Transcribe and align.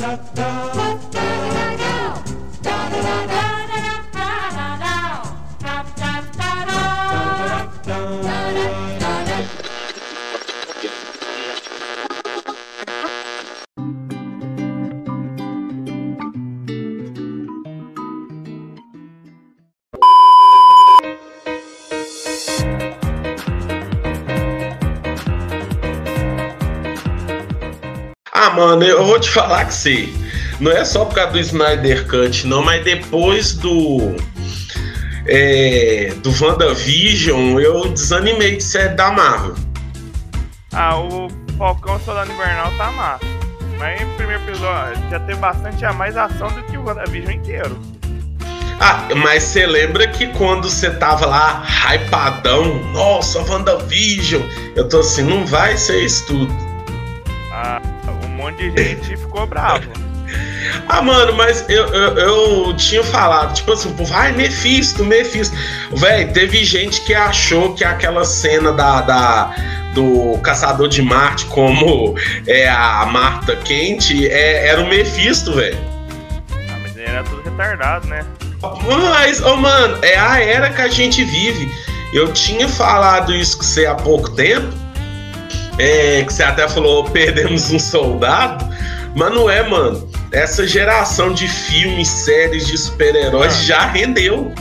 Ah, 0.00 0.87
vou 29.18 29.20
te 29.20 29.30
falar 29.30 29.64
que 29.64 29.74
sim. 29.74 30.14
Não 30.60 30.70
é 30.70 30.84
só 30.84 31.04
por 31.04 31.14
causa 31.14 31.32
do 31.32 31.40
Snyder 31.40 32.06
Cut, 32.06 32.46
não, 32.46 32.62
mas 32.62 32.84
depois 32.84 33.52
do. 33.54 34.16
É, 35.26 36.14
do 36.22 36.30
WandaVision, 36.30 37.60
eu 37.60 37.88
desanimei 37.88 38.56
de 38.56 38.62
série 38.62 38.94
da 38.94 39.10
Marvel. 39.10 39.54
Ah, 40.72 40.98
o 40.98 41.28
Falcão 41.58 42.00
Soldado 42.00 42.32
Invernal 42.32 42.72
tá 42.78 42.90
massa. 42.92 43.26
Mas 43.78 44.00
no 44.00 44.14
primeiro 44.14 44.42
episódio 44.44 45.02
já 45.10 45.20
teve 45.20 45.38
bastante 45.38 45.84
a 45.84 45.92
mais 45.92 46.16
ação 46.16 46.48
do 46.48 46.62
que 46.62 46.78
o 46.78 46.84
WandaVision 46.84 47.32
inteiro. 47.32 47.78
Ah, 48.80 49.08
mas 49.16 49.42
você 49.42 49.66
lembra 49.66 50.06
que 50.06 50.28
quando 50.28 50.70
você 50.70 50.90
tava 50.90 51.26
lá, 51.26 51.64
hypadão, 51.66 52.84
nossa, 52.92 53.40
WandaVision, 53.40 54.42
eu 54.76 54.88
tô 54.88 55.00
assim, 55.00 55.24
não 55.24 55.44
vai 55.44 55.76
ser 55.76 56.04
isso 56.04 56.26
tudo. 56.26 56.67
Gente 58.58 59.16
ficou 59.16 59.46
bravo. 59.46 59.88
Ah, 60.86 61.00
mano, 61.00 61.32
mas 61.34 61.64
eu, 61.68 61.86
eu, 61.86 62.18
eu 62.18 62.76
tinha 62.76 63.02
falado, 63.02 63.54
tipo 63.54 63.72
assim, 63.72 63.90
povo, 63.94 64.12
ai, 64.14 64.32
Mephisto, 64.32 65.02
Mephisto. 65.04 65.56
Véi, 65.92 66.26
teve 66.26 66.64
gente 66.64 67.00
que 67.02 67.14
achou 67.14 67.74
que 67.74 67.84
aquela 67.84 68.24
cena 68.24 68.72
da, 68.72 69.00
da 69.00 69.54
do 69.94 70.38
Caçador 70.42 70.88
de 70.88 71.02
Marte, 71.02 71.46
como 71.46 72.14
é 72.46 72.68
a 72.68 73.06
Marta 73.06 73.56
Quente, 73.56 74.28
é, 74.28 74.68
era 74.68 74.80
o 74.82 74.88
Mephisto, 74.88 75.54
velho. 75.54 75.78
Ah, 76.52 76.78
mas 76.82 76.96
ele 76.96 77.06
era 77.06 77.24
tudo 77.24 77.42
retardado, 77.42 78.06
né? 78.06 78.24
Mas, 78.86 79.40
oh, 79.42 79.56
mano, 79.56 79.98
é 80.02 80.18
a 80.18 80.40
era 80.40 80.70
que 80.70 80.80
a 80.80 80.88
gente 80.88 81.24
vive. 81.24 81.70
Eu 82.12 82.32
tinha 82.32 82.68
falado 82.68 83.34
isso 83.34 83.58
com 83.58 83.62
você 83.62 83.86
há 83.86 83.94
pouco 83.94 84.30
tempo. 84.30 84.68
É, 85.78 86.24
que 86.24 86.32
você 86.32 86.42
até 86.42 86.68
falou, 86.68 87.04
perdemos 87.04 87.70
um 87.70 87.78
soldado. 87.78 88.64
Mas 89.14 89.32
não 89.32 89.48
é, 89.48 89.66
mano. 89.68 90.08
Essa 90.32 90.66
geração 90.66 91.32
de 91.32 91.48
filmes, 91.48 92.08
séries 92.08 92.66
de 92.66 92.76
super-heróis 92.76 93.54
Ah. 93.54 93.62
já 93.62 93.86
rendeu. 93.86 94.52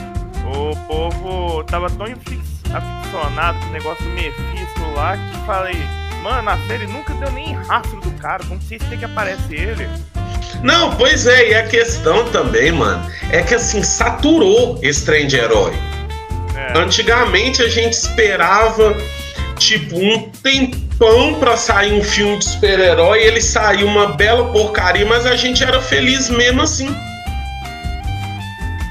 O 0.46 0.76
povo 0.88 1.64
tava 1.66 1.90
tão 1.90 2.06
aficionado 2.06 3.60
com 3.60 3.66
o 3.68 3.72
negócio 3.72 4.04
do 4.04 4.10
Mephisto 4.12 4.82
lá 4.96 5.18
que 5.18 5.46
falei, 5.46 5.76
mano, 6.24 6.50
a 6.50 6.58
série 6.68 6.88
nunca 6.88 7.14
deu 7.16 7.32
nem 7.32 7.54
rastro 7.54 8.00
do 8.02 8.12
cara, 8.12 8.44
como 8.46 8.62
se 8.62 8.78
tem 8.78 8.98
que 8.98 9.06
aparece 9.06 9.54
ele. 9.54 9.88
Não, 10.64 10.96
pois 10.96 11.28
é, 11.28 11.50
e 11.52 11.56
a 11.56 11.68
questão 11.68 12.26
também, 12.30 12.72
mano, 12.72 13.06
é 13.32 13.42
que 13.42 13.54
assim, 13.54 13.84
saturou 13.84 14.80
esse 14.82 15.06
trem 15.06 15.28
de 15.28 15.36
herói. 15.38 15.74
É, 16.56 16.78
Antigamente 16.80 17.62
a 17.62 17.70
gente 17.70 17.94
esperava, 17.94 18.96
tipo, 19.58 19.98
um 19.98 20.30
tempão 20.98 21.36
pra 21.36 21.56
sair 21.56 21.94
um 21.94 22.04
filme 22.04 22.38
de 22.40 22.46
super-herói, 22.46 23.22
ele 23.22 23.42
saiu 23.42 23.88
uma 23.88 24.08
bela 24.08 24.52
porcaria, 24.52 25.06
mas 25.06 25.26
a 25.26 25.36
gente 25.36 25.64
era 25.64 25.80
feliz 25.82 26.30
mesmo 26.30 26.62
assim. 26.62 26.94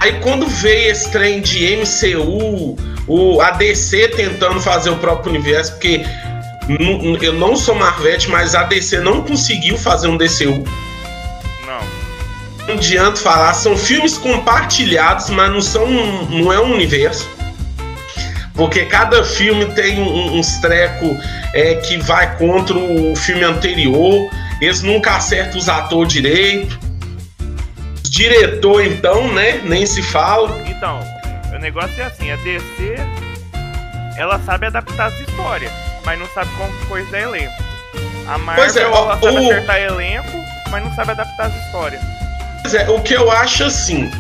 Aí 0.01 0.13
quando 0.21 0.47
veio 0.47 0.93
esse 0.93 1.11
trem 1.11 1.41
de 1.41 1.77
MCU, 1.77 2.77
o 3.09 3.41
ADC 3.41 4.09
tentando 4.17 4.61
fazer 4.61 4.91
o 4.91 4.97
próprio 4.97 5.33
universo, 5.33 5.73
porque 5.73 6.07
eu 7.23 7.33
não 7.33 7.57
sou 7.57 7.75
Marvete, 7.75 8.31
mas 8.31 8.55
a 8.55 8.63
DC 8.65 9.01
não 9.01 9.23
conseguiu 9.23 9.77
fazer 9.77 10.09
um 10.09 10.17
DCU. 10.17 10.65
não. 11.67 12.67
Não 12.69 12.75
adianta 12.75 13.17
falar, 13.17 13.55
são 13.55 13.77
filmes 13.77 14.17
compartilhados, 14.19 15.31
mas 15.31 15.51
não 15.51 15.61
são 15.61 15.87
não 16.31 16.53
é 16.53 16.61
um 16.61 16.73
universo. 16.73 17.36
Porque 18.57 18.87
cada 18.87 19.23
filme 19.23 19.67
tem 19.75 20.01
um, 20.01 20.39
uns 20.39 20.59
treco 20.61 21.15
é, 21.53 21.75
que 21.77 21.99
vai 21.99 22.37
contra 22.39 22.77
o 22.77 23.15
filme 23.15 23.45
anterior. 23.45 24.31
Eles 24.61 24.83
nunca 24.83 25.17
acertam 25.17 25.59
os 25.59 25.69
atores 25.69 26.13
direito. 26.13 26.79
Os 28.03 28.11
diretor, 28.11 28.83
então, 28.85 29.31
né? 29.33 29.61
Nem 29.65 29.85
se 29.85 30.03
fala. 30.03 30.63
Então, 30.67 31.01
o 31.55 31.59
negócio 31.59 32.01
é 32.01 32.05
assim, 32.07 32.31
a 32.31 32.37
DC, 32.37 32.95
ela 34.17 34.39
sabe 34.47 34.67
adaptar 34.67 35.07
as 35.09 35.21
histórias, 35.21 35.71
mas 36.05 36.19
não 36.19 36.27
sabe 36.29 36.49
como 36.57 36.73
coisa 36.87 37.17
é 37.17 37.23
elenco. 37.25 37.53
A 38.27 38.39
Marvel, 38.39 38.65
Pois 38.65 38.77
é, 38.77 38.83
ela 38.83 39.21
sabe 39.21 39.27
o- 39.37 39.51
acertar 39.51 39.77
elenco, 39.79 40.39
mas 40.71 40.83
não 40.83 40.95
sabe 40.95 41.11
adaptar 41.11 41.47
as 41.47 41.67
histórias. 41.67 42.01
Pois 42.63 42.75
é, 42.75 42.89
o 42.89 43.01
que 43.03 43.13
eu 43.15 43.31
acho 43.31 43.65
assim, 43.65 44.11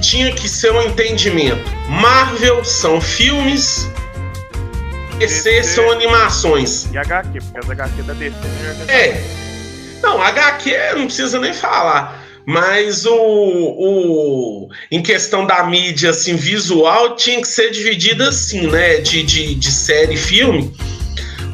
tinha 0.00 0.32
que 0.32 0.48
ser 0.48 0.72
um 0.72 0.82
entendimento. 0.82 1.62
Marvel 1.88 2.64
são 2.64 3.00
filmes, 3.00 3.88
DC 5.18 5.50
DC. 5.50 5.62
são 5.74 5.90
animações. 5.90 6.88
E 6.92 6.98
HQ, 6.98 7.40
porque 7.40 7.58
as 7.58 7.70
HQ 7.70 8.02
da 8.02 8.14
DC 8.14 8.36
é 8.88 8.92
É. 8.92 9.22
Não, 10.02 10.20
HQ 10.22 10.76
não 10.96 11.06
precisa 11.06 11.38
nem 11.38 11.52
falar. 11.52 12.24
Mas 12.46 13.04
o, 13.04 13.14
o. 13.14 14.68
Em 14.90 15.02
questão 15.02 15.46
da 15.46 15.62
mídia 15.64 16.10
assim, 16.10 16.36
visual, 16.36 17.14
tinha 17.14 17.40
que 17.40 17.46
ser 17.46 17.70
dividida 17.70 18.28
assim, 18.30 18.66
né? 18.66 18.96
De, 18.96 19.22
de, 19.22 19.54
de 19.54 19.70
série 19.70 20.14
e 20.14 20.16
filme. 20.16 20.74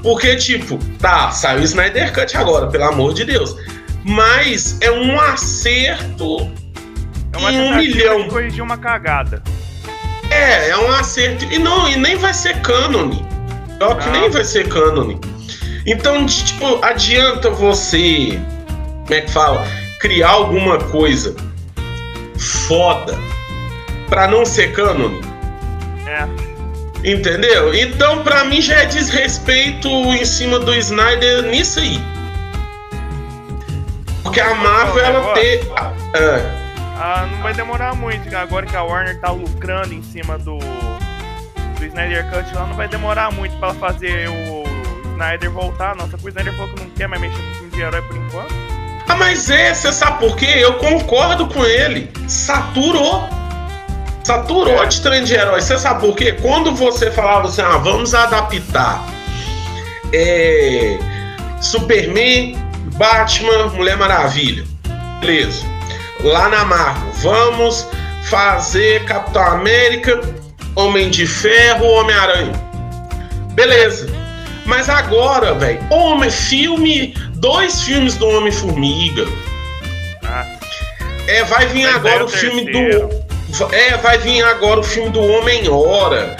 Porque, 0.02 0.36
tipo, 0.36 0.78
tá, 1.00 1.32
saiu 1.32 1.60
o 1.60 1.64
Snyder 1.64 2.12
Cut 2.12 2.36
agora, 2.36 2.68
pelo 2.68 2.84
amor 2.84 3.12
de 3.12 3.24
Deus. 3.24 3.56
Mas 4.04 4.78
é 4.80 4.90
um 4.90 5.18
acerto. 5.18 6.48
É 7.36 7.38
uma 7.38 7.50
um 7.50 7.76
milhão. 7.76 8.22
de 8.22 8.28
corrigir 8.28 8.62
uma 8.62 8.76
cagada. 8.78 9.42
É, 10.30 10.70
é 10.70 10.76
um 10.78 10.90
acerto. 10.92 11.44
E 11.52 11.58
não, 11.58 11.88
e 11.88 11.96
nem 11.96 12.16
vai 12.16 12.34
ser 12.34 12.60
cânone. 12.60 13.24
Pior 13.78 13.96
que 13.98 14.06
Não. 14.08 14.20
nem 14.20 14.30
vai 14.30 14.42
ser 14.44 14.68
cânone. 14.68 15.20
Então, 15.86 16.24
de- 16.26 16.44
tipo, 16.44 16.82
adianta 16.84 17.50
você. 17.50 18.40
Como 19.04 19.14
é 19.14 19.20
que 19.20 19.30
fala? 19.30 19.66
Criar 20.00 20.30
alguma 20.30 20.78
coisa 20.78 21.36
foda 22.66 23.16
pra 24.08 24.26
não 24.26 24.44
ser 24.44 24.72
cânone. 24.72 25.20
É, 26.06 26.26
Entendeu? 27.04 27.72
Então, 27.74 28.22
pra 28.24 28.44
mim, 28.44 28.60
já 28.60 28.76
é 28.82 28.86
desrespeito 28.86 29.88
em 29.88 30.24
cima 30.24 30.58
do 30.58 30.74
Snyder 30.74 31.42
nisso 31.44 31.78
aí. 31.78 32.00
Porque 34.22 34.40
a 34.40 34.54
Marvel, 34.54 35.04
ela 35.04 35.34
tem. 35.34 35.60
Ah, 35.76 35.92
ah, 37.06 37.28
não 37.30 37.40
vai 37.40 37.54
demorar 37.54 37.94
muito, 37.94 38.34
agora 38.34 38.66
que 38.66 38.74
a 38.74 38.82
Warner 38.82 39.20
tá 39.20 39.30
lucrando 39.30 39.94
em 39.94 40.02
cima 40.02 40.36
do, 40.38 40.58
do 40.58 41.84
Snyder 41.84 42.28
Cut 42.30 42.52
lá, 42.52 42.66
não 42.66 42.74
vai 42.74 42.88
demorar 42.88 43.30
muito 43.30 43.56
pra 43.58 43.72
fazer 43.74 44.28
o 44.28 44.64
Snyder 45.12 45.50
voltar, 45.52 45.94
não. 45.94 46.10
Só 46.10 46.16
que 46.16 46.26
o 46.26 46.28
Snyder 46.28 46.52
falou 46.54 46.74
que 46.74 46.82
não 46.82 46.90
quer 46.90 47.06
mais 47.06 47.22
mexer 47.22 47.36
com 47.36 47.54
filme 47.54 47.70
de 47.70 47.80
herói 47.80 48.02
por 48.02 48.16
enquanto. 48.16 48.54
Ah, 49.08 49.14
mas 49.14 49.48
é, 49.48 49.72
você 49.72 49.92
sabe 49.92 50.18
por 50.18 50.36
quê? 50.36 50.52
Eu 50.56 50.74
concordo 50.74 51.46
com 51.46 51.64
ele. 51.64 52.10
Saturou. 52.26 53.28
Saturou 54.24 54.84
de 54.84 55.00
trem 55.00 55.22
de 55.22 55.32
herói. 55.32 55.60
Você 55.60 55.78
sabe 55.78 56.00
por 56.00 56.16
quê? 56.16 56.32
Quando 56.32 56.74
você 56.74 57.12
falava 57.12 57.46
assim, 57.46 57.62
ah, 57.62 57.78
vamos 57.78 58.14
adaptar 58.14 59.06
é, 60.12 60.98
Superman, 61.60 62.56
Batman, 62.96 63.68
Mulher 63.68 63.96
Maravilha. 63.96 64.64
Beleza. 65.20 65.75
Lá 66.20 66.48
na 66.48 66.64
Marvel, 66.64 67.12
vamos 67.22 67.86
fazer 68.24 69.04
Capitão 69.04 69.42
América, 69.42 70.20
Homem 70.74 71.10
de 71.10 71.26
Ferro, 71.26 71.86
Homem-Aranha. 71.86 72.52
Beleza. 73.52 74.08
Mas 74.64 74.88
agora, 74.88 75.54
velho, 75.54 75.80
homem, 75.90 76.30
filme, 76.30 77.14
dois 77.36 77.82
filmes 77.82 78.16
do 78.16 78.26
Homem-Formiga. 78.26 79.24
Ah, 80.24 80.44
É, 81.28 81.44
vai 81.44 81.66
vir 81.66 81.84
Mas 81.86 81.96
agora 81.96 82.16
aí 82.16 82.22
o 82.22 82.26
o 82.26 82.28
filme 82.28 82.64
do. 82.72 83.26
É, 83.72 83.96
vai 83.98 84.18
vir 84.18 84.42
agora 84.44 84.80
o 84.80 84.82
filme 84.82 85.10
do 85.10 85.22
Homem-Hora. 85.22 86.36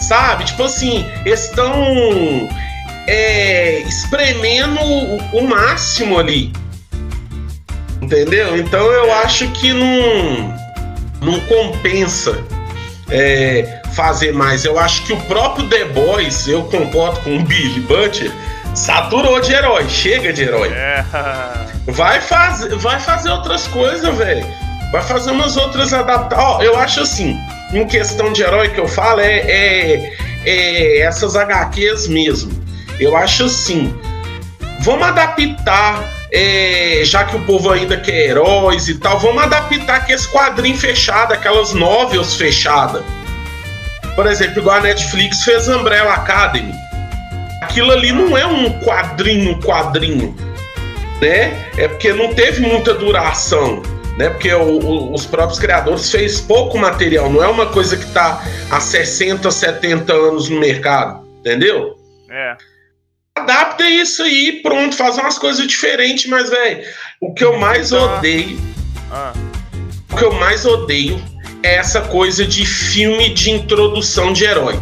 Sabe? 0.00 0.44
Tipo 0.44 0.64
assim, 0.64 1.06
estão 1.24 2.48
é, 3.06 3.80
espremendo 3.86 4.80
o, 4.80 5.38
o 5.38 5.48
máximo 5.48 6.18
ali. 6.18 6.52
Entendeu? 8.10 8.56
Então 8.56 8.90
eu 8.90 9.12
acho 9.14 9.46
que 9.52 9.72
não, 9.72 10.52
não 11.22 11.38
compensa 11.42 12.42
é, 13.08 13.80
fazer 13.94 14.32
mais. 14.32 14.64
Eu 14.64 14.80
acho 14.80 15.04
que 15.04 15.12
o 15.12 15.16
próprio 15.22 15.68
The 15.68 15.84
Boys, 15.84 16.48
eu 16.48 16.64
concordo 16.64 17.20
com 17.20 17.36
o 17.36 17.42
Billy 17.44 17.78
Butcher, 17.82 18.32
saturou 18.74 19.40
de 19.40 19.52
herói, 19.52 19.88
chega 19.88 20.32
de 20.32 20.42
herói. 20.42 20.70
é. 20.70 21.04
Vai 21.86 22.20
fazer, 22.20 22.76
vai 22.76 23.00
fazer 23.00 23.30
outras 23.30 23.66
coisas, 23.68 24.14
velho. 24.16 24.46
Vai 24.92 25.02
fazer 25.02 25.30
umas 25.30 25.56
outras 25.56 25.92
adaptações. 25.92 26.46
Ó, 26.46 26.62
eu 26.62 26.78
acho 26.78 27.00
assim, 27.00 27.36
em 27.72 27.86
questão 27.86 28.32
de 28.32 28.42
herói 28.42 28.68
que 28.68 28.78
eu 28.78 28.86
falo, 28.86 29.20
é, 29.20 29.38
é, 29.38 30.12
é 30.44 31.00
essas 31.00 31.34
HQs 31.36 32.06
mesmo. 32.06 32.52
Eu 33.00 33.16
acho 33.16 33.44
assim, 33.44 33.92
vamos 34.80 35.04
adaptar, 35.06 36.04
é, 36.32 37.02
já 37.04 37.24
que 37.24 37.36
o 37.36 37.44
povo 37.44 37.70
ainda 37.70 37.96
quer 37.96 38.30
heróis 38.30 38.88
e 38.88 38.98
tal, 38.98 39.18
vamos 39.18 39.42
adaptar 39.42 39.96
aqueles 39.96 40.26
quadrinhos 40.26 40.80
fechados, 40.80 41.36
aquelas 41.36 41.72
novels 41.72 42.36
fechadas. 42.36 43.02
Por 44.14 44.26
exemplo, 44.26 44.60
igual 44.60 44.76
a 44.76 44.80
Netflix 44.80 45.44
fez 45.44 45.68
Umbrella 45.68 46.14
Academy. 46.14 46.72
Aquilo 47.62 47.92
ali 47.92 48.12
não 48.12 48.36
é 48.36 48.46
um 48.46 48.80
quadrinho, 48.80 49.60
quadrinho, 49.60 50.34
né? 51.20 51.70
É 51.76 51.88
porque 51.88 52.12
não 52.12 52.34
teve 52.34 52.60
muita 52.60 52.94
duração 52.94 53.82
né? 54.20 54.28
Porque 54.28 54.52
o, 54.52 54.78
o, 54.78 55.14
os 55.14 55.24
próprios 55.24 55.58
criadores 55.58 56.10
fez 56.10 56.42
pouco 56.42 56.76
material, 56.76 57.30
não 57.30 57.42
é 57.42 57.48
uma 57.48 57.66
coisa 57.66 57.96
que 57.96 58.04
está 58.04 58.44
há 58.70 58.78
60, 58.78 59.50
70 59.50 60.12
anos 60.12 60.50
no 60.50 60.60
mercado, 60.60 61.26
entendeu? 61.40 61.96
É. 62.30 62.56
Adapta 63.40 63.88
isso 63.88 64.22
aí, 64.22 64.60
pronto, 64.62 64.94
faz 64.94 65.16
umas 65.16 65.38
coisas 65.38 65.66
diferentes, 65.66 66.26
mas, 66.26 66.50
velho, 66.50 66.84
o 67.18 67.32
que 67.32 67.42
eu 67.42 67.58
mais 67.58 67.90
então, 67.90 68.18
odeio. 68.18 68.60
Ah. 69.10 69.32
O 70.10 70.16
que 70.16 70.24
eu 70.24 70.32
mais 70.32 70.66
odeio 70.66 71.22
é 71.62 71.76
essa 71.76 72.02
coisa 72.02 72.44
de 72.46 72.66
filme 72.66 73.30
de 73.30 73.50
introdução 73.50 74.32
de 74.32 74.44
herói. 74.44 74.78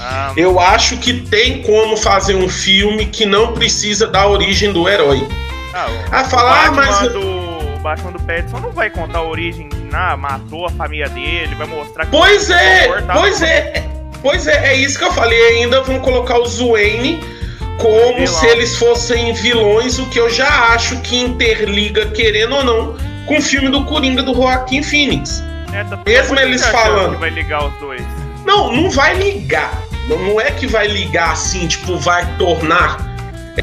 Ah. 0.00 0.32
Eu 0.36 0.58
acho 0.58 0.96
que 0.96 1.20
tem 1.20 1.62
como 1.62 1.96
fazer 1.96 2.34
um 2.34 2.48
filme 2.48 3.06
que 3.06 3.24
não 3.24 3.52
precisa 3.52 4.08
da 4.08 4.26
origem 4.26 4.72
do 4.72 4.88
herói. 4.88 5.26
Ah, 5.72 5.86
ah 6.10 6.24
falar, 6.24 6.66
ah, 6.66 6.72
mas. 6.72 7.12
Do 7.12 7.78
Batman 7.80 8.12
do 8.12 8.22
Pattinson 8.24 8.58
não 8.58 8.72
vai 8.72 8.90
contar 8.90 9.18
a 9.18 9.24
origem, 9.24 9.68
ah, 9.92 10.16
matou 10.16 10.66
a 10.66 10.70
família 10.70 11.08
dele, 11.08 11.54
vai 11.54 11.66
mostrar 11.66 12.06
que 12.06 12.10
Pois 12.10 12.50
é, 12.50 12.88
pois 13.12 13.40
é. 13.40 13.88
Pois 14.20 14.46
é, 14.46 14.72
é 14.72 14.76
isso 14.76 14.98
que 14.98 15.04
eu 15.04 15.12
falei. 15.12 15.40
Ainda 15.56 15.80
vão 15.82 15.98
colocar 15.98 16.38
o 16.38 16.44
Wayne 16.44 17.41
como 17.78 18.26
se 18.26 18.46
eles 18.46 18.76
fossem 18.76 19.32
vilões, 19.32 19.98
o 19.98 20.06
que 20.06 20.18
eu 20.18 20.30
já 20.30 20.72
acho 20.72 21.00
que 21.00 21.16
interliga, 21.16 22.06
querendo 22.06 22.56
ou 22.56 22.64
não, 22.64 22.96
com 23.26 23.38
o 23.38 23.42
filme 23.42 23.68
do 23.68 23.84
Coringa 23.84 24.22
do 24.22 24.34
Joaquim 24.34 24.82
Phoenix. 24.82 25.42
É, 25.72 25.84
tá 25.84 26.00
Mesmo 26.04 26.38
eles 26.38 26.64
falando. 26.66 27.18
Vai 27.18 27.30
ligar 27.30 27.66
os 27.66 27.74
dois. 27.80 28.02
Não, 28.44 28.72
não 28.72 28.90
vai 28.90 29.14
ligar. 29.14 29.82
Não, 30.08 30.18
não 30.18 30.40
é 30.40 30.50
que 30.50 30.66
vai 30.66 30.86
ligar 30.86 31.32
assim, 31.32 31.66
tipo, 31.66 31.96
vai 31.96 32.26
tornar 32.36 32.98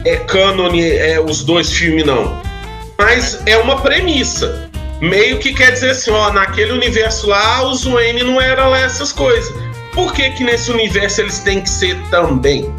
é, 0.05 0.15
cânone 0.17 0.89
é, 0.89 1.19
os 1.19 1.43
dois 1.43 1.71
filmes, 1.71 2.05
não. 2.05 2.41
Mas 2.97 3.41
é 3.45 3.57
uma 3.57 3.79
premissa. 3.81 4.69
Meio 5.01 5.39
que 5.39 5.53
quer 5.53 5.71
dizer 5.71 5.91
assim, 5.91 6.11
ó, 6.11 6.31
naquele 6.31 6.73
universo 6.73 7.27
lá, 7.27 7.63
os 7.63 7.85
Wayne 7.85 8.23
não 8.23 8.41
era 8.41 8.67
lá 8.67 8.79
essas 8.79 9.11
coisas. 9.11 9.53
Por 9.93 10.13
que 10.13 10.29
que 10.31 10.43
nesse 10.43 10.71
universo 10.71 11.21
eles 11.21 11.39
têm 11.39 11.61
que 11.61 11.69
ser 11.69 11.97
também? 12.09 12.69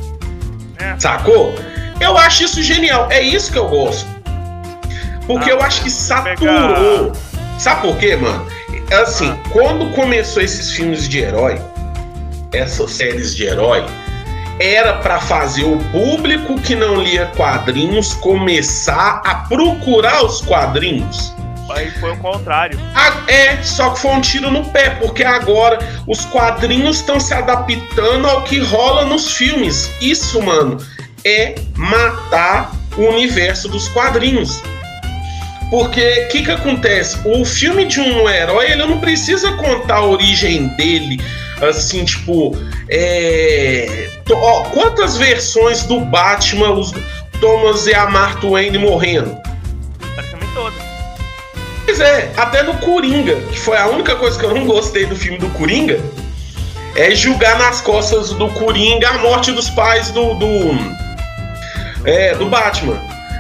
É. 0.80 0.98
Sacou? 0.98 1.54
Eu 2.00 2.16
acho 2.16 2.44
isso 2.44 2.62
genial. 2.62 3.08
É 3.10 3.20
isso 3.20 3.52
que 3.52 3.58
eu 3.58 3.68
gosto. 3.68 4.08
Porque 5.26 5.50
ah, 5.50 5.54
eu 5.54 5.62
acho 5.62 5.82
que 5.82 5.90
saturou. 5.90 7.12
Sabe 7.58 7.82
por 7.82 7.96
quê, 7.98 8.16
mano? 8.16 8.46
Assim, 9.02 9.30
ah. 9.30 9.48
quando 9.52 9.94
começou 9.94 10.42
esses 10.42 10.72
filmes 10.72 11.08
de 11.08 11.20
herói, 11.20 11.60
essas 12.52 12.90
séries 12.92 13.36
de 13.36 13.44
herói, 13.44 13.84
era 14.58 14.94
para 14.94 15.20
fazer 15.20 15.64
o 15.64 15.78
público 15.90 16.60
que 16.60 16.74
não 16.74 17.00
lia 17.00 17.26
quadrinhos 17.36 18.12
começar 18.14 19.22
a 19.24 19.34
procurar 19.34 20.24
os 20.24 20.42
quadrinhos. 20.42 21.34
Aí 21.72 21.90
foi 21.92 22.12
o 22.12 22.16
contrário. 22.16 22.78
Ah, 22.94 23.22
é, 23.28 23.62
só 23.62 23.90
que 23.90 24.00
foi 24.00 24.10
um 24.10 24.20
tiro 24.20 24.50
no 24.50 24.64
pé, 24.70 24.90
porque 24.90 25.22
agora 25.22 25.78
os 26.06 26.24
quadrinhos 26.26 26.96
estão 26.96 27.20
se 27.20 27.32
adaptando 27.32 28.26
ao 28.26 28.42
que 28.44 28.58
rola 28.58 29.04
nos 29.04 29.32
filmes. 29.32 29.90
Isso, 30.00 30.42
mano, 30.42 30.78
é 31.24 31.54
matar 31.76 32.72
o 32.96 33.02
universo 33.02 33.68
dos 33.68 33.88
quadrinhos. 33.88 34.62
Porque 35.70 36.26
o 36.26 36.28
que, 36.32 36.42
que 36.42 36.50
acontece? 36.50 37.16
O 37.24 37.44
filme 37.44 37.84
de 37.84 38.00
um 38.00 38.28
herói, 38.28 38.72
ele 38.72 38.84
não 38.84 38.98
precisa 38.98 39.52
contar 39.52 39.96
a 39.96 40.04
origem 40.04 40.66
dele, 40.76 41.20
assim, 41.62 42.04
tipo, 42.04 42.56
é... 42.88 44.08
Ó, 44.32 44.64
quantas 44.64 45.16
versões 45.16 45.84
do 45.84 46.00
Batman 46.00 46.72
os 46.72 46.92
Thomas 47.40 47.86
e 47.86 47.94
a 47.94 48.10
Martha 48.10 48.48
Wayne 48.48 48.78
morrendo? 48.78 49.36
Praticamente 50.14 50.52
todas. 50.52 50.89
Pois 51.90 51.98
é, 51.98 52.32
até 52.36 52.62
no 52.62 52.74
Coringa, 52.74 53.34
que 53.50 53.58
foi 53.58 53.76
a 53.76 53.88
única 53.88 54.14
coisa 54.14 54.38
que 54.38 54.44
eu 54.44 54.54
não 54.54 54.64
gostei 54.64 55.06
do 55.06 55.16
filme 55.16 55.38
do 55.38 55.50
Coringa, 55.50 55.98
é 56.94 57.10
julgar 57.16 57.58
nas 57.58 57.80
costas 57.80 58.30
do 58.30 58.48
Coringa 58.50 59.08
a 59.08 59.18
morte 59.18 59.50
dos 59.50 59.68
pais 59.70 60.12
do. 60.12 60.34
do 60.34 60.46
é, 62.04 62.36
do 62.36 62.46
Batman. 62.46 62.96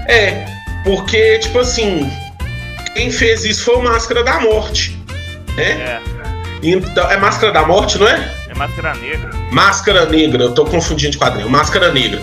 É, 0.08 0.44
porque, 0.82 1.38
tipo 1.38 1.60
assim, 1.60 2.10
quem 2.92 3.12
fez 3.12 3.44
isso 3.44 3.62
foi 3.66 3.76
o 3.76 3.82
Máscara 3.84 4.24
da 4.24 4.40
Morte. 4.40 4.98
Né? 5.56 5.70
É. 5.70 6.00
Então, 6.60 7.08
é 7.08 7.16
Máscara 7.18 7.52
da 7.52 7.64
Morte, 7.64 7.98
não 7.98 8.08
é? 8.08 8.34
É 8.48 8.54
Máscara 8.56 8.94
Negra. 8.96 9.30
Máscara 9.52 10.06
Negra, 10.06 10.42
eu 10.42 10.52
tô 10.52 10.64
confundindo 10.64 11.12
de 11.12 11.18
quadrinho. 11.18 11.48
Máscara 11.48 11.92
Negra. 11.92 12.20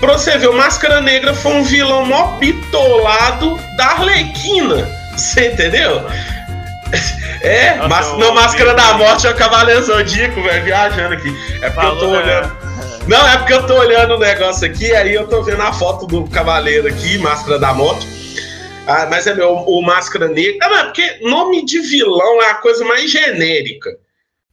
Pra 0.00 0.14
você 0.14 0.36
ver, 0.38 0.48
o 0.48 0.56
Máscara 0.56 1.00
Negra 1.00 1.32
foi 1.32 1.52
um 1.52 1.62
vilão 1.62 2.04
mó 2.04 2.36
bitolado 2.36 3.56
da 3.76 3.86
Arlequina. 3.92 5.05
Você 5.16 5.52
entendeu? 5.52 6.02
É, 7.40 7.76
Nossa, 7.76 7.88
mas, 7.88 8.18
não, 8.18 8.34
Máscara 8.34 8.74
da 8.74 8.94
Morte 8.94 9.26
é 9.26 9.30
o 9.30 9.34
Cavaleiro 9.34 9.82
Zodíaco, 9.82 10.42
velho, 10.42 10.64
viajando 10.64 11.14
aqui. 11.14 11.28
É 11.60 11.70
porque 11.70 11.86
Falou, 11.86 11.92
eu 11.92 11.98
tô 11.98 12.10
olhando. 12.10 12.56
Não, 13.06 13.28
é 13.28 13.36
porque 13.38 13.52
eu 13.52 13.66
tô 13.66 13.74
olhando 13.74 14.14
o 14.14 14.18
negócio 14.18 14.66
aqui, 14.66 14.92
aí 14.94 15.14
eu 15.14 15.26
tô 15.26 15.42
vendo 15.42 15.62
a 15.62 15.72
foto 15.72 16.06
do 16.06 16.28
Cavaleiro 16.28 16.88
aqui, 16.88 17.18
Máscara 17.18 17.58
da 17.58 17.72
Morte. 17.72 18.06
Ah, 18.86 19.06
mas 19.10 19.26
é 19.26 19.34
meu, 19.34 19.52
o 19.52 19.82
Máscara 19.82 20.28
Negra. 20.28 20.58
Ah, 20.62 20.68
não, 20.68 20.78
é 20.78 20.84
porque 20.84 21.18
nome 21.22 21.64
de 21.64 21.80
vilão 21.80 22.42
é 22.42 22.50
a 22.50 22.54
coisa 22.54 22.84
mais 22.84 23.10
genérica. 23.10 23.90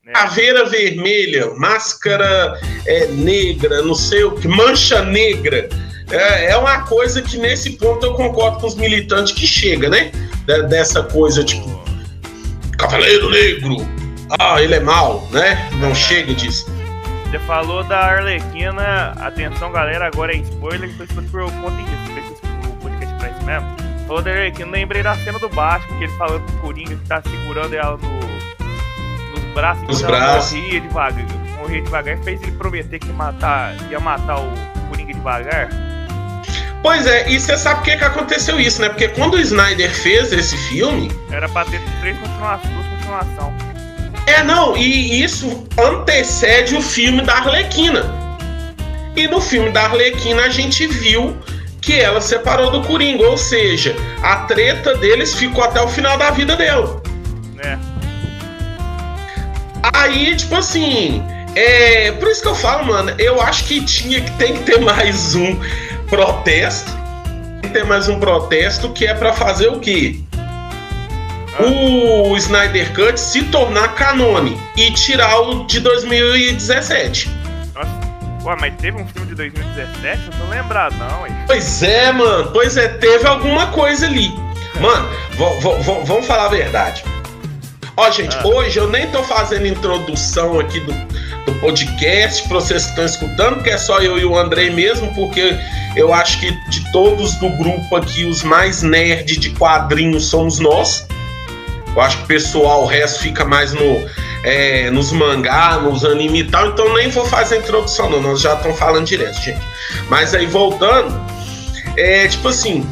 É. 0.06 0.12
Caveira 0.12 0.66
vermelha, 0.66 1.52
máscara 1.56 2.60
é, 2.86 3.08
negra, 3.08 3.82
não 3.82 3.96
sei 3.96 4.24
o 4.24 4.32
que, 4.36 4.48
mancha 4.48 5.02
negra. 5.04 5.70
É, 6.14 6.52
é, 6.52 6.58
uma 6.58 6.82
coisa 6.82 7.22
que 7.22 7.38
nesse 7.38 7.72
ponto 7.72 8.06
eu 8.06 8.14
concordo 8.14 8.60
com 8.60 8.68
os 8.68 8.76
militantes 8.76 9.34
que 9.34 9.48
chega, 9.48 9.90
né? 9.90 10.12
dessa 10.68 11.02
coisa 11.02 11.42
tipo 11.42 11.82
Cavaleiro 12.78 13.30
Negro, 13.30 13.78
ah, 14.40 14.62
ele 14.62 14.76
é 14.76 14.80
mal, 14.80 15.28
né? 15.32 15.70
Não 15.80 15.92
é. 15.92 15.96
chega 15.96 16.34
disso. 16.34 16.70
Você 17.30 17.40
falou 17.40 17.84
da 17.84 17.98
Arlequina, 17.98 19.14
atenção 19.20 19.72
galera, 19.72 20.08
agora 20.08 20.34
é 20.34 20.38
spoiler, 20.38 20.90
então 20.90 21.24
por 21.32 21.52
conta 21.54 21.78
disso, 21.78 22.42
o 22.70 22.76
podcast 22.82 23.16
pra 23.16 23.30
isso 23.30 23.44
mesmo. 23.44 23.76
Falou 24.06 24.22
da 24.22 24.32
Arlequina, 24.32 24.70
lembrei 24.70 25.02
da 25.02 25.16
cena 25.16 25.40
do 25.40 25.50
Batman, 25.50 25.98
que 25.98 26.04
ele 26.04 26.14
falando 26.14 26.44
pro 26.44 26.58
Coringa 26.60 26.96
que 26.96 27.08
tá 27.08 27.22
segurando 27.22 27.74
ela 27.74 27.98
no 27.98 28.24
braços, 29.54 29.84
Os 29.88 30.02
braços. 30.02 30.54
morria 30.54 30.82
devagar, 30.82 31.26
morria 31.58 31.82
devagar, 31.82 32.18
fez 32.20 32.42
ele 32.42 32.52
prometer 32.54 33.00
que 33.00 33.12
matar, 33.14 33.76
ia 33.90 34.00
matar 34.00 34.40
o 34.40 34.52
Coringa 34.90 35.14
devagar. 35.14 35.70
Pois 36.84 37.08
é, 37.08 37.30
e 37.30 37.40
você 37.40 37.58
sabe 37.58 37.78
por 37.78 37.86
que, 37.86 37.96
que 37.96 38.04
aconteceu 38.04 38.60
isso, 38.60 38.82
né? 38.82 38.90
Porque 38.90 39.08
quando 39.08 39.36
o 39.36 39.40
Snyder 39.40 39.90
fez 39.90 40.34
esse 40.34 40.58
filme. 40.58 41.10
Era 41.32 41.48
pra 41.48 41.64
ter 41.64 41.82
três 42.02 42.18
continuações, 42.20 42.74
duas 42.74 42.88
continuações. 42.88 43.54
É, 44.28 44.44
não, 44.44 44.76
e 44.76 45.24
isso 45.24 45.66
antecede 45.78 46.76
o 46.76 46.82
filme 46.82 47.22
da 47.22 47.36
Arlequina. 47.36 48.04
E 49.16 49.28
no 49.30 49.40
filme 49.40 49.72
da 49.72 49.84
Arlequina 49.84 50.44
a 50.44 50.50
gente 50.50 50.86
viu 50.86 51.38
que 51.82 51.94
ela 51.94 52.20
separou 52.20 52.70
do 52.70 52.82
Coringa, 52.82 53.28
ou 53.28 53.38
seja, 53.38 53.96
a 54.22 54.38
treta 54.38 54.96
deles 54.96 55.34
ficou 55.36 55.64
até 55.64 55.82
o 55.82 55.88
final 55.88 56.18
da 56.18 56.32
vida 56.32 56.58
dela. 56.58 57.02
É. 57.60 57.78
Aí, 59.94 60.36
tipo 60.36 60.56
assim, 60.56 61.24
é, 61.56 62.12
por 62.14 62.28
isso 62.28 62.42
que 62.42 62.48
eu 62.48 62.56
falo, 62.56 62.86
mano, 62.86 63.14
eu 63.18 63.42
acho 63.42 63.66
que 63.66 63.84
tinha 63.86 64.20
que 64.20 64.32
tem 64.32 64.54
que 64.54 64.64
ter 64.64 64.80
mais 64.80 65.36
um 65.36 65.58
protesto. 66.14 66.92
Tem 67.62 67.62
que 67.62 67.70
ter 67.70 67.86
mais 67.86 68.08
um 68.08 68.20
protesto 68.20 68.94
que 68.94 69.04
é 69.04 69.16
para 69.16 69.34
fazer 69.34 69.70
o 69.70 69.80
quê? 69.80 70.20
O 71.60 72.38
Snyder 72.38 72.94
Cut 72.94 73.20
se 73.20 73.44
tornar 73.46 73.96
canone 73.96 74.56
e 74.78 74.92
tirar 74.92 75.40
o 75.40 75.66
de 75.66 75.80
2017. 75.80 77.32
Nossa, 77.74 77.90
Ué, 78.46 78.56
mas 78.62 78.76
teve 78.76 79.02
um 79.02 79.08
filme 79.08 79.28
de 79.30 79.36
2017? 79.36 80.22
Eu 80.28 80.34
tô 80.34 80.52
lembrado, 80.52 80.96
não, 80.98 81.26
hein? 81.26 81.34
Pois 81.48 81.82
é, 81.82 82.12
mano. 82.12 82.52
Pois 82.52 82.78
é, 82.78 82.90
teve 82.90 83.28
alguma 83.28 83.68
coisa 83.68 84.06
ali. 84.06 84.32
Mano, 84.80 85.08
vamos 86.06 86.26
falar 86.26 86.46
a 86.46 86.50
verdade. 86.50 87.04
Ó, 87.96 88.10
gente, 88.10 88.36
ah. 88.38 88.48
hoje 88.48 88.80
eu 88.80 88.90
nem 88.90 89.08
tô 89.12 89.24
fazendo 89.24 89.68
introdução 89.68 90.60
aqui 90.60 90.80
do, 90.80 90.92
do 91.46 91.54
podcast, 91.56 92.48
para 92.48 92.56
vocês 92.56 92.84
que 92.84 92.90
estão 92.90 93.06
escutando, 93.06 93.64
que 93.64 93.70
é 93.70 93.78
só 93.78 94.00
eu 94.00 94.18
e 94.18 94.26
o 94.26 94.38
Andrei 94.38 94.70
mesmo, 94.70 95.14
porque 95.14 95.58
eu 95.96 96.14
acho 96.14 96.40
que 96.40 96.52
de 96.70 96.92
todos 96.92 97.36
do 97.36 97.50
grupo 97.58 97.96
aqui, 97.96 98.26
os 98.26 98.44
mais 98.44 98.82
nerd 98.82 99.38
de 99.38 99.50
quadrinhos 99.52 100.26
somos 100.26 100.60
nós. 100.60 101.06
Eu 101.96 102.02
acho 102.02 102.18
que 102.18 102.24
o 102.24 102.28
pessoal, 102.28 102.84
o 102.84 102.86
resto 102.86 103.20
fica 103.20 103.46
mais 103.46 103.74
no, 103.74 104.10
é, 104.44 104.90
nos 104.90 105.12
mangá, 105.12 105.80
nos 105.80 106.04
anime 106.04 106.40
e 106.40 106.44
tal, 106.46 106.68
então 106.68 106.94
nem 106.96 107.10
vou 107.10 107.26
fazer 107.26 107.56
a 107.56 107.58
introdução, 107.60 108.10
não, 108.10 108.22
nós 108.22 108.42
já 108.42 108.56
estamos 108.56 108.80
falando 108.80 109.06
direto, 109.06 109.40
gente. 109.42 109.62
Mas 110.10 110.34
aí 110.34 110.46
voltando, 110.46 111.14
é 111.98 112.28
tipo 112.28 112.48
assim, 112.48 112.88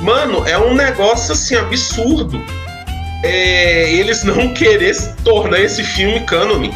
mano, 0.00 0.46
é 0.46 0.58
um 0.58 0.74
negócio 0.74 1.32
assim 1.32 1.56
absurdo. 1.56 2.42
É, 3.24 3.92
eles 3.92 4.24
não 4.24 4.48
querer 4.54 4.96
tornar 5.22 5.60
esse 5.60 5.84
filme 5.84 6.20
cânone. 6.20 6.72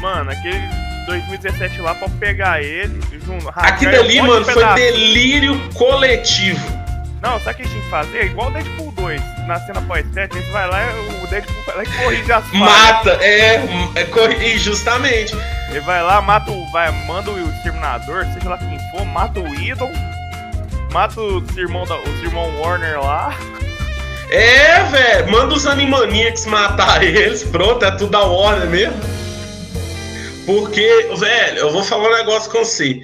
Mano, 0.00 0.30
aquele 0.30 0.68
2017 1.06 1.80
lá 1.80 1.94
pra 1.94 2.08
pegar 2.20 2.62
ele. 2.62 3.00
Junto, 3.24 3.50
Aquilo 3.54 3.98
ali, 3.98 4.20
um 4.20 4.26
mano, 4.26 4.44
foi 4.44 4.74
delírio 4.74 5.58
coletivo. 5.74 6.78
Não, 7.20 7.40
sabe 7.40 7.50
o 7.50 7.56
que 7.56 7.62
a 7.62 7.64
gente 7.64 7.72
tinha 7.72 7.82
que 7.82 7.90
fazer? 7.90 8.24
Igual 8.26 8.48
o 8.48 8.52
Deadpool 8.52 8.92
2, 8.92 9.20
na 9.46 9.58
cena 9.60 9.82
pós-crédito, 9.82 10.36
a 10.36 10.40
gente 10.40 10.52
vai 10.52 10.68
lá, 10.68 10.88
o 11.22 11.26
Deadpool 11.26 11.62
vai 11.66 11.76
lá 11.76 11.82
e 11.82 11.86
corrige 11.86 12.32
as 12.32 12.46
falhas. 12.46 12.60
Mata, 12.60 13.10
é, 13.20 13.68
é 13.96 14.04
corrige, 14.04 14.58
justamente. 14.58 15.36
Ele 15.70 15.80
vai 15.80 16.02
lá, 16.02 16.22
mata 16.22 16.50
o. 16.50 16.70
Vai, 16.70 16.92
manda 17.06 17.30
o 17.30 17.50
exterminador, 17.50 18.24
seja 18.32 18.48
lá 18.48 18.56
quem 18.58 18.78
for, 18.90 19.04
mata 19.04 19.40
o 19.40 19.54
Idol, 19.54 19.90
mata 20.92 21.20
os 21.20 21.56
irmãos, 21.56 21.90
os 21.90 22.22
irmãos 22.22 22.54
Warner 22.60 23.00
lá. 23.00 23.34
É, 24.30 24.84
velho, 24.84 25.30
manda 25.30 25.54
os 25.54 25.66
Animaniacs 25.66 26.46
matar 26.46 27.02
eles, 27.04 27.42
pronto, 27.42 27.84
é 27.84 27.90
tudo 27.90 28.12
da 28.12 28.20
Warner 28.20 28.68
mesmo. 28.68 29.27
Porque, 30.48 31.10
velho, 31.18 31.58
eu 31.58 31.70
vou 31.70 31.84
falar 31.84 32.08
um 32.08 32.16
negócio 32.16 32.50
com 32.50 32.64
você. 32.64 33.02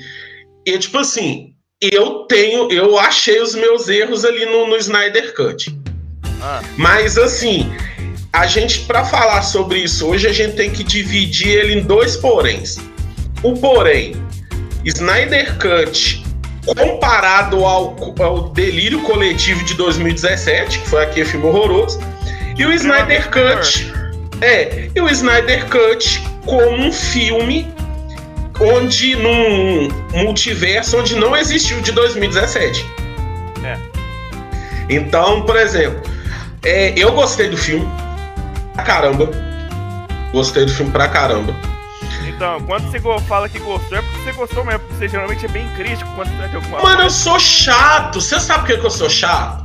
E, 0.64 0.78
tipo 0.78 0.96
assim, 0.96 1.52
eu 1.78 2.20
tenho, 2.20 2.72
eu 2.72 2.98
achei 2.98 3.38
os 3.38 3.54
meus 3.54 3.86
erros 3.86 4.24
ali 4.24 4.46
no, 4.46 4.66
no 4.66 4.78
Snyder 4.78 5.34
Cut. 5.34 5.78
Ah. 6.40 6.62
Mas 6.78 7.18
assim, 7.18 7.70
a 8.32 8.46
gente 8.46 8.80
para 8.86 9.04
falar 9.04 9.42
sobre 9.42 9.80
isso 9.80 10.06
hoje 10.06 10.26
a 10.26 10.32
gente 10.32 10.56
tem 10.56 10.70
que 10.70 10.82
dividir 10.82 11.50
ele 11.50 11.74
em 11.74 11.82
dois 11.82 12.16
poréns. 12.16 12.78
O 13.42 13.52
porém, 13.52 14.16
Snyder 14.82 15.58
Cut 15.58 16.24
comparado 16.64 17.62
ao, 17.66 17.94
ao 18.22 18.48
delírio 18.54 19.02
coletivo 19.02 19.62
de 19.64 19.74
2017, 19.74 20.78
que 20.78 20.88
foi 20.88 21.02
aquele 21.02 21.26
filme 21.26 21.44
horroroso, 21.44 22.00
e 22.56 22.64
o 22.64 22.72
Snyder 22.72 23.28
Cut 23.30 23.92
é, 24.40 24.88
e 24.94 24.98
o 24.98 25.10
Snyder 25.10 25.66
Cut 25.66 26.22
como 26.44 26.76
um 26.86 26.92
filme 26.92 27.72
onde 28.60 29.16
num 29.16 29.88
multiverso 30.12 30.98
onde 30.98 31.16
não 31.16 31.36
existiu 31.36 31.80
de 31.80 31.92
2017. 31.92 32.84
É. 33.64 33.78
Então, 34.88 35.42
por 35.42 35.56
exemplo, 35.56 36.00
é, 36.62 36.92
eu 36.96 37.12
gostei 37.12 37.48
do 37.48 37.56
filme 37.56 37.88
pra 38.74 38.84
caramba. 38.84 39.30
Gostei 40.32 40.64
do 40.64 40.72
filme 40.72 40.90
pra 40.90 41.08
caramba. 41.08 41.54
Então, 42.26 42.60
quando 42.62 42.90
você 42.90 43.00
fala 43.26 43.48
que 43.48 43.58
gostou, 43.60 43.96
é 43.96 44.02
porque 44.02 44.18
você 44.18 44.32
gostou 44.32 44.64
mesmo, 44.64 44.80
porque 44.80 44.94
você 44.96 45.08
geralmente 45.08 45.44
é 45.44 45.48
bem 45.48 45.68
crítico 45.76 46.10
quando 46.14 46.30
alguma 46.42 46.82
Mano, 46.82 46.84
coisa. 46.84 47.02
eu 47.02 47.10
sou 47.10 47.38
chato. 47.38 48.20
Você 48.20 48.40
sabe 48.40 48.66
por 48.66 48.80
que 48.80 48.86
eu 48.86 48.90
sou 48.90 49.08
chato? 49.08 49.64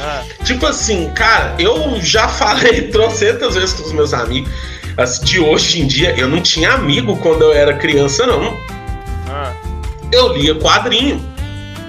Ah. 0.00 0.22
Tipo 0.44 0.66
assim, 0.66 1.10
cara, 1.10 1.54
eu 1.58 2.00
já 2.00 2.28
falei 2.28 2.88
trocentas 2.88 3.54
vezes 3.54 3.74
com 3.74 3.82
os 3.82 3.92
meus 3.92 4.14
amigos 4.14 4.50
de 5.22 5.38
hoje 5.38 5.80
em 5.80 5.86
dia, 5.86 6.14
eu 6.18 6.28
não 6.28 6.40
tinha 6.40 6.72
amigo 6.72 7.16
quando 7.18 7.42
eu 7.42 7.52
era 7.52 7.74
criança, 7.74 8.26
não. 8.26 8.56
Ah. 9.28 9.52
Eu 10.10 10.32
lia 10.32 10.54
quadrinho. 10.56 11.24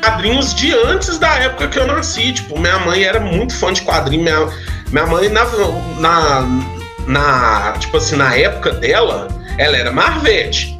Quadrinhos 0.01 0.53
de 0.53 0.71
antes 0.73 1.17
da 1.17 1.35
época 1.35 1.67
que 1.67 1.79
eu 1.79 1.87
nasci. 1.87 2.33
Tipo, 2.33 2.59
minha 2.59 2.77
mãe 2.79 3.03
era 3.03 3.19
muito 3.19 3.55
fã 3.57 3.73
de 3.73 3.81
quadrinho. 3.81 4.23
Minha, 4.23 4.47
minha 4.91 5.05
mãe, 5.07 5.27
na, 5.29 5.45
na, 5.99 6.47
na, 7.07 7.73
tipo 7.79 7.97
assim, 7.97 8.15
na 8.15 8.35
época 8.35 8.71
dela, 8.73 9.27
ela 9.57 9.75
era 9.75 9.91
Marvete. 9.91 10.79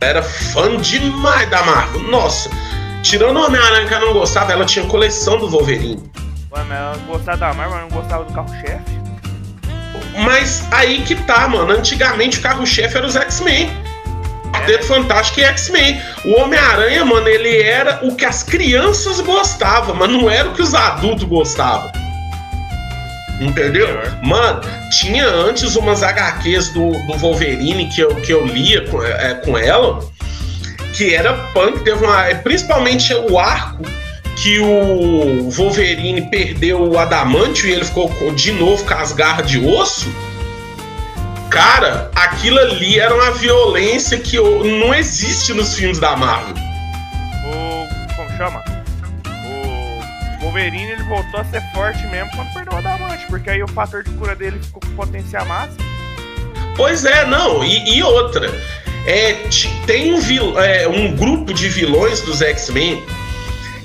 Era 0.00 0.22
fã 0.22 0.76
demais 0.76 1.48
da 1.50 1.62
Marvel. 1.62 2.02
Nossa, 2.10 2.50
tirando 3.02 3.36
o 3.36 3.44
Homem-Aranha 3.44 3.86
que 3.86 3.94
ela 3.94 4.06
não 4.06 4.12
gostava, 4.14 4.52
ela 4.52 4.64
tinha 4.64 4.84
coleção 4.86 5.38
do 5.38 5.48
Wolverine. 5.48 6.02
Ué, 6.52 6.64
mas 6.64 6.78
ela 6.78 6.96
gostava 7.06 7.38
da 7.38 7.54
Marvel, 7.54 7.78
mas 7.78 7.92
não 7.92 8.00
gostava 8.00 8.24
do 8.24 8.32
carro-chefe? 8.32 8.99
Mas 10.24 10.64
aí 10.70 11.02
que 11.02 11.14
tá, 11.14 11.48
mano. 11.48 11.72
Antigamente 11.72 12.38
o 12.38 12.42
carro-chefe 12.42 12.96
era 12.96 13.06
os 13.06 13.16
X-Men. 13.16 13.70
Quarteto 14.52 14.86
Fantástico 14.86 15.40
e 15.40 15.44
X-Men. 15.44 16.00
O 16.24 16.40
Homem-Aranha, 16.40 17.04
mano, 17.04 17.28
ele 17.28 17.62
era 17.62 18.00
o 18.02 18.14
que 18.14 18.24
as 18.24 18.42
crianças 18.42 19.20
gostavam, 19.20 19.94
mas 19.94 20.10
não 20.10 20.28
era 20.28 20.48
o 20.48 20.54
que 20.54 20.62
os 20.62 20.74
adultos 20.74 21.24
gostavam. 21.24 21.90
Entendeu? 23.40 23.88
Mano, 24.22 24.60
tinha 24.90 25.26
antes 25.26 25.74
umas 25.74 26.02
HQs 26.02 26.70
do, 26.70 26.90
do 27.06 27.16
Wolverine 27.16 27.88
que 27.88 28.02
eu, 28.02 28.14
que 28.16 28.32
eu 28.32 28.44
lia 28.44 28.86
com, 28.88 29.02
é, 29.02 29.34
com 29.34 29.56
ela, 29.56 30.00
que 30.92 31.14
era 31.14 31.32
punk, 31.54 31.82
teve 31.82 32.04
uma. 32.04 32.24
Principalmente 32.42 33.14
o 33.14 33.38
arco 33.38 33.82
que 34.42 34.58
o 34.58 35.50
Wolverine 35.50 36.22
perdeu 36.30 36.82
o 36.82 36.98
adamantio 36.98 37.68
e 37.68 37.72
ele 37.72 37.84
ficou 37.84 38.10
de 38.34 38.52
novo 38.52 38.82
com 38.86 38.94
as 38.94 39.12
garras 39.12 39.46
de 39.46 39.58
osso. 39.58 40.08
Cara, 41.50 42.10
aquilo 42.14 42.58
ali 42.58 42.98
era 42.98 43.14
uma 43.14 43.32
violência 43.32 44.18
que 44.18 44.38
não 44.38 44.94
existe 44.94 45.52
nos 45.52 45.74
filmes 45.74 45.98
da 45.98 46.16
Marvel. 46.16 46.54
O. 46.54 48.16
Como 48.16 48.30
chama? 48.38 48.64
O 50.40 50.44
Wolverine 50.44 50.92
ele 50.92 51.02
voltou 51.02 51.40
a 51.40 51.44
ser 51.44 51.60
forte 51.74 52.06
mesmo 52.06 52.30
quando 52.34 52.54
perdeu 52.54 52.72
o 52.72 52.76
adamante, 52.78 53.26
porque 53.28 53.50
aí 53.50 53.62
o 53.62 53.68
fator 53.68 54.02
de 54.02 54.10
cura 54.12 54.34
dele 54.34 54.58
ficou 54.62 54.80
com 54.80 54.96
potência 54.96 55.44
máxima. 55.44 55.84
Pois 56.76 57.04
é, 57.04 57.26
não, 57.26 57.62
e, 57.62 57.96
e 57.96 58.02
outra. 58.02 58.48
É, 59.06 59.34
tem 59.86 60.14
um, 60.14 60.58
é, 60.58 60.88
um 60.88 61.14
grupo 61.14 61.52
de 61.52 61.68
vilões 61.68 62.22
dos 62.22 62.40
X-Men 62.40 63.02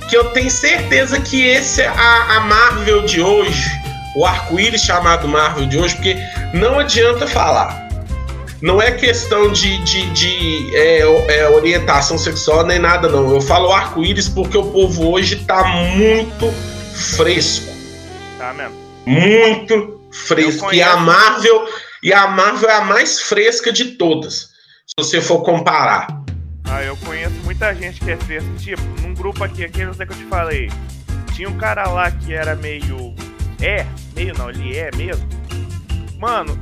que 0.09 0.15
eu 0.15 0.25
tenho 0.31 0.49
certeza 0.49 1.19
que 1.19 1.45
esse 1.45 1.81
é 1.81 1.87
a, 1.87 2.37
a 2.37 2.39
Marvel 2.41 3.03
de 3.03 3.21
hoje, 3.21 3.69
o 4.15 4.25
arco-íris 4.25 4.81
chamado 4.81 5.27
Marvel 5.27 5.65
de 5.65 5.77
hoje, 5.77 5.95
porque 5.95 6.17
não 6.53 6.79
adianta 6.79 7.27
falar. 7.27 7.85
Não 8.61 8.81
é 8.81 8.91
questão 8.91 9.51
de, 9.51 9.77
de, 9.83 10.09
de 10.11 10.75
é, 10.75 10.99
é, 10.99 11.49
orientação 11.49 12.17
sexual 12.17 12.65
nem 12.65 12.79
nada, 12.79 13.07
não. 13.09 13.31
Eu 13.31 13.41
falo 13.41 13.71
arco-íris 13.71 14.29
porque 14.29 14.57
o 14.57 14.71
povo 14.71 15.11
hoje 15.11 15.43
tá 15.45 15.63
muito 15.65 16.51
fresco. 17.15 17.71
Tá 18.37 18.53
mesmo. 18.53 18.75
Muito 19.05 20.01
fresco. 20.11 20.73
E 20.73 20.81
a 20.81 20.95
Marvel, 20.97 21.67
e 22.01 22.13
a 22.13 22.27
Marvel 22.27 22.69
é 22.69 22.75
a 22.75 22.81
mais 22.85 23.21
fresca 23.21 23.71
de 23.71 23.85
todas, 23.97 24.49
se 24.87 24.95
você 24.97 25.21
for 25.21 25.43
comparar. 25.43 26.24
Ah, 26.67 26.83
eu 26.83 26.97
conheço 26.97 27.35
muita 27.43 27.73
gente 27.73 27.99
que 27.99 28.11
é 28.11 28.17
fresca. 28.17 28.49
Tipo, 28.57 28.81
num 29.01 29.13
grupo 29.13 29.43
aqui, 29.43 29.63
aqueles 29.63 29.95
que 29.95 30.03
eu 30.03 30.07
te 30.07 30.25
falei, 30.25 30.69
tinha 31.33 31.49
um 31.49 31.57
cara 31.57 31.87
lá 31.87 32.09
que 32.11 32.33
era 32.33 32.55
meio. 32.55 33.13
É, 33.61 33.85
meio 34.15 34.33
não, 34.37 34.49
ele 34.49 34.77
é 34.77 34.89
mesmo. 34.95 35.27
Mano, 36.19 36.57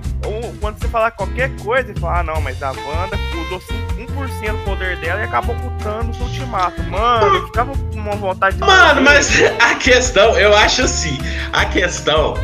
quando 0.59 0.79
você 0.79 0.87
falar 0.87 1.11
qualquer 1.11 1.55
coisa, 1.57 1.91
ele 1.91 1.99
fala, 1.99 2.19
ah 2.19 2.23
não, 2.23 2.41
mas 2.41 2.61
a 2.61 2.71
Wanda 2.71 3.17
usou 3.45 3.59
1% 3.97 4.51
do 4.51 4.65
poder 4.65 4.97
dela 4.97 5.21
e 5.21 5.23
acabou 5.23 5.55
putando 5.55 6.13
o 6.15 6.23
ultimato. 6.23 6.81
Mano, 6.83 7.35
eu 7.35 7.45
ficava 7.45 7.71
com 7.71 7.95
uma 7.95 8.15
vontade 8.15 8.57
de. 8.57 8.61
Mano, 8.61 9.01
mas 9.01 9.29
a 9.59 9.75
questão, 9.75 10.37
eu 10.37 10.55
acho 10.55 10.83
assim, 10.83 11.17
a 11.51 11.65
questão 11.65 12.35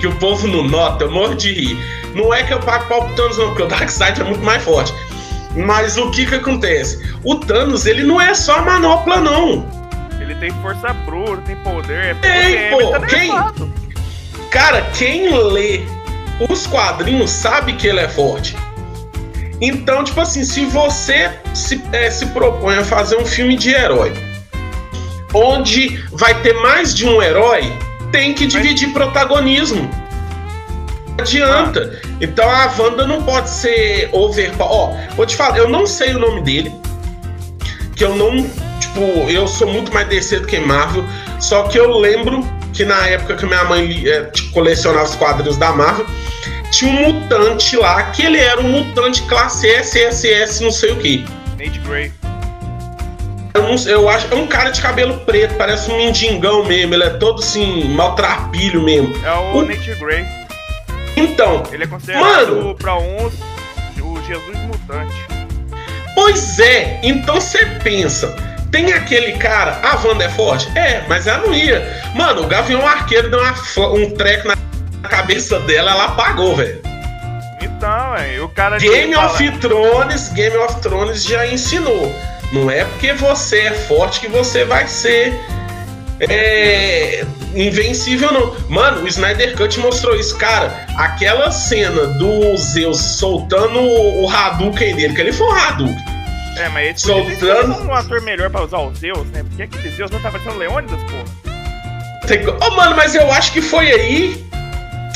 que 0.00 0.06
o 0.06 0.14
povo 0.16 0.46
não 0.46 0.64
nota, 0.64 1.04
eu 1.04 1.10
morro 1.10 1.34
de 1.34 1.52
rir. 1.52 1.78
Não 2.14 2.32
é 2.32 2.42
que 2.42 2.52
eu 2.52 2.60
pago 2.60 2.86
pau 2.88 3.06
pro 3.06 3.14
Thanos, 3.14 3.38
não, 3.38 3.48
porque 3.48 3.62
o 3.62 3.66
Darkseid 3.66 4.20
é 4.20 4.24
muito 4.24 4.44
mais 4.44 4.62
forte. 4.62 4.92
Mas 5.56 5.96
o 5.96 6.10
que 6.10 6.26
que 6.26 6.34
acontece? 6.34 7.14
O 7.24 7.36
Thanos, 7.36 7.86
ele 7.86 8.02
não 8.02 8.20
é 8.20 8.34
só 8.34 8.64
manopla, 8.64 9.20
não. 9.20 9.66
Ele 10.20 10.34
tem 10.36 10.50
força 10.62 10.92
bruta, 10.92 11.42
tem 11.42 11.56
poder. 11.56 11.96
É 11.96 12.14
tem, 12.14 12.70
pô. 12.70 12.90
Tá 12.90 13.06
quem... 13.06 13.32
Cara, 14.50 14.82
quem 14.92 15.32
lê 15.32 15.82
os 16.50 16.66
quadrinhos 16.66 17.30
sabe 17.30 17.74
que 17.74 17.86
ele 17.86 18.00
é 18.00 18.08
forte. 18.08 18.56
Então, 19.60 20.02
tipo 20.02 20.20
assim, 20.20 20.44
se 20.44 20.64
você 20.66 21.30
se, 21.54 21.82
é, 21.92 22.10
se 22.10 22.26
propõe 22.26 22.76
a 22.76 22.84
fazer 22.84 23.16
um 23.16 23.24
filme 23.24 23.56
de 23.56 23.70
herói, 23.70 24.12
onde 25.32 26.02
vai 26.12 26.34
ter 26.42 26.54
mais 26.54 26.94
de 26.94 27.06
um 27.06 27.22
herói, 27.22 27.72
tem 28.10 28.34
que 28.34 28.46
dividir 28.46 28.88
Mas... 28.88 28.94
protagonismo 28.94 29.88
adianta. 31.22 32.00
Então 32.20 32.48
a 32.48 32.72
Wanda 32.78 33.06
não 33.06 33.22
pode 33.22 33.48
ser 33.48 34.10
over. 34.12 34.52
Ó, 34.58 34.94
vou 35.16 35.26
te 35.26 35.36
falar, 35.36 35.56
eu 35.58 35.68
não 35.68 35.86
sei 35.86 36.14
o 36.14 36.18
nome 36.18 36.42
dele. 36.42 36.72
Que 37.96 38.04
eu 38.04 38.14
não. 38.14 38.42
Tipo, 38.80 39.00
eu 39.30 39.46
sou 39.46 39.68
muito 39.68 39.92
mais 39.92 40.08
DC 40.08 40.40
do 40.40 40.46
que 40.46 40.58
Marvel. 40.58 41.04
Só 41.40 41.64
que 41.64 41.78
eu 41.78 41.98
lembro 41.98 42.44
que 42.72 42.84
na 42.84 43.06
época 43.06 43.36
que 43.36 43.46
minha 43.46 43.64
mãe 43.64 44.06
é, 44.06 44.24
tipo, 44.24 44.52
colecionava 44.52 45.04
os 45.04 45.14
quadrinhos 45.14 45.56
da 45.56 45.72
Marvel, 45.72 46.06
tinha 46.70 46.90
um 46.90 47.12
mutante 47.12 47.76
lá, 47.76 48.02
que 48.04 48.22
ele 48.22 48.38
era 48.38 48.60
um 48.60 48.68
mutante 48.68 49.22
classe 49.22 49.68
SSS, 49.68 50.62
não 50.62 50.70
sei 50.70 50.92
o 50.92 50.96
que. 50.96 51.24
Nate 51.58 51.78
Gray. 51.80 52.12
Eu, 53.54 53.62
não, 53.62 53.76
eu 53.86 54.08
acho 54.08 54.26
é 54.32 54.34
um 54.34 54.46
cara 54.46 54.70
de 54.70 54.80
cabelo 54.80 55.18
preto, 55.20 55.54
parece 55.56 55.90
um 55.90 55.98
mendigão 55.98 56.64
mesmo. 56.64 56.94
Ele 56.94 57.04
é 57.04 57.10
todo 57.10 57.40
assim, 57.40 57.84
maltrapilho 57.84 58.82
mesmo. 58.82 59.14
É 59.24 59.32
o, 59.32 59.58
o... 59.58 59.62
Nate 59.62 59.94
Gray. 59.96 60.24
Então. 61.16 61.62
Ele 61.72 61.84
é 61.84 61.86
considerado 61.86 62.56
mano, 62.56 62.74
pra 62.74 62.96
uns 62.96 63.34
o 64.00 64.22
Jesus 64.24 64.58
mutante. 64.58 65.26
Pois 66.14 66.58
é, 66.58 67.00
então 67.02 67.40
você 67.40 67.64
pensa. 67.82 68.34
Tem 68.70 68.92
aquele 68.92 69.32
cara, 69.32 69.80
a 69.82 69.96
Wanda 70.06 70.24
é 70.24 70.28
forte? 70.30 70.66
É, 70.76 71.04
mas 71.08 71.26
ela 71.26 71.46
não 71.46 71.54
ia. 71.54 71.86
Mano, 72.14 72.42
o 72.42 72.46
Gavião 72.46 72.86
Arqueiro 72.86 73.30
deu 73.30 73.40
uma, 73.40 73.88
um 73.88 74.10
treco 74.10 74.48
na 74.48 74.56
cabeça 75.08 75.60
dela, 75.60 75.90
ela 75.90 76.04
apagou, 76.04 76.56
velho. 76.56 76.80
Então, 77.60 78.16
é, 78.16 78.40
o 78.40 78.48
cara. 78.48 78.78
Game 78.78 79.14
of 79.14 79.36
fala... 79.36 79.58
Thrones, 79.58 80.28
Game 80.28 80.56
of 80.56 80.80
Thrones 80.80 81.24
já 81.24 81.46
ensinou. 81.46 82.14
Não 82.52 82.70
é 82.70 82.84
porque 82.84 83.12
você 83.12 83.60
é 83.60 83.72
forte 83.72 84.20
que 84.20 84.28
você 84.28 84.64
vai 84.64 84.86
ser 84.86 85.34
é, 86.20 87.24
invencível, 87.54 88.32
não. 88.32 88.56
Mano, 88.68 89.02
o 89.02 89.08
Snyder 89.08 89.56
Cut 89.56 89.78
mostrou 89.80 90.14
isso. 90.16 90.36
Cara, 90.38 90.86
aquela 90.96 91.50
cena 91.50 92.06
do 92.18 92.56
Zeus 92.56 93.00
soltando 93.00 93.80
o 93.80 94.28
Hadouken 94.28 94.94
dele, 94.94 95.14
que 95.14 95.20
ele 95.20 95.32
foi 95.32 95.46
um 95.46 95.54
Hadouken. 95.54 96.12
É, 96.56 96.68
mas 96.68 96.86
ele 96.86 96.98
soltando 96.98 97.82
um 97.82 97.94
ator 97.94 98.20
melhor 98.22 98.50
pra 98.50 98.62
usar 98.62 98.78
o 98.78 98.94
Zeus, 98.94 99.26
né? 99.28 99.42
Porque 99.42 99.62
aquele 99.62 99.90
Zeus 99.90 100.10
não 100.10 100.20
tá 100.20 100.30
parecendo 100.30 100.58
Leônidas, 100.58 101.00
porra. 101.04 101.52
Tem... 102.26 102.40
Oh, 102.46 102.70
mano, 102.76 102.94
mas 102.96 103.14
eu 103.14 103.30
acho 103.32 103.52
que 103.52 103.60
foi 103.60 103.90
aí 103.90 104.44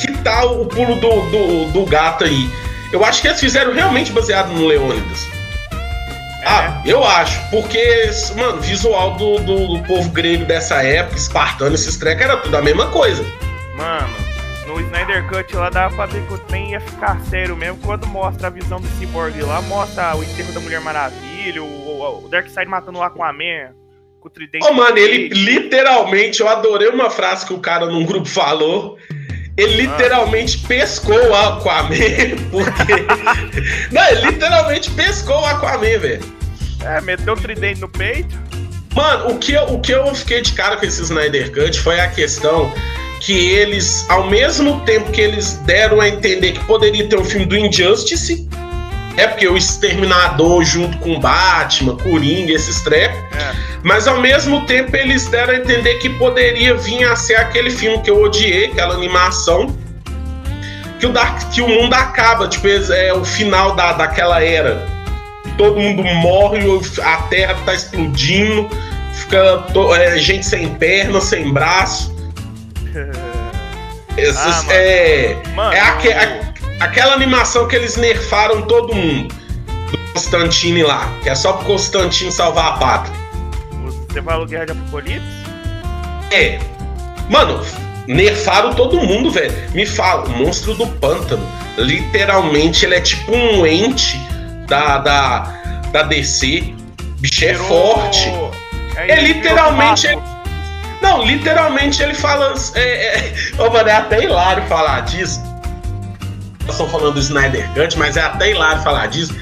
que 0.01 0.13
tá 0.19 0.45
o 0.45 0.67
pulo 0.67 0.97
do, 0.97 1.21
do, 1.31 1.73
do 1.73 1.87
gato 1.87 2.25
aí. 2.25 2.49
Eu 2.93 3.05
acho 3.05 3.21
que 3.21 3.29
eles 3.29 3.41
fizeram 3.41 3.73
realmente 3.73 4.13
baseado 4.13 4.53
no 4.53 4.67
Leônidas. 4.67 5.36
Ah, 6.49 6.81
eu 6.87 7.03
acho, 7.03 7.51
porque, 7.51 8.09
mano, 8.37 8.61
visual 8.61 9.17
do, 9.17 9.41
do, 9.41 9.67
do, 9.67 9.83
povo 9.83 10.09
grego 10.11 10.45
dessa 10.45 10.81
época, 10.81 11.17
espartano, 11.17 11.75
esses 11.75 11.97
trecos, 11.97 12.23
era 12.23 12.37
tudo 12.37 12.57
a 12.57 12.63
mesma 12.63 12.87
coisa. 12.87 13.25
Mano, 13.77 14.15
no 14.65 14.81
Snyder 14.81 15.27
Cut 15.27 15.57
lá 15.57 15.71
dá 15.71 15.91
pra 15.91 16.07
ver 16.07 16.25
que 16.25 16.35
o 16.35 16.39
trem 16.39 16.71
ia 16.71 16.81
ficar 16.81 17.19
sério 17.23 17.57
mesmo. 17.57 17.79
Quando 17.79 18.07
mostra 18.07 18.47
a 18.47 18.51
visão 18.51 18.81
do 18.81 18.87
Cyborg 18.97 19.43
lá, 19.43 19.61
mostra 19.63 20.17
o 20.17 20.23
enterro 20.23 20.53
da 20.53 20.61
Mulher 20.61 20.81
Maravilha, 20.81 21.65
o, 21.65 22.25
o, 22.25 22.29
Darkseid 22.29 22.71
matando 22.71 22.99
o 22.99 23.03
Aquaman 23.03 23.73
com 24.21 24.29
o 24.29 24.31
tridente. 24.31 24.65
Ô, 24.65 24.71
oh, 24.71 24.75
mano, 24.75 24.97
ele 24.97 25.29
literalmente, 25.29 26.41
eu 26.41 26.49
adorei 26.49 26.89
uma 26.89 27.11
frase 27.11 27.45
que 27.45 27.53
o 27.53 27.59
cara 27.59 27.87
num 27.87 28.05
grupo 28.05 28.29
falou. 28.29 28.97
Ele 29.57 29.81
ah. 29.81 29.91
literalmente 29.91 30.61
ah. 30.63 30.69
pescou 30.69 31.29
o 31.29 31.35
Aquaman, 31.35 32.37
porque. 32.53 32.93
Não, 33.91 34.09
ele 34.11 34.31
literalmente 34.31 34.91
pescou 34.93 35.41
o 35.41 35.45
Aquaman, 35.45 35.99
velho. 35.99 36.36
É, 36.85 37.01
meteu 37.01 37.35
o 37.35 37.37
tridente 37.37 37.81
no 37.81 37.89
peito. 37.89 38.37
Mano, 38.95 39.33
o 39.33 39.39
que, 39.39 39.53
eu, 39.53 39.65
o 39.65 39.81
que 39.81 39.93
eu 39.93 40.15
fiquei 40.15 40.41
de 40.41 40.53
cara 40.53 40.77
com 40.77 40.87
esse 40.87 41.03
Snyder 41.03 41.53
Cut 41.53 41.79
foi 41.81 42.01
a 42.01 42.09
questão 42.09 42.73
que 43.21 43.33
eles, 43.33 44.09
ao 44.09 44.29
mesmo 44.29 44.81
tempo 44.81 45.11
que 45.13 45.21
eles 45.21 45.55
deram 45.67 46.01
a 46.01 46.09
entender 46.09 46.53
que 46.53 46.65
poderia 46.65 47.07
ter 47.07 47.19
um 47.19 47.25
filme 47.25 47.45
do 47.45 47.57
Injustice, 47.57 48.49
é 49.17 49.27
porque 49.27 49.49
o 49.49 49.57
Exterminador 49.57 50.65
junto 50.65 50.97
com 50.99 51.19
Batman, 51.19 51.97
Coringa, 51.97 52.53
esses 52.53 52.81
trecos, 52.83 53.19
é. 53.37 53.55
mas 53.83 54.07
ao 54.07 54.21
mesmo 54.21 54.65
tempo 54.67 54.95
eles 54.97 55.27
deram 55.27 55.55
a 55.55 55.57
entender 55.57 55.95
que 55.97 56.09
poderia 56.11 56.75
vir 56.75 57.05
a 57.05 57.17
ser 57.17 57.37
aquele 57.37 57.71
filme 57.71 58.01
que 58.03 58.11
eu 58.11 58.23
odiei, 58.23 58.67
aquela 58.67 58.95
animação, 58.95 59.75
que 60.99 61.07
o, 61.07 61.13
Dark, 61.13 61.51
que 61.51 61.61
o 61.61 61.69
mundo 61.69 61.93
acaba, 61.93 62.49
tipo, 62.49 62.67
é 62.69 63.13
o 63.13 63.25
final 63.25 63.75
da, 63.75 63.93
daquela 63.93 64.43
era 64.43 64.96
todo 65.57 65.81
mundo 65.81 66.05
morre, 66.05 66.61
a 67.03 67.17
terra 67.23 67.57
tá 67.65 67.75
explodindo, 67.75 68.69
fica 69.13 69.59
to, 69.73 69.95
é, 69.95 70.19
gente 70.19 70.47
sem 70.47 70.69
perna, 70.75 71.21
sem 71.21 71.53
braço. 71.53 72.15
Essas, 74.17 74.67
ah, 74.69 74.73
é, 74.73 75.37
mano, 75.55 75.75
é 75.75 75.81
aque, 75.81 76.11
a, 76.11 76.41
aquela 76.81 77.13
animação 77.13 77.69
que 77.69 77.77
eles 77.77 77.97
nerfaram 77.97 78.63
todo 78.63 78.95
mundo. 78.95 79.35
Do 79.91 79.99
Constantine 80.13 80.83
lá, 80.83 81.13
que 81.23 81.29
é 81.29 81.35
só 81.35 81.53
pro 81.53 81.67
Constantine 81.67 82.33
salvar 82.33 82.69
a 82.69 82.73
pátria. 82.79 83.17
Você 84.09 84.23
falou 84.23 84.47
Guerra 84.47 84.65
de 84.65 84.73
Apocalipse? 84.73 85.27
É. 86.33 86.59
Mano, 87.29 87.61
nerfaram 88.07 88.73
todo 88.73 88.99
mundo, 89.01 89.31
velho. 89.31 89.53
Me 89.75 89.85
fala, 89.85 90.25
o 90.25 90.31
monstro 90.31 90.75
do 90.75 90.87
pântano. 90.87 91.47
Literalmente, 91.77 92.87
ele 92.87 92.95
é 92.95 93.01
tipo 93.01 93.31
um 93.33 93.67
ente 93.67 94.19
da, 94.67 94.99
da, 94.99 95.41
da 95.93 96.03
DC. 96.03 96.75
Bicho 97.21 97.45
é 97.45 97.55
forte. 97.55 98.33
É, 98.97 99.13
é 99.13 99.21
literalmente. 99.21 100.09
Não, 101.03 101.25
literalmente 101.25 102.03
ele 102.03 102.15
fala. 102.15 102.55
É, 102.75 103.19
é, 103.19 103.35
oh, 103.59 103.71
mano, 103.71 103.89
é 103.89 103.93
até 103.93 104.25
hilário 104.25 104.65
falar 104.67 105.01
disso. 105.01 105.41
Nós 106.63 106.71
estamos 106.71 106.93
falando 106.93 107.15
do 107.15 107.21
Snyder 107.21 107.69
Cut, 107.75 107.97
mas 107.99 108.17
é 108.17 108.23
até 108.23 108.51
hilário 108.51 108.83
falar 108.83 109.07
disso. 109.07 109.35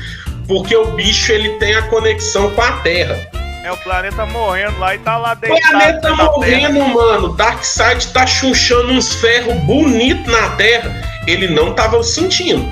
Porque 0.47 0.77
o 0.77 0.93
bicho 0.93 1.33
ele 1.33 1.51
tem 1.59 1.75
a 1.75 1.83
conexão 1.83 2.51
com 2.51 2.61
a 2.61 2.73
Terra. 2.79 3.19
É 3.65 3.73
o 3.73 3.77
planeta 3.79 4.27
morrendo 4.27 4.79
lá 4.79 4.95
e 4.95 4.99
tá 4.99 5.17
lá 5.17 5.33
dentro. 5.33 5.57
O 5.57 5.61
planeta 5.71 6.15
morrendo, 6.15 6.75
terra. 6.75 6.89
mano. 6.95 7.29
Darkseid 7.35 8.09
tá 8.09 8.27
chunchando 8.27 8.93
uns 8.93 9.15
ferros 9.15 9.55
bonitos 9.61 10.31
na 10.31 10.51
Terra. 10.51 10.95
Ele 11.27 11.49
não 11.49 11.73
tava 11.73 12.03
sentindo. 12.03 12.71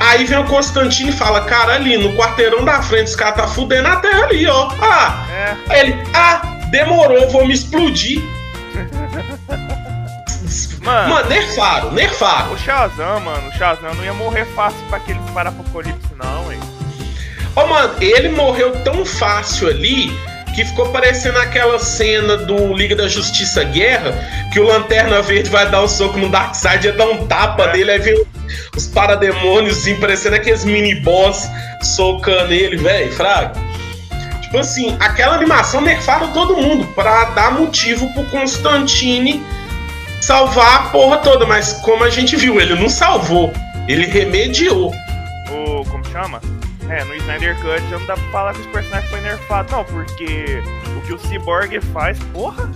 Aí 0.00 0.24
vem 0.24 0.38
o 0.38 0.44
Constantino 0.44 1.10
e 1.10 1.12
fala: 1.12 1.42
Cara, 1.42 1.74
ali 1.74 1.98
no 1.98 2.16
quarteirão 2.16 2.64
da 2.64 2.82
frente, 2.82 3.08
os 3.08 3.16
caras 3.16 3.36
tá 3.36 3.46
fudendo 3.46 3.86
a 3.86 3.96
terra 3.96 4.24
ali, 4.24 4.46
ó. 4.46 4.72
Ah, 4.80 5.26
é. 5.30 5.56
Aí 5.68 5.80
ele: 5.80 6.02
Ah, 6.14 6.40
demorou, 6.70 7.28
vou 7.28 7.46
me 7.46 7.52
explodir. 7.52 8.22
Mano, 10.82 11.10
mano, 11.10 11.28
nerfaram, 11.28 11.92
nerfaram. 11.92 12.52
O 12.54 12.58
Shazam, 12.58 13.20
mano, 13.20 13.48
o 13.48 13.52
Shazam 13.52 13.94
não 13.94 14.02
ia 14.02 14.14
morrer 14.14 14.46
fácil 14.46 14.80
pra 14.88 14.96
aquele 14.96 15.20
para-apocalipse, 15.34 16.08
não, 16.16 16.50
hein? 16.50 16.58
Ó, 17.54 17.64
oh, 17.64 17.66
mano, 17.68 17.94
ele 18.00 18.30
morreu 18.30 18.72
tão 18.82 19.04
fácil 19.04 19.68
ali 19.68 20.10
que 20.54 20.64
ficou 20.64 20.88
parecendo 20.88 21.38
aquela 21.38 21.78
cena 21.78 22.36
do 22.38 22.74
Liga 22.74 22.96
da 22.96 23.06
Justiça 23.06 23.62
Guerra, 23.62 24.12
que 24.52 24.58
o 24.58 24.64
Lanterna 24.64 25.20
Verde 25.20 25.50
vai 25.50 25.68
dar 25.68 25.82
um 25.82 25.88
soco 25.88 26.18
no 26.18 26.28
Darkseid 26.28 26.88
e 26.88 26.92
dar 26.92 27.06
um 27.06 27.26
tapa 27.26 27.64
é. 27.64 27.72
dele, 27.72 27.90
aí 27.92 27.98
vem 27.98 28.24
os 28.76 28.86
parademônios 28.86 29.86
parecendo 30.00 30.36
aqueles 30.36 30.64
mini 30.64 30.94
boss 30.96 31.48
socando 31.82 32.52
ele, 32.52 32.76
velho, 32.76 33.12
fraco. 33.12 33.58
Tipo 34.42 34.58
assim, 34.58 34.96
aquela 34.98 35.36
animação 35.36 35.80
nerfaram 35.80 36.32
todo 36.32 36.56
mundo 36.56 36.84
pra 36.94 37.26
dar 37.26 37.52
motivo 37.52 38.12
pro 38.12 38.24
Constantine 38.24 39.40
salvar 40.20 40.74
a 40.74 40.82
porra 40.90 41.18
toda, 41.18 41.46
mas 41.46 41.74
como 41.84 42.04
a 42.04 42.10
gente 42.10 42.36
viu, 42.36 42.60
ele 42.60 42.74
não 42.74 42.88
salvou, 42.88 43.52
ele 43.88 44.06
remediou. 44.06 44.92
O. 45.50 45.84
como 45.84 46.04
chama? 46.06 46.40
É, 46.88 47.04
no 47.04 47.14
Snyder 47.14 47.56
Cut 47.60 47.80
já 47.88 47.98
não 47.98 48.06
dá 48.06 48.14
pra 48.14 48.30
falar 48.30 48.54
que 48.54 48.60
os 48.60 48.66
personagens 48.66 49.10
foi 49.10 49.20
nerfado, 49.20 49.72
não, 49.72 49.84
porque 49.84 50.62
o 50.96 51.00
que 51.02 51.12
o 51.12 51.18
Cyborg 51.18 51.80
faz, 51.92 52.18
porra. 52.32 52.68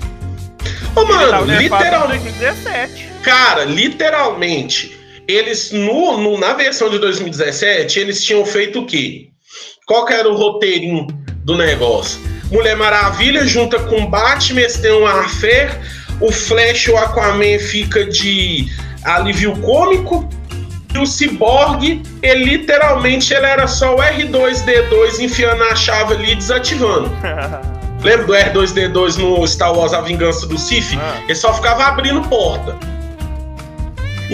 Ô, 0.94 1.04
mano, 1.04 1.44
literalmente. 1.44 3.10
Cara, 3.22 3.64
literalmente, 3.64 4.93
eles 5.26 5.72
no, 5.72 6.18
no, 6.18 6.38
na 6.38 6.52
versão 6.54 6.90
de 6.90 6.98
2017, 6.98 7.98
eles 7.98 8.22
tinham 8.22 8.44
feito 8.44 8.80
o 8.80 8.86
quê? 8.86 9.28
Qual 9.86 10.04
que 10.04 10.14
era 10.14 10.28
o 10.28 10.36
roteirinho 10.36 11.06
do 11.44 11.56
negócio? 11.56 12.20
Mulher 12.50 12.76
Maravilha 12.76 13.46
junta 13.46 13.78
com 13.78 14.06
Batman, 14.06 14.60
eles 14.60 14.78
têm 14.78 14.92
um 14.92 15.06
affair, 15.06 15.78
o 16.20 16.30
Flash 16.30 16.88
o 16.88 16.96
Aquaman 16.96 17.58
fica 17.58 18.04
de 18.04 18.66
alívio 19.04 19.56
cômico, 19.60 20.28
e 20.94 20.98
o 20.98 21.06
Cyborg, 21.06 22.02
ele 22.22 22.44
literalmente 22.44 23.34
ele 23.34 23.46
era 23.46 23.66
só 23.66 23.96
o 23.96 23.98
R2D2 23.98 25.18
enfiando 25.18 25.64
a 25.64 25.74
chave 25.74 26.14
ali 26.14 26.32
e 26.32 26.36
desativando. 26.36 27.10
Lembra 28.00 28.26
do 28.26 28.32
R2D2 28.32 29.16
no 29.16 29.46
Star 29.46 29.74
Wars 29.74 29.92
A 29.92 30.02
Vingança 30.02 30.46
do 30.46 30.56
Sith? 30.56 30.96
Ah. 30.96 31.20
Ele 31.24 31.34
só 31.34 31.52
ficava 31.52 31.84
abrindo 31.84 32.22
porta. 32.28 32.76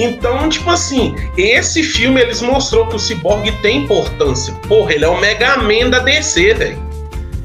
Então, 0.02 0.48
tipo 0.48 0.70
assim, 0.70 1.14
esse 1.36 1.82
filme 1.82 2.20
eles 2.20 2.40
mostrou 2.40 2.86
que 2.86 2.96
o 2.96 2.98
Cyborg 2.98 3.52
tem 3.60 3.84
importância. 3.84 4.54
Porra, 4.66 4.94
ele 4.94 5.04
é 5.04 5.08
o 5.08 5.20
Mega 5.20 5.58
Man 5.58 5.90
da 5.90 5.98
DC, 5.98 6.54
velho. 6.54 6.82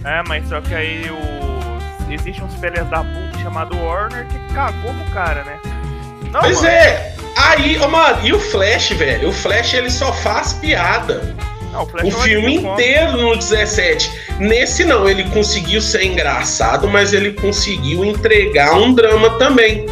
É, 0.06 0.24
mas 0.28 0.48
só 0.48 0.62
que 0.62 0.74
aí 0.74 1.10
o... 1.10 2.14
existe 2.14 2.42
uns 2.42 2.54
filhos 2.56 2.88
da 2.90 3.04
puta 3.04 3.40
chamado 3.44 3.76
Warner 3.78 4.26
que 4.28 4.54
cagou 4.54 4.94
pro 4.94 5.14
cara, 5.14 5.44
né? 5.44 5.60
Não, 6.32 6.40
pois 6.40 6.62
mano. 6.62 6.68
é. 6.70 7.16
Aí, 7.36 7.78
oh, 7.84 7.90
mano, 7.90 8.26
e 8.26 8.32
o 8.32 8.40
Flash, 8.40 8.92
velho? 8.92 9.30
O 9.30 9.34
Flash 9.34 9.74
ele 9.74 9.90
só 9.90 10.14
faz 10.14 10.54
piada. 10.54 11.36
Não, 11.74 11.84
o, 11.84 12.08
o 12.08 12.12
filme 12.12 12.56
inteiro 12.56 13.18
no 13.18 13.36
17. 13.36 14.38
Nesse 14.40 14.86
não, 14.86 15.10
ele 15.10 15.26
conseguiu 15.32 15.82
ser 15.82 16.06
engraçado, 16.06 16.88
mas 16.88 17.12
ele 17.12 17.34
conseguiu 17.34 18.06
entregar 18.06 18.76
um 18.76 18.94
drama 18.94 19.32
também. 19.32 19.86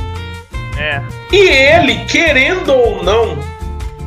É. 0.78 1.02
E 1.34 1.50
ele, 1.50 2.06
querendo 2.06 2.72
ou 2.72 3.04
não, 3.04 3.40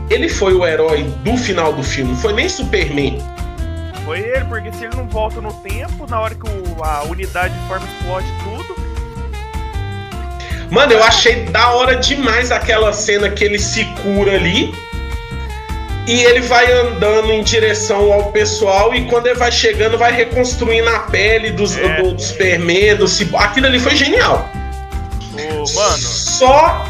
ele 0.08 0.28
foi 0.28 0.54
o 0.54 0.64
herói 0.64 1.02
do 1.24 1.36
final 1.36 1.72
do 1.72 1.82
filme, 1.82 2.12
não 2.12 2.18
foi 2.20 2.32
nem 2.32 2.48
Superman. 2.48 3.20
Foi 4.04 4.20
ele, 4.20 4.44
porque 4.44 4.72
se 4.72 4.84
ele 4.84 4.94
não 4.94 5.08
volta 5.08 5.40
no 5.40 5.52
tempo, 5.54 6.06
na 6.08 6.20
hora 6.20 6.36
que 6.36 6.48
o, 6.48 6.84
a 6.84 7.02
unidade 7.02 7.52
de 7.52 7.66
forma 7.66 7.84
explode 7.84 8.26
tudo. 8.44 8.76
Mano, 10.70 10.92
eu 10.92 11.02
achei 11.02 11.46
da 11.46 11.70
hora 11.70 11.96
demais 11.96 12.52
aquela 12.52 12.92
cena 12.92 13.28
que 13.28 13.42
ele 13.42 13.58
se 13.58 13.84
cura 14.02 14.36
ali. 14.36 14.72
E 16.06 16.22
ele 16.22 16.42
vai 16.42 16.70
andando 16.70 17.32
em 17.32 17.42
direção 17.42 18.12
ao 18.12 18.30
pessoal 18.30 18.94
e 18.94 19.06
quando 19.06 19.26
ele 19.26 19.34
vai 19.40 19.50
chegando, 19.50 19.98
vai 19.98 20.12
reconstruindo 20.12 20.88
a 20.90 21.00
pele 21.00 21.50
dos, 21.50 21.76
É. 21.76 22.00
do, 22.00 22.12
do 22.12 22.22
Superman, 22.22 22.94
do. 22.94 23.06
Aquilo 23.36 23.66
ali 23.66 23.80
foi 23.80 23.96
genial. 23.96 24.48
O, 25.34 25.74
mano, 25.74 25.98
Só 25.98 26.86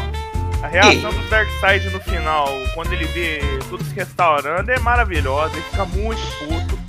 a 0.63 0.67
reação 0.67 1.11
do 1.11 1.29
Darkseid 1.29 1.89
no 1.91 1.99
final, 2.01 2.47
quando 2.73 2.91
ele 2.93 3.05
vê 3.05 3.39
tudo 3.69 3.83
se 3.83 3.93
restaurando, 3.93 4.71
é 4.71 4.79
maravilhosa. 4.79 5.53
Ele 5.53 5.63
fica 5.69 5.85
muito 5.85 6.21
puto. 6.39 6.79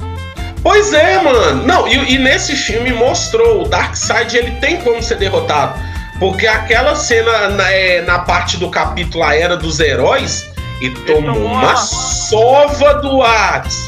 Pois 0.62 0.92
é, 0.92 1.22
mano. 1.22 1.64
Não, 1.66 1.86
e, 1.86 2.14
e 2.14 2.18
nesse 2.18 2.56
filme 2.56 2.92
mostrou 2.92 3.62
o 3.62 3.68
Darkseid 3.68 4.36
ele 4.36 4.52
tem 4.60 4.80
como 4.80 5.02
ser 5.02 5.16
derrotado. 5.16 5.78
Porque 6.18 6.46
aquela 6.48 6.96
cena 6.96 7.48
na, 7.50 7.70
é, 7.70 8.02
na 8.02 8.18
parte 8.20 8.56
do 8.56 8.68
capítulo 8.70 9.22
A 9.22 9.36
Era 9.36 9.56
dos 9.56 9.78
Heróis, 9.78 10.50
e 10.80 10.90
tomou 10.90 11.34
tomou 11.34 11.44
uma 11.44 11.60
uma- 11.60 11.76
sova 11.76 12.94
do 12.94 13.22
Hades. 13.22 13.78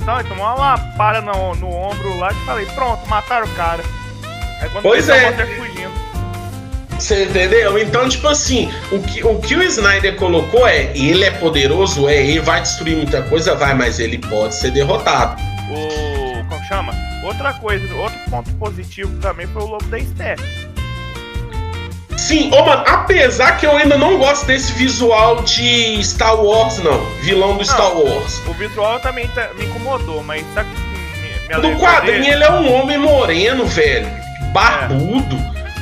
Então, 0.00 0.18
ele 0.20 0.28
tomou 0.28 0.46
uma 0.46 0.54
lapada 0.54 1.20
no, 1.20 1.54
no 1.56 1.68
ombro 1.70 2.16
lá 2.18 2.30
e 2.32 2.46
falei, 2.46 2.64
pronto, 2.66 3.06
mataram 3.08 3.46
o 3.46 3.50
cara. 3.50 3.82
Aí 4.62 4.68
quando 4.70 4.82
Pois 4.84 5.08
é. 5.08 5.32
Você 6.98 7.24
entendeu? 7.24 7.78
Então, 7.78 8.08
tipo 8.08 8.26
assim, 8.28 8.72
o 8.90 8.98
que, 9.00 9.22
o 9.24 9.38
que 9.38 9.54
o 9.54 9.62
Snyder 9.62 10.16
colocou 10.16 10.66
é: 10.66 10.90
ele 10.96 11.24
é 11.24 11.30
poderoso, 11.30 12.08
é, 12.08 12.16
ele 12.16 12.40
vai 12.40 12.60
destruir 12.62 12.96
muita 12.96 13.22
coisa, 13.22 13.54
vai, 13.54 13.74
mas 13.74 13.98
ele 14.00 14.18
pode 14.18 14.54
ser 14.54 14.70
derrotado. 14.70 15.40
O. 15.70 16.44
Como 16.48 16.64
chama? 16.64 16.92
Outra 17.24 17.52
coisa, 17.54 17.92
outro 17.96 18.18
ponto 18.30 18.50
positivo 18.54 19.12
também 19.20 19.46
foi 19.48 19.62
o 19.62 19.66
Lobo 19.66 19.84
da 19.86 19.98
Steppe. 19.98 20.42
Sim, 22.16 22.50
ô 22.52 22.64
mano, 22.64 22.82
apesar 22.86 23.56
que 23.58 23.66
eu 23.66 23.76
ainda 23.76 23.96
não 23.98 24.18
gosto 24.18 24.46
desse 24.46 24.72
visual 24.72 25.42
de 25.42 26.02
Star 26.02 26.34
Wars, 26.42 26.78
não. 26.78 27.04
Vilão 27.22 27.56
do 27.56 27.64
Star 27.64 27.94
Wars. 27.96 28.40
O 28.48 28.52
visual 28.54 28.98
também 29.00 29.28
tá- 29.28 29.50
me 29.58 29.64
incomodou, 29.66 30.22
mas 30.24 30.42
que 30.42 30.60
me, 30.62 31.28
me 31.42 31.48
Do 31.48 31.54
alegrou 31.54 31.76
quadrinho, 31.80 32.20
dele? 32.22 32.30
ele 32.34 32.44
é 32.44 32.50
um 32.50 32.72
homem 32.74 32.98
moreno, 32.98 33.66
velho. 33.66 34.08
Barbudo. 34.52 35.36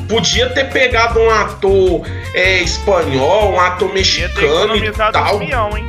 Podia 0.09 0.51
ter 0.51 0.71
pegado 0.71 1.19
um 1.19 1.31
ator 1.31 2.07
é, 2.35 2.63
espanhol, 2.63 3.53
um 3.53 3.61
ator 3.61 3.93
mexicano 3.93 4.77
e 4.77 4.93
tal. 4.93 5.39
milhão, 5.39 5.77
hein? 5.77 5.87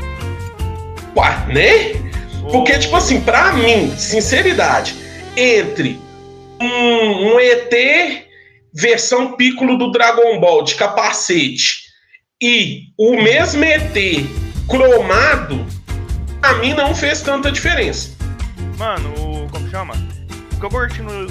Ué, 1.15 1.53
né? 1.53 2.05
Porque, 2.51 2.77
tipo 2.77 2.95
assim, 2.95 3.21
pra 3.21 3.53
mim, 3.53 3.95
sinceridade, 3.97 4.95
entre 5.35 5.99
um, 6.61 7.35
um 7.35 7.39
ET 7.39 8.25
versão 8.73 9.33
Piccolo 9.33 9.77
do 9.77 9.91
Dragon 9.91 10.39
Ball 10.39 10.63
de 10.63 10.75
capacete 10.75 11.85
e 12.41 12.83
o 12.97 13.15
mesmo 13.21 13.63
ET 13.63 13.93
cromado, 14.67 15.65
pra 16.41 16.55
mim 16.55 16.73
não 16.73 16.93
fez 16.93 17.21
tanta 17.21 17.51
diferença. 17.51 18.15
Mano, 18.77 19.13
o. 19.17 19.49
Como 19.49 19.69
chama? 19.69 19.93
O 20.53 20.59
que 20.59 20.65
eu 20.65 20.69
curti 20.69 21.01
no, 21.01 21.27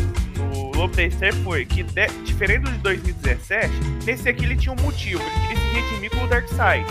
Steppe 1.11 1.39
foi 1.45 1.65
que, 1.65 1.83
de- 1.83 2.09
diferente 2.25 2.63
do 2.63 2.71
de 2.73 2.79
2017, 2.79 3.71
nesse 4.05 4.29
aqui 4.29 4.45
ele 4.45 4.57
tinha 4.57 4.73
um 4.75 4.83
motivo. 4.83 5.23
Ele 5.23 5.33
queria 5.41 5.57
se 5.57 5.75
redimir 5.89 6.11
com 6.11 6.25
o 6.25 6.27
Darkseid. 6.27 6.87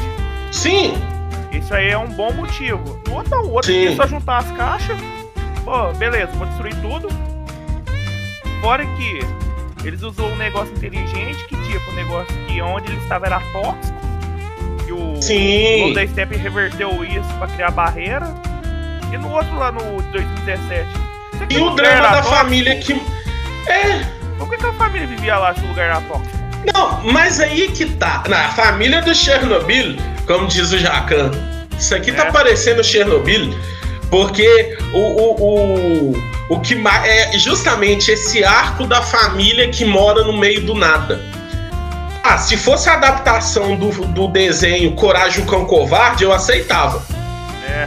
Sim, 0.52 0.93
Isso 1.52 1.74
aí 1.74 1.89
é 1.89 1.98
um 1.98 2.08
bom 2.08 2.32
motivo. 2.34 3.02
No 3.08 3.13
outro, 3.15 3.38
o 3.41 3.52
outro 3.52 3.72
queria 3.72 3.96
só 3.96 4.08
juntar 4.08 4.38
as 4.39 4.52
caixas. 4.52 4.98
Pô, 5.63 5.91
beleza, 5.93 6.32
vou 6.34 6.48
destruir 6.48 6.76
tudo. 6.82 7.08
Fora 8.62 8.86
que 8.86 9.19
eles 9.88 10.02
usou 10.02 10.28
um 10.30 10.36
negócio 10.36 10.74
inteligente, 10.74 11.43
que 11.46 11.56
tipo, 11.63 11.91
um 11.91 11.96
negócio 11.96 12.34
que 12.48 12.62
onde 12.62 12.88
ele 12.91 13.02
estava 13.02 13.26
era 13.26 13.39
tóxico. 13.52 13.93
E 14.88 14.91
o 15.91 15.93
da 15.93 16.06
Steppe 16.08 16.36
reverteu 16.38 17.04
isso 17.04 17.28
pra 17.38 17.48
criar 17.48 17.72
barreira. 17.72 18.26
E 19.12 19.17
no 19.17 19.30
outro 19.32 19.56
lá 19.58 19.72
no 19.72 20.02
2017. 20.12 20.89
você 21.34 21.48
e 21.50 21.58
o 21.60 21.69
drama 21.72 22.02
da 22.02 22.12
tóxico? 22.22 22.36
família 22.36 22.76
que. 22.80 22.93
É, 23.67 24.02
Por 24.38 24.49
que, 24.49 24.58
que 24.58 24.65
a 24.65 24.73
família 24.73 25.08
vivia 25.08 25.38
lá 25.38 25.54
se 25.54 25.62
o 25.62 25.67
lugar 25.67 25.86
era 25.86 26.02
tóxico? 26.02 26.38
Não, 26.73 27.02
mas 27.12 27.39
aí 27.39 27.69
que 27.71 27.86
tá. 27.86 28.23
Na 28.28 28.49
família 28.49 29.02
do 29.02 29.13
Chernobyl, 29.13 29.97
como 30.26 30.47
diz 30.47 30.71
o 30.71 30.78
Jacan, 30.78 31.32
isso 31.78 31.93
aqui 31.95 32.12
tá 32.12 32.26
É. 32.28 32.32
parecendo 32.32 32.84
Chernobyl, 32.84 33.54
porque 34.10 34.78
o, 34.93 34.97
o, 34.97 36.12
o, 36.12 36.13
o 36.49 36.60
que 36.60 36.82
é 37.06 37.38
justamente 37.38 38.12
esse 38.12 38.43
arco 38.43 38.86
da 38.86 39.02
família 39.02 39.69
que 39.69 39.84
mora 39.84 40.23
no 40.23 40.38
meio 40.38 40.62
do 40.65 40.73
nada. 40.73 41.21
Ah, 42.23 42.38
se 42.38 42.56
fosse 42.56 42.89
a 42.89 42.93
adaptação 42.93 43.76
do, 43.76 43.89
do 44.08 44.30
desenho 44.30 44.93
Coragem 44.93 45.43
o 45.43 45.47
Cão 45.47 45.65
Covarde, 45.65 46.23
eu 46.23 46.32
aceitava. 46.32 47.04
É. 47.67 47.86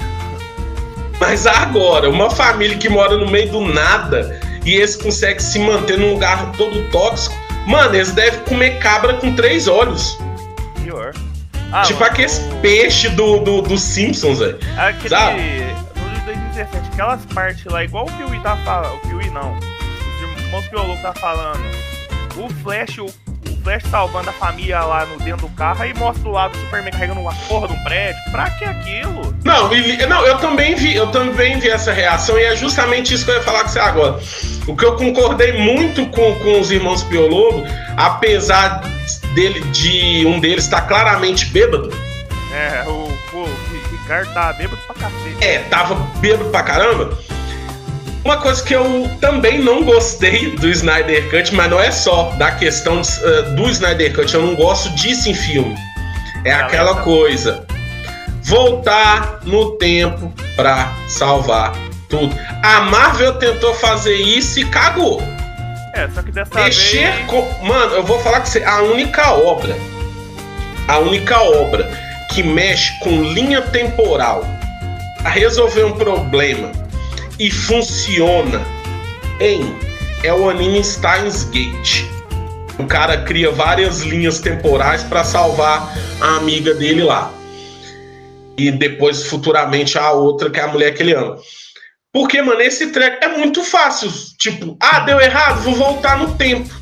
Mas 1.19 1.47
agora, 1.47 2.11
uma 2.11 2.31
família 2.31 2.77
que 2.77 2.91
mora 2.91 3.17
no 3.17 3.27
meio 3.31 3.51
do 3.51 3.61
nada 3.63 4.39
e 4.67 4.75
eles 4.75 4.97
conseguem 4.97 5.39
se 5.39 5.59
manter 5.59 5.99
num 5.99 6.13
lugar 6.13 6.53
todo 6.53 6.83
tóxico, 6.91 7.35
mano, 7.67 7.95
eles 7.95 8.13
devem 8.13 8.41
comer 8.41 8.79
cabra 8.81 9.15
com 9.15 9.35
três 9.35 9.67
olhos. 9.69 10.19
Pior. 10.83 11.15
Ah, 11.73 11.83
tipo 11.83 11.99
mano, 12.01 12.13
aqueles 12.13 12.39
o- 12.39 12.57
peixes 12.61 13.11
do, 13.13 13.39
do, 13.39 13.63
do 13.63 13.79
Simpsons, 13.79 14.39
velho. 14.41 14.59
Aquele. 14.79 15.09
Sabe? 15.09 15.41
No 15.97 16.15
de 16.15 16.21
2017, 16.27 16.89
aquelas 16.93 17.25
partes 17.27 17.65
lá, 17.67 17.83
igual 17.85 18.07
o 18.07 18.13
Piuí 18.13 18.39
tá 18.41 18.57
falando. 18.59 18.95
O 18.97 19.01
Piuí 19.09 19.31
não. 19.31 19.57
Os 19.59 20.43
irmãos 20.45 20.67
Piologo 20.69 21.01
tá 21.03 21.13
falando. 21.15 21.65
O 22.37 22.49
Flash, 22.63 22.99
o, 22.99 23.07
o 23.07 23.26
Flash 23.67 23.83
salvando 23.91 24.31
a 24.31 24.33
família 24.33 24.79
lá 24.85 25.05
no 25.07 25.19
dentro 25.19 25.49
do 25.49 25.55
carro, 25.57 25.83
aí 25.83 25.93
mostra 25.95 26.29
o 26.29 26.31
lado 26.31 26.53
do 26.53 26.59
Superman 26.59 26.93
carregando 26.93 27.21
uma 27.21 27.35
porra 27.49 27.67
de 27.67 27.75
um 27.75 27.83
prédio. 27.83 28.21
Pra 28.31 28.49
que 28.51 28.65
aquilo? 28.65 29.35
Não, 29.45 29.75
e- 29.75 30.07
não, 30.07 30.25
eu 30.25 30.39
também 30.39 30.77
vi, 30.77 30.95
eu 30.95 31.09
também 31.09 31.59
vi 31.59 31.69
essa 31.69 31.93
reação 31.93 32.39
e 32.39 32.45
é 32.45 32.55
justamente 32.55 33.13
isso 33.13 33.25
que 33.25 33.33
eu 33.33 33.35
ia 33.35 33.43
falar 33.43 33.63
com 33.65 33.69
você 33.71 33.81
agora. 33.81 34.21
O 34.69 34.77
que 34.77 34.85
eu 34.85 34.95
concordei 34.95 35.53
muito 35.55 36.07
com, 36.11 36.33
com 36.37 36.61
os 36.61 36.71
irmãos 36.71 37.03
Piologo, 37.03 37.65
apesar 37.97 38.83
dele 39.35 39.59
de 39.73 40.25
um 40.29 40.39
deles 40.39 40.63
estar 40.65 40.83
claramente 40.83 41.47
bêbado, 41.47 41.91
É, 42.55 42.85
o, 42.87 42.91
o 43.37 43.49
Ricardo 43.91 44.33
tá 44.33 44.53
bêbado 44.53 44.81
pra 44.87 44.95
cacete. 44.95 45.37
É, 45.45 45.59
tava 45.69 45.97
bêbado 46.21 46.51
pra 46.51 46.63
caramba. 46.63 47.19
Uma 48.27 48.39
coisa 48.39 48.61
que 48.61 48.75
eu 48.75 49.09
também 49.21 49.61
não 49.61 49.85
gostei 49.85 50.57
do 50.57 50.69
Snyder 50.69 51.31
Cut, 51.31 51.55
mas 51.55 51.71
não 51.71 51.81
é 51.81 51.93
só 51.93 52.25
da 52.31 52.51
questão 52.51 53.01
eh, 53.01 53.43
do 53.51 53.71
Snyder 53.71 54.13
Cut, 54.13 54.35
eu 54.35 54.43
não 54.43 54.57
gosto 54.57 54.91
disso 54.97 55.31
em 55.31 55.35
filme. 55.35 55.77
É 56.45 56.53
aquela 56.53 57.03
coisa. 57.03 57.65
Voltar 58.43 59.43
no 59.45 59.77
tempo 59.77 60.35
pra 60.57 60.93
salvar 61.09 61.73
tudo. 62.09 62.37
A 62.65 62.81
Marvel 62.81 63.35
tentou 63.35 63.73
fazer 63.75 64.17
isso 64.17 64.59
e 64.59 64.65
cagou. 64.65 65.23
É, 65.95 66.09
só 66.13 66.21
que 66.21 66.33
dessa 66.33 66.53
Mexer 66.53 67.13
vez. 67.13 67.27
com. 67.27 67.49
Mano, 67.65 67.95
eu 67.95 68.03
vou 68.03 68.19
falar 68.23 68.41
com 68.41 68.47
você. 68.47 68.65
A 68.65 68.83
única 68.83 69.35
obra. 69.35 69.77
A 70.89 70.99
única 70.99 71.41
obra 71.41 71.89
que 72.33 72.43
mexe 72.43 72.99
com 72.99 73.23
linha 73.23 73.63
temporal 73.63 74.45
a 75.25 75.29
resolver 75.29 75.85
um 75.85 75.93
problema 75.93 76.73
e 77.39 77.51
funciona 77.51 78.61
em 79.41 79.77
é 80.23 80.33
o 80.33 80.49
anime 80.49 80.83
Steins 80.83 81.45
Gate. 81.45 82.05
O 82.79 82.85
cara 82.87 83.19
cria 83.23 83.51
várias 83.51 84.01
linhas 84.01 84.39
temporais 84.41 85.03
para 85.03 85.23
salvar 85.25 85.95
a 86.21 86.37
amiga 86.37 86.75
dele 86.75 87.03
lá. 87.03 87.31
E 88.57 88.71
depois, 88.71 89.25
futuramente, 89.27 89.99
a 89.99 90.11
outra, 90.13 90.51
que 90.51 90.59
é 90.59 90.63
a 90.63 90.69
mulher 90.69 90.95
que 90.95 91.03
ele 91.03 91.15
ama. 91.15 91.37
Porque, 92.13 92.41
mano, 92.41 92.61
esse 92.63 92.89
treco 92.89 93.23
é 93.23 93.29
muito 93.37 93.63
fácil. 93.63 94.11
Tipo, 94.39 94.77
ah, 94.81 95.01
deu 95.01 95.21
errado, 95.21 95.61
vou 95.63 95.75
voltar 95.75 96.19
no 96.19 96.35
tempo. 96.35 96.75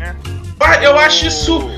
É. 0.00 0.86
Eu 0.86 0.96
acho 0.98 1.26
isso 1.26 1.68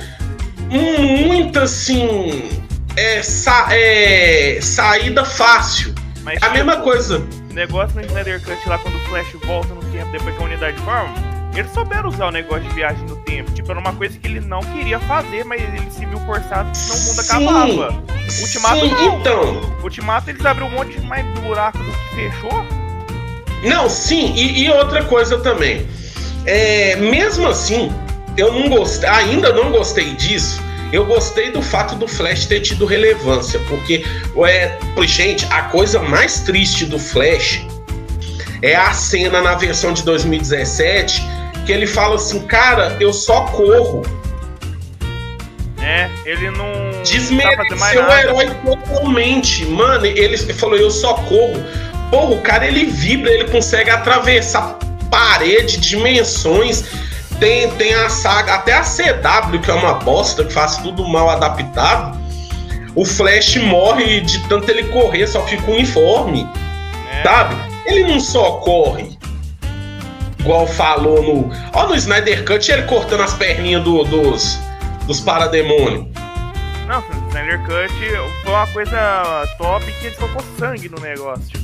muito 0.69 1.59
assim. 1.59 2.49
É, 2.97 3.23
sa- 3.23 3.69
é, 3.71 4.59
saída 4.61 5.25
fácil. 5.25 5.95
Mas, 6.23 6.43
A 6.43 6.51
mesma 6.51 6.73
tipo, 6.73 6.85
coisa. 6.85 7.27
O 7.55 7.57
negócio 7.57 7.95
no 7.95 8.05
Snyder 8.05 8.43
Cut 8.43 8.69
lá, 8.69 8.77
quando 8.79 8.97
o 8.97 9.01
Flash 9.03 9.33
volta 9.45 9.73
no 9.73 9.81
tempo 9.93 10.11
depois 10.11 10.37
que 10.37 10.43
a 10.43 10.45
unidade 10.45 10.77
forma, 10.79 11.15
eles 11.55 11.71
souberam 11.71 12.09
usar 12.09 12.27
o 12.27 12.31
negócio 12.33 12.65
de 12.65 12.75
viagem 12.75 13.05
no 13.05 13.15
tempo. 13.19 13.49
Tipo, 13.53 13.71
era 13.71 13.79
uma 13.79 13.93
coisa 13.93 14.19
que 14.19 14.27
ele 14.27 14.41
não 14.41 14.59
queria 14.59 14.99
fazer, 14.99 15.45
mas 15.45 15.63
ele 15.63 15.89
se 15.89 16.05
viu 16.05 16.19
forçado, 16.27 16.77
senão 16.77 16.97
o 16.97 17.05
mundo 17.05 17.23
Sim. 17.23 17.31
acabava. 17.31 18.03
Ultimato 18.41 18.81
Sim, 18.81 18.91
não. 18.91 19.21
então. 19.21 19.77
Ultimato 19.85 20.31
eles 20.31 20.45
abriram 20.45 20.67
um 20.67 20.73
monte 20.73 20.99
de 20.99 21.07
mais 21.07 21.25
buraco 21.43 21.79
do 21.79 21.93
que 21.93 22.17
fechou. 22.17 22.67
Não, 23.63 23.89
sim, 23.89 24.35
e, 24.35 24.65
e 24.65 24.71
outra 24.73 25.05
coisa 25.05 25.39
também. 25.39 25.87
É, 26.45 26.97
mesmo 26.97 27.47
assim, 27.47 27.95
eu 28.37 28.53
não 28.53 28.69
gostei, 28.69 29.09
ainda 29.09 29.53
não 29.53 29.71
gostei 29.71 30.13
disso. 30.15 30.61
Eu 30.95 31.05
gostei 31.05 31.51
do 31.51 31.61
fato 31.61 31.97
do 31.97 32.07
Flash 32.07 32.47
ter 32.47 32.61
tido 32.61 32.87
relevância, 32.87 33.59
porque, 33.69 34.05
é, 34.47 34.79
gente, 35.03 35.45
a 35.51 35.63
coisa 35.63 36.01
mais 36.01 36.39
triste 36.39 36.85
do 36.87 37.01
Flash 37.01 37.67
é 38.63 38.77
a 38.77 38.93
cena 38.93 39.43
na 39.43 39.57
versão 39.57 39.93
de 39.93 40.05
2017 40.05 41.21
que 41.67 41.73
ele 41.73 41.89
fala 41.89 42.15
assim, 42.15 42.47
cara, 42.47 42.97
eu 43.01 43.13
só 43.13 43.41
corro. 43.47 44.03
É, 45.83 46.09
ele 46.25 46.51
não. 46.51 47.03
Desmereceu 47.03 48.05
o 48.05 48.13
herói 48.13 48.51
totalmente. 48.65 49.65
Mano, 49.67 50.07
ele 50.07 50.37
falou, 50.55 50.77
eu 50.77 50.93
só 50.93 51.15
corro. 51.15 51.61
Porra, 52.09 52.35
o 52.35 52.41
cara 52.41 52.69
ele 52.69 52.85
vibra, 52.85 53.33
ele 53.33 53.49
consegue 53.49 53.91
atravessar 53.91 54.79
parede, 55.11 55.77
dimensões. 55.79 56.85
Tem, 57.45 57.71
tem 57.73 57.93
a 57.93 58.09
saga, 58.09 58.55
até 58.55 58.73
a 58.73 58.81
CW, 58.81 59.61
que 59.61 59.71
é 59.71 59.75
uma 59.75 59.97
bosta, 59.97 60.47
que 60.47 60.51
faz 60.51 60.79
tudo 60.79 61.07
mal 61.07 61.29
adaptado. 61.29 62.19
O 62.95 63.05
Flash 63.05 63.57
morre 63.57 64.23
de 64.23 64.39
tanto 64.49 64.71
ele 64.71 64.85
correr, 64.85 65.27
só 65.27 65.47
fica 65.47 65.71
uniforme. 65.71 66.49
É. 67.13 67.23
Sabe? 67.23 67.55
Ele 67.85 68.05
não 68.05 68.19
só 68.19 68.53
corre, 68.61 69.19
igual 70.39 70.67
falou 70.67 71.23
no. 71.23 71.53
Ó, 71.75 71.87
no 71.87 71.95
Snyder 71.95 72.47
Cut, 72.47 72.73
ele 72.73 72.85
cortando 72.85 73.21
as 73.21 73.35
perninhas 73.35 73.85
do, 73.85 74.05
dos, 74.05 74.59
dos 75.07 75.21
parademônios. 75.21 76.07
Não, 76.87 77.03
no 77.03 77.29
Snyder 77.29 77.61
Cut 77.67 77.93
foi 78.43 78.53
uma 78.53 78.67
coisa 78.69 79.45
top 79.59 79.85
que 80.01 80.07
ele 80.07 80.17
colocou 80.17 80.43
sangue 80.59 80.89
no 80.89 80.99
negócio. 80.99 81.61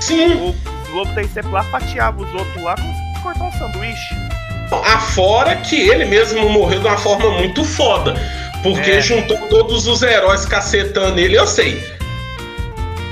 Sim. 0.00 0.32
O 0.32 0.92
Globo 0.92 1.14
tem 1.14 1.28
sempre 1.28 1.50
lá 1.50 1.62
fatiava 1.64 2.22
os 2.22 2.34
outros 2.34 2.62
lá 2.62 2.74
como 2.74 2.94
se 2.94 3.22
cortar 3.22 3.44
um 3.44 3.52
sanduíche. 3.52 4.39
Afora 4.72 5.56
que 5.56 5.76
ele 5.76 6.04
mesmo 6.04 6.48
morreu 6.48 6.80
de 6.80 6.86
uma 6.86 6.96
forma 6.96 7.30
muito 7.30 7.64
foda. 7.64 8.14
Porque 8.62 8.90
é. 8.90 9.00
juntou 9.00 9.36
todos 9.48 9.86
os 9.86 10.02
heróis 10.02 10.44
cacetando 10.44 11.18
ele. 11.18 11.36
Eu 11.36 11.46
sei. 11.46 11.82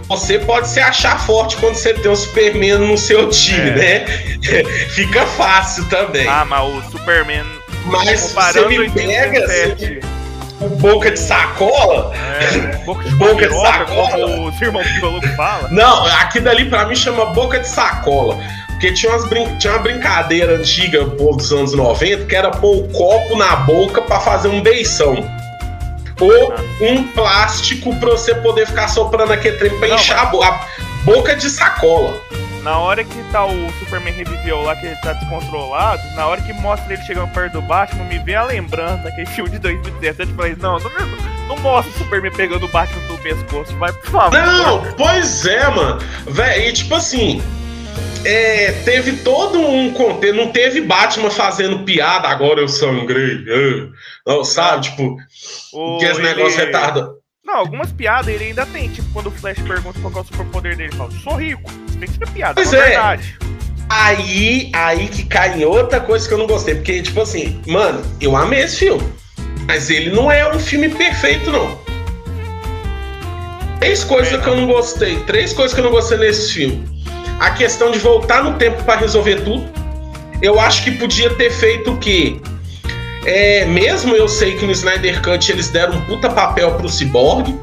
Você 0.09 0.38
pode 0.38 0.68
se 0.68 0.81
achar 0.81 1.21
forte 1.21 1.57
quando 1.57 1.75
você 1.75 1.92
tem 1.92 2.11
o 2.11 2.16
Superman 2.16 2.79
no 2.79 2.97
seu 2.97 3.29
time, 3.29 3.71
é. 3.71 3.75
né? 3.75 4.07
Fica 4.90 5.27
fácil 5.27 5.85
também. 5.87 6.27
Ah, 6.27 6.44
mas 6.44 6.66
o 6.66 6.90
Superman. 6.90 7.44
Mas 7.87 8.33
você 8.33 8.66
me 8.66 8.90
pega. 8.90 9.40
Você 9.40 10.01
boca 10.81 11.11
de 11.11 11.18
sacola. 11.18 12.12
É, 12.14 12.77
boca 12.85 13.05
de, 13.05 13.14
boca 13.16 13.49
de 13.49 13.55
sacola. 13.55 14.11
Como 14.11 14.49
os 14.49 14.61
irmãos 14.61 14.87
Piologo 14.92 15.29
fala. 15.37 15.68
Não, 15.71 16.05
aqui 16.05 16.40
dali 16.40 16.68
pra 16.68 16.87
mim 16.87 16.94
chama 16.94 17.27
boca 17.27 17.61
de 17.61 17.68
sacola. 17.68 18.38
Porque 18.79 18.93
tinha, 18.93 19.11
umas 19.11 19.29
brin 19.29 19.59
tinha 19.59 19.73
uma 19.73 19.83
brincadeira 19.83 20.57
antiga, 20.57 21.05
dos 21.05 21.53
anos 21.53 21.75
90, 21.75 22.27
que 22.27 22.37
era 22.37 22.49
pôr 22.49 22.85
o 22.85 22.88
copo 22.91 23.37
na 23.37 23.57
boca 23.57 24.01
para 24.01 24.21
fazer 24.21 24.47
um 24.47 24.62
beição. 24.62 25.17
Ou 26.21 26.53
ah. 26.53 26.61
um 26.81 27.03
plástico 27.09 27.95
pra 27.97 28.11
você 28.11 28.37
poder 28.37 28.69
ficar 28.69 28.87
soprando 28.87 29.33
aquele 29.33 29.57
trem 29.57 29.77
pra 29.81 29.88
Não, 29.88 29.97
inchar 29.97 30.33
mas... 30.33 30.43
a 30.43 30.67
boca 31.05 31.35
de 31.35 31.51
sacola. 31.51 32.23
Na 32.62 32.79
hora 32.79 33.03
que 33.03 33.21
tá 33.33 33.45
o 33.47 33.73
Superman 33.81 34.14
reviveu 34.14 34.62
lá, 34.62 34.77
que 34.77 34.87
ele 34.87 34.97
tá 34.97 35.12
descontrolado, 35.12 36.03
na 36.14 36.29
hora 36.29 36.41
que 36.41 36.53
mostra 36.53 36.93
ele 36.93 37.03
chegando 37.03 37.33
perto 37.33 37.55
do 37.55 37.62
Batman, 37.62 38.05
me 38.05 38.19
vem 38.21 38.37
a 38.37 38.45
lembrança 38.45 38.99
daquele 38.99 39.27
filme 39.27 39.51
de 39.51 39.59
2017. 39.59 40.31
Eu 40.31 40.37
falei, 40.37 40.57
não, 40.61 40.79
não, 40.79 40.91
não 41.49 41.57
mostra 41.57 41.93
o 41.93 41.99
Superman 41.99 42.31
pegando 42.31 42.64
o 42.64 42.69
Batman 42.69 43.03
no 43.09 43.19
pescoço, 43.19 43.77
vai, 43.77 43.93
por 43.93 44.11
favor. 44.11 44.38
Não, 44.38 44.83
pois 44.97 45.45
é, 45.47 45.69
mano. 45.69 46.01
Véi, 46.29 46.69
e 46.69 46.73
tipo 46.73 46.95
assim, 46.95 47.43
é, 48.24 48.72
teve 48.85 49.12
todo 49.18 49.61
um 49.61 49.92
contexto. 49.92 50.37
Não 50.37 50.50
teve 50.50 50.81
Batman 50.81 51.31
fazendo 51.31 51.85
piada, 51.85 52.28
agora 52.28 52.61
eu 52.61 52.68
sangrei. 52.68 53.37
Uh, 53.37 53.92
não, 54.26 54.44
sabe? 54.44 54.85
Tipo, 54.85 55.16
o, 55.72 55.98
que 55.98 56.04
esse 56.04 56.20
ele... 56.20 56.28
negócio 56.28 56.59
retarda. 56.59 57.11
Não, 57.44 57.54
algumas 57.57 57.90
piadas 57.92 58.28
ele 58.28 58.44
ainda 58.44 58.66
tem. 58.66 58.88
Tipo, 58.90 59.09
quando 59.12 59.28
o 59.28 59.31
Flash 59.31 59.59
pergunta 59.61 59.98
qual 60.00 60.12
é 60.12 60.20
o 60.20 60.24
superpoder 60.24 60.76
dele, 60.76 60.90
ele 60.90 60.96
fala: 60.96 61.11
sou 61.11 61.37
rico. 61.37 61.70
Tem 61.98 62.09
que 62.09 62.18
ser 62.18 62.28
piada, 62.31 62.54
pois 62.54 62.72
é, 62.72 62.78
é. 62.78 62.83
verdade. 62.90 63.38
Aí, 63.90 64.70
aí 64.74 65.09
que 65.09 65.24
cai 65.24 65.59
em 65.59 65.64
outra 65.64 65.98
coisa 65.98 66.28
que 66.28 66.35
eu 66.35 66.38
não 66.38 66.46
gostei. 66.46 66.74
Porque, 66.74 67.00
tipo 67.00 67.22
assim, 67.22 67.61
mano, 67.66 68.02
eu 68.20 68.37
amei 68.37 68.61
esse 68.61 68.76
filme. 68.76 69.02
Mas 69.66 69.88
ele 69.88 70.11
não 70.11 70.31
é 70.31 70.54
um 70.54 70.59
filme 70.59 70.88
perfeito, 70.90 71.50
não. 71.50 71.78
Três 73.81 74.04
coisas 74.04 74.35
é, 74.35 74.38
que 74.38 74.48
eu 74.48 74.57
não 74.57 74.66
gostei. 74.66 75.18
Três 75.20 75.52
coisas 75.52 75.72
que 75.72 75.81
eu 75.81 75.85
não 75.85 75.90
gostei 75.90 76.18
nesse 76.18 76.52
filme. 76.52 76.98
A 77.38 77.51
questão 77.51 77.90
de 77.90 77.98
voltar 77.98 78.42
no 78.42 78.55
tempo 78.55 78.83
para 78.85 79.01
resolver 79.01 79.42
tudo. 79.42 79.68
Eu 80.40 80.61
acho 80.61 80.85
que 80.85 80.92
podia 80.92 81.31
ter 81.35 81.51
feito 81.51 81.92
o 81.92 81.96
quê? 81.98 82.40
É, 83.24 83.64
mesmo 83.66 84.14
eu 84.14 84.29
sei 84.29 84.57
que 84.57 84.64
no 84.64 84.72
Snyder 84.72 85.20
Cut 85.22 85.51
eles 85.51 85.68
deram 85.68 85.98
um 85.98 86.01
puta 86.03 86.31
papel 86.31 86.72
pro 86.74 86.88
Cyborg. 86.88 87.55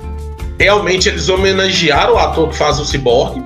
Realmente 0.59 1.09
eles 1.09 1.27
homenagearam 1.29 2.13
o 2.13 2.17
ator 2.17 2.49
que 2.49 2.55
faz 2.55 2.79
o 2.79 2.85
Cyborg. 2.85 3.43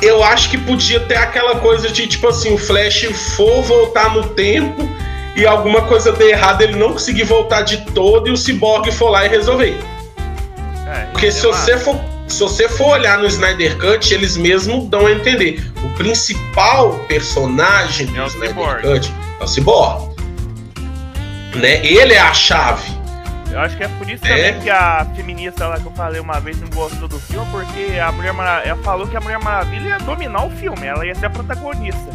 Eu 0.00 0.24
acho 0.24 0.50
que 0.50 0.58
podia 0.58 0.98
ter 1.00 1.16
aquela 1.16 1.56
coisa 1.56 1.88
de 1.88 2.06
tipo 2.06 2.28
assim, 2.28 2.52
o 2.52 2.58
Flash 2.58 3.04
for 3.36 3.62
voltar 3.62 4.12
no 4.14 4.24
tempo 4.30 4.88
e 5.36 5.46
alguma 5.46 5.82
coisa 5.82 6.12
dê 6.12 6.30
errado, 6.30 6.62
ele 6.62 6.76
não 6.76 6.92
conseguir 6.92 7.24
voltar 7.24 7.62
de 7.62 7.78
todo 7.92 8.28
e 8.28 8.32
o 8.32 8.36
Cyborg 8.36 8.90
for 8.90 9.10
lá 9.10 9.24
e 9.24 9.28
resolver. 9.28 9.78
É, 10.86 11.06
Porque 11.12 11.30
se 11.30 11.46
você 11.46 11.78
for 11.78 11.98
se 12.32 12.40
você 12.40 12.68
for 12.68 12.98
olhar 12.98 13.18
no 13.18 13.26
Snyder 13.26 13.76
Cut, 13.78 14.12
eles 14.12 14.36
mesmos 14.36 14.88
dão 14.88 15.06
a 15.06 15.12
entender. 15.12 15.62
O 15.84 15.88
principal 15.90 16.94
personagem 17.06 18.06
do 18.06 18.20
é 18.20 18.26
Snyder. 18.26 18.82
Cut 18.82 19.12
é 19.40 19.44
o 19.44 19.48
Cyborg 19.48 20.12
né? 21.56 21.84
Ele 21.84 22.14
é 22.14 22.20
a 22.20 22.32
chave. 22.32 23.00
Eu 23.50 23.60
acho 23.60 23.76
que 23.76 23.84
é 23.84 23.88
por 23.88 24.08
isso 24.08 24.24
é. 24.24 24.28
também 24.28 24.60
que 24.60 24.70
a 24.70 25.06
feminista 25.14 25.66
lá 25.66 25.78
que 25.78 25.84
eu 25.84 25.92
falei 25.92 26.20
uma 26.20 26.40
vez 26.40 26.58
não 26.58 26.68
gostou 26.70 27.06
do 27.06 27.20
filme, 27.20 27.46
porque 27.50 27.98
a 27.98 28.10
Mulher 28.10 28.32
Maravilha, 28.32 28.70
ela 28.70 28.82
falou 28.82 29.06
que 29.06 29.16
a 29.16 29.20
Mulher 29.20 29.38
Maravilha 29.38 29.88
ia 29.88 29.98
dominar 29.98 30.46
o 30.46 30.50
filme, 30.50 30.86
ela 30.86 31.04
ia 31.04 31.14
ser 31.14 31.26
a 31.26 31.30
protagonista. 31.30 32.10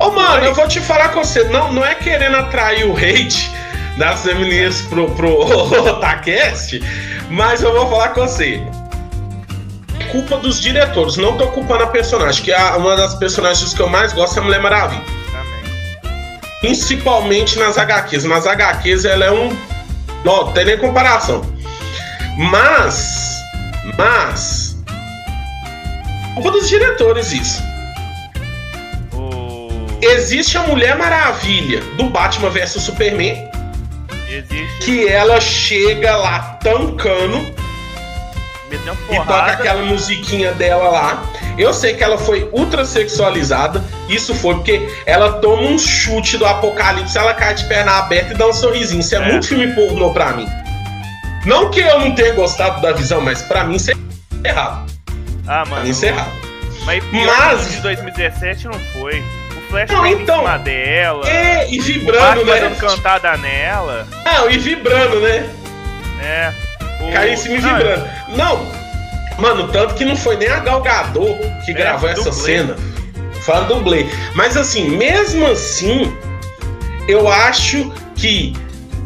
Ô, 0.00 0.06
oh, 0.06 0.10
mano, 0.12 0.44
eu 0.44 0.54
vou 0.54 0.66
te 0.66 0.80
falar 0.80 1.10
com 1.10 1.22
você, 1.22 1.44
não, 1.44 1.72
não 1.72 1.84
é 1.84 1.94
querendo 1.94 2.36
atrair 2.36 2.86
o 2.86 2.96
hate 2.96 3.52
das 3.98 4.22
feministas 4.22 4.86
pro, 4.86 5.10
pro 5.10 5.30
Otacast, 5.90 6.80
mas 7.28 7.62
eu 7.62 7.72
vou 7.72 7.90
falar 7.90 8.08
com 8.10 8.22
você. 8.22 8.62
É 10.12 10.20
culpa 10.20 10.36
dos 10.36 10.60
diretores, 10.60 11.16
não 11.16 11.38
tô 11.38 11.46
culpando 11.48 11.84
a 11.84 11.86
personagem, 11.86 12.44
que 12.44 12.52
é 12.52 12.58
uma 12.76 12.94
das 12.94 13.14
personagens 13.14 13.72
que 13.72 13.80
eu 13.80 13.88
mais 13.88 14.12
gosto 14.12 14.36
é 14.36 14.40
a 14.40 14.44
Mulher 14.44 14.60
Maravilha 14.60 15.22
principalmente 16.62 17.58
nas 17.58 17.76
HQs. 17.76 18.24
Nas 18.24 18.46
HQs 18.46 19.04
ela 19.04 19.26
é 19.26 19.30
um. 19.30 19.54
Não, 20.24 20.50
tem 20.52 20.64
nem 20.64 20.78
comparação. 20.78 21.42
Mas. 22.38 23.36
Mas. 23.98 24.76
Culpa 26.34 26.52
dos 26.52 26.68
diretores 26.68 27.32
isso. 27.32 27.60
Existe 30.00 30.56
a 30.56 30.62
Mulher 30.62 30.96
Maravilha 30.96 31.80
do 31.96 32.04
Batman 32.04 32.48
vs 32.48 32.82
Superman. 32.82 33.36
Existe. 34.28 34.78
Que 34.84 35.08
ela 35.08 35.40
chega 35.40 36.16
lá 36.16 36.58
tancando 36.62 37.44
e 38.76 39.16
toca 39.16 39.52
aquela 39.52 39.82
musiquinha 39.82 40.52
dela 40.52 40.88
lá. 40.88 41.22
Eu 41.58 41.72
sei 41.72 41.94
que 41.94 42.02
ela 42.02 42.16
foi 42.16 42.48
ultra 42.52 42.84
sexualizada. 42.84 43.82
Isso 44.08 44.34
foi 44.34 44.54
porque 44.54 44.88
ela 45.06 45.34
toma 45.34 45.62
um 45.62 45.78
chute 45.78 46.36
do 46.38 46.46
apocalipse, 46.46 47.16
ela 47.16 47.34
cai 47.34 47.54
de 47.54 47.64
perna 47.64 47.98
aberta 47.98 48.32
e 48.32 48.36
dá 48.36 48.46
um 48.46 48.52
sorrisinho. 48.52 49.00
Isso 49.00 49.14
é, 49.14 49.18
é. 49.18 49.32
muito 49.32 49.46
filme 49.46 49.68
pornô 49.74 50.12
pra 50.12 50.32
mim. 50.32 50.48
Não 51.44 51.70
que 51.70 51.80
eu 51.80 51.98
não 51.98 52.14
tenha 52.14 52.34
gostado 52.34 52.80
da 52.80 52.92
visão, 52.92 53.20
mas 53.20 53.42
pra 53.42 53.64
mim 53.64 53.76
isso 53.76 53.90
é 53.90 54.48
errado. 54.48 54.90
Ah, 55.46 55.58
mano. 55.58 55.70
Pra 55.70 55.80
mim 55.82 55.90
isso 55.90 56.04
é 56.04 56.08
errado. 56.08 56.32
Mas, 56.84 57.04
mas... 57.12 57.72
de 57.72 57.80
2017 57.80 58.66
não 58.66 58.78
foi. 58.92 59.20
O 59.56 59.60
Flash 59.68 59.90
não, 59.90 60.06
então, 60.06 60.36
em 60.36 60.38
cima 60.38 60.58
dela. 60.58 61.28
É, 61.28 61.70
e 61.70 61.80
vibrando, 61.80 62.44
né? 62.44 62.60
dando 62.60 62.76
cantada 62.76 63.36
nela. 63.36 64.06
Não, 64.24 64.50
e 64.50 64.58
vibrando, 64.58 65.20
né? 65.20 65.48
É. 66.22 66.52
O... 67.02 67.12
Caiu 67.12 67.32
em 67.32 67.36
cima 67.36 67.54
e 67.56 67.58
vibrando. 67.58 68.08
Não, 68.36 68.66
mano, 69.38 69.68
tanto 69.68 69.94
que 69.94 70.04
não 70.04 70.16
foi 70.16 70.36
nem 70.36 70.48
a 70.48 70.60
Galgador 70.60 71.36
que 71.64 71.72
é, 71.72 71.74
gravou 71.74 72.08
essa 72.08 72.30
dublê. 72.30 72.44
cena. 72.44 72.76
Foi 73.42 73.54
a 73.54 73.60
dublê. 73.60 74.06
Mas 74.34 74.56
assim, 74.56 74.88
mesmo 74.90 75.46
assim, 75.46 76.16
eu 77.08 77.28
acho 77.28 77.92
que 78.14 78.54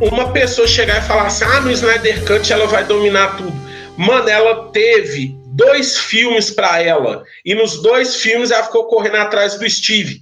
uma 0.00 0.30
pessoa 0.30 0.68
chegar 0.68 0.98
e 0.98 1.06
falar 1.06 1.26
assim, 1.26 1.44
ah, 1.44 1.60
no 1.60 1.70
Snyder 1.70 2.24
Cut 2.24 2.52
ela 2.52 2.66
vai 2.66 2.84
dominar 2.84 3.36
tudo. 3.36 3.52
Mano, 3.96 4.28
ela 4.28 4.70
teve 4.72 5.34
dois 5.46 5.96
filmes 5.96 6.50
para 6.50 6.82
ela. 6.82 7.24
E 7.44 7.54
nos 7.54 7.80
dois 7.80 8.16
filmes 8.16 8.50
ela 8.50 8.64
ficou 8.64 8.86
correndo 8.86 9.16
atrás 9.16 9.58
do 9.58 9.68
Steve. 9.68 10.20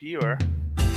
Pior. 0.00 0.38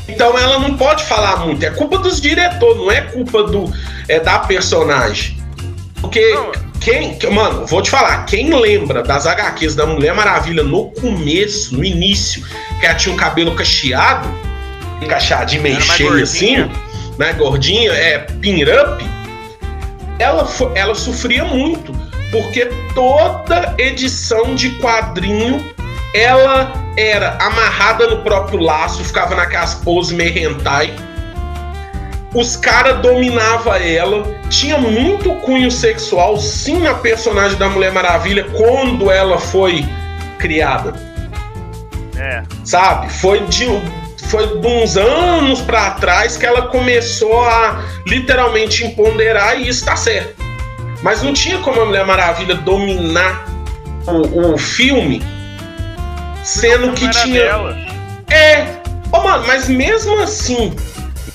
Então 0.08 0.38
ela 0.38 0.60
não 0.60 0.78
pode 0.78 1.04
falar 1.04 1.46
muito. 1.46 1.66
É 1.66 1.70
culpa 1.72 1.98
dos 1.98 2.22
diretores, 2.22 2.78
não 2.78 2.92
é 2.92 3.02
culpa 3.02 3.44
do 3.44 3.66
é 4.08 4.20
da 4.20 4.40
personagem. 4.40 5.37
Porque 6.02 6.34
não. 6.34 6.52
quem, 6.80 7.18
mano, 7.32 7.66
vou 7.66 7.82
te 7.82 7.90
falar, 7.90 8.26
quem 8.26 8.54
lembra 8.54 9.04
das 9.04 9.26
HQs 9.26 9.76
da 9.76 9.86
Mulher 9.86 10.14
Maravilha 10.14 10.64
no 10.64 10.92
começo, 10.92 11.76
no 11.76 11.84
início, 11.84 12.44
que 12.80 12.86
ela 12.86 12.96
tinha 12.96 13.14
um 13.14 13.18
cabelo 13.18 13.56
cacheado, 13.56 14.28
cacheadinho 15.08 15.62
meio 15.64 15.82
cheio 15.82 16.22
assim, 16.22 16.70
né, 17.18 17.34
gordinha, 17.34 17.92
é 17.92 18.20
pin 18.20 18.64
up, 18.64 19.06
ela, 20.20 20.48
ela 20.76 20.96
sofria 20.96 21.44
muito, 21.46 21.92
porque 22.32 22.66
toda 22.94 23.76
edição 23.78 24.56
de 24.56 24.72
quadrinho 24.80 25.64
ela 26.14 26.74
era 26.98 27.38
amarrada 27.40 28.08
no 28.08 28.24
próprio 28.24 28.60
laço, 28.60 29.04
ficava 29.04 29.36
naquelas 29.36 29.76
poses 29.76 30.12
meio 30.16 30.36
hentai. 30.38 30.94
Os 32.34 32.56
caras 32.56 33.02
dominavam 33.02 33.74
ela, 33.76 34.24
tinha 34.50 34.78
muito 34.78 35.34
cunho 35.36 35.72
sexual, 35.72 36.38
sim, 36.38 36.80
na 36.80 36.94
personagem 36.94 37.58
da 37.58 37.70
Mulher 37.70 37.92
Maravilha 37.92 38.46
quando 38.56 39.10
ela 39.10 39.40
foi 39.40 39.86
criada. 40.38 40.94
É. 42.18 42.44
Sabe? 42.64 43.10
Foi 43.12 43.40
de, 43.46 43.66
foi 44.30 44.60
de 44.60 44.68
uns 44.68 44.98
anos 44.98 45.62
para 45.62 45.92
trás 45.92 46.36
que 46.36 46.46
ela 46.46 46.64
começou 46.64 47.44
a 47.44 47.84
literalmente 48.06 48.86
empoderar 48.86 49.60
e 49.60 49.70
isso 49.70 49.86
tá 49.86 49.96
certo. 49.96 50.36
Mas 51.02 51.22
não 51.22 51.34
tinha 51.34 51.60
como 51.60 51.80
a 51.82 51.86
Mulher 51.86 52.06
Maravilha 52.06 52.56
dominar 52.56 53.46
o, 54.08 54.54
o 54.54 54.58
filme, 54.58 55.22
sendo 56.44 56.92
que 56.94 57.08
tinha. 57.10 57.44
Dela. 57.44 57.78
É, 58.30 58.66
oh, 59.12 59.20
mano, 59.22 59.46
mas 59.46 59.68
mesmo 59.70 60.20
assim, 60.22 60.76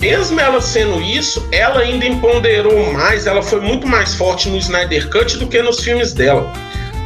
mesmo 0.01 0.41
ela 0.41 0.61
sendo 0.61 1.01
isso, 1.01 1.47
ela 1.53 1.81
ainda 1.81 2.05
empoderou 2.05 2.93
mais, 2.93 3.27
ela 3.27 3.43
foi 3.43 3.61
muito 3.61 3.87
mais 3.87 4.15
forte 4.15 4.49
no 4.49 4.57
Snyder 4.59 5.09
Cut 5.11 5.37
do 5.39 5.47
que 5.47 5.61
nos 5.63 5.81
filmes 5.81 6.13
dela. 6.13 6.53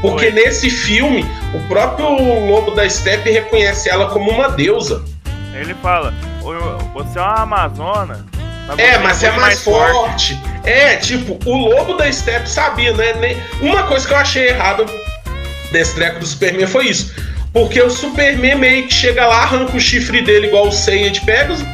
Porque 0.00 0.30
nesse 0.30 0.70
filme, 0.70 1.26
o 1.54 1.60
próprio 1.68 2.08
Lobo 2.46 2.72
da 2.72 2.88
Steppe 2.88 3.30
reconhece 3.30 3.88
ela 3.88 4.06
como 4.10 4.30
uma 4.30 4.48
deusa. 4.48 5.02
Ele 5.54 5.74
fala, 5.82 6.12
"Ô, 6.42 6.52
você 6.92 7.18
é 7.18 7.22
uma 7.22 7.42
Amazona. 7.42 8.26
É, 8.78 8.92
você 8.92 8.98
mas 8.98 9.22
é 9.22 9.30
muito 9.30 9.40
mais 9.40 9.62
forte. 9.62 10.38
É, 10.64 10.96
tipo, 10.96 11.38
o 11.48 11.56
Lobo 11.56 11.94
da 11.94 12.10
Steppe 12.12 12.48
sabia, 12.48 12.92
né? 12.92 13.36
Uma 13.60 13.84
coisa 13.84 14.06
que 14.06 14.12
eu 14.12 14.18
achei 14.18 14.48
errada 14.48 14.84
desse 15.70 15.94
treco 15.94 16.18
do 16.18 16.26
Superman 16.26 16.66
foi 16.66 16.88
isso. 16.88 17.14
Porque 17.52 17.80
o 17.80 17.88
Superman 17.88 18.56
meio 18.56 18.86
que 18.86 18.92
chega 18.92 19.26
lá, 19.26 19.42
arranca 19.42 19.76
o 19.76 19.80
chifre 19.80 20.20
dele 20.20 20.48
igual 20.48 20.68
o 20.68 20.72
Seiya 20.72 21.10
de 21.10 21.20
Pegasus. 21.22 21.64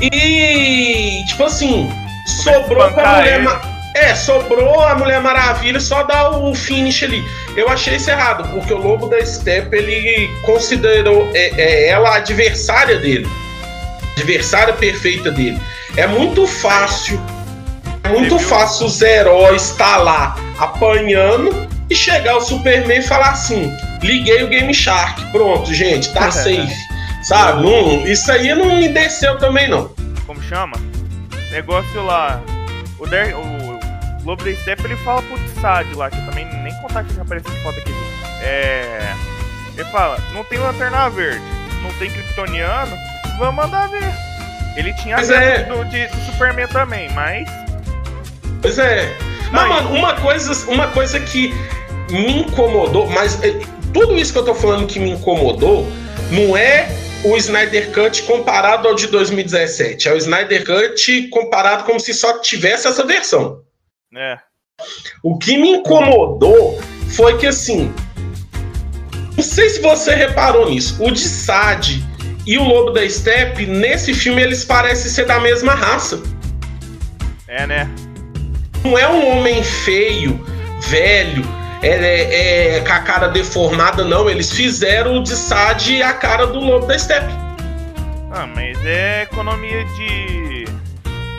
E, 0.00 1.24
tipo 1.26 1.44
assim, 1.44 1.90
sobrou 2.26 2.90
pra 2.92 3.16
mulher. 3.16 3.78
É, 3.94 4.14
sobrou 4.14 4.80
a 4.80 4.94
Mulher 4.94 5.20
Maravilha 5.20 5.80
só 5.80 6.04
dar 6.04 6.30
o 6.30 6.54
finish 6.54 7.02
ali. 7.02 7.24
Eu 7.56 7.68
achei 7.68 7.96
isso 7.96 8.08
errado, 8.10 8.48
porque 8.52 8.72
o 8.72 8.78
Lobo 8.78 9.08
da 9.08 9.24
Steppe 9.24 9.76
ele 9.76 10.28
considerou 10.42 11.28
é, 11.34 11.50
é, 11.56 11.88
ela 11.88 12.10
a 12.10 12.16
adversária 12.16 12.98
dele. 12.98 13.26
Adversária 14.16 14.72
perfeita 14.74 15.32
dele. 15.32 15.60
É 15.96 16.06
muito 16.06 16.46
fácil. 16.46 17.20
É 18.04 18.08
muito 18.08 18.38
fácil 18.38 18.86
os 18.86 19.02
heróis 19.02 19.70
estar 19.70 19.96
lá 19.96 20.36
apanhando 20.58 21.68
e 21.90 21.94
chegar 21.94 22.36
o 22.36 22.40
Superman 22.40 23.00
e 23.00 23.02
falar 23.02 23.30
assim: 23.30 23.72
liguei 24.02 24.44
o 24.44 24.48
Game 24.48 24.72
Shark. 24.72 25.20
Pronto, 25.32 25.72
gente, 25.74 26.12
tá 26.12 26.30
safe. 26.32 26.87
Sabe? 27.28 27.62
Não- 27.62 28.06
isso 28.06 28.32
aí 28.32 28.54
não 28.54 28.64
me 28.76 28.88
desceu 28.88 29.36
também, 29.38 29.68
não. 29.68 29.90
Como 30.26 30.42
chama? 30.42 30.76
Negócio 31.50 32.02
lá. 32.02 32.40
O, 32.98 33.06
Der, 33.06 33.34
o 33.36 33.78
Lobo 34.24 34.42
da 34.44 34.54
Steppe 34.56 34.84
ele 34.84 34.96
fala 34.96 35.20
pro 35.22 35.38
Tsad 35.60 35.86
lá, 35.94 36.08
que 36.10 36.16
eu 36.18 36.24
também 36.24 36.46
nem 36.62 36.72
contar 36.80 37.04
que 37.04 37.14
já 37.14 37.20
apareceu 37.22 37.50
essa 37.52 37.62
foto 37.62 37.78
aqui. 37.80 37.92
É. 38.42 39.12
Ele 39.76 39.84
fala, 39.90 40.18
não 40.32 40.42
tem 40.44 40.58
lanterna 40.58 41.08
verde, 41.10 41.44
não 41.82 41.90
tem 41.98 42.10
kryptoniano, 42.10 42.96
vamos 43.38 43.54
mandar 43.56 43.88
ver. 43.88 44.10
Ele 44.76 44.92
tinha 44.94 45.16
Mas 45.16 45.28
é- 45.30 45.64
do, 45.64 45.84
de- 45.84 46.06
do 46.06 46.20
Superman 46.32 46.66
também, 46.68 47.10
mas. 47.12 47.46
Pois 48.62 48.78
é. 48.78 49.14
Mas, 49.52 49.62
Não, 49.62 49.68
mano, 49.68 49.90
uma 49.94 50.14
coisa, 50.14 50.70
uma 50.70 50.88
coisa 50.88 51.20
que 51.20 51.54
me 52.10 52.40
incomodou, 52.40 53.06
mas 53.10 53.42
é, 53.44 53.52
tudo 53.92 54.16
isso 54.16 54.32
que 54.32 54.38
eu 54.38 54.44
tô 54.44 54.54
falando 54.54 54.86
que 54.86 54.98
me 54.98 55.10
incomodou 55.10 55.86
não 56.30 56.56
é 56.56 56.88
o 57.24 57.36
Snyder 57.36 57.92
Cut 57.92 58.22
comparado 58.22 58.88
ao 58.88 58.94
de 58.94 59.06
2017. 59.08 60.08
É 60.08 60.12
o 60.12 60.16
Snyder 60.16 60.64
Cut 60.64 61.28
comparado 61.28 61.84
como 61.84 61.98
se 61.98 62.14
só 62.14 62.38
tivesse 62.40 62.86
essa 62.86 63.04
versão. 63.04 63.62
É. 64.16 64.38
O 65.22 65.36
que 65.36 65.58
me 65.58 65.70
incomodou 65.70 66.80
foi 67.10 67.36
que 67.38 67.46
assim. 67.46 67.92
Não 69.36 69.44
sei 69.44 69.68
se 69.68 69.80
você 69.80 70.14
reparou 70.14 70.70
nisso. 70.70 71.02
O 71.02 71.10
de 71.10 71.20
Sade 71.20 72.04
e 72.46 72.56
o 72.56 72.64
Lobo 72.64 72.92
da 72.92 73.08
Steppe, 73.08 73.66
nesse 73.66 74.14
filme, 74.14 74.40
eles 74.40 74.64
parecem 74.64 75.10
ser 75.10 75.26
da 75.26 75.38
mesma 75.40 75.74
raça. 75.74 76.22
É, 77.46 77.66
né? 77.66 77.90
Não 78.84 78.96
é 78.98 79.08
um 79.08 79.38
homem 79.38 79.62
feio, 79.62 80.44
velho, 80.88 81.44
é, 81.82 81.88
é- 81.88 82.76
é 82.76 82.80
com 82.80 82.92
a 82.92 82.98
cara 83.00 83.28
deformada, 83.28 84.04
não. 84.04 84.28
Eles 84.28 84.52
fizeram 84.52 85.18
o 85.18 85.22
de 85.22 85.34
Sade 85.36 86.02
a 86.02 86.12
cara 86.12 86.46
do 86.46 86.58
Lobo 86.58 86.86
da 86.86 86.98
Steppe. 86.98 87.32
Ah, 88.30 88.46
mas 88.54 88.78
é 88.84 89.22
economia 89.22 89.84
de. 89.96 90.66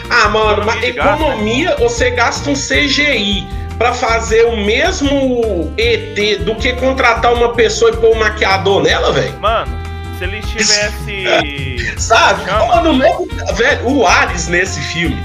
Ah, 0.09 0.27
mano, 0.29 0.65
mas 0.65 0.83
Economia 0.83 1.69
economia, 1.69 1.75
você 1.77 2.09
gasta 2.09 2.49
um 2.49 2.55
CGI 2.55 3.45
pra 3.77 3.93
fazer 3.93 4.43
o 4.45 4.57
mesmo 4.57 5.71
ET 5.77 6.39
do 6.43 6.55
que 6.55 6.73
contratar 6.73 7.31
uma 7.33 7.53
pessoa 7.53 7.91
e 7.91 7.97
pôr 7.97 8.15
um 8.15 8.19
maquiador 8.19 8.81
nela, 8.81 9.13
velho. 9.13 9.37
Mano, 9.39 9.71
se 10.17 10.23
ele 10.23 10.41
tivesse. 10.41 11.93
Sabe? 12.01 12.43
Chama. 12.45 12.63
Ó, 12.63 12.81
no 12.81 12.93
novo, 12.93 13.27
velho, 13.53 13.87
o 13.87 14.05
Ares 14.07 14.47
nesse 14.47 14.79
filme, 14.81 15.17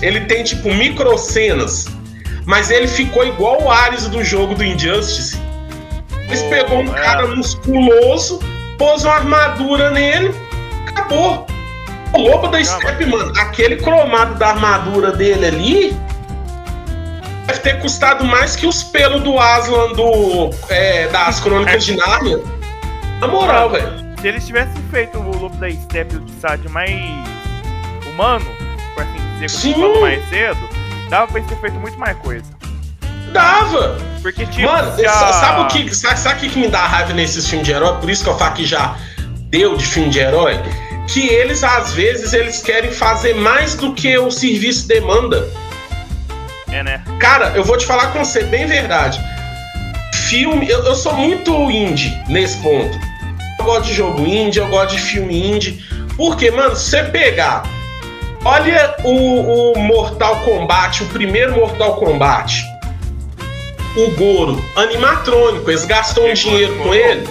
ele 0.00 0.20
tem 0.22 0.44
tipo 0.44 0.72
micro 0.72 1.18
cenas, 1.18 1.86
mas 2.46 2.70
ele 2.70 2.88
ficou 2.88 3.26
igual 3.26 3.62
o 3.62 3.70
Ares 3.70 4.08
do 4.08 4.22
jogo 4.24 4.54
do 4.54 4.64
Injustice. 4.64 5.40
Eles 6.26 6.42
Oh, 6.42 6.50
pegou 6.50 6.78
um 6.78 6.96
é. 6.96 7.00
cara 7.00 7.26
musculoso, 7.26 8.40
pôs 8.78 9.04
uma 9.04 9.14
armadura 9.14 9.90
nele, 9.90 10.34
acabou. 10.86 11.46
O 12.14 12.18
Lobo 12.18 12.48
da. 12.48 12.62
Steppe, 12.62 13.06
mano, 13.06 13.32
aquele 13.38 13.76
cromado 13.76 14.34
da 14.34 14.48
armadura 14.48 15.12
dele 15.12 15.46
ali 15.46 15.96
deve 17.46 17.60
ter 17.60 17.80
custado 17.80 18.24
mais 18.24 18.54
que 18.56 18.66
os 18.66 18.82
pelos 18.82 19.22
do 19.22 19.38
Aslan 19.38 19.92
do, 19.92 20.50
é, 20.68 21.08
das 21.08 21.40
Crônicas 21.40 21.84
de 21.84 21.96
Nárnia. 21.96 22.38
Na 23.20 23.28
moral, 23.28 23.70
velho. 23.70 24.02
Se 24.20 24.28
eles 24.28 24.46
tivessem 24.46 24.82
feito 24.90 25.18
o 25.18 25.36
Lobo 25.36 25.56
da 25.56 25.70
Steppe 25.70 26.14
e 26.14 26.18
o 26.18 26.20
de 26.20 26.32
Sad 26.40 26.68
mais 26.68 26.92
humano, 28.06 28.46
por 28.94 29.02
assim 29.02 29.38
dizer, 29.40 29.74
como 29.74 30.00
mais 30.00 30.28
cedo, 30.28 30.71
dava 31.12 31.30
pra 31.30 31.42
ter 31.42 31.56
feito 31.60 31.74
muito 31.78 31.98
mais 31.98 32.16
coisa. 32.16 32.50
Dava! 33.34 33.98
Porque, 34.22 34.46
tipo, 34.46 34.62
Mano, 34.62 34.96
sa- 34.96 35.32
sabe 35.34 35.60
o 35.60 35.66
que, 35.68 35.94
sabe, 35.94 36.18
sabe 36.18 36.36
o 36.36 36.40
que 36.40 36.48
que 36.50 36.58
me 36.58 36.68
dá 36.68 36.86
raiva 36.86 37.12
nesses 37.12 37.46
filmes 37.46 37.66
de 37.66 37.72
herói? 37.74 37.98
Por 38.00 38.08
isso 38.08 38.24
que 38.24 38.30
eu 38.30 38.38
falo 38.38 38.54
que 38.54 38.64
já 38.64 38.96
deu 39.50 39.76
de 39.76 39.84
filme 39.84 40.08
de 40.08 40.18
herói. 40.20 40.58
Que 41.08 41.26
eles, 41.28 41.62
às 41.62 41.92
vezes, 41.92 42.32
eles 42.32 42.62
querem 42.62 42.90
fazer 42.92 43.34
mais 43.34 43.74
do 43.74 43.92
que 43.92 44.16
o 44.16 44.30
serviço 44.30 44.88
demanda. 44.88 45.46
É, 46.70 46.82
né? 46.82 47.02
Cara, 47.20 47.52
eu 47.54 47.62
vou 47.64 47.76
te 47.76 47.84
falar 47.84 48.06
com 48.12 48.24
você, 48.24 48.44
bem 48.44 48.64
verdade. 48.66 49.20
Filme, 50.14 50.66
eu, 50.68 50.82
eu 50.84 50.94
sou 50.94 51.12
muito 51.14 51.70
indie 51.70 52.10
nesse 52.28 52.56
ponto. 52.58 52.98
Eu 53.58 53.64
gosto 53.66 53.84
de 53.88 53.94
jogo 53.94 54.24
indie, 54.26 54.60
eu 54.60 54.68
gosto 54.68 54.94
de 54.96 55.00
filme 55.02 55.52
indie. 55.56 55.84
Porque, 56.16 56.50
mano, 56.50 56.74
se 56.74 56.88
você 56.90 57.02
pegar. 57.04 57.62
Olha 58.44 58.96
o, 59.04 59.72
o 59.72 59.78
Mortal 59.78 60.40
Kombat, 60.40 61.04
o 61.04 61.06
primeiro 61.06 61.54
Mortal 61.54 61.96
Kombat. 61.96 62.64
O 63.96 64.10
Goro, 64.12 64.62
animatrônico, 64.74 65.70
eles 65.70 65.84
gastou 65.84 66.28
um 66.28 66.32
dinheiro 66.32 66.76
com 66.78 66.92
ele? 66.94 67.28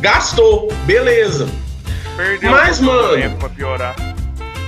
Gastou, 0.00 0.68
beleza. 0.86 1.48
Perdeu 2.16 2.50
Mas, 2.50 2.80
mano, 2.80 3.16
tempo 3.16 3.36
pra 3.36 3.48
piorar. 3.48 3.94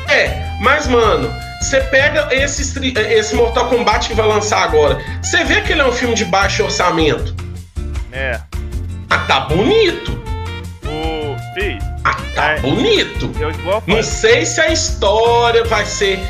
É, 0.08 0.56
mas, 0.60 0.86
mano, 0.86 1.32
você 1.60 1.80
pega 1.80 2.28
esse, 2.30 2.78
esse 2.96 3.34
Mortal 3.34 3.68
Kombat 3.68 4.08
que 4.08 4.14
vai 4.14 4.26
lançar 4.26 4.62
agora. 4.62 5.00
Você 5.20 5.42
vê 5.42 5.62
que 5.62 5.72
ele 5.72 5.80
é 5.80 5.86
um 5.86 5.92
filme 5.92 6.14
de 6.14 6.24
baixo 6.24 6.62
orçamento. 6.62 7.34
É. 8.12 8.40
Ah, 9.10 9.18
tá 9.26 9.40
bonito. 9.40 10.12
O. 10.84 11.36
Fih, 11.54 11.78
tá 12.36 12.52
É. 12.52 12.60
bonito. 12.60 13.30
eu 13.40 13.82
Não 13.86 14.02
sei 14.02 14.44
se 14.46 14.60
a 14.60 14.70
história 14.72 15.64
vai 15.64 15.84
ser 15.84 16.20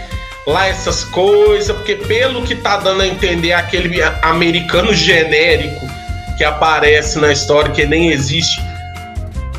lá 0.47 0.67
essas 0.69 1.05
coisas, 1.05 1.77
porque 1.77 1.97
pelo 1.97 2.43
que 2.43 2.55
tá 2.55 2.77
dando 2.79 3.03
a 3.03 3.07
entender, 3.07 3.53
aquele 3.53 4.03
americano 4.23 4.95
genérico 4.95 5.85
que 6.39 6.45
aparece 6.45 7.19
na 7.19 7.33
história, 7.33 7.71
que 7.73 7.85
nem 7.85 8.11
existe. 8.11 8.61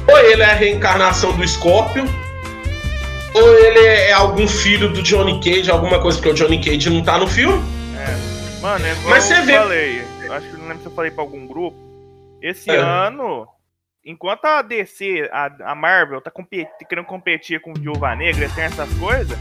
Ou 0.09 0.17
ele 0.19 0.41
é 0.41 0.45
a 0.45 0.53
reencarnação 0.53 1.33
do 1.35 1.45
Scorpion, 1.47 2.05
ou 3.33 3.53
ele 3.59 3.79
é 3.85 4.13
algum 4.13 4.47
filho 4.47 4.89
do 4.89 5.03
Johnny 5.03 5.39
Cage, 5.41 5.69
alguma 5.69 5.99
coisa, 5.99 6.17
porque 6.17 6.29
o 6.29 6.33
Johnny 6.33 6.63
Cage 6.63 6.89
não 6.89 7.03
tá 7.03 7.17
no 7.17 7.27
filme. 7.27 7.61
É. 7.97 8.61
Mano, 8.61 8.85
é 8.85 8.91
igual 8.93 9.09
Mas 9.09 9.23
você 9.25 9.33
eu 9.39 9.43
vê- 9.43 9.53
falei. 9.57 10.01
Acho 10.29 10.47
que 10.47 10.57
não 10.57 10.67
lembro 10.67 10.79
se 10.81 10.85
eu 10.87 10.91
falei 10.91 11.11
pra 11.11 11.23
algum 11.23 11.45
grupo. 11.47 11.77
Esse 12.41 12.69
É. 12.69 12.75
ano, 12.77 13.47
enquanto 14.07 14.45
a 14.45 14.61
DC, 14.61 15.29
a, 15.33 15.71
a 15.71 15.75
Marvel, 15.75 16.21
tá 16.21 16.31
competi- 16.31 16.85
querendo 16.87 17.05
competir 17.05 17.59
com 17.59 17.73
Viúva 17.73 18.15
Negra, 18.15 18.49
tem 18.55 18.63
essas 18.63 18.89
coisas, 18.93 19.37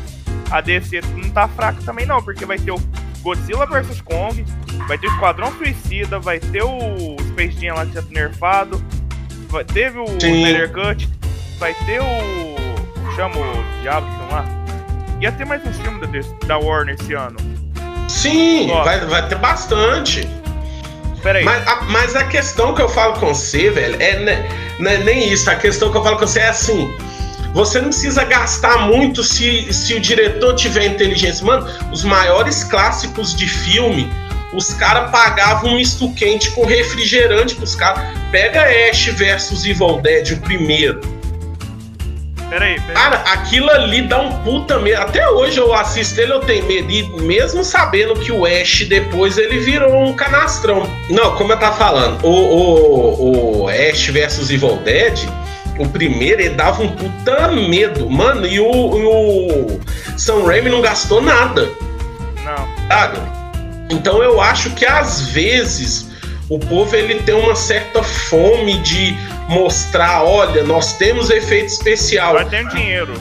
a 0.51 0.61
DC 0.61 1.01
não 1.14 1.31
tá 1.31 1.47
fraca 1.47 1.81
também 1.83 2.05
não, 2.05 2.21
porque 2.21 2.45
vai 2.45 2.59
ter 2.59 2.73
o 2.73 2.79
Godzilla 3.23 3.64
vs 3.64 4.01
Kong, 4.01 4.45
vai 4.89 4.99
ter 4.99 5.07
o 5.07 5.12
Esquadrão 5.12 5.53
Suicida, 5.53 6.19
vai 6.19 6.41
ter 6.41 6.64
o 6.64 7.17
Space 7.29 7.61
Jam 7.61 7.77
lá 7.77 7.87
que 7.87 7.93
já 7.93 8.03
tá 8.03 8.09
nerfado, 8.11 8.85
vai, 9.49 9.64
teve 9.64 9.99
o. 9.99 10.05
Snyder 10.05 10.73
Cut, 10.73 11.09
vai 11.59 11.73
ter 11.87 12.01
o. 12.01 13.14
chama 13.14 13.37
o 13.39 13.81
Diabo, 13.83 14.07
sei 14.07 14.37
lá. 14.37 14.45
Ia 15.21 15.33
ter 15.33 15.47
mais 15.47 15.64
uns 15.64 15.79
filmes 15.79 16.01
da, 16.01 16.47
da 16.47 16.59
Warner 16.59 16.97
esse 17.01 17.14
ano. 17.14 17.39
Sim, 18.09 18.69
vai, 18.85 19.01
vai 19.07 19.29
ter 19.29 19.39
bastante. 19.39 20.29
Pera 21.27 21.41
aí. 21.41 21.45
Mas 21.45 21.66
a, 21.66 21.81
mas 21.83 22.14
a 22.14 22.22
questão 22.22 22.72
que 22.72 22.81
eu 22.81 22.89
falo 22.89 23.14
com 23.14 23.35
você, 23.35 23.68
velho, 23.68 24.01
é 24.01 24.47
não 24.79 24.89
é 24.89 24.99
nem 24.99 25.33
isso. 25.33 25.51
A 25.51 25.57
questão 25.57 25.91
que 25.91 25.97
eu 25.97 26.03
falo 26.05 26.16
com 26.16 26.24
você 26.24 26.39
é 26.39 26.49
assim: 26.49 26.95
você 27.53 27.81
não 27.81 27.89
precisa 27.89 28.22
gastar 28.22 28.87
muito 28.87 29.24
se, 29.24 29.72
se 29.72 29.95
o 29.95 30.01
diretor 30.01 30.55
tiver 30.55 30.87
inteligência. 30.87 31.45
Mano, 31.45 31.66
os 31.91 32.05
maiores 32.05 32.62
clássicos 32.62 33.35
de 33.35 33.49
filme, 33.49 34.09
os 34.53 34.72
caras 34.74 35.11
pagavam 35.11 35.72
um 35.72 35.77
misto 35.77 36.12
quente 36.14 36.53
com 36.53 36.64
refrigerante 36.64 37.57
pros 37.57 37.74
caras. 37.74 38.05
Pega 38.31 38.62
Ash 38.89 39.07
versus 39.07 39.64
Evil 39.64 40.01
Dead, 40.01 40.31
o 40.31 40.37
primeiro. 40.43 41.16
Pera 42.49 42.64
aí, 42.64 42.80
pera 42.80 42.88
aí. 42.88 42.94
Cara, 42.94 43.16
aquilo 43.32 43.70
ali 43.70 44.03
dá 44.03 44.20
um 44.20 44.32
puta 44.42 44.78
medo. 44.78 45.01
Até 45.01 45.28
hoje 45.28 45.59
eu 45.59 45.74
assisto 45.74 46.20
ele, 46.20 46.32
eu 46.32 46.40
tenho 46.40 46.64
medo. 46.66 46.90
E 46.90 47.03
mesmo 47.22 47.64
sabendo 47.64 48.14
que 48.14 48.30
o 48.30 48.44
Ash 48.47 48.84
depois 48.88 49.36
ele 49.36 49.59
virou 49.59 50.05
um 50.05 50.12
canastrão. 50.14 50.88
Não, 51.11 51.34
como 51.36 51.53
eu 51.53 51.59
tava 51.59 51.76
falando, 51.76 52.24
o, 52.24 52.30
o, 52.30 53.62
o 53.62 53.68
Ash 53.68 54.07
versus 54.09 54.51
Evil 54.51 54.76
Dead, 54.78 55.18
o 55.78 55.88
primeiro, 55.88 56.40
ele 56.40 56.55
dava 56.55 56.82
um 56.82 56.88
puta 56.88 57.49
medo. 57.49 58.09
Mano, 58.09 58.47
e 58.47 58.61
o, 58.61 58.70
o 58.70 59.80
Sam 60.16 60.44
Raimi 60.44 60.70
não 60.70 60.80
gastou 60.80 61.20
nada, 61.20 61.68
Não. 62.44 62.88
sabe? 62.88 63.18
Então 63.90 64.22
eu 64.22 64.40
acho 64.40 64.70
que 64.70 64.84
às 64.84 65.28
vezes 65.28 66.09
o 66.49 66.59
povo 66.59 66.94
ele 66.94 67.16
tem 67.22 67.34
uma 67.34 67.55
certa 67.55 68.03
fome 68.03 68.78
de 68.78 69.16
mostrar, 69.49 70.22
olha, 70.24 70.62
nós 70.64 70.94
temos 70.94 71.30
efeito 71.30 71.66
especial. 71.66 72.34
Vai 72.34 72.44
ter 72.47 72.66
dinheiro. 72.68 73.14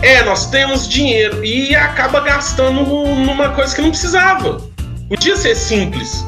É, 0.00 0.22
nós 0.24 0.46
temos 0.46 0.88
dinheiro 0.88 1.44
e 1.44 1.74
acaba 1.76 2.20
gastando 2.20 2.82
numa 2.84 3.50
coisa 3.50 3.74
que 3.74 3.80
não 3.80 3.90
precisava. 3.90 4.60
Podia 5.08 5.36
ser 5.36 5.54
simples, 5.54 6.24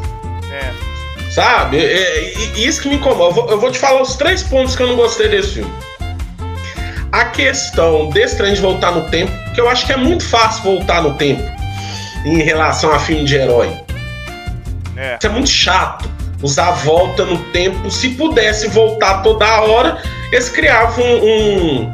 É. 0.52 0.70
sabe? 1.32 1.78
É, 1.78 2.20
isso 2.56 2.80
que 2.82 2.88
me 2.88 2.96
incomoda. 2.96 3.30
Eu 3.30 3.32
vou, 3.32 3.50
eu 3.50 3.60
vou 3.60 3.70
te 3.72 3.78
falar 3.78 4.00
os 4.02 4.14
três 4.14 4.42
pontos 4.44 4.76
que 4.76 4.82
eu 4.82 4.86
não 4.86 4.96
gostei 4.96 5.28
desse 5.28 5.54
filme. 5.54 5.72
A 7.10 7.24
questão 7.26 8.10
desse 8.10 8.36
trem 8.36 8.54
de 8.54 8.60
voltar 8.60 8.90
no 8.92 9.08
tempo, 9.08 9.32
que 9.54 9.60
eu 9.60 9.68
acho 9.68 9.86
que 9.86 9.92
é 9.92 9.96
muito 9.96 10.24
fácil 10.28 10.62
voltar 10.64 11.02
no 11.02 11.14
tempo 11.14 11.42
em 12.24 12.42
relação 12.42 12.92
a 12.92 12.98
filme 12.98 13.24
de 13.24 13.36
herói. 13.36 13.72
É. 14.96 15.16
Isso 15.18 15.26
é 15.26 15.30
muito 15.30 15.48
chato. 15.50 16.08
Usar 16.44 16.68
a 16.68 16.72
volta 16.72 17.24
no 17.24 17.38
tempo. 17.52 17.90
Se 17.90 18.10
pudesse 18.10 18.68
voltar 18.68 19.22
toda 19.22 19.46
hora, 19.62 20.00
eles 20.30 20.48
criavam 20.50 21.02
um, 21.04 21.90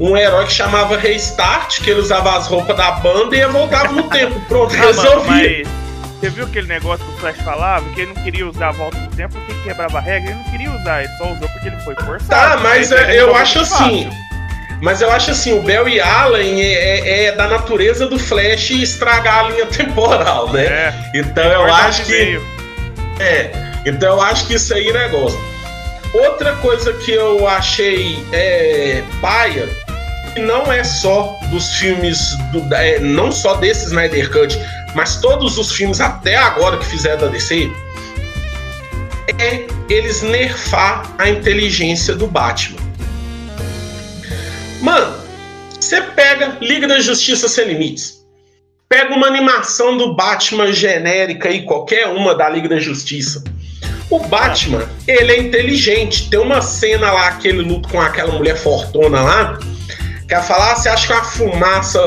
um, 0.00 0.10
um 0.10 0.16
herói 0.16 0.46
que 0.46 0.52
chamava 0.52 0.96
Restart, 0.96 1.80
que 1.82 1.90
ele 1.90 2.00
usava 2.00 2.36
as 2.36 2.46
roupas 2.46 2.76
da 2.76 2.92
banda 2.92 3.36
e 3.36 3.44
voltava 3.46 3.92
no 3.92 4.04
tempo. 4.08 4.40
Pronto, 4.48 4.72
Ah, 4.74 4.78
mano, 4.78 4.86
resolvia. 4.88 5.62
mas 5.64 5.68
você 6.20 6.30
viu 6.30 6.44
aquele 6.44 6.66
negócio 6.68 7.04
que 7.04 7.12
o 7.12 7.16
Flash 7.18 7.36
falava? 7.44 7.84
Que 7.94 8.00
ele 8.02 8.12
não 8.14 8.22
queria 8.22 8.46
usar 8.48 8.68
a 8.68 8.72
volta 8.72 8.96
do 8.98 9.16
tempo 9.16 9.34
porque 9.34 9.62
quebrava 9.62 9.98
a 9.98 10.00
regra? 10.00 10.30
Ele 10.30 10.38
não 10.38 10.50
queria 10.50 10.70
usar, 10.72 11.02
ele 11.04 11.12
só 11.18 11.24
usou 11.32 11.48
porque 11.48 11.68
ele 11.68 11.76
foi 11.78 11.94
forçado. 11.96 12.28
Tá, 12.28 12.56
mas 12.62 12.90
é, 12.92 13.02
ele 13.10 13.20
eu 13.20 13.34
acho 13.34 13.60
assim. 13.60 14.04
fácil. 14.04 14.28
Mas 14.80 15.00
eu 15.00 15.10
acho 15.10 15.32
assim, 15.32 15.58
o 15.58 15.62
Barry 15.62 16.00
Allen 16.00 16.60
é, 16.62 16.72
é- 17.00 17.24
é 17.24 17.32
da 17.32 17.48
natureza 17.48 18.06
do 18.06 18.16
Flash 18.16 18.70
estragar 18.70 19.46
a 19.46 19.48
linha 19.48 19.66
temporal, 19.66 20.52
né? 20.52 20.64
É. 20.64 20.94
Então 21.16 21.42
eu 21.44 21.64
acho 21.74 22.04
que. 22.04 22.12
veio. 22.12 22.46
É, 23.18 23.50
então 23.88 24.16
eu 24.16 24.20
acho 24.22 24.46
que 24.46 24.54
isso 24.54 24.72
aí 24.74 24.88
é 24.88 24.92
negócio. 24.92 25.38
Outra 26.14 26.56
coisa 26.56 26.92
que 26.94 27.12
eu 27.12 27.46
achei 27.46 28.24
é, 28.32 29.02
paia, 29.20 29.68
que 30.32 30.40
não 30.40 30.72
é 30.72 30.82
só 30.82 31.38
dos 31.50 31.74
filmes, 31.74 32.36
do, 32.50 32.74
é, 32.74 32.98
não 32.98 33.30
só 33.30 33.56
desse 33.56 33.86
Snyder 33.86 34.30
Cut, 34.30 34.58
mas 34.94 35.16
todos 35.20 35.58
os 35.58 35.72
filmes 35.72 36.00
até 36.00 36.36
agora 36.36 36.78
que 36.78 36.86
fizeram 36.86 37.18
da 37.18 37.26
DC, 37.26 37.70
é 39.38 39.66
eles 39.88 40.22
nerfar 40.22 41.14
a 41.18 41.28
inteligência 41.28 42.14
do 42.14 42.26
Batman. 42.26 42.78
Mano, 44.80 45.16
você 45.78 46.00
pega 46.00 46.56
Liga 46.60 46.86
da 46.88 47.00
Justiça 47.00 47.48
Sem 47.48 47.68
Limites. 47.68 48.18
Pega 48.88 49.14
uma 49.14 49.26
animação 49.26 49.96
do 49.98 50.14
Batman 50.14 50.72
genérica 50.72 51.48
aí, 51.50 51.64
qualquer 51.64 52.06
uma 52.06 52.34
da 52.34 52.48
Liga 52.48 52.68
da 52.68 52.78
Justiça. 52.78 53.44
O 54.10 54.18
Batman, 54.20 54.88
ele 55.06 55.32
é 55.32 55.38
inteligente. 55.40 56.30
Tem 56.30 56.38
uma 56.40 56.62
cena 56.62 57.10
lá 57.12 57.32
que 57.32 57.48
ele 57.48 57.62
luta 57.62 57.88
com 57.88 58.00
aquela 58.00 58.32
mulher 58.32 58.56
fortuna 58.56 59.20
lá, 59.20 59.58
que 60.26 60.32
ela 60.34 60.42
fala: 60.42 60.72
ah, 60.72 60.76
você 60.76 60.88
acha 60.88 61.06
que 61.06 61.12
a 61.12 61.22
fumaça 61.22 62.00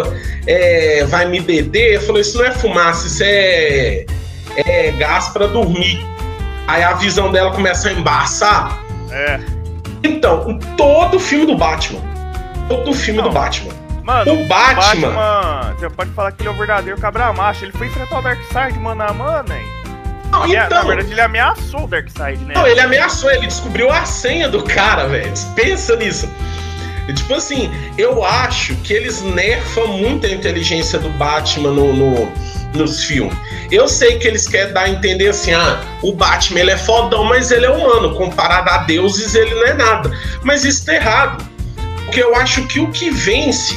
é, 0.48 1.06
vai 1.06 1.26
me 1.28 1.40
beber? 1.40 1.96
Eu 1.96 2.02
falei: 2.02 2.22
isso 2.22 2.38
não 2.38 2.46
é 2.46 2.52
fumaça, 2.52 3.06
isso 3.08 3.22
é, 3.24 4.06
é 4.66 4.92
gás 4.98 5.30
pra 5.30 5.46
dormir. 5.48 6.04
Aí 6.68 6.84
a 6.84 6.94
visão 6.94 7.32
dela 7.32 7.52
começa 7.52 7.90
a 7.90 7.94
embaçar. 7.94 8.80
É. 9.12 9.40
Então, 10.04 10.58
todo 10.78 11.20
filme 11.20 11.46
do 11.46 11.56
Batman. 11.56 12.02
Todo 12.68 12.94
filme 12.94 13.22
Não. 13.22 13.28
do 13.30 13.34
Batman. 13.34 13.74
Mano, 14.04 14.34
O 14.34 14.48
Batman- 14.48 15.76
Você 15.78 15.90
pode 15.92 16.10
falar 16.12 16.32
que 16.32 16.42
ele 16.42 16.50
é 16.50 16.52
o 16.52 16.58
verdadeiro 16.58 17.00
cabra 17.00 17.32
macho. 17.34 17.66
Ele 17.66 17.72
foi 17.74 17.88
enfrentar 17.88 18.18
o 18.20 18.22
Darkseid 18.24 18.80
mano 18.80 19.04
a 19.04 19.14
mano, 19.14 19.54
hein? 19.54 19.81
Não, 20.32 20.46
Ele- 20.46 20.56
Na 20.58 20.66
então, 20.66 20.88
verdade, 20.88 21.12
ele 21.12 21.22
ameaçou 21.22 21.84
o 21.84 21.88
Darkseid, 21.88 22.44
né? 22.46 22.54
Não, 22.56 22.66
ele 22.68 22.80
ameaçou, 22.80 23.30
ele 23.32 23.48
descobriu 23.48 23.92
a 23.92 24.06
senha 24.06 24.48
do 24.48 24.64
cara, 24.64 25.08
velho. 25.08 25.32
Pensa 25.56 25.96
nisso. 25.96 26.30
Tipo 27.16 27.34
assim, 27.36 27.70
eu 27.98 28.24
acho 28.24 28.74
que 28.78 28.94
eles 28.94 29.22
nerfam 29.22 29.88
muito 29.88 30.26
a 30.26 30.30
inteligência 30.30 30.98
do 30.98 31.10
Batman 31.10 31.72
no, 31.72 31.92
no- 31.94 32.32
nos 32.74 33.04
filmes. 33.04 33.36
Eu 33.70 33.88
sei 33.90 34.18
que 34.18 34.26
eles 34.28 34.48
querem 34.48 34.72
dar 34.74 34.84
a 34.84 34.90
entender 34.90 35.28
assim, 35.28 35.52
ah, 35.52 35.82
o 36.02 36.14
Batman 36.14 36.62
ele 36.62 36.72
é 36.72 36.78
fodão, 36.78 37.26
mas 37.26 37.52
ele 37.52 37.66
é 37.66 37.70
humano. 37.70 38.16
Comparado 38.16 38.70
a 38.70 38.78
deuses, 38.80 39.36
ele 39.36 39.54
não 39.56 39.66
é 39.68 39.74
nada. 39.74 40.10
Mas 40.44 40.64
isso 40.64 40.86
tá 40.86 40.94
errado. 40.96 41.44
Porque 42.06 42.22
eu 42.24 42.34
acho 42.36 42.66
que 42.68 42.80
o 42.80 42.90
que 42.92 43.10
vence, 43.10 43.76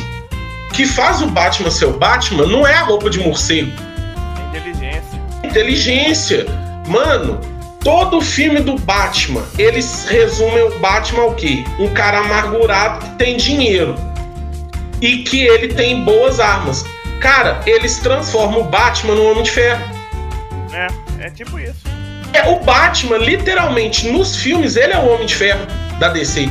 que 0.73 0.87
faz 0.87 1.21
o 1.21 1.27
Batman 1.27 1.71
ser 1.73 1.87
o 1.87 1.93
Batman, 1.95 2.47
não 2.47 2.65
é 2.65 2.75
a 2.75 2.83
roupa 2.85 3.11
de 3.11 3.19
morcego 3.19 3.73
Inteligência. 4.51 5.14
Inteligência. 5.55 6.47
Mano, 6.89 7.41
todo 7.81 8.21
filme 8.21 8.61
do 8.61 8.77
Batman, 8.77 9.45
eles 9.57 10.05
resumem 10.09 10.65
o 10.65 10.79
Batman 10.81 11.23
ao 11.23 11.35
quê? 11.35 11.65
Um 11.79 11.89
cara 11.95 12.19
amargurado 12.19 13.05
que 13.05 13.11
tem 13.17 13.37
dinheiro 13.37 13.95
e 15.01 15.19
que 15.19 15.43
ele 15.43 15.69
tem 15.69 16.03
boas 16.03 16.41
armas. 16.41 16.85
Cara, 17.21 17.61
eles 17.67 17.99
transformam 17.99 18.63
o 18.63 18.65
Batman 18.65 19.15
no 19.15 19.31
Homem 19.31 19.45
de 19.45 19.53
Ferro. 19.53 19.83
É, 20.73 21.27
é 21.27 21.31
tipo 21.31 21.59
isso. 21.59 21.85
É, 22.33 22.49
o 22.49 22.59
Batman, 22.59 23.19
literalmente, 23.19 24.09
nos 24.09 24.37
filmes, 24.37 24.75
ele 24.75 24.93
é 24.93 24.99
o 24.99 25.09
Homem 25.09 25.25
de 25.25 25.37
Ferro 25.37 25.65
da 26.01 26.09
DC. 26.09 26.51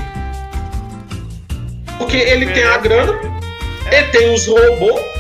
Porque 1.98 2.16
ele 2.16 2.48
tem 2.54 2.64
a 2.64 2.78
grana, 2.78 3.14
ele 3.92 4.08
tem 4.08 4.34
os 4.34 4.48
robôs 4.48 5.13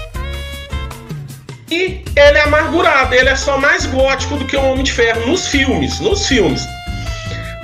e 1.72 2.04
ele 2.16 2.38
é 2.38 2.42
amargurado. 2.42 3.14
Ele 3.16 3.30
é 3.30 3.36
só 3.36 3.58
mais 3.58 3.86
gótico 3.86 4.38
do 4.38 4.46
que 4.46 4.56
o 4.56 4.64
Homem 4.64 4.84
de 4.84 4.92
Ferro 4.92 5.26
nos 5.28 5.48
filmes. 5.48 6.00
Nos 6.00 6.28
filmes. 6.28 6.66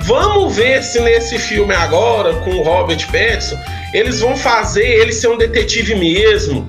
Vamos 0.02 0.56
ver 0.56 0.82
se 0.82 1.00
nesse 1.00 1.38
filme 1.38 1.74
agora, 1.74 2.32
com 2.40 2.50
o 2.50 2.62
Robert 2.62 3.04
Pattinson, 3.06 3.56
eles 3.92 4.20
vão 4.20 4.36
fazer 4.36 4.84
ele 4.86 5.12
ser 5.12 5.28
um 5.28 5.36
detetive 5.36 5.94
mesmo, 5.94 6.68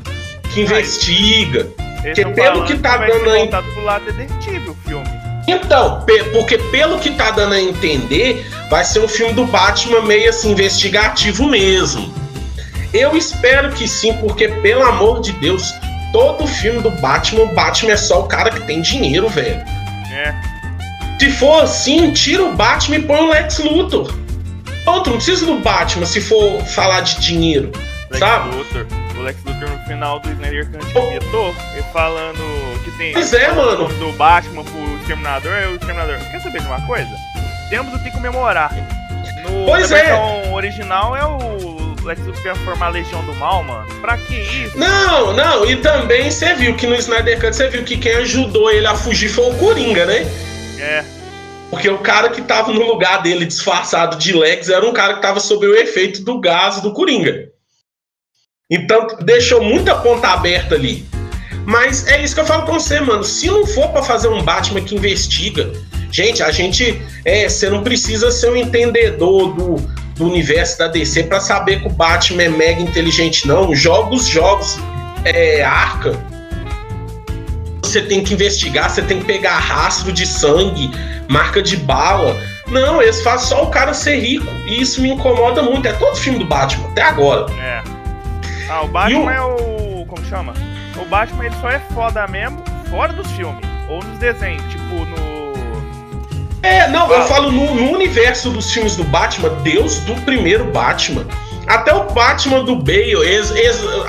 que 0.54 0.62
investiga. 0.62 1.68
Eles 2.04 2.16
Que 2.16 2.24
tão 2.24 2.34
pelo 2.34 2.66
que 2.66 2.76
tá 2.78 2.98
dando 2.98 3.30
aí- 3.30 3.48
pro 3.48 3.84
lado 3.84 4.06
detetive 4.12 4.70
o 4.70 4.78
filme. 4.88 5.06
Então, 5.48 6.06
porque 6.34 6.58
pelo 6.58 7.00
que 7.00 7.12
tá 7.12 7.32
dando 7.32 7.54
a 7.54 7.62
entender, 7.62 8.46
vai 8.70 8.84
ser 8.84 9.00
um 9.00 9.08
filme 9.08 9.34
do 9.34 9.46
Batman 9.46 10.02
meio 10.02 10.30
assim, 10.30 10.52
investigativo 10.52 11.48
mesmo. 11.48 12.14
Eu 12.94 13.16
espero 13.18 13.72
que 13.72 13.88
sim, 13.88 14.14
porque 14.18 14.48
pelo 14.50 14.84
amor 14.84 15.22
de 15.22 15.32
Deus, 15.34 15.74
todo 16.12 16.48
filme 16.48 16.82
do 16.82 16.92
Batman, 16.92 17.44
o 17.44 17.54
Batman 17.56 17.92
é 17.94 17.98
só 17.98 18.22
o 18.22 18.28
cara 18.28 18.50
que 18.50 18.62
tem 18.62 18.82
dinheiro, 18.82 19.28
velho. 19.30 19.62
É. 20.14 20.34
Se 21.20 21.32
for 21.32 21.64
assim, 21.64 22.12
tira 22.12 22.44
o 22.44 22.56
Batman 22.56 22.98
e 22.98 23.02
põe 23.04 23.20
o 23.20 23.30
Lex 23.30 23.60
Luthor. 23.60 24.14
Outro, 24.86 25.12
não 25.12 25.18
precisa 25.18 25.46
do 25.46 25.60
Batman 25.60 26.06
se 26.06 26.20
for 26.20 26.60
falar 26.66 27.02
de 27.02 27.20
dinheiro, 27.22 27.72
Lex 28.10 28.20
sabe? 28.20 28.56
Luthor. 28.56 28.86
O 29.16 29.22
Lex 29.22 29.38
Luthor 29.46 29.70
no 29.70 29.80
final 29.86 30.20
do 30.20 30.32
Snyder 30.32 30.68
Cut 30.72 30.94
comentou, 30.94 31.56
ele 31.74 31.84
falando 31.94 32.84
que 32.84 32.92
tem. 32.98 33.14
Pois 33.14 33.32
é, 33.34 33.52
mano. 33.52 33.88
Do 33.88 34.12
Batman 34.14 34.64
pro 34.64 34.98
Exterminador, 35.00 35.54
é 35.54 35.68
o 35.68 35.76
Exterminador. 35.76 36.18
Quer 36.32 36.42
saber 36.42 36.62
de 36.62 36.68
uma 36.68 36.82
coisa? 36.88 37.10
Temos 37.70 37.94
o 37.94 38.00
que 38.04 38.10
comemorar. 38.10 38.74
No, 39.44 39.66
Pois 39.66 39.92
é. 39.92 40.14
original 40.52 41.16
é 41.16 41.26
o 41.26 41.71
Lex 42.04 42.26
Luthor 42.26 42.56
formar 42.58 42.88
a 42.88 42.90
Legião 42.90 43.24
do 43.26 43.34
Mal, 43.36 43.64
mano? 43.64 43.88
Pra 44.02 44.18
que 44.18 44.36
isso? 44.36 44.78
Não, 44.78 45.34
não, 45.34 45.66
e 45.66 45.76
também 45.78 46.30
você 46.30 46.54
viu 46.56 46.76
que 46.76 46.88
no 46.88 46.96
Snyder 46.96 47.40
Cut 47.40 47.56
você 47.56 47.70
viu 47.70 47.84
que 47.84 47.98
quem 47.98 48.14
ajudou 48.14 48.72
ele 48.72 48.88
a 48.88 48.96
fugir 48.96 49.30
foi 49.30 49.50
o 49.50 49.58
Coringa, 49.58 50.06
né? 50.06 50.26
É. 50.80 51.04
Porque 51.70 51.90
o 51.90 52.00
cara 52.00 52.30
que 52.30 52.42
tava 52.42 52.74
no 52.74 52.86
lugar 52.86 53.22
dele 53.22 53.46
disfarçado 53.46 54.18
de 54.18 54.34
Lex 54.34 54.68
era 54.70 54.86
um 54.86 54.92
cara 54.92 55.16
que 55.16 55.22
tava 55.22 55.40
sob 55.40 55.66
o 55.66 55.76
efeito 55.76 56.24
do 56.24 56.40
gás 56.40 56.82
do 56.82 56.92
Coringa. 56.92 57.50
Então 58.70 59.08
deixou 59.22 59.64
muita 59.64 59.96
ponta 59.96 60.30
aberta 60.30 60.76
ali. 60.76 61.06
Mas 61.66 62.08
é 62.08 62.22
isso 62.24 62.34
que 62.34 62.42
eu 62.42 62.46
falo 62.46 62.66
com 62.66 62.74
você, 62.74 63.00
mano. 63.00 63.24
Se 63.24 63.48
não 63.48 63.66
for 63.66 63.90
para 63.90 64.02
fazer 64.02 64.28
um 64.28 64.42
Batman 64.42 64.82
que 64.82 64.96
investiga, 64.96 65.72
gente, 66.12 66.42
a 66.42 66.52
gente. 66.52 67.02
É, 67.24 67.48
você 67.48 67.70
não 67.70 67.84
precisa 67.84 68.32
ser 68.32 68.50
um 68.50 68.56
entendedor 68.56 69.54
do, 69.54 69.76
do 70.22 70.28
universo 70.28 70.78
da 70.78 70.88
DC 70.88 71.24
para 71.24 71.40
saber 71.40 71.82
que 71.82 71.88
o 71.88 71.90
Batman 71.90 72.44
é 72.44 72.50
mega 72.50 72.82
inteligente, 72.82 73.48
não. 73.48 73.74
Jogos, 73.74 74.28
jogos, 74.28 74.80
é, 75.26 75.64
arca. 75.64 76.14
Você 77.82 78.04
tem 78.04 78.24
que 78.24 78.36
investigar, 78.36 78.90
você 78.90 79.02
tem 79.02 79.20
que 79.20 79.26
pegar 79.26 79.58
rastro 79.58 80.14
de 80.14 80.26
sangue, 80.26 80.92
marca 81.28 81.62
de 81.62 81.76
bala. 81.76 82.40
Não, 82.68 83.02
eles 83.02 83.22
fazem 83.22 83.48
só 83.50 83.64
o 83.64 83.68
cara 83.68 83.94
ser 83.94 84.20
rico. 84.20 84.46
E 84.68 84.82
isso 84.82 85.02
me 85.02 85.10
incomoda 85.10 85.64
muito. 85.64 85.88
É 85.88 85.94
todo 85.94 86.16
filme 86.16 86.40
do 86.40 86.46
Batman, 86.46 86.88
até 86.90 87.02
agora. 87.02 87.52
É. 87.60 87.84
Ah, 88.70 88.84
o 88.84 88.88
Batman 88.88 89.26
o... 89.26 89.30
é 89.30 89.42
o. 89.42 90.06
Como 90.06 90.24
chama? 90.26 90.54
O 90.96 91.06
Batman 91.06 91.46
ele 91.46 91.56
só 91.60 91.70
é 91.70 91.80
foda 91.94 92.28
mesmo 92.28 92.64
fora 92.90 93.12
dos 93.12 93.30
filmes. 93.32 93.66
Ou 93.90 94.04
nos 94.04 94.20
desenhos, 94.20 94.64
tipo 94.70 95.04
no. 95.06 95.31
É, 96.64 96.88
não, 96.88 97.12
eu 97.12 97.26
falo 97.26 97.52
no, 97.52 97.74
no, 97.74 97.92
universo 97.92 98.52
dos 98.52 98.72
filmes 98.72 98.96
do 98.96 99.04
Batman, 99.04 99.50
Deus 99.64 99.98
do 100.02 100.16
primeiro 100.22 100.66
Batman. 100.66 101.26
Até 101.68 101.94
o 101.94 102.04
Batman 102.12 102.64
do 102.64 102.76
Bale, 102.76 103.16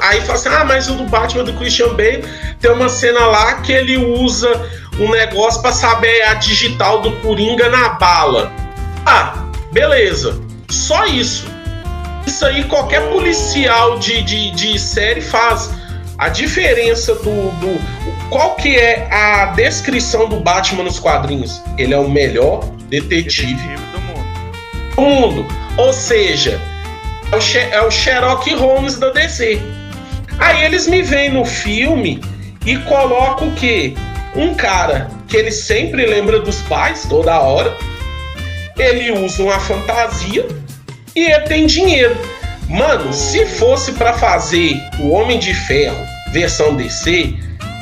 aí 0.01 0.21
fala 0.23 0.35
assim: 0.35 0.49
ah, 0.49 0.65
mas 0.65 0.89
o 0.89 0.95
do 0.95 1.05
Batman 1.05 1.45
do 1.45 1.53
Christian 1.55 1.89
Bale 1.91 2.25
tem 2.61 2.71
uma 2.71 2.89
cena 2.89 3.21
lá 3.27 3.55
que 3.57 3.73
ele 3.73 3.97
usa 3.97 4.51
um 4.99 5.11
negócio 5.11 5.63
para 5.63 5.73
saber 5.73 6.23
a 6.23 6.35
digital 6.35 7.01
do 7.01 7.13
Coringa 7.21 7.69
na 7.69 7.91
bala. 7.91 8.53
Ah, 9.07 9.35
beleza. 9.73 10.41
Só 10.69 11.07
isso. 11.07 11.47
Isso 12.27 12.45
aí 12.45 12.65
qualquer 12.65 13.03
policial 13.11 13.99
de, 13.99 14.23
de, 14.23 14.51
de 14.53 14.79
série 14.79 15.21
faz. 15.21 15.71
A 16.19 16.29
diferença 16.29 17.15
do, 17.17 17.51
do. 17.61 18.29
Qual 18.31 18.55
que 18.57 18.77
é 18.77 19.09
a 19.13 19.47
descrição 19.47 20.29
do 20.29 20.41
Batman 20.41 20.85
nos 20.85 20.99
quadrinhos? 20.99 21.61
Ele 21.77 21.95
é 21.95 21.99
o 21.99 22.09
melhor 22.09 22.65
detetive, 22.89 23.55
detetive 23.55 23.77
do 23.93 24.01
mundo. 24.01 24.95
do 24.95 25.03
mundo. 25.03 25.47
Ou 25.79 25.93
seja, 25.93 26.61
é 27.33 27.37
o, 27.37 27.73
é 27.73 27.87
o 27.87 27.91
Sherlock 27.91 28.55
Holmes 28.55 28.99
da 28.99 29.11
DC. 29.11 29.61
Aí 30.39 30.65
eles 30.65 30.87
me 30.87 31.03
veem 31.03 31.33
no 31.33 31.45
filme 31.45 32.21
e 32.67 32.77
colocam 32.79 33.49
o 33.49 33.53
quê? 33.53 33.95
Um 34.35 34.55
cara 34.55 35.09
que 35.29 35.37
ele 35.37 35.51
sempre 35.51 36.07
lembra 36.07 36.39
dos 36.41 36.61
pais 36.63 37.07
toda 37.09 37.41
hora. 37.41 37.77
Ele 38.79 39.13
usa 39.13 39.43
uma 39.43 39.59
fantasia 39.61 40.47
e 41.15 41.25
ele 41.25 41.41
tem 41.41 41.67
dinheiro. 41.67 42.17
Mano, 42.69 43.13
se 43.13 43.45
fosse 43.47 43.93
para 43.93 44.15
fazer 44.15 44.81
o 44.99 45.11
Homem 45.11 45.39
de 45.39 45.55
Ferro 45.55 46.05
versão 46.33 46.75
DC, 46.75 47.35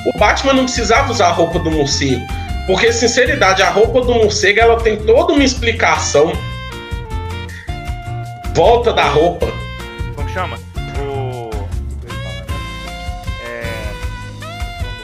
o 0.07 0.19
Batman 0.19 0.53
não 0.55 0.65
precisava 0.65 1.11
usar 1.11 1.29
a 1.29 1.33
roupa 1.33 1.59
do 1.59 1.71
morcego. 1.71 2.21
Porque, 2.67 2.93
sinceridade, 2.93 3.63
a 3.63 3.71
roupa 3.71 4.01
do 4.01 4.15
morcego 4.15 4.61
ela 4.61 4.81
tem 4.81 4.97
toda 4.97 5.33
uma 5.33 5.45
explicação. 5.45 6.33
Volta 8.55 8.93
da 8.93 9.05
roupa. 9.05 9.47
Como 10.15 10.29
chama? 10.29 10.59
O. 10.99 11.51
É. 13.45 13.65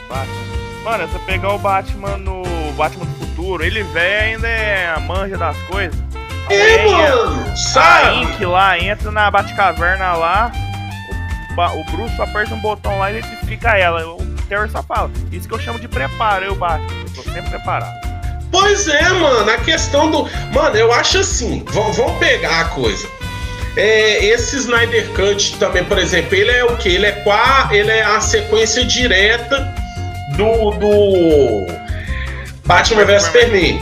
O 0.05 0.09
Batman. 0.09 0.83
Mano, 0.83 1.07
você 1.07 1.19
pegar 1.19 1.53
o 1.53 1.57
Batman 1.57 2.17
no 2.17 2.43
Batman 2.77 3.05
do 3.05 3.25
futuro, 3.25 3.63
ele 3.63 3.83
velho 3.83 4.35
ainda 4.35 4.47
é 4.47 4.89
a 4.89 4.99
manja 4.99 5.37
das 5.37 5.57
coisas. 5.63 5.99
É, 6.49 6.85
mano! 6.85 7.57
Sabe? 7.57 8.07
A 8.07 8.13
Ink 8.13 8.45
lá, 8.45 8.79
entra 8.79 9.11
na 9.11 9.29
Batcaverna 9.29 10.13
lá, 10.13 10.51
o, 11.57 11.79
o 11.79 11.83
Bruce 11.85 12.21
aperta 12.21 12.53
um 12.53 12.59
botão 12.59 12.99
lá 12.99 13.11
e 13.11 13.17
ele 13.17 13.27
fica 13.45 13.77
ela. 13.77 14.05
O 14.07 14.17
Terry 14.47 14.69
só 14.69 14.83
fala. 14.83 15.09
Isso 15.31 15.47
que 15.47 15.53
eu 15.53 15.59
chamo 15.59 15.79
de 15.79 15.87
preparo, 15.87 16.45
eu 16.45 16.55
bato. 16.55 16.85
Eu 17.03 17.13
tô 17.13 17.23
sempre 17.23 17.49
preparado. 17.49 18.07
Pois 18.51 18.87
é, 18.87 19.09
mano, 19.09 19.49
a 19.49 19.57
questão 19.57 20.09
do. 20.09 20.29
Mano, 20.53 20.75
eu 20.75 20.91
acho 20.93 21.19
assim, 21.19 21.65
vamos 21.67 22.17
pegar 22.19 22.61
a 22.61 22.65
coisa. 22.65 23.07
É, 23.75 24.25
esse 24.25 24.57
Snyder 24.57 25.07
Cut 25.09 25.57
também, 25.57 25.83
por 25.83 25.99
exemplo, 25.99 26.33
ele 26.35 26.51
é 26.51 26.63
o 26.63 26.75
que? 26.77 26.89
Ele 26.89 27.05
é 27.05 27.11
qua, 27.11 27.69
ele 27.71 27.91
é 27.91 28.03
a 28.03 28.19
sequência 28.19 28.83
direta 28.83 29.75
do, 30.35 30.71
do 30.71 31.67
Batman 32.65 33.05
vs 33.05 33.23
Superman. 33.23 33.79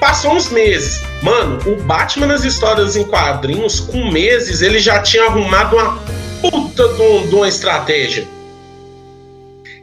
Passou 0.00 0.34
uns 0.34 0.50
meses. 0.50 1.02
Mano, 1.22 1.58
o 1.66 1.76
Batman 1.82 2.26
nas 2.26 2.44
histórias 2.44 2.96
em 2.96 3.04
quadrinhos, 3.04 3.80
com 3.80 4.10
meses, 4.10 4.60
ele 4.60 4.78
já 4.78 5.00
tinha 5.00 5.24
arrumado 5.24 5.76
uma 5.76 5.98
puta 6.40 6.88
de, 6.88 7.34
uma 7.34 7.48
estratégia. 7.48 8.26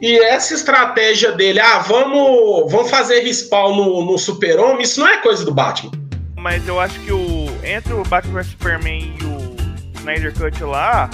E 0.02 0.20
essa 0.20 0.54
estratégia 0.54 1.32
dele, 1.32 1.60
ah, 1.60 1.80
vamos, 1.80 2.72
vamos 2.72 2.90
fazer 2.90 3.22
respawn 3.22 3.76
no, 3.76 4.06
no 4.06 4.18
Super-Homem, 4.18 4.84
isso 4.84 5.00
não 5.00 5.08
é 5.08 5.18
coisa 5.18 5.46
do 5.46 5.54
Batman. 5.54 5.92
Mas 6.38 6.68
eu 6.68 6.80
acho 6.80 7.00
que 7.00 7.12
o 7.12 7.48
entre 7.64 7.94
o 7.94 8.04
Batman 8.04 8.42
vs 8.42 8.52
Superman 8.52 9.16
e 9.22 9.26
o 9.26 9.56
Snyder 10.00 10.34
Cut 10.34 10.62
lá, 10.64 11.10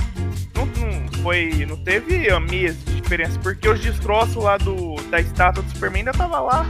não, 0.56 0.66
não 0.66 1.08
foi, 1.22 1.66
não 1.68 1.78
teve 1.78 2.28
meses 2.40 2.84
de 2.86 2.96
diferença, 3.00 3.38
porque 3.40 3.70
os 3.70 3.80
destroços 3.80 4.44
lá 4.44 4.58
do, 4.58 4.96
da 5.12 5.20
estátua 5.20 5.62
do 5.62 5.70
Superman 5.70 6.00
ainda 6.00 6.12
tava 6.12 6.40
lá. 6.40 6.66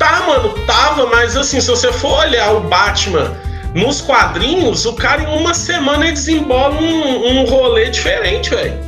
Tá, 0.00 0.22
mano, 0.26 0.48
tava, 0.66 1.04
mas 1.08 1.36
assim, 1.36 1.60
se 1.60 1.68
você 1.68 1.92
for 1.92 2.20
olhar 2.20 2.54
o 2.54 2.60
Batman 2.60 3.36
nos 3.74 4.00
quadrinhos, 4.00 4.86
o 4.86 4.94
cara 4.94 5.22
em 5.22 5.26
uma 5.26 5.52
semana 5.52 6.06
ele 6.06 6.14
desembola 6.14 6.74
um, 6.74 7.40
um 7.40 7.44
rolê 7.44 7.90
diferente, 7.90 8.48
velho. 8.48 8.80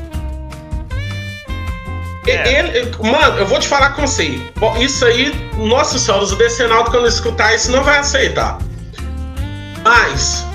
É. 2.27 2.61
Ele, 2.61 2.97
mano, 3.03 3.37
eu 3.37 3.47
vou 3.47 3.59
te 3.59 3.69
falar 3.69 3.91
com 3.91 4.07
você. 4.07 4.41
Isso 4.81 5.05
aí, 5.05 5.35
nossa 5.59 5.99
senhora, 5.99 6.25
o 6.25 6.35
Decenaldo, 6.35 6.91
quando 6.91 7.07
escutar 7.07 7.55
isso, 7.55 7.71
não 7.71 7.85
vai 7.85 7.99
aceitar. 7.99 8.57
Mas, 9.85 10.47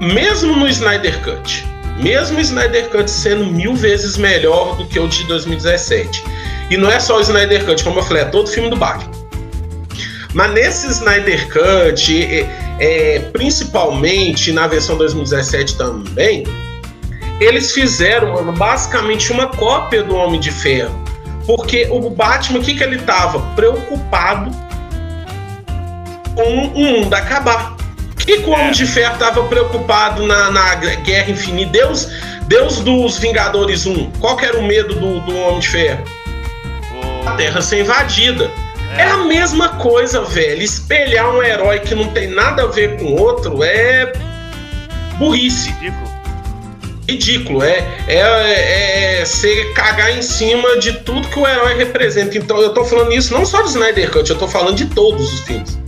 mesmo 0.00 0.54
no 0.54 0.68
Snyder 0.68 1.20
Cut, 1.24 1.66
mesmo 2.00 2.38
o 2.38 2.40
Snyder 2.40 2.90
Cut 2.90 3.10
sendo 3.10 3.44
mil 3.46 3.74
vezes 3.74 4.16
melhor 4.16 4.76
do 4.76 4.86
que 4.86 5.00
o 5.00 5.08
de 5.08 5.24
2017, 5.24 6.22
e 6.70 6.76
não 6.76 6.88
é 6.88 7.00
só 7.00 7.16
o 7.16 7.20
Snyder 7.20 7.64
Cut, 7.64 7.82
como 7.82 7.98
eu 7.98 8.04
falei, 8.04 8.22
é 8.22 8.26
todo 8.26 8.48
filme 8.48 8.70
do 8.70 8.76
Batman. 8.76 9.23
Mas 10.34 10.52
nesse 10.52 10.88
Snyder 10.88 11.48
Cut, 11.48 12.24
é, 12.24 12.46
é, 12.80 13.18
principalmente 13.32 14.52
na 14.52 14.66
versão 14.66 14.98
2017 14.98 15.78
também, 15.78 16.44
eles 17.40 17.72
fizeram 17.72 18.52
basicamente 18.52 19.30
uma 19.30 19.46
cópia 19.46 20.02
do 20.02 20.16
Homem 20.16 20.40
de 20.40 20.50
Ferro. 20.50 21.02
Porque 21.46 21.86
o 21.90 22.10
Batman, 22.10 22.58
o 22.58 22.62
que, 22.62 22.74
que 22.74 22.82
ele 22.82 22.98
tava? 22.98 23.38
Preocupado 23.54 24.50
com 26.34 26.42
o 26.42 26.70
mundo 26.70 27.14
acabar. 27.14 27.76
O 28.12 28.16
que, 28.16 28.38
que 28.38 28.48
o 28.48 28.52
Homem 28.52 28.72
de 28.72 28.86
Ferro 28.86 29.16
tava 29.18 29.44
preocupado 29.44 30.26
na, 30.26 30.50
na 30.50 30.74
Guerra 30.74 31.30
Infinita? 31.30 31.70
Deus, 31.70 32.08
Deus 32.48 32.78
dos 32.80 33.18
Vingadores 33.18 33.86
1. 33.86 34.10
Qual 34.12 34.36
que 34.36 34.46
era 34.46 34.58
o 34.58 34.62
medo 34.66 34.94
do, 34.94 35.20
do 35.20 35.36
Homem 35.36 35.60
de 35.60 35.68
Ferro? 35.68 36.02
A 37.26 37.32
Terra 37.32 37.60
ser 37.60 37.80
invadida. 37.80 38.50
É 38.96 39.02
a 39.02 39.18
mesma 39.18 39.70
coisa, 39.76 40.22
velho. 40.22 40.62
Espelhar 40.62 41.28
um 41.34 41.42
herói 41.42 41.80
que 41.80 41.94
não 41.94 42.08
tem 42.08 42.28
nada 42.28 42.62
a 42.62 42.66
ver 42.66 42.98
com 42.98 43.14
outro 43.14 43.62
é 43.62 44.12
burrice. 45.18 45.70
Ridículo. 45.70 46.14
Ridículo. 47.08 47.62
É, 47.62 47.78
é, 48.08 49.20
é 49.20 49.24
você 49.24 49.72
cagar 49.74 50.16
em 50.16 50.22
cima 50.22 50.78
de 50.78 50.92
tudo 51.00 51.28
que 51.28 51.38
o 51.38 51.46
herói 51.46 51.76
representa. 51.76 52.36
Então 52.38 52.60
eu 52.60 52.72
tô 52.72 52.84
falando 52.84 53.12
isso 53.12 53.32
não 53.32 53.44
só 53.44 53.62
do 53.62 53.68
Snyder 53.68 54.10
Cut, 54.10 54.28
eu 54.30 54.38
tô 54.38 54.48
falando 54.48 54.76
de 54.76 54.86
todos 54.86 55.32
os 55.32 55.40
filmes. 55.40 55.78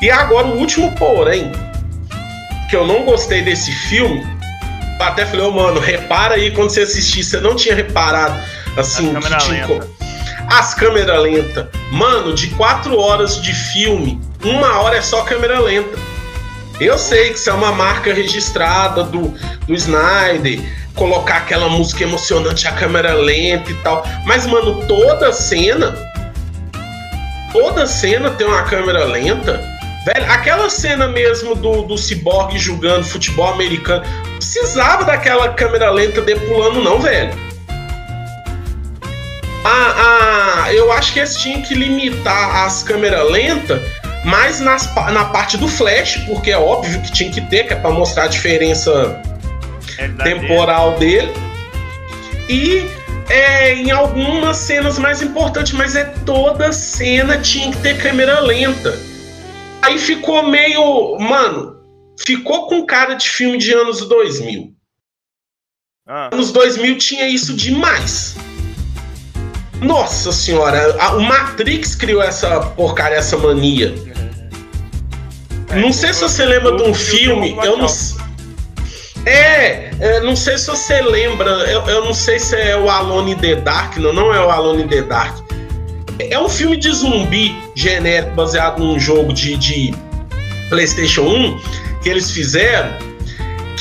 E 0.00 0.10
agora 0.10 0.48
o 0.48 0.58
último 0.58 0.90
porém, 0.96 1.52
que 2.68 2.74
eu 2.74 2.86
não 2.86 3.04
gostei 3.04 3.42
desse 3.42 3.70
filme, 3.70 4.26
até 4.98 5.26
falei, 5.26 5.46
oh, 5.46 5.52
mano, 5.52 5.80
repara 5.80 6.34
aí 6.34 6.50
quando 6.50 6.70
você 6.70 6.80
assistir, 6.80 7.22
você 7.22 7.40
não 7.40 7.54
tinha 7.54 7.74
reparado 7.74 8.40
assim, 8.76 9.14
que 9.14 9.38
tinha. 9.38 9.68
As 10.48 10.74
câmeras 10.74 11.22
lentas. 11.22 11.66
Mano, 11.90 12.34
de 12.34 12.48
quatro 12.48 12.98
horas 12.98 13.40
de 13.40 13.52
filme, 13.52 14.20
uma 14.44 14.80
hora 14.80 14.96
é 14.96 15.02
só 15.02 15.22
câmera 15.22 15.60
lenta. 15.60 15.98
Eu 16.80 16.98
sei 16.98 17.30
que 17.30 17.38
isso 17.38 17.48
é 17.48 17.52
uma 17.52 17.72
marca 17.72 18.12
registrada 18.12 19.04
do, 19.04 19.34
do 19.66 19.74
Snyder, 19.74 20.60
colocar 20.94 21.36
aquela 21.36 21.68
música 21.68 22.02
emocionante, 22.02 22.66
a 22.66 22.72
câmera 22.72 23.14
lenta 23.14 23.70
e 23.70 23.74
tal. 23.74 24.04
Mas, 24.26 24.46
mano, 24.46 24.84
toda 24.86 25.32
cena. 25.32 25.94
Toda 27.52 27.86
cena 27.86 28.30
tem 28.30 28.46
uma 28.46 28.62
câmera 28.62 29.04
lenta. 29.04 29.60
Velho, 30.06 30.32
aquela 30.32 30.68
cena 30.68 31.06
mesmo 31.06 31.54
do, 31.54 31.82
do 31.82 31.96
Cyborg 31.96 32.58
jogando 32.58 33.04
futebol 33.04 33.52
americano. 33.52 34.04
precisava 34.36 35.04
daquela 35.04 35.50
câmera 35.50 35.90
lenta 35.90 36.20
depulando, 36.20 36.82
não, 36.82 36.98
velho. 36.98 37.51
Ah, 39.64 40.64
ah, 40.64 40.72
eu 40.72 40.90
acho 40.92 41.12
que 41.12 41.20
eles 41.20 41.36
tinham 41.36 41.62
que 41.62 41.74
limitar 41.74 42.64
as 42.64 42.82
câmeras 42.82 43.30
lentas 43.30 43.80
mais 44.24 44.60
nas, 44.60 44.92
na 44.94 45.26
parte 45.26 45.56
do 45.56 45.68
flash, 45.68 46.16
porque 46.26 46.50
é 46.50 46.58
óbvio 46.58 47.00
que 47.02 47.12
tinha 47.12 47.30
que 47.30 47.40
ter, 47.42 47.64
que 47.66 47.72
é 47.72 47.76
pra 47.76 47.90
mostrar 47.90 48.24
a 48.24 48.28
diferença 48.28 49.20
é 49.98 50.08
temporal 50.08 50.98
dele. 50.98 51.26
dele. 51.28 51.52
E 52.48 53.02
é, 53.30 53.74
em 53.74 53.90
algumas 53.90 54.56
cenas 54.56 54.98
mais 54.98 55.22
importantes, 55.22 55.72
mas 55.72 55.96
é 55.96 56.04
toda 56.26 56.72
cena 56.72 57.38
tinha 57.38 57.70
que 57.70 57.78
ter 57.78 58.00
câmera 58.00 58.40
lenta. 58.40 58.98
Aí 59.80 59.98
ficou 59.98 60.42
meio. 60.42 61.18
Mano, 61.18 61.76
ficou 62.24 62.66
com 62.66 62.84
cara 62.84 63.14
de 63.14 63.28
filme 63.28 63.58
de 63.58 63.72
anos 63.72 64.06
2000. 64.06 64.72
Ah. 66.06 66.30
Anos 66.32 66.52
2000 66.52 66.98
tinha 66.98 67.28
isso 67.28 67.54
demais. 67.54 68.36
Nossa 69.82 70.32
senhora, 70.32 70.96
a, 70.98 71.16
o 71.16 71.22
Matrix 71.22 71.94
criou 71.94 72.22
essa 72.22 72.60
porcaria, 72.60 73.18
essa 73.18 73.36
mania. 73.36 73.94
É, 75.70 75.80
não 75.80 75.92
sei 75.92 76.12
se 76.12 76.22
você 76.22 76.44
lembra 76.44 76.76
de 76.76 76.82
um 76.82 76.94
filme, 76.94 77.56
eu 77.64 77.76
não 77.76 77.88
é, 79.24 79.90
é, 80.00 80.20
não 80.20 80.34
sei 80.34 80.58
se 80.58 80.66
você 80.66 81.00
lembra, 81.00 81.50
eu, 81.70 81.82
eu 81.86 82.04
não 82.04 82.12
sei 82.12 82.38
se 82.38 82.56
é 82.56 82.76
o 82.76 82.90
Alone 82.90 83.32
in 83.32 83.36
the 83.36 83.54
Dark, 83.56 83.96
não, 83.96 84.12
não 84.12 84.34
é 84.34 84.44
o 84.44 84.50
Alone 84.50 84.82
in 84.82 84.88
the 84.88 85.02
Dark. 85.02 85.38
É 86.18 86.38
um 86.38 86.48
filme 86.48 86.76
de 86.76 86.90
zumbi 86.90 87.56
genérico 87.74 88.34
baseado 88.34 88.80
num 88.80 88.98
jogo 88.98 89.32
de, 89.32 89.56
de 89.56 89.94
PlayStation 90.68 91.22
1 91.22 91.60
que 92.02 92.08
eles 92.08 92.30
fizeram. 92.30 93.11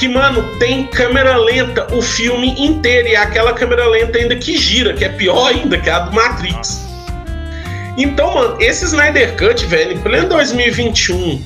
Que, 0.02 0.08
mano, 0.08 0.58
tem 0.58 0.88
câmera 0.88 1.38
lenta 1.38 1.86
o 1.94 2.02
filme 2.02 2.60
inteiro. 2.60 3.08
E 3.08 3.14
é 3.14 3.18
aquela 3.18 3.54
câmera 3.54 3.86
lenta 3.86 4.18
ainda 4.18 4.36
que 4.36 4.58
gira, 4.58 4.96
que 4.96 5.06
é 5.06 5.10
pior 5.10 5.50
ainda, 5.50 5.78
que 5.78 5.88
é 5.88 5.94
a 5.94 6.00
do 6.00 6.12
Matrix. 6.12 6.88
Então, 7.96 8.34
mano, 8.34 8.58
esse 8.60 8.84
Snyder 8.84 9.38
Cut, 9.38 9.64
velho, 9.68 9.92
em 9.92 10.00
pleno 10.00 10.28
2021, 10.30 11.40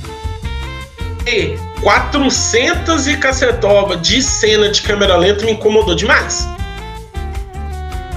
e 1.28 1.58
400 1.82 3.08
e 3.08 3.18
cacetova 3.18 3.98
de 3.98 4.22
cena 4.22 4.70
de 4.70 4.82
câmera 4.84 5.18
lenta 5.18 5.44
me 5.44 5.52
incomodou 5.52 5.94
demais. 5.94 6.48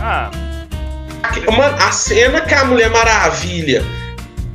Ah. 0.00 0.30
Mano, 1.50 1.76
a 1.82 1.90
cena 1.90 2.42
que 2.42 2.54
a 2.54 2.64
Mulher 2.64 2.90
Maravilha 2.90 3.84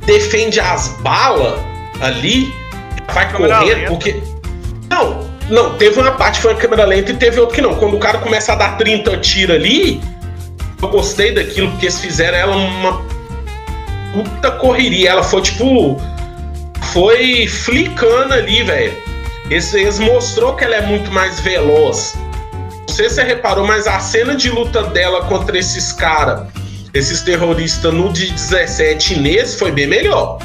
defende 0.06 0.58
as 0.60 0.88
balas 1.02 1.60
ali, 2.00 2.50
vai 3.12 3.30
correr, 3.30 3.86
porque. 3.86 4.22
Não, 4.88 5.33
não, 5.50 5.76
teve 5.76 6.00
uma 6.00 6.12
parte 6.12 6.36
que 6.36 6.42
foi 6.42 6.52
uma 6.52 6.60
câmera 6.60 6.84
lenta 6.84 7.12
e 7.12 7.16
teve 7.16 7.38
outra 7.38 7.54
que 7.54 7.62
não. 7.62 7.74
Quando 7.74 7.96
o 7.96 7.98
cara 7.98 8.18
começa 8.18 8.52
a 8.52 8.56
dar 8.56 8.76
30 8.76 9.16
tiros 9.18 9.56
ali, 9.56 10.00
eu 10.82 10.88
gostei 10.88 11.32
daquilo, 11.32 11.70
porque 11.70 11.86
eles 11.86 12.00
fizeram 12.00 12.36
ela 12.36 12.56
uma 12.56 13.02
puta 14.12 14.50
correria. 14.52 15.10
Ela 15.10 15.22
foi 15.22 15.42
tipo. 15.42 16.00
Foi 16.92 17.46
flicando 17.48 18.34
ali, 18.34 18.62
velho. 18.62 18.96
Esse, 19.50 19.80
eles 19.80 19.98
mostrou 19.98 20.54
que 20.54 20.64
ela 20.64 20.76
é 20.76 20.86
muito 20.86 21.10
mais 21.10 21.40
veloz. 21.40 22.14
Não 22.52 22.94
sei 22.94 23.08
se 23.08 23.16
você 23.16 23.22
reparou, 23.24 23.66
mas 23.66 23.86
a 23.86 23.98
cena 23.98 24.34
de 24.34 24.50
luta 24.50 24.84
dela 24.84 25.24
contra 25.24 25.58
esses 25.58 25.92
caras 25.92 26.46
esses 26.94 27.22
terroristas 27.22 27.92
no 27.92 28.12
de 28.12 28.30
17 28.30 29.18
nesse 29.18 29.58
foi 29.58 29.72
bem 29.72 29.88
melhor. 29.88 30.38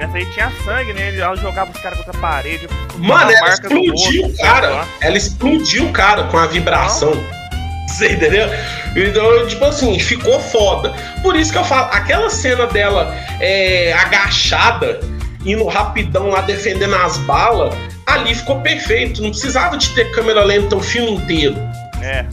Nessa 0.00 0.16
aí 0.16 0.24
tinha 0.32 0.50
sangue, 0.64 0.94
né? 0.94 1.14
Ela 1.14 1.36
jogava 1.36 1.70
os 1.70 1.78
caras 1.78 1.98
contra 1.98 2.16
a 2.16 2.20
parede. 2.20 2.66
Mano, 2.96 3.30
ela 3.30 3.50
explodiu 3.50 4.24
o 4.24 4.36
cara. 4.38 4.86
Ela 5.02 5.16
explodiu 5.18 5.84
o 5.84 5.92
cara 5.92 6.24
com 6.24 6.38
a 6.38 6.46
vibração. 6.46 7.14
Não. 7.14 7.40
Você 7.86 8.12
entendeu? 8.12 8.48
Então, 8.96 9.46
tipo 9.46 9.62
assim, 9.62 9.98
ficou 9.98 10.40
foda. 10.40 10.94
Por 11.22 11.36
isso 11.36 11.52
que 11.52 11.58
eu 11.58 11.64
falo, 11.64 11.90
aquela 11.92 12.30
cena 12.30 12.66
dela 12.66 13.14
é, 13.40 13.92
agachada, 13.92 15.00
indo 15.44 15.66
rapidão 15.66 16.28
lá 16.28 16.40
defendendo 16.40 16.94
as 16.94 17.18
balas, 17.18 17.74
ali 18.06 18.34
ficou 18.34 18.58
perfeito. 18.60 19.20
Não 19.20 19.30
precisava 19.30 19.76
de 19.76 19.90
ter 19.90 20.10
câmera 20.12 20.42
lenta 20.42 20.76
o 20.76 20.80
filme 20.80 21.10
inteiro. 21.12 21.56
É. 22.00 22.24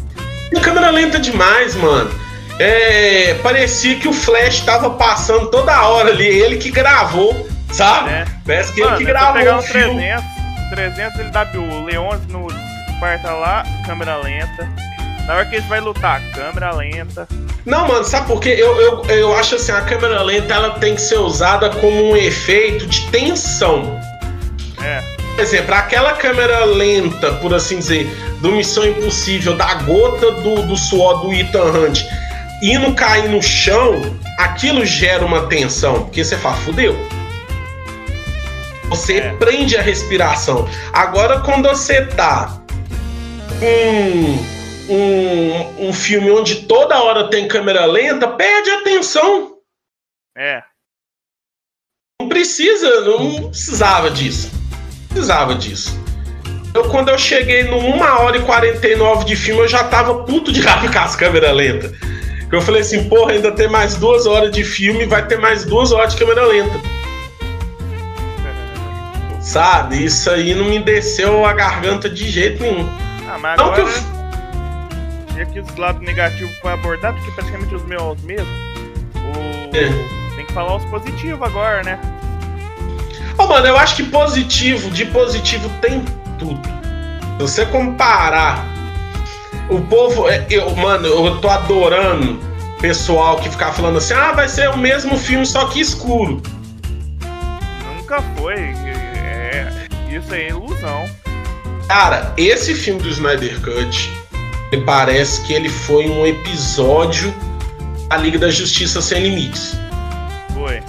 câmera 0.62 0.90
lenta 0.90 1.20
demais, 1.20 1.76
mano 1.76 2.28
é, 2.60 3.36
parecia 3.44 3.98
que 3.98 4.08
o 4.08 4.14
Flash 4.14 4.62
tava 4.62 4.90
passando 4.92 5.48
toda 5.48 5.88
hora 5.88 6.10
ali, 6.10 6.26
ele 6.26 6.58
que 6.58 6.72
gravou, 6.72 7.48
sabe? 7.72 8.10
É. 8.10 8.26
Parece 8.46 8.74
que 8.74 8.82
Mano, 8.82 8.96
ele 8.96 9.06
que 9.06 9.12
gravou. 9.12 9.34
Pegar 9.34 9.58
um 9.58 9.62
300, 9.62 10.26
300 10.70 11.20
ele 11.20 11.30
dá 11.30 11.48
o 11.54 11.86
Leon 11.86 12.18
no 12.30 12.48
parta 13.00 13.32
lá, 13.32 13.64
câmera 13.86 14.18
lenta. 14.18 14.68
Na 15.26 15.36
hora 15.36 15.46
que 15.46 15.56
ele 15.56 15.68
vai 15.68 15.80
lutar, 15.80 16.22
câmera 16.34 16.72
lenta. 16.72 17.28
Não, 17.66 17.88
mano, 17.88 18.04
sabe 18.04 18.28
por 18.28 18.40
quê? 18.40 18.56
Eu, 18.58 18.80
eu, 18.80 19.06
eu 19.06 19.38
acho 19.38 19.56
assim, 19.56 19.72
a 19.72 19.82
câmera 19.82 20.22
lenta 20.22 20.54
ela 20.54 20.80
tem 20.80 20.96
que 20.96 21.02
ser 21.02 21.18
usada 21.18 21.70
como 21.70 22.12
um 22.12 22.16
efeito 22.16 22.88
de 22.88 23.02
tensão. 23.12 24.00
É. 24.82 25.02
Por 25.36 25.42
exemplo, 25.42 25.76
aquela 25.76 26.14
câmera 26.14 26.64
lenta, 26.66 27.34
por 27.34 27.54
assim 27.54 27.78
dizer, 27.78 28.08
do 28.42 28.52
Missão 28.54 28.86
Impossível, 28.88 29.56
da 29.56 29.74
gota 29.76 30.32
do, 30.32 30.64
do 30.64 30.76
suor 30.78 31.22
do 31.22 31.34
Ethan 31.34 31.66
Hunt 31.66 32.04
indo 32.62 32.94
cair 32.94 33.30
no 33.30 33.42
chão, 33.42 34.02
aquilo 34.40 34.86
gera 34.86 35.26
uma 35.26 35.46
tensão, 35.48 36.04
porque 36.04 36.24
você 36.24 36.38
fala, 36.38 36.56
fudeu. 36.58 36.96
Você 38.90 39.18
é. 39.18 39.34
prende 39.36 39.76
a 39.76 39.82
respiração. 39.82 40.68
Agora, 40.94 41.42
quando 41.42 41.68
você 41.68 42.06
tá 42.06 42.62
com 43.60 44.94
um, 44.94 45.90
um 45.90 45.94
filme 45.94 46.32
onde 46.32 46.68
toda 46.68 47.02
hora 47.02 47.30
tem 47.30 47.48
câmera 47.48 47.86
lenta, 47.86 48.28
perde 48.28 48.70
a 48.70 48.80
atenção. 48.80 49.58
É. 50.38 50.64
Não 52.22 52.30
precisa, 52.30 53.02
não 53.02 53.50
precisava 53.50 54.10
disso. 54.10 54.52
Não 54.52 55.08
precisava 55.10 55.56
disso. 55.56 56.08
Eu, 56.74 56.90
quando 56.90 57.10
eu 57.10 57.18
cheguei 57.18 57.64
no 57.64 57.78
1 57.78 58.02
hora 58.02 58.38
e 58.38 58.42
49 58.42 59.26
de 59.26 59.36
filme, 59.36 59.62
eu 59.62 59.68
já 59.68 59.84
tava 59.86 60.24
puto 60.24 60.52
de 60.52 60.62
raiva 60.62 60.92
com 60.92 61.00
as 61.00 61.16
câmeras 61.16 61.56
lentas. 61.56 61.92
Eu 62.52 62.62
falei 62.62 62.82
assim, 62.82 63.10
porra, 63.10 63.34
ainda 63.34 63.52
tem 63.52 63.68
mais 63.68 63.96
duas 63.96 64.26
horas 64.26 64.52
de 64.52 64.64
filme, 64.64 65.06
vai 65.06 65.26
ter 65.28 65.38
mais 65.38 65.66
duas 65.66 65.92
horas 65.92 66.14
de 66.14 66.20
câmera 66.20 66.46
lenta. 66.46 66.80
Sabe? 69.48 70.04
Isso 70.04 70.30
aí 70.30 70.54
não 70.54 70.66
me 70.66 70.78
desceu 70.78 71.46
a 71.46 71.54
garganta 71.54 72.10
de 72.10 72.30
jeito 72.30 72.62
nenhum. 72.62 72.86
Ah, 73.30 73.38
mas 73.42 73.58
não 73.58 73.72
agora... 73.72 73.84
que 73.84 73.90
eu... 73.90 75.38
E 75.38 75.42
aqui 75.42 75.60
os 75.62 75.76
lados 75.78 76.02
negativos 76.02 76.54
foi 76.58 76.74
abordado, 76.74 77.16
porque 77.16 77.32
praticamente 77.32 77.74
os 77.74 77.86
meus 77.86 78.22
mesmos. 78.24 78.50
O... 79.16 79.74
É. 79.74 80.36
Tem 80.36 80.46
que 80.46 80.52
falar 80.52 80.76
os 80.76 80.84
positivos 80.86 81.42
agora, 81.42 81.82
né? 81.82 81.98
Ô, 83.38 83.44
oh, 83.44 83.48
mano, 83.48 83.66
eu 83.68 83.78
acho 83.78 83.96
que 83.96 84.04
positivo, 84.04 84.92
de 84.92 85.06
positivo 85.06 85.70
tem 85.80 86.04
tudo. 86.38 86.68
Se 87.38 87.42
você 87.42 87.66
comparar 87.68 88.66
o 89.70 89.80
povo, 89.80 90.28
é, 90.28 90.46
eu, 90.50 90.76
mano, 90.76 91.08
eu 91.08 91.40
tô 91.40 91.48
adorando 91.48 92.38
pessoal 92.82 93.38
que 93.38 93.50
ficar 93.50 93.72
falando 93.72 94.00
assim: 94.00 94.14
ah, 94.14 94.34
vai 94.34 94.50
ser 94.50 94.70
o 94.72 94.78
mesmo 94.78 95.18
filme, 95.18 95.46
só 95.46 95.68
que 95.68 95.80
escuro. 95.80 96.42
Nunca 97.96 98.22
foi. 98.36 98.76
É, 99.48 100.16
isso 100.16 100.34
aí 100.34 100.44
é 100.44 100.50
ilusão. 100.50 101.10
Cara, 101.88 102.34
esse 102.38 102.76
filme 102.76 103.02
do 103.02 103.10
Snyder 103.10 103.60
Cut, 103.62 104.12
me 104.72 104.82
parece 104.82 105.42
que 105.44 105.54
ele 105.54 105.70
foi 105.70 106.08
um 106.10 106.26
episódio 106.26 107.34
da 108.10 108.18
Liga 108.18 108.38
da 108.38 108.50
Justiça 108.50 109.02
Sem 109.02 109.24
Limites. 109.24 109.78
Foi. 110.54 110.82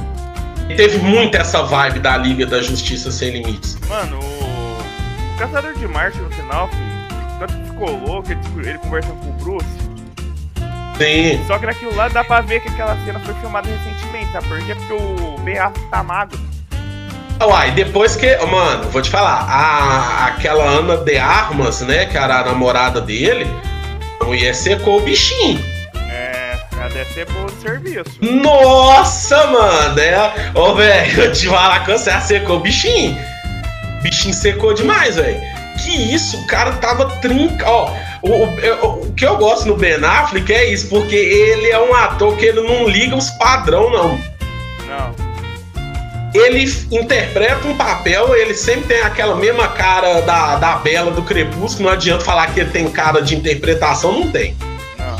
E 0.68 0.74
teve 0.74 0.98
muito 0.98 1.36
essa 1.36 1.62
vibe 1.62 2.00
da 2.00 2.16
Liga 2.16 2.46
da 2.46 2.60
Justiça 2.60 3.10
Sem 3.10 3.30
Limites. 3.30 3.78
Mano, 3.88 4.18
o 4.18 5.38
Caçador 5.38 5.74
de 5.74 5.86
Marte 5.86 6.18
no 6.18 6.30
final, 6.30 6.68
filho 6.68 6.98
tanto 7.38 7.54
que 7.54 7.64
ficou 7.70 7.90
louco, 7.96 8.30
ele, 8.32 8.68
ele 8.68 8.78
conversando 8.78 9.16
com 9.20 9.30
o 9.30 9.32
Bruce. 9.34 9.66
Sim. 10.98 11.44
Só 11.46 11.58
que 11.58 11.66
naquilo 11.66 11.94
lá 11.94 12.08
dá 12.08 12.24
pra 12.24 12.40
ver 12.40 12.60
que 12.60 12.68
aquela 12.68 12.96
cena 13.04 13.20
foi 13.20 13.32
filmada 13.34 13.68
recentemente, 13.68 14.32
sabe 14.32 14.48
por 14.48 14.58
quê? 14.64 14.74
Porque 14.74 14.92
o 14.92 15.38
Ben 15.38 15.58
Affleck 15.58 15.88
tá 15.88 16.02
magro. 16.02 16.47
Uai, 17.40 17.70
depois 17.72 18.16
que. 18.16 18.36
Mano, 18.46 18.90
vou 18.90 19.00
te 19.00 19.10
falar, 19.10 19.46
a, 19.48 20.26
aquela 20.26 20.64
Ana 20.64 20.96
de 20.96 21.16
Armas, 21.16 21.80
né, 21.82 22.06
que 22.06 22.16
era 22.16 22.40
a 22.40 22.44
namorada 22.44 23.00
dele, 23.00 23.46
a 24.20 24.24
mulher 24.24 24.54
secou 24.54 24.98
o 24.98 25.02
bichinho. 25.02 25.62
É, 26.10 26.58
ela 26.72 26.88
deve 26.88 27.12
ser 27.12 27.26
de 27.26 27.62
serviço. 27.62 28.18
Nossa, 28.20 29.46
mano! 29.46 30.00
É, 30.00 30.32
ô, 30.54 30.74
velho, 30.74 31.22
eu 31.22 31.32
te 31.32 31.46
falar 31.46 31.84
que 31.84 31.92
você 31.92 32.20
secou 32.20 32.56
o 32.56 32.60
bichinho. 32.60 33.16
O 33.98 34.02
bichinho 34.02 34.34
secou 34.34 34.74
demais, 34.74 35.16
velho 35.16 35.58
que 35.78 36.14
isso, 36.14 36.36
o 36.38 36.46
cara 36.46 36.72
tava 36.72 37.06
trinca. 37.20 37.64
Ó, 37.68 37.90
o, 38.22 38.30
o, 38.30 39.08
o, 39.08 39.12
que 39.14 39.24
eu 39.24 39.36
gosto 39.36 39.66
no 39.66 39.76
Ben 39.76 40.04
Affleck 40.04 40.52
é 40.52 40.72
isso, 40.72 40.88
porque 40.88 41.14
ele 41.14 41.70
é 41.70 41.78
um 41.78 41.94
ator 41.94 42.36
que 42.36 42.46
ele 42.46 42.60
não 42.60 42.88
liga 42.88 43.16
os 43.16 43.30
padrão, 43.30 43.90
não. 43.90 44.20
Não. 44.86 45.27
Ele 46.34 46.64
interpreta 46.90 47.66
um 47.66 47.76
papel, 47.76 48.36
ele 48.36 48.54
sempre 48.54 48.82
tem 48.82 49.00
aquela 49.00 49.34
mesma 49.36 49.68
cara 49.68 50.20
da, 50.22 50.56
da 50.56 50.76
Bela 50.76 51.10
do 51.10 51.22
Crepúsculo, 51.22 51.88
não 51.88 51.94
adianta 51.94 52.24
falar 52.24 52.48
que 52.48 52.60
ele 52.60 52.70
tem 52.70 52.88
cara 52.90 53.22
de 53.22 53.34
interpretação, 53.34 54.12
não 54.12 54.30
tem. 54.30 54.54
Não. 54.98 55.16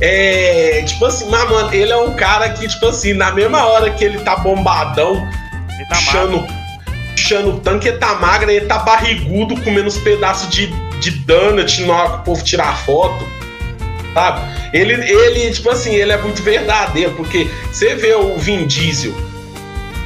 É, 0.00 0.82
tipo 0.86 1.04
assim, 1.06 1.28
mas, 1.30 1.48
mano, 1.48 1.74
ele 1.74 1.92
é 1.92 1.96
um 1.96 2.12
cara 2.12 2.50
que, 2.50 2.68
tipo 2.68 2.86
assim, 2.86 3.14
na 3.14 3.32
mesma 3.32 3.66
hora 3.66 3.90
que 3.90 4.04
ele 4.04 4.18
tá 4.18 4.36
bombadão, 4.36 5.14
ele 5.74 5.88
tá 5.88 5.96
puxando, 5.96 6.46
puxando 7.12 7.48
o 7.48 7.60
tanque, 7.60 7.88
ele 7.88 7.98
tá 7.98 8.14
magro, 8.16 8.50
ele 8.50 8.66
tá 8.66 8.78
barrigudo, 8.80 9.58
comendo 9.62 9.88
uns 9.88 9.98
pedaços 9.98 10.50
de, 10.50 10.66
de 11.00 11.10
donut 11.10 11.82
na 11.84 11.94
hora 11.94 12.10
que 12.10 12.16
o 12.16 12.22
povo 12.22 12.44
tirar 12.44 12.76
foto, 12.84 13.26
sabe? 14.12 14.58
Ele, 14.74 14.92
ele, 14.92 15.50
tipo 15.52 15.70
assim, 15.70 15.94
ele 15.94 16.12
é 16.12 16.18
muito 16.18 16.42
verdadeiro, 16.42 17.12
porque 17.12 17.50
você 17.72 17.94
vê 17.94 18.14
o 18.14 18.36
Vin 18.36 18.66
Diesel, 18.66 19.14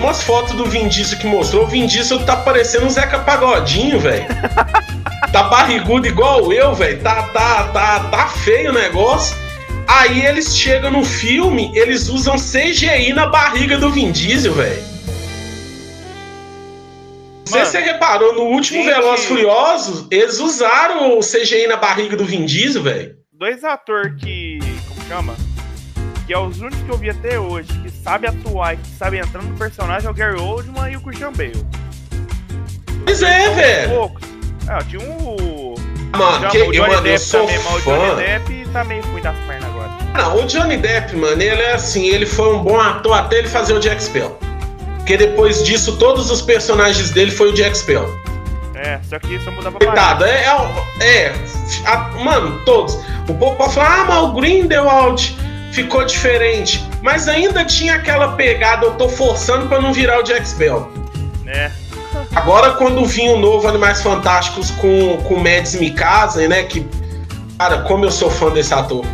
umas 0.02 0.22
fotos 0.22 0.54
do 0.54 0.66
Vin 0.66 0.88
Diesel 0.88 1.18
que 1.18 1.26
mostrou, 1.26 1.64
o 1.64 1.66
Vin 1.66 1.86
Diesel 1.86 2.24
tá 2.24 2.36
parecendo 2.36 2.86
um 2.86 2.90
Zeca 2.90 3.20
Pagodinho, 3.20 4.00
velho. 4.00 4.26
tá 5.32 5.44
barrigudo 5.44 6.08
igual 6.08 6.52
eu, 6.52 6.74
velho. 6.74 7.00
Tá, 7.00 7.22
tá, 7.28 7.68
tá, 7.68 8.00
tá 8.10 8.26
feio 8.26 8.70
o 8.70 8.74
negócio. 8.74 9.36
Aí 9.86 10.24
eles 10.26 10.56
chegam 10.56 10.90
no 10.90 11.04
filme, 11.04 11.70
eles 11.74 12.08
usam 12.08 12.34
CGI 12.36 13.12
na 13.12 13.26
barriga 13.26 13.78
do 13.78 13.90
Vin 13.90 14.10
Diesel, 14.10 14.52
velho. 14.54 14.82
Não 17.46 17.58
sei 17.58 17.64
se 17.64 17.72
você 17.72 17.80
reparou, 17.80 18.34
no 18.34 18.42
último 18.44 18.84
Velozes 18.84 19.26
Furiosos, 19.26 20.06
eles 20.10 20.40
usaram 20.40 21.18
o 21.18 21.20
CGI 21.20 21.66
na 21.66 21.76
barriga 21.76 22.16
do 22.16 22.24
Vin 22.24 22.46
Diesel, 22.46 22.82
velho. 22.82 23.16
Dois 23.32 23.62
atores 23.62 24.14
que. 24.20 24.58
Como 24.88 25.06
chama? 25.06 25.51
Que 26.32 26.36
é 26.36 26.40
os 26.40 26.62
únicos 26.62 26.80
que 26.80 26.90
eu 26.90 26.96
vi 26.96 27.10
até 27.10 27.38
hoje, 27.38 27.68
que 27.80 27.90
sabe 27.90 28.26
atuar 28.26 28.72
e 28.72 28.78
que 28.78 28.88
sabe 28.96 29.18
entrar 29.18 29.42
no 29.42 29.54
personagem 29.58 30.08
é 30.08 30.10
o 30.10 30.14
Gary 30.14 30.40
Oldman 30.40 30.90
e 30.90 30.96
o 30.96 31.00
Christian 31.02 31.30
Bale. 31.30 31.62
Pois 33.04 33.20
é, 33.20 33.50
velho. 33.50 33.90
Poucos. 33.90 34.22
Ah, 34.66 34.78
tinha 34.82 35.02
um. 35.02 35.74
Mano, 36.16 36.48
que, 36.48 36.56
o 36.56 36.72
Johnny 36.72 36.78
mano, 36.78 37.02
Depp 37.02 37.30
também, 37.30 37.58
mas 37.58 37.74
o 37.74 37.80
Johnny 37.80 38.16
Depp 38.16 38.68
tá 38.72 38.84
meio 38.84 39.02
ruim 39.02 39.20
das 39.20 39.36
pernas 39.46 39.64
agora. 39.68 39.90
Não, 40.14 40.42
o 40.42 40.46
Johnny 40.46 40.78
Depp, 40.78 41.16
mano, 41.16 41.42
ele 41.42 41.60
é 41.60 41.74
assim, 41.74 42.06
ele 42.06 42.24
foi 42.24 42.54
um 42.54 42.62
bom 42.62 42.80
ator 42.80 43.12
até 43.12 43.40
ele 43.40 43.48
fazer 43.48 43.74
o 43.74 43.78
Jack 43.78 44.02
Spell. 44.02 44.38
Porque 44.96 45.18
depois 45.18 45.62
disso, 45.62 45.98
todos 45.98 46.30
os 46.30 46.40
personagens 46.40 47.10
dele 47.10 47.30
foi 47.30 47.50
o 47.50 47.52
Jack 47.52 47.76
Spell. 47.76 48.08
É, 48.74 48.98
só 49.02 49.18
que 49.18 49.34
isso 49.34 49.52
mudava 49.52 49.78
Coitado, 49.78 50.24
é, 50.24 50.46
é, 50.98 51.04
é 51.04 51.34
a, 51.84 51.98
mano, 52.24 52.58
todos. 52.64 52.94
O 53.28 53.34
povo 53.34 53.54
pode 53.56 53.74
falar, 53.74 54.00
ah, 54.00 54.04
mas 54.06 54.22
o 54.22 54.32
Grindelwald 54.32 55.51
ficou 55.72 56.04
diferente. 56.04 56.86
Mas 57.02 57.26
ainda 57.26 57.64
tinha 57.64 57.94
aquela 57.94 58.36
pegada, 58.36 58.86
eu 58.86 58.94
tô 58.94 59.08
forçando 59.08 59.66
para 59.66 59.80
não 59.80 59.92
virar 59.92 60.20
o 60.20 60.22
Jack 60.22 60.46
Spell. 60.46 60.92
É. 61.46 61.70
Agora, 62.34 62.72
quando 62.74 63.04
vinha 63.04 63.32
o 63.32 63.38
novo 63.38 63.66
Animais 63.66 64.02
Fantásticos 64.02 64.70
com, 64.72 65.16
com 65.24 65.36
Mads 65.36 65.74
Mikasa, 65.74 66.46
né? 66.46 66.62
Que. 66.62 66.86
Cara, 67.58 67.82
como 67.82 68.04
eu 68.04 68.10
sou 68.10 68.30
fã 68.30 68.50
desse 68.50 68.72
ator. 68.72 69.04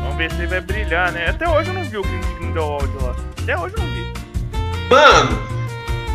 Vamos 0.00 0.16
ver 0.16 0.30
se 0.30 0.38
ele 0.38 0.46
vai 0.46 0.60
brilhar, 0.60 1.12
né? 1.12 1.30
Até 1.30 1.48
hoje 1.48 1.68
eu 1.68 1.74
não 1.74 1.84
vi 1.84 1.96
o 1.96 2.02
Grindelwald 2.02 2.90
lá. 3.00 3.14
Até 3.42 3.58
hoje 3.58 3.74
eu 3.76 3.82
não 3.82 3.90
vi. 3.90 4.04
Mano, 4.90 5.38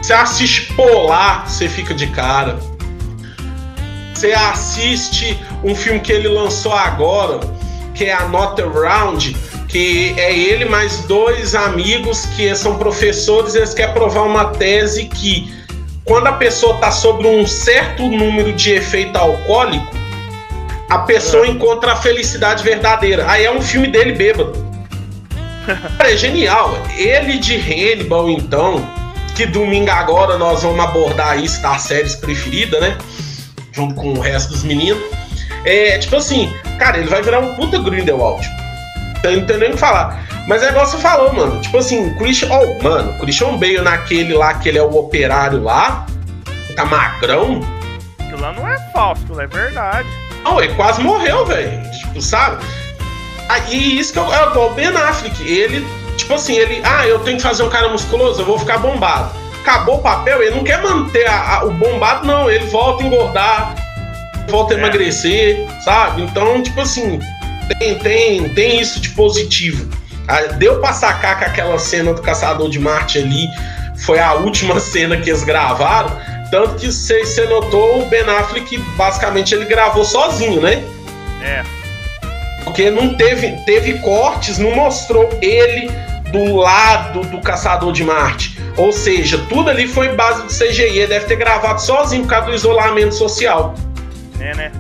você 0.02 0.14
assiste 0.14 0.74
Polar, 0.74 1.50
você 1.50 1.68
fica 1.68 1.94
de 1.94 2.08
cara. 2.08 2.60
Você 4.14 4.34
assiste 4.34 5.40
um 5.64 5.74
filme 5.74 6.00
que 6.00 6.12
ele 6.12 6.28
lançou 6.28 6.74
agora, 6.74 7.40
que 8.00 8.06
é 8.06 8.14
a 8.14 8.30
Not 8.30 8.62
Around, 8.62 9.36
que 9.68 10.16
é 10.18 10.34
ele 10.34 10.64
mais 10.64 11.00
dois 11.00 11.54
amigos 11.54 12.26
que 12.28 12.56
são 12.56 12.78
professores, 12.78 13.56
eles 13.56 13.74
querem 13.74 13.94
provar 13.94 14.22
uma 14.22 14.46
tese 14.52 15.04
que 15.04 15.54
quando 16.06 16.28
a 16.28 16.32
pessoa 16.32 16.76
está 16.76 16.92
sobre 16.92 17.28
um 17.28 17.46
certo 17.46 18.04
número 18.04 18.54
de 18.54 18.72
efeito 18.72 19.18
alcoólico, 19.18 19.92
a 20.90 21.00
pessoa 21.00 21.46
é. 21.46 21.50
encontra 21.50 21.92
a 21.92 21.96
felicidade 21.98 22.64
verdadeira. 22.64 23.30
Aí 23.30 23.44
é 23.44 23.52
um 23.52 23.62
filme 23.62 23.88
dele 23.88 24.14
bêbado. 24.14 24.54
é 26.00 26.16
genial. 26.16 26.82
Ele 26.96 27.38
de 27.38 27.58
Hannibal, 27.58 28.30
então, 28.30 28.82
que 29.36 29.46
domingo 29.46 29.92
agora 29.92 30.38
nós 30.38 30.64
vamos 30.64 30.80
abordar 30.80 31.38
isso 31.38 31.62
das 31.62 31.82
séries 31.82 32.16
preferidas, 32.16 32.80
né? 32.80 32.98
Junto 33.74 33.94
com 33.94 34.14
o 34.14 34.20
resto 34.22 34.54
dos 34.54 34.64
meninos. 34.64 35.19
É, 35.66 35.98
tipo 35.98 36.16
assim, 36.16 36.54
cara, 36.78 36.98
ele 36.98 37.10
vai 37.10 37.22
virar 37.22 37.40
um 37.40 37.56
puta 37.56 37.78
Grindelwald. 37.80 38.48
Então, 39.18 39.32
não 39.36 39.46
tem 39.46 39.58
nem 39.58 39.70
o 39.70 39.74
que 39.74 39.78
falar. 39.78 40.24
Mas 40.48 40.64
é 40.64 40.70
igual 40.70 40.86
você 40.86 40.98
falou, 40.98 41.34
mano. 41.34 41.62
Tipo 41.62 41.78
assim, 41.78 42.14
Christian. 42.16 42.50
Oh, 42.52 42.84
mano, 42.84 43.14
Christian 43.20 43.58
Bale 43.58 43.82
naquele 43.82 44.34
lá, 44.34 44.54
que 44.56 44.70
ele 44.70 44.78
é 44.78 44.84
o 44.84 44.96
operário 44.96 45.62
lá, 45.62 46.06
tá 46.76 46.86
magrão. 46.86 47.62
Aquilo 48.20 48.42
lá 48.42 48.54
não 48.54 48.68
é 48.68 48.78
falso, 48.92 49.22
aquilo 49.24 49.42
é 49.42 49.48
verdade. 49.48 50.08
Não, 50.44 50.62
ele 50.62 50.74
quase 50.76 51.02
morreu, 51.02 51.46
velho. 51.46 51.92
Tipo, 51.92 52.22
sabe? 52.22 52.64
Ah, 53.50 53.60
e 53.70 54.00
isso 54.00 54.14
que 54.14 54.20
é, 54.20 54.22
é 54.22 54.50
igual 54.50 54.72
o 54.72 54.74
Ben 54.74 54.88
Affleck. 54.88 55.42
Ele, 55.44 55.86
tipo 56.16 56.34
assim, 56.34 56.56
ele. 56.56 56.82
Ah, 56.84 57.06
eu 57.06 57.20
tenho 57.20 57.38
que 57.38 57.44
fazer 57.44 57.64
um 57.64 57.70
cara 57.70 57.90
musculoso, 57.90 58.42
eu 58.42 58.46
vou 58.46 58.58
ficar 58.58 58.78
bombado. 58.78 59.32
Acabou 59.62 59.98
o 59.98 60.02
papel, 60.02 60.42
ele 60.42 60.56
não 60.56 60.64
quer 60.64 60.82
manter 60.82 61.28
a, 61.28 61.58
a, 61.58 61.66
o 61.66 61.72
bombado, 61.72 62.26
não. 62.26 62.50
Ele 62.50 62.66
volta 62.68 63.04
a 63.04 63.08
engordar, 63.08 63.76
volta 64.50 64.74
a 64.74 64.78
é. 64.78 64.80
emagrecer, 64.80 65.66
sabe? 65.84 66.24
Então, 66.24 66.62
tipo 66.62 66.82
assim, 66.82 67.20
tem, 67.80 67.96
tem, 68.00 68.50
tem 68.50 68.82
isso 68.82 69.00
de 69.00 69.10
positivo. 69.10 69.90
Deu 70.58 70.80
pra 70.80 70.94
sacar 70.94 71.40
que 71.40 71.46
aquela 71.46 71.80
cena 71.80 72.14
do 72.14 72.22
Caçador 72.22 72.70
de 72.70 72.80
Marte 72.80 73.18
ali 73.18 73.48
foi 74.06 74.20
a 74.20 74.34
última 74.34 74.78
cena 74.82 75.18
que 75.18 75.30
eles 75.30 75.44
gravaram. 75.44 76.16
Tanto 76.52 76.76
que 76.76 76.92
você 76.92 77.46
notou 77.46 78.02
o 78.02 78.06
Ben 78.06 78.22
Affleck, 78.22 78.78
basicamente, 78.98 79.54
ele 79.54 79.66
gravou 79.66 80.04
sozinho, 80.04 80.62
né? 80.62 80.84
É. 81.42 81.64
Porque 82.64 82.90
não 82.90 83.16
teve, 83.16 83.52
teve 83.66 84.00
cortes, 84.00 84.58
não 84.58 84.76
mostrou 84.76 85.30
ele 85.42 85.90
do 86.32 86.56
lado 86.56 87.22
do 87.22 87.40
Caçador 87.40 87.92
de 87.92 88.04
Marte. 88.04 88.60
Ou 88.78 88.92
seja, 88.92 89.38
tudo 89.50 89.70
ali 89.70 89.88
foi 89.88 90.10
base 90.16 90.44
do 90.44 90.48
CGI. 90.48 91.00
Ele 91.00 91.08
deve 91.08 91.26
ter 91.26 91.36
gravado 91.36 91.82
sozinho 91.82 92.24
por 92.24 92.30
causa 92.30 92.48
do 92.48 92.56
isolamento 92.56 93.14
social. 93.14 93.76
É, 94.40 94.56
né? 94.56 94.72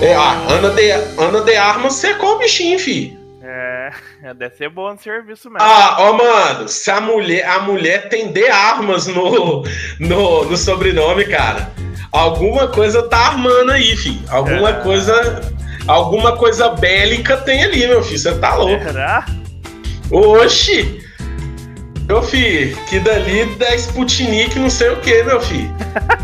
É, 0.00 0.14
a 0.14 0.32
Ana 0.50 0.70
de, 0.70 0.90
Ana 0.90 1.40
de 1.42 1.56
Armas 1.56 1.94
secou 1.94 2.36
o 2.36 2.38
bichinho, 2.38 2.78
fi. 2.78 3.18
É, 3.42 3.90
deve 4.34 4.56
ser 4.56 4.70
bom 4.70 4.90
no 4.90 4.98
serviço 4.98 5.50
mesmo. 5.50 5.58
Ah, 5.60 5.96
ó, 5.98 6.12
mano, 6.14 6.68
se 6.68 6.90
a 6.90 7.00
mulher, 7.00 7.46
a 7.46 7.60
mulher 7.60 8.08
tem 8.08 8.32
de 8.32 8.46
armas 8.48 9.06
no, 9.06 9.62
no, 10.00 10.44
no 10.44 10.56
sobrenome, 10.56 11.26
cara, 11.26 11.70
alguma 12.10 12.68
coisa 12.68 13.02
tá 13.02 13.18
armando 13.18 13.72
aí, 13.72 13.96
fi. 13.96 14.20
Alguma 14.28 14.70
é. 14.70 14.80
coisa. 14.82 15.54
Alguma 15.86 16.34
coisa 16.38 16.70
bélica 16.70 17.36
tem 17.36 17.62
ali, 17.62 17.86
meu 17.86 18.02
filho. 18.02 18.18
Você 18.18 18.38
tá 18.38 18.54
louco. 18.54 18.82
Será? 18.82 19.26
Oxi! 20.10 21.04
Meu 22.08 22.22
filho, 22.22 22.74
que 22.86 22.98
dali 23.00 23.44
da 23.56 23.74
Sputnik 23.74 24.58
não 24.58 24.70
sei 24.70 24.90
o 24.90 25.00
que, 25.00 25.22
meu 25.24 25.40
filho. 25.40 25.70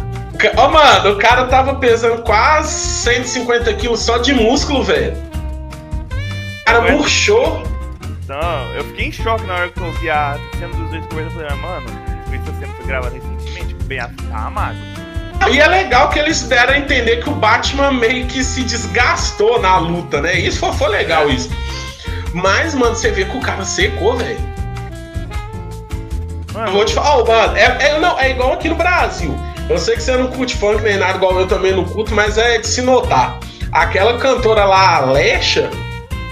Ó, 0.57 0.67
oh, 0.67 0.71
mano, 0.71 1.13
o 1.13 1.19
cara 1.19 1.45
tava 1.47 1.75
pesando 1.75 2.23
quase 2.23 2.73
150 2.73 3.73
quilos 3.75 4.01
só 4.01 4.19
de 4.19 4.33
músculo, 4.33 4.83
velho. 4.83 5.17
O 6.63 6.65
cara 6.65 6.81
Mas... 6.81 6.93
murchou. 6.93 7.63
Não, 8.27 8.73
eu 8.75 8.85
fiquei 8.85 9.07
em 9.07 9.13
choque 9.13 9.45
na 9.45 9.55
hora 9.55 9.69
que 9.69 9.81
eu 9.81 9.93
vi 9.95 10.09
a 10.09 10.39
cena 10.59 10.69
dos 10.69 10.91
dois 10.91 11.05
conversando. 11.07 11.43
Eu 11.43 11.49
falei, 11.49 11.49
ah, 11.51 11.57
mano, 11.57 11.87
essa 12.33 12.59
cena 12.59 12.73
foi 12.75 12.87
gravada 12.87 13.15
recentemente, 13.15 13.75
o 13.75 13.85
Ben 13.85 13.99
tá 14.31 14.47
amado. 14.47 14.77
E 15.51 15.59
é 15.59 15.67
legal 15.67 16.11
que 16.11 16.19
eles 16.19 16.43
deram 16.43 16.75
a 16.75 16.79
entender 16.79 17.23
que 17.23 17.29
o 17.29 17.35
Batman 17.35 17.93
meio 17.93 18.27
que 18.27 18.45
se 18.45 18.63
desgastou 18.63 19.61
na 19.61 19.79
luta, 19.79 20.21
né? 20.21 20.39
Isso 20.39 20.61
foi, 20.61 20.73
foi 20.75 20.89
legal, 20.89 21.29
isso. 21.29 21.51
Mas, 22.33 22.75
mano, 22.75 22.95
você 22.95 23.11
vê 23.11 23.25
que 23.25 23.37
o 23.37 23.41
cara 23.41 23.65
secou, 23.65 24.17
velho. 24.17 24.39
Eu 26.55 26.73
vou 26.73 26.85
te 26.85 26.95
falar, 26.95 27.19
oh, 27.19 27.25
mano, 27.25 27.57
é, 27.57 27.89
é, 27.89 27.99
não, 27.99 28.19
é 28.19 28.31
igual 28.31 28.53
aqui 28.53 28.69
no 28.69 28.75
Brasil. 28.75 29.35
Eu 29.71 29.79
sei 29.79 29.95
que 29.95 30.03
você 30.03 30.17
não 30.17 30.27
curte 30.27 30.57
funk 30.57 30.83
nem 30.83 30.97
nada, 30.97 31.15
igual 31.15 31.39
eu 31.39 31.47
também 31.47 31.71
não 31.71 31.85
curto, 31.85 32.13
mas 32.13 32.37
é 32.37 32.59
de 32.59 32.67
se 32.67 32.83
notar. 32.83 33.39
Aquela 33.71 34.19
cantora 34.19 34.65
lá, 34.65 34.97
Alexa, 34.97 35.71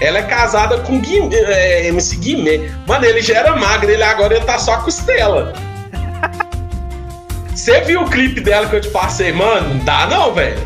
ela 0.01 0.17
é 0.17 0.23
casada 0.23 0.79
com 0.79 0.99
Guimê, 0.99 1.37
é, 1.37 1.87
MC 1.87 2.17
Guimê. 2.17 2.69
Mano, 2.85 3.05
ele 3.05 3.21
já 3.21 3.37
era 3.37 3.55
magro, 3.55 3.89
ele 3.89 4.03
agora 4.03 4.35
ele 4.35 4.43
tá 4.43 4.59
só 4.59 4.73
a 4.73 4.77
costela. 4.79 5.53
Você 7.55 7.79
viu 7.79 8.01
o 8.01 8.09
clipe 8.09 8.41
dela 8.41 8.67
que 8.67 8.75
eu 8.75 8.81
te 8.81 8.89
passei? 8.89 9.31
Mano, 9.31 9.75
não 9.75 9.85
dá 9.85 10.05
não, 10.07 10.33
velho. 10.33 10.59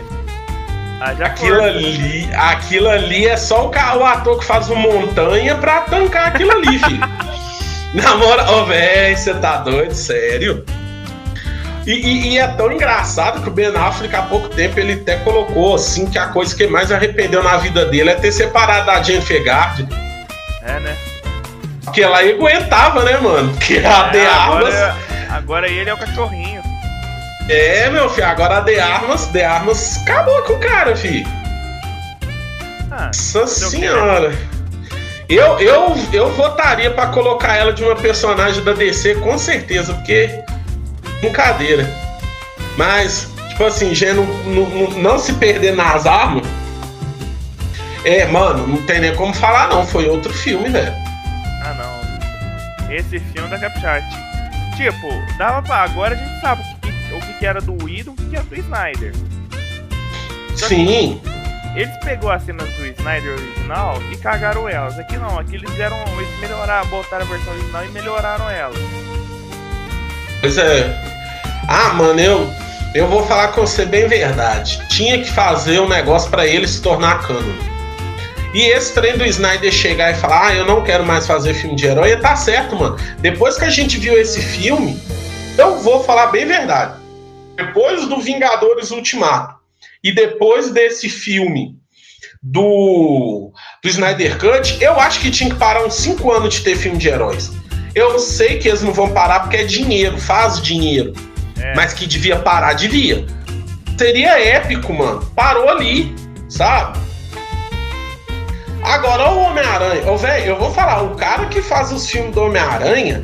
Ah, 0.99 1.11
aquilo 1.26 1.61
ali, 1.61 2.28
aquilo 2.34 2.89
ali 2.89 3.28
é 3.28 3.38
só 3.38 3.67
o, 3.67 3.99
o 3.99 4.03
ator 4.03 4.39
que 4.39 4.45
faz 4.45 4.71
o 4.71 4.76
montanha 4.76 5.53
pra 5.55 5.82
tancar 5.82 6.30
aquilo 6.30 6.51
ali, 6.51 6.80
filho. 6.80 7.07
Na 7.93 8.15
moral, 8.15 8.51
ô, 8.51 8.61
oh, 8.61 8.65
velho, 8.65 9.15
você 9.15 9.36
tá 9.36 9.57
doido, 9.57 9.93
sério? 9.93 10.65
E, 11.86 11.91
e, 11.91 12.27
e, 12.29 12.38
é 12.38 12.47
tão 12.47 12.71
engraçado 12.71 13.41
que 13.41 13.49
o 13.49 13.51
Ben 13.51 13.75
Affleck 13.75 14.15
há 14.15 14.21
pouco 14.21 14.47
tempo 14.49 14.79
ele 14.79 14.93
até 14.93 15.17
colocou 15.17 15.75
assim 15.75 16.05
que 16.09 16.17
a 16.17 16.27
coisa 16.27 16.55
que 16.55 16.65
mais 16.67 16.91
arrependeu 16.91 17.43
na 17.43 17.57
vida 17.57 17.86
dele 17.86 18.09
é 18.09 18.15
ter 18.15 18.31
separado 18.31 18.86
da 18.86 19.01
Jennifer 19.03 19.43
Garden. 19.43 19.89
É, 20.61 20.79
né? 20.79 20.95
Porque 21.84 22.01
ela 22.01 22.19
aguentava, 22.19 23.03
né, 23.03 23.17
mano? 23.17 23.51
Porque 23.59 23.81
a 23.86 24.07
É, 24.07 24.09
The 24.11 24.25
Armas. 24.27 24.75
agora 25.29 25.67
ele 25.67 25.89
é 25.89 25.93
o 25.93 25.97
cachorrinho. 25.97 26.61
É, 27.49 27.89
meu 27.89 28.09
filho, 28.09 28.27
agora 28.27 28.59
a 28.59 28.61
The 28.61 28.79
Armas, 28.79 29.27
The 29.27 29.45
Armas 29.45 29.97
acabou 30.03 30.41
com 30.43 30.53
o 30.53 30.59
cara, 30.59 30.95
filho. 30.95 31.27
Ah, 32.89 33.07
Nossa 33.07 33.45
senhora. 33.47 34.31
Eu, 35.27 35.59
eu, 35.59 35.97
eu 36.13 36.31
votaria 36.34 36.91
pra 36.91 37.07
colocar 37.07 37.57
ela 37.57 37.73
de 37.73 37.84
uma 37.84 37.95
personagem 37.95 38.63
da 38.63 38.71
DC, 38.71 39.15
com 39.15 39.38
certeza, 39.38 39.93
porque. 39.93 40.29
Brincadeira. 41.24 41.89
Mas, 42.78 43.30
tipo 43.49 43.63
assim, 43.63 43.93
já 43.95 44.13
não, 44.13 44.26
não, 44.26 44.89
não- 44.91 45.19
se 45.19 45.34
perder 45.34 45.76
nas 45.76 46.05
armas. 46.05 46.45
É, 48.05 48.26
mano, 48.26 48.67
não 48.67 48.78
tem 48.86 48.99
nem 48.99 49.15
como 49.15 49.34
falar, 49.34 49.69
não. 49.69 49.86
Foi 49.86 50.07
outro 50.07 50.34
filme, 50.34 50.69
velho. 50.69 50.93
ah 51.63 51.74
não. 51.76 52.93
Esse 52.93 53.19
filme 53.19 53.47
da 53.49 53.57
Capchat. 53.59 54.03
Tipo, 54.76 55.07
dava 55.38 55.61
pra. 55.61 55.84
Agora 55.84 56.15
a 56.15 56.17
gente 56.17 56.41
sabe 56.41 56.61
o 56.61 57.19
que, 57.21 57.32
o 57.34 57.39
que 57.39 57.45
era 57.45 57.61
do 57.61 57.74
Whedon 57.84 58.15
e 58.19 58.24
o 58.24 58.30
que 58.30 58.36
era 58.36 58.45
do 58.45 58.55
Snyder. 58.59 59.13
Só 60.55 60.67
Sim. 60.67 61.21
Eles 61.76 61.95
pegou 62.03 62.30
as 62.30 62.43
cenas 62.43 62.67
do 62.74 62.86
Snyder 62.86 63.34
original 63.34 63.97
e 64.11 64.17
cagaram 64.17 64.67
elas. 64.67 64.99
Aqui 64.99 65.15
não, 65.17 65.39
aqui 65.39 65.55
eles 65.55 65.69
fizeram. 65.71 65.97
Eles 66.17 66.39
melhoraram, 66.41 66.88
botaram 66.89 67.26
a 67.26 67.30
versão 67.30 67.53
original 67.53 67.86
e 67.86 67.89
melhoraram 67.89 68.49
elas. 68.49 68.78
Pois 70.44 70.58
é. 70.58 70.94
Ah, 71.70 71.94
mano, 71.94 72.20
eu, 72.20 72.54
eu 72.94 73.08
vou 73.08 73.26
falar 73.26 73.54
com 73.54 73.62
você 73.62 73.86
bem 73.86 74.10
verdade. 74.10 74.86
Tinha 74.89 75.18
que 75.20 75.32
fazer 75.32 75.80
um 75.80 75.88
negócio 75.88 76.30
pra 76.30 76.46
ele 76.46 76.68
se 76.68 76.82
tornar 76.82 77.26
canon. 77.26 77.56
E 78.54 78.60
esse 78.74 78.94
trem 78.94 79.18
do 79.18 79.26
Snyder 79.26 79.72
chegar 79.72 80.12
e 80.12 80.16
falar, 80.16 80.48
ah, 80.48 80.54
eu 80.54 80.66
não 80.66 80.84
quero 80.84 81.06
mais 81.06 81.26
fazer 81.26 81.54
filme 81.54 81.78
de 81.78 81.86
herói, 81.86 82.18
tá 82.18 82.36
certo, 82.36 82.76
mano. 82.76 82.98
Depois 83.20 83.56
que 83.58 83.64
a 83.64 83.70
gente 83.70 83.98
viu 83.98 84.20
esse 84.20 84.41
filme, 84.41 85.02
eu 85.58 85.80
vou 85.80 86.04
falar 86.04 86.28
bem 86.28 86.46
verdade. 86.46 87.00
Depois 87.56 88.06
do 88.10 88.20
Vingadores 88.20 88.91
Ultimato 88.91 89.56
e 90.04 90.14
depois 90.14 90.74
desse 90.74 91.08
filme 91.08 91.78
do, 92.41 93.50
do 93.82 93.88
Snyder 93.88 94.38
Cut, 94.38 94.78
eu 94.84 95.00
acho 95.00 95.22
que 95.22 95.32
tinha 95.32 95.50
que 95.50 95.56
parar 95.56 95.86
uns 95.86 95.94
5 95.94 96.30
anos 96.34 96.56
de 96.56 96.64
ter 96.64 96.76
filme 96.76 96.98
de 96.98 97.08
heróis. 97.08 97.62
Eu 97.96 98.18
sei 98.18 98.58
que 98.58 98.68
eles 98.68 98.82
não 98.82 98.91
vão 98.91 99.10
parar 99.10 99.41
porque 99.41 99.58
é 99.58 99.64
dinheiro, 99.64 100.20
faz 100.20 100.62
dinheiro. 100.62 101.14
É. 101.60 101.76
Mas 101.76 101.94
que 101.94 102.08
devia 102.08 102.38
parar, 102.38 102.74
devia. 102.74 103.26
Seria 103.98 104.39
épico, 104.39 104.91
mano. 104.91 105.22
Parou 105.36 105.70
ali, 105.70 106.14
sabe? 106.50 106.98
Agora, 108.84 109.32
o 109.32 109.44
Homem-Aranha. 109.44 110.12
Ô, 110.12 110.18
velho, 110.18 110.46
eu 110.46 110.60
vou 110.60 110.72
falar, 110.72 111.04
o 111.04 111.16
cara 111.16 111.46
que 111.46 111.62
faz 111.62 111.91
os 111.91 112.10
filmes 112.10 112.34
do 112.34 112.44
Homem-Aranha. 112.44 113.24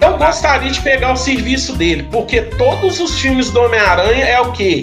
Eu 0.00 0.16
gostaria 0.16 0.70
de 0.70 0.80
pegar 0.80 1.12
o 1.12 1.16
serviço 1.16 1.74
dele, 1.74 2.08
porque 2.10 2.40
todos 2.42 3.00
os 3.00 3.20
filmes 3.20 3.50
do 3.50 3.60
Homem-Aranha 3.60 4.24
é 4.24 4.40
o 4.40 4.52
quê? 4.52 4.82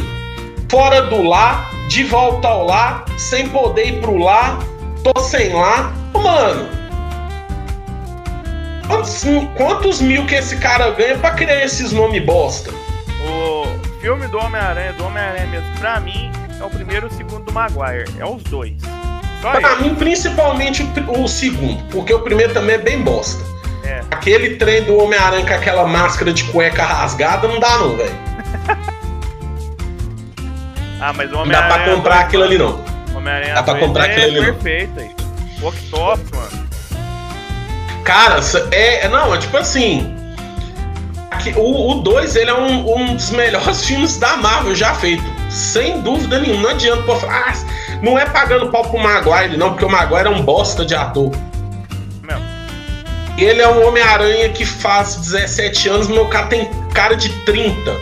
Fora 0.69 1.01
do 1.03 1.23
lá, 1.23 1.71
de 1.87 2.03
volta 2.03 2.47
ao 2.49 2.65
lá, 2.65 3.03
sem 3.17 3.47
poder 3.49 3.87
ir 3.87 4.01
pro 4.01 4.17
lá, 4.17 4.59
tô 5.03 5.19
sem 5.21 5.53
lá. 5.53 5.91
Ô, 6.13 6.19
Mano, 6.19 6.69
quantos, 8.87 9.23
quantos 9.55 10.01
mil 10.01 10.25
que 10.25 10.35
esse 10.35 10.57
cara 10.57 10.89
ganha 10.91 11.17
pra 11.17 11.31
criar 11.31 11.63
esses 11.63 11.91
nomes 11.91 12.23
bosta? 12.25 12.71
O 13.25 13.99
filme 14.01 14.27
do 14.27 14.37
Homem-Aranha, 14.39 14.93
do 14.93 15.05
Homem-Aranha 15.05 15.47
mesmo, 15.47 15.67
pra 15.79 15.99
mim, 15.99 16.31
é 16.59 16.63
o 16.63 16.69
primeiro 16.69 17.07
e 17.07 17.09
o 17.09 17.13
segundo 17.17 17.43
do 17.45 17.51
Maguire. 17.51 18.05
É 18.19 18.25
os 18.25 18.41
dois. 18.43 18.73
Só 19.41 19.51
Pra 19.51 19.73
ele. 19.73 19.83
mim, 19.89 19.95
principalmente 19.95 20.81
o, 21.07 21.21
o 21.23 21.27
segundo, 21.27 21.83
porque 21.91 22.13
o 22.13 22.19
primeiro 22.21 22.53
também 22.53 22.75
é 22.75 22.79
bem 22.79 23.01
bosta. 23.01 23.43
É. 23.83 24.01
Aquele 24.11 24.55
trem 24.55 24.83
do 24.83 24.97
Homem-Aranha 24.97 25.45
com 25.45 25.53
aquela 25.53 25.85
máscara 25.85 26.33
de 26.33 26.43
cueca 26.45 26.83
rasgada 26.83 27.47
não 27.47 27.59
dá, 27.59 27.77
não, 27.77 27.95
velho. 27.95 28.15
Ah, 30.99 31.13
mas 31.13 31.29
o 31.31 31.35
Não 31.35 31.47
dá 31.47 31.57
pra 31.59 31.65
Homem-Aranha. 31.75 31.95
comprar 31.95 32.13
dois, 32.15 32.25
aquilo 32.25 32.43
ali, 32.43 32.57
não. 32.57 32.83
Homem-Aranha 33.15 33.53
Dá 33.53 33.61
pra 33.63 33.73
dois 33.73 33.85
comprar 33.85 34.07
é 34.09 34.11
aquilo 34.11 34.25
ali, 34.25 34.35
não. 34.35 34.45
perfeito 34.55 34.99
aí. 34.99 35.11
O 35.61 35.67
Octopus. 35.67 36.36
Cara, 38.07 38.39
é, 38.71 39.05
é- 39.05 39.09
não, 39.09 39.35
é 39.35 39.37
tipo 39.37 39.57
assim. 39.57 40.15
aqui- 41.29 41.53
o 41.57 41.95
2 41.95 42.35
ele 42.37 42.49
é 42.49 42.53
um, 42.53 42.95
um 42.97 43.15
dos 43.15 43.29
melhores 43.31 43.83
filmes 43.85 44.17
da 44.17 44.37
Marvel 44.37 44.73
já 44.73 44.93
feito. 44.95 45.23
Sem 45.49 45.99
dúvida 46.01 46.39
nenhuma. 46.39 46.63
Não 46.63 46.69
adianta 46.69 47.03
pô, 47.03 47.15
falar, 47.17 47.49
ah, 47.49 47.97
não 48.01 48.17
é 48.17 48.25
pagando 48.25 48.69
pau 48.71 48.83
pro 48.89 48.97
Maguire, 48.99 49.57
não, 49.57 49.71
porque 49.71 49.83
o 49.85 49.89
Maguire 49.89 50.27
é 50.27 50.29
um 50.29 50.41
bosta 50.41 50.85
de 50.85 50.95
ator. 50.95 51.31
Meu, 52.23 52.37
Ele 53.37 53.61
é 53.61 53.67
um 53.67 53.85
Homem-Aranha 53.87 54.49
que 54.49 54.65
faz 54.65 55.15
17 55.17 55.89
anos, 55.89 56.07
meu 56.07 56.27
cara 56.27 56.47
tem 56.47 56.69
cara 56.93 57.15
de 57.15 57.29
30. 57.45 57.93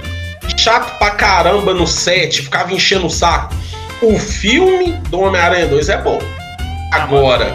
Chato 0.57 0.97
pra 0.99 1.11
caramba 1.11 1.73
no 1.73 1.85
set, 1.87 2.41
ficava 2.43 2.71
enchendo 2.73 3.07
o 3.07 3.09
saco. 3.09 3.53
O 4.03 4.17
filme 4.19 4.93
do 5.09 5.19
Homem-Aranha 5.21 5.67
2 5.67 5.89
é 5.89 5.97
bom. 5.97 6.19
Agora, 6.91 7.51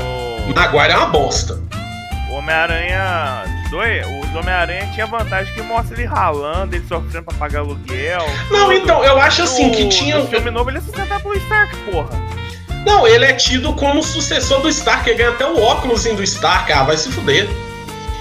o- 0.48 0.52
Maguire 0.54 0.92
é 0.92 0.96
uma 0.96 1.06
bosta. 1.06 1.59
O 2.30 2.34
Homem-Aranha 2.34 3.44
2, 3.70 4.06
o 4.06 4.38
Homem-Aranha 4.38 4.88
tinha 4.94 5.06
vantagem 5.06 5.52
que 5.54 5.62
mostra 5.62 5.96
ele 5.96 6.06
ralando, 6.06 6.76
ele 6.76 6.84
sofrendo 6.86 7.24
pra 7.24 7.34
pagar 7.36 7.60
aluguel. 7.60 8.24
Não, 8.50 8.60
tudo. 8.66 8.72
então, 8.74 9.04
eu 9.04 9.20
acho 9.20 9.42
assim 9.42 9.66
No- 9.66 9.72
que 9.74 9.88
tinha. 9.88 10.18
No 10.18 10.26
filme 10.28 10.50
novo 10.50 10.70
ele 10.70 10.78
é 10.78 10.80
sustentado 10.80 11.22
pelo 11.22 11.36
Stark, 11.36 11.76
porra. 11.90 12.10
Não, 12.86 13.06
ele 13.06 13.24
é 13.24 13.32
tido 13.34 13.72
como 13.74 14.02
sucessor 14.02 14.60
do 14.60 14.68
Stark, 14.68 15.08
ele 15.08 15.18
ganha 15.18 15.30
até 15.30 15.44
o 15.46 15.60
óculos 15.62 16.04
do 16.04 16.22
Stark. 16.22 16.72
Ah, 16.72 16.84
vai 16.84 16.96
se 16.96 17.10
fuder. 17.10 17.48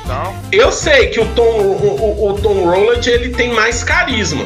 Então, 0.04 0.36
Eu 0.52 0.72
sei 0.72 1.08
que 1.10 1.20
o 1.20 1.26
Tom, 1.36 1.44
o, 1.44 2.26
o- 2.26 2.30
o 2.32 2.34
Tom 2.42 2.66
Holland 2.66 3.08
ele 3.10 3.30
tem 3.30 3.54
mais 3.54 3.84
carisma. 3.84 4.44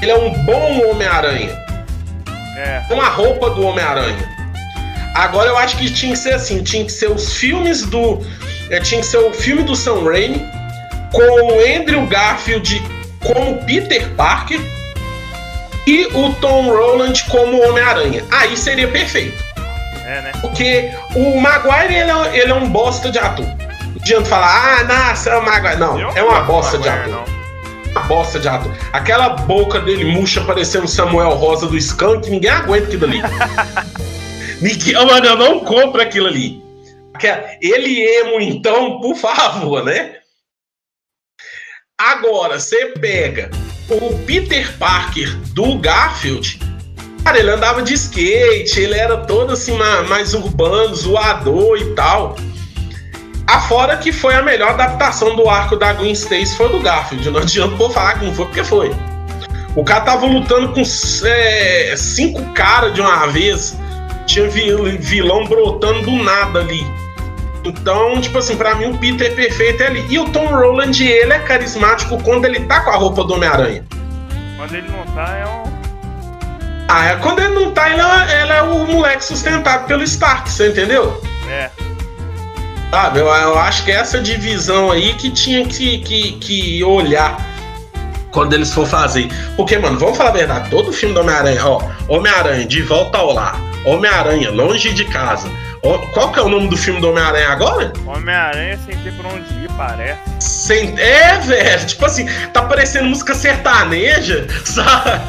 Ele 0.00 0.10
é 0.12 0.16
um 0.16 0.30
bom 0.44 0.90
Homem-Aranha. 0.90 1.50
é. 2.56 2.82
com 2.88 3.00
a 3.00 3.08
roupa 3.08 3.50
do 3.50 3.62
Homem-Aranha. 3.66 4.31
Agora 5.14 5.48
eu 5.50 5.58
acho 5.58 5.76
que 5.76 5.90
tinha 5.92 6.12
que 6.12 6.18
ser 6.18 6.34
assim, 6.34 6.62
tinha 6.62 6.84
que 6.84 6.92
ser 6.92 7.10
os 7.10 7.34
filmes 7.34 7.82
do. 7.84 8.20
é, 8.70 8.80
tinha 8.80 9.00
que 9.00 9.06
ser 9.06 9.18
o 9.18 9.32
filme 9.32 9.62
do 9.62 9.76
Sam 9.76 10.02
Raimi 10.04 10.44
com 11.12 11.22
o 11.22 11.60
Andrew 11.60 12.06
Garfield 12.06 12.82
como 13.20 13.62
Peter 13.64 14.08
Parker 14.14 14.60
e 15.86 16.06
o 16.14 16.32
Tom 16.34 16.66
Holland 16.70 17.24
como 17.24 17.62
Homem-Aranha. 17.68 18.24
Aí 18.30 18.56
seria 18.56 18.88
perfeito. 18.88 19.42
É, 20.06 20.20
né? 20.22 20.32
Porque 20.40 20.90
o 21.14 21.40
Maguire 21.40 21.94
ele 21.94 22.10
é, 22.10 22.38
ele 22.38 22.50
é 22.52 22.54
um 22.54 22.68
bosta 22.68 23.10
de 23.10 23.18
ator. 23.18 23.44
Não 23.46 23.96
adianta 24.00 24.24
falar, 24.24 24.80
ah, 24.80 24.84
nossa, 24.84 25.30
é 25.30 25.36
o 25.38 25.44
Maguire. 25.44 25.76
Não, 25.76 25.98
Eu 26.00 26.10
é 26.14 26.22
uma 26.22 26.40
bosta 26.40 26.78
de 26.78 26.88
ator. 26.88 27.08
não. 27.08 27.24
Uma 27.92 28.00
bosta 28.04 28.40
de 28.40 28.48
ator. 28.48 28.72
Aquela 28.92 29.28
boca 29.30 29.78
dele 29.78 30.04
murcha 30.06 30.40
parecendo 30.40 30.88
Samuel 30.88 31.30
Rosa 31.34 31.66
do 31.66 31.76
Skunk, 31.76 32.30
ninguém 32.30 32.50
aguenta 32.50 32.86
aquilo 32.86 33.04
ali. 33.04 33.20
ninguém, 34.62 34.96
oh, 34.96 35.26
eu 35.26 35.36
não 35.36 35.60
compro 35.60 36.00
aquilo 36.00 36.28
ali. 36.28 36.62
Ele 37.60 38.00
emo, 38.00 38.40
então, 38.40 39.00
por 39.00 39.16
favor, 39.16 39.84
né? 39.84 40.16
Agora, 42.00 42.58
você 42.58 42.86
pega 42.98 43.50
o 43.88 44.18
Peter 44.26 44.76
Parker 44.78 45.36
do 45.54 45.78
Garfield. 45.78 46.58
Cara, 47.24 47.38
ele 47.38 47.50
andava 47.50 47.82
de 47.82 47.94
skate, 47.94 48.80
ele 48.80 48.94
era 48.94 49.18
todo 49.18 49.52
assim, 49.52 49.72
ma- 49.76 50.02
mais 50.02 50.34
urbano, 50.34 50.94
zoador 50.94 51.78
e 51.78 51.94
tal. 51.94 52.36
Afora 53.46 53.96
que 53.96 54.10
foi 54.10 54.34
a 54.34 54.42
melhor 54.42 54.70
adaptação 54.70 55.36
do 55.36 55.48
arco 55.48 55.76
da 55.76 55.92
Gwen 55.92 56.12
Stacy 56.12 56.56
foi 56.56 56.68
do 56.70 56.80
Garfield. 56.80 57.30
Não 57.30 57.40
adianta 57.40 57.76
pô 57.76 57.90
falar 57.90 58.18
que 58.18 58.24
não 58.24 58.34
foi, 58.34 58.46
porque 58.46 58.64
foi. 58.64 58.90
O 59.76 59.84
cara 59.84 60.00
tava 60.00 60.26
lutando 60.26 60.72
com 60.72 60.82
é, 61.26 61.94
cinco 61.96 62.42
caras 62.52 62.92
de 62.94 63.00
uma 63.00 63.26
vez. 63.26 63.76
Tinha 64.26 64.48
vi- 64.48 64.96
vilão 64.98 65.46
brotando 65.46 66.02
do 66.02 66.12
nada 66.22 66.60
ali. 66.60 66.86
Então, 67.64 68.20
tipo 68.20 68.38
assim, 68.38 68.56
pra 68.56 68.74
mim 68.74 68.86
o 68.86 68.98
Peter 68.98 69.28
é 69.28 69.34
perfeito 69.34 69.82
ali. 69.84 70.04
E 70.08 70.18
o 70.18 70.28
Tom 70.30 70.46
Holland, 70.46 71.04
ele 71.04 71.32
é 71.32 71.38
carismático 71.38 72.20
quando 72.22 72.44
ele 72.44 72.60
tá 72.60 72.80
com 72.80 72.90
a 72.90 72.96
roupa 72.96 73.22
do 73.24 73.34
Homem-Aranha. 73.34 73.84
Quando 74.56 74.74
ele 74.74 74.88
não 74.88 75.04
tá, 75.14 75.36
é 75.36 75.46
um. 75.46 75.62
Ah, 76.88 77.06
é, 77.06 77.16
quando 77.16 77.38
ele 77.40 77.54
não 77.54 77.70
tá, 77.70 77.88
ele 77.90 78.00
é, 78.00 78.42
ele 78.42 78.52
é 78.52 78.62
o 78.62 78.86
moleque 78.86 79.24
sustentado 79.24 79.86
pelo 79.86 80.02
Stark, 80.02 80.50
você 80.50 80.68
entendeu? 80.68 81.22
É. 81.48 81.70
Sabe, 82.90 83.20
eu, 83.20 83.26
eu 83.26 83.58
acho 83.58 83.84
que 83.84 83.90
é 83.90 83.94
essa 83.94 84.20
divisão 84.20 84.90
aí 84.90 85.14
que 85.14 85.30
tinha 85.30 85.64
que, 85.64 85.98
que, 85.98 86.32
que 86.32 86.84
olhar 86.84 87.38
quando 88.32 88.54
eles 88.54 88.72
for 88.72 88.86
fazer. 88.86 89.28
Porque, 89.56 89.78
mano, 89.78 89.98
vamos 89.98 90.16
falar 90.16 90.30
a 90.30 90.32
verdade, 90.32 90.70
todo 90.70 90.92
filme 90.92 91.14
do 91.14 91.20
Homem-Aranha, 91.20 91.64
ó, 91.64 91.80
Homem-Aranha, 92.08 92.66
De 92.66 92.82
Volta 92.82 93.18
ao 93.18 93.32
Lar, 93.32 93.60
Homem-Aranha, 93.84 94.50
Longe 94.50 94.92
de 94.92 95.04
Casa. 95.04 95.48
Qual 96.12 96.30
que 96.32 96.38
é 96.38 96.42
o 96.42 96.48
nome 96.48 96.68
do 96.68 96.76
filme 96.76 97.00
do 97.00 97.10
Homem-Aranha 97.10 97.48
agora? 97.48 97.92
Homem-Aranha 98.06 98.78
sem 98.86 98.96
ter 98.98 99.12
por 99.14 99.26
onde 99.26 99.52
ir, 99.64 99.68
parece. 99.76 100.20
Sem... 100.38 100.94
É, 100.98 101.38
velho, 101.38 101.86
tipo 101.86 102.06
assim, 102.06 102.26
tá 102.52 102.62
parecendo 102.62 103.06
música 103.06 103.34
sertaneja, 103.34 104.46
sabe? 104.64 105.20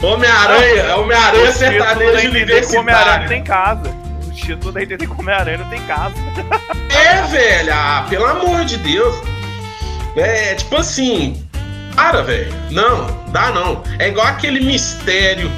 Homem-Aranha, 0.00 0.96
Homem-Aranha 0.96 1.50
O 1.50 1.52
título 1.52 1.78
dá 1.78 1.84
a 1.84 1.96
sertanejo 1.96 2.28
entender 2.28 2.66
que 2.66 2.76
o 2.76 2.80
Homem-Aranha 2.80 3.26
universitário. 3.26 3.28
tem 3.28 3.42
casa. 3.42 3.90
O 4.28 4.30
tira 4.32 4.56
tudo 4.58 4.78
aí 4.78 4.86
dentro 4.86 5.06
de 5.06 5.12
Homem-Aranha, 5.12 5.58
não 5.58 5.68
tem 5.68 5.80
casa. 5.82 6.14
É, 6.90 7.22
velho, 7.26 7.72
ah, 7.74 8.06
pelo 8.08 8.24
amor 8.26 8.64
de 8.64 8.76
Deus. 8.76 9.16
É, 10.16 10.54
tipo 10.54 10.76
assim, 10.76 11.47
para, 11.98 12.22
velho. 12.22 12.54
Não, 12.70 13.06
dá 13.32 13.50
não. 13.50 13.82
É 13.98 14.08
igual 14.08 14.28
aquele 14.28 14.60
mistério. 14.60 15.50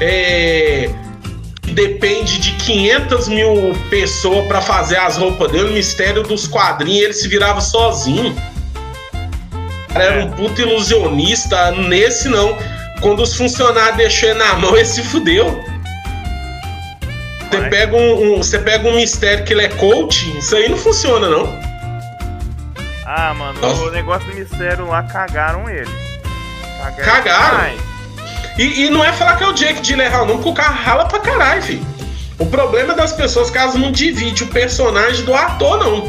É, 0.00 0.88
depende 1.74 2.38
de 2.38 2.52
500 2.52 3.28
mil 3.28 3.74
pessoas 3.90 4.46
para 4.46 4.62
fazer 4.62 4.96
as 4.96 5.18
roupas 5.18 5.52
dele. 5.52 5.68
O 5.68 5.72
mistério 5.72 6.22
dos 6.22 6.46
quadrinhos, 6.46 7.04
ele 7.04 7.12
se 7.12 7.28
virava 7.28 7.60
sozinho. 7.60 8.34
Cara, 9.92 10.04
era 10.04 10.24
um 10.24 10.30
puto 10.30 10.62
ilusionista. 10.62 11.72
Nesse 11.72 12.26
não. 12.26 12.56
Quando 13.02 13.22
os 13.22 13.34
funcionários 13.34 13.98
deixou 13.98 14.30
ele 14.30 14.38
na 14.38 14.54
mão, 14.54 14.74
ele 14.74 14.86
se 14.86 15.02
fudeu. 15.02 15.62
Você 17.50 17.68
pega 17.68 17.94
um, 17.94 18.36
um, 18.36 18.36
você 18.38 18.58
pega 18.58 18.88
um 18.88 18.96
mistério 18.96 19.44
que 19.44 19.52
ele 19.52 19.60
é 19.60 19.68
coach, 19.68 20.38
isso 20.38 20.56
aí 20.56 20.70
não 20.70 20.78
funciona, 20.78 21.28
não. 21.28 21.71
Ah, 23.14 23.34
mano, 23.34 23.60
Nossa. 23.60 23.82
o 23.82 23.90
negócio 23.90 24.26
do 24.26 24.34
mistério 24.34 24.86
lá 24.86 25.02
cagaram 25.02 25.68
ele. 25.68 25.90
Cagaram? 26.78 27.04
cagaram. 27.04 27.78
E, 28.56 28.86
e, 28.86 28.90
não 28.90 29.04
é 29.04 29.12
falar 29.12 29.36
que 29.36 29.44
é 29.44 29.48
o 29.48 29.52
Jake 29.52 29.82
Gyllenhaal, 29.82 30.24
não, 30.24 30.36
porque 30.36 30.48
o 30.48 30.54
cara 30.54 30.70
rala 30.70 31.04
pra 31.04 31.20
caralho, 31.20 31.62
filho. 31.62 31.86
O 32.38 32.46
problema 32.46 32.94
das 32.94 33.12
pessoas 33.12 33.50
que 33.50 33.58
elas 33.58 33.74
não 33.74 33.92
dividem 33.92 34.46
o 34.46 34.50
personagem 34.50 35.26
do 35.26 35.34
ator, 35.34 35.78
não. 35.78 36.06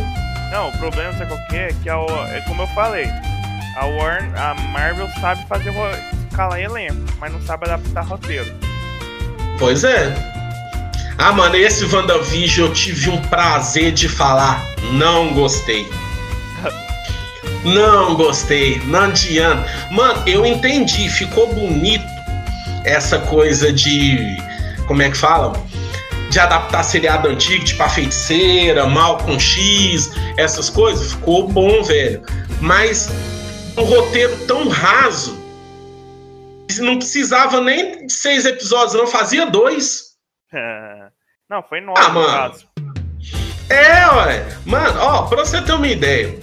Não, 0.49 0.69
o 0.69 0.77
problema, 0.77 1.11
sabe 1.11 1.27
qual 1.27 1.47
que 1.49 1.57
é? 1.57 1.67
Que 1.83 1.89
a, 1.89 1.95
é 2.29 2.41
como 2.47 2.61
eu 2.61 2.67
falei, 2.67 3.09
a 3.75 3.85
Warner, 3.85 4.41
a 4.41 4.53
Marvel 4.53 5.09
sabe 5.19 5.45
fazer 5.47 5.73
escalar 6.29 6.57
elenco, 6.57 6.95
mas 7.19 7.33
não 7.33 7.41
sabe 7.41 7.65
adaptar 7.65 8.05
roteiro. 8.05 8.49
Pois 9.59 9.83
é. 9.83 10.13
Ah, 11.17 11.33
mano, 11.33 11.57
esse 11.57 11.83
WandaVision 11.83 12.69
eu 12.69 12.73
tive 12.73 13.09
um 13.09 13.21
prazer 13.23 13.91
de 13.91 14.07
falar. 14.07 14.63
Não 14.93 15.33
gostei. 15.33 15.85
Não 17.63 18.15
gostei, 18.15 18.79
não 18.85 19.01
adianta. 19.01 19.65
Mano, 19.91 20.23
eu 20.27 20.45
entendi, 20.45 21.09
ficou 21.09 21.53
bonito 21.53 22.05
essa 22.83 23.19
coisa 23.19 23.71
de. 23.71 24.37
Como 24.87 25.01
é 25.01 25.09
que 25.09 25.17
fala? 25.17 25.53
De 26.29 26.39
adaptar 26.39 26.83
seriado 26.83 27.29
antigo, 27.29 27.63
tipo 27.63 27.81
a 27.83 27.89
feiticeira, 27.89 28.85
mal 28.85 29.17
com 29.19 29.39
X, 29.39 30.11
essas 30.37 30.69
coisas. 30.69 31.13
Ficou 31.13 31.47
bom, 31.47 31.83
velho. 31.83 32.21
Mas 32.59 33.09
um 33.77 33.83
roteiro 33.83 34.35
tão 34.45 34.67
raso. 34.67 35.41
Não 36.79 36.97
precisava 36.97 37.61
nem 37.61 38.07
de 38.07 38.11
seis 38.11 38.45
episódios, 38.45 38.93
não 38.93 39.07
fazia 39.07 39.45
dois. 39.45 40.13
Não, 41.49 41.61
foi 41.61 41.81
nove 41.81 41.99
ah, 42.01 42.09
mano. 42.09 42.27
caso. 42.27 42.67
É, 43.69 44.07
ué. 44.07 44.57
Mano, 44.65 44.99
ó, 44.99 45.23
pra 45.23 45.45
você 45.45 45.61
ter 45.61 45.73
uma 45.73 45.87
ideia. 45.87 46.39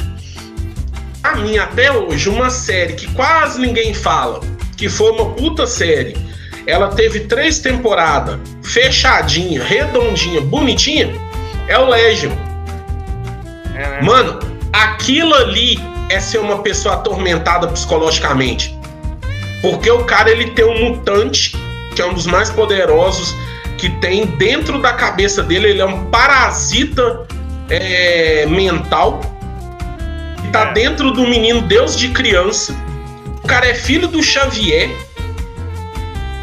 A 1.22 1.36
mim, 1.36 1.58
até 1.58 1.92
hoje, 1.92 2.28
uma 2.28 2.50
série 2.50 2.94
que 2.94 3.06
quase 3.12 3.60
ninguém 3.60 3.92
fala, 3.92 4.40
que 4.76 4.88
foi 4.88 5.10
uma 5.12 5.30
puta 5.30 5.66
série, 5.66 6.16
ela 6.66 6.88
teve 6.88 7.20
três 7.20 7.58
temporadas, 7.58 8.38
fechadinha, 8.62 9.62
redondinha, 9.62 10.40
bonitinha, 10.40 11.12
é 11.68 11.78
o 11.78 11.86
Legion. 11.88 12.32
É, 13.74 13.78
né? 13.78 14.02
Mano, 14.02 14.38
aquilo 14.72 15.34
ali 15.34 15.78
é 16.08 16.18
ser 16.18 16.38
uma 16.38 16.62
pessoa 16.62 16.94
atormentada 16.94 17.68
psicologicamente. 17.68 18.76
Porque 19.60 19.90
o 19.90 20.04
cara, 20.04 20.30
ele 20.30 20.50
tem 20.52 20.64
um 20.64 20.90
mutante, 20.90 21.54
que 21.94 22.00
é 22.00 22.06
um 22.06 22.14
dos 22.14 22.26
mais 22.26 22.50
poderosos 22.50 23.34
que 23.76 23.88
tem 23.88 24.26
dentro 24.26 24.80
da 24.80 24.92
cabeça 24.92 25.42
dele, 25.42 25.70
ele 25.70 25.80
é 25.80 25.86
um 25.86 26.06
parasita 26.06 27.26
é, 27.70 28.46
mental. 28.46 29.20
Que 30.42 30.48
tá 30.48 30.68
é. 30.70 30.72
dentro 30.72 31.10
do 31.10 31.26
menino 31.26 31.62
Deus 31.62 31.96
de 31.96 32.08
criança. 32.08 32.74
O 33.42 33.46
cara 33.46 33.66
é 33.66 33.74
filho 33.74 34.08
do 34.08 34.22
Xavier. 34.22 34.90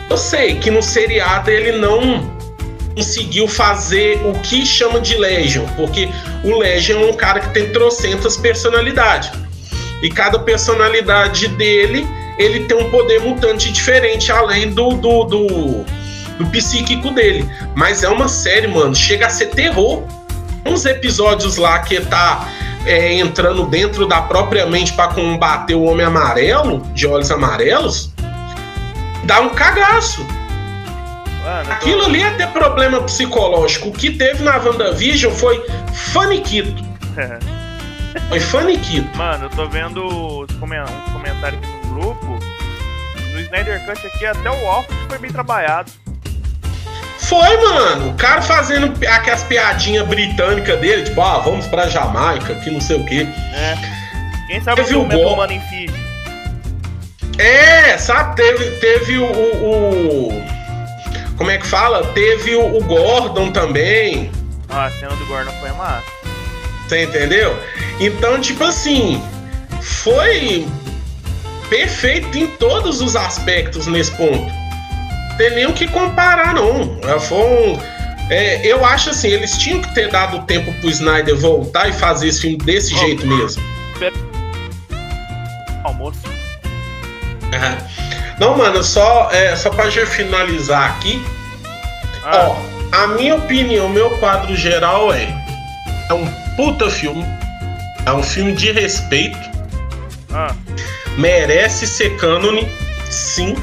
Eu 0.09 0.17
sei 0.17 0.55
que 0.55 0.71
no 0.71 0.81
seriado 0.81 1.49
ele 1.49 1.73
não 1.73 2.35
conseguiu 2.95 3.47
fazer 3.47 4.19
o 4.25 4.33
que 4.39 4.65
chama 4.65 4.99
de 4.99 5.15
Legion, 5.15 5.65
porque 5.75 6.09
o 6.43 6.57
Legion 6.57 7.01
é 7.01 7.05
um 7.05 7.13
cara 7.13 7.39
que 7.39 7.53
tem 7.53 7.71
trocentas 7.71 8.37
personalidades. 8.37 9.29
E 10.01 10.09
cada 10.09 10.39
personalidade 10.39 11.47
dele, 11.49 12.07
ele 12.37 12.61
tem 12.61 12.77
um 12.77 12.89
poder 12.89 13.21
mutante 13.21 13.71
diferente, 13.71 14.31
além 14.31 14.71
do, 14.71 14.91
do, 14.93 15.23
do 15.25 15.85
do 16.37 16.45
psíquico 16.47 17.11
dele. 17.11 17.49
Mas 17.75 18.03
é 18.03 18.09
uma 18.09 18.27
série, 18.27 18.67
mano, 18.67 18.95
chega 18.95 19.27
a 19.27 19.29
ser 19.29 19.47
terror. 19.47 20.03
Uns 20.65 20.85
episódios 20.85 21.57
lá 21.57 21.79
que 21.79 21.99
tá 22.01 22.47
é, 22.87 23.13
entrando 23.13 23.65
dentro 23.65 24.07
da 24.07 24.21
própria 24.21 24.65
mente 24.65 24.93
para 24.93 25.13
combater 25.13 25.75
o 25.75 25.83
Homem 25.83 26.05
Amarelo, 26.05 26.79
de 26.93 27.05
olhos 27.05 27.29
amarelos, 27.29 28.11
dá 29.25 29.41
um 29.41 29.49
cagaço. 29.49 30.25
Mano, 31.43 31.71
Aquilo 31.71 32.01
tô... 32.01 32.05
ali 32.05 32.23
é 32.23 32.31
ter 32.31 32.47
problema 32.47 33.01
psicológico. 33.03 33.89
O 33.89 33.91
que 33.91 34.11
teve 34.11 34.43
na 34.43 34.57
WandaVision 34.57 35.33
foi 35.33 35.63
faniquito. 35.93 36.83
foi 38.29 38.39
faniquito. 38.39 39.17
Mano, 39.17 39.45
eu 39.45 39.49
tô 39.49 39.67
vendo 39.67 40.05
os 40.05 40.51
comentários 40.55 41.61
aqui 41.61 41.87
no 41.87 41.93
grupo. 41.93 42.39
No 43.33 43.39
Snyder 43.39 43.85
Cut 43.85 44.07
aqui, 44.07 44.25
até 44.25 44.49
o 44.49 44.65
óculos 44.65 45.03
foi 45.07 45.17
bem 45.19 45.31
trabalhado. 45.31 45.91
Foi, 47.27 47.57
mano. 47.57 48.11
O 48.11 48.13
cara 48.13 48.41
fazendo 48.41 48.93
aquelas 49.05 49.43
piadinhas 49.43 50.07
britânicas 50.07 50.79
dele, 50.79 51.03
tipo, 51.03 51.21
ah, 51.21 51.39
vamos 51.39 51.67
pra 51.67 51.89
Jamaica, 51.89 52.55
que 52.55 52.71
não 52.71 52.79
sei 52.79 52.95
o 52.95 53.05
quê. 53.05 53.27
É. 53.53 53.75
Quem 54.47 54.61
sabe 54.61 54.81
teve 54.81 54.95
o 54.95 55.03
Gol... 55.03 55.45
em 55.47 55.59
Fiji? 55.59 55.93
É, 57.37 57.97
sabe? 57.97 58.37
Teve, 58.37 58.71
teve 58.77 59.17
o, 59.17 59.25
o, 59.25 60.29
o, 60.29 60.45
Como 61.37 61.51
é 61.51 61.57
que 61.57 61.67
fala? 61.67 62.01
Teve 62.13 62.55
o, 62.55 62.77
o 62.77 62.83
Gordon 62.85 63.51
também. 63.51 64.31
Ah, 64.69 64.85
a 64.85 64.91
cena 64.91 65.13
do 65.15 65.25
Gordon 65.25 65.51
foi 65.59 65.71
massa. 65.73 66.07
Você 66.87 67.03
entendeu? 67.03 67.61
Então, 67.99 68.39
tipo 68.39 68.63
assim, 68.63 69.21
foi 69.81 70.65
perfeito 71.69 72.37
em 72.37 72.47
todos 72.47 73.01
os 73.01 73.17
aspectos 73.17 73.85
nesse 73.85 74.11
ponto 74.11 74.56
tem 75.37 75.51
nem 75.51 75.65
o 75.67 75.73
que 75.73 75.87
comparar, 75.87 76.53
não. 76.53 76.99
É, 77.03 77.19
foi 77.19 77.37
um, 77.37 77.79
é, 78.29 78.65
eu 78.65 78.83
acho 78.85 79.11
assim, 79.11 79.29
eles 79.29 79.57
tinham 79.57 79.81
que 79.81 79.93
ter 79.93 80.09
dado 80.09 80.45
tempo 80.45 80.73
pro 80.73 80.89
Snyder 80.89 81.35
voltar 81.37 81.87
e 81.87 81.93
fazer 81.93 82.27
esse 82.27 82.41
filme 82.41 82.57
desse 82.57 82.93
oh, 82.93 82.97
jeito 82.97 83.25
mesmo. 83.25 83.63
Almoço. 85.83 86.19
Não, 88.37 88.57
mano, 88.57 88.83
só, 88.83 89.29
é, 89.31 89.55
só 89.55 89.69
pra 89.69 89.89
gente 89.89 90.07
finalizar 90.07 90.91
aqui. 90.91 91.23
Ah. 92.23 92.49
Ó, 92.49 92.55
a 92.91 93.07
minha 93.07 93.35
opinião, 93.35 93.87
meu 93.89 94.09
quadro 94.17 94.55
geral 94.55 95.13
é. 95.13 95.27
É 96.09 96.13
um 96.13 96.27
puta 96.55 96.89
filme. 96.89 97.25
É 98.05 98.11
um 98.11 98.21
filme 98.21 98.53
de 98.53 98.71
respeito. 98.71 99.39
Ah. 100.31 100.53
Merece 101.17 101.87
ser 101.87 102.15
cânone, 102.17 102.67
sim 103.09 103.55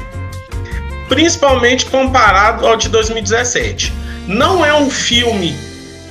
principalmente 1.07 1.85
comparado 1.85 2.65
ao 2.65 2.75
de 2.75 2.89
2017. 2.89 3.91
Não 4.27 4.65
é 4.65 4.73
um 4.73 4.89
filme 4.89 5.55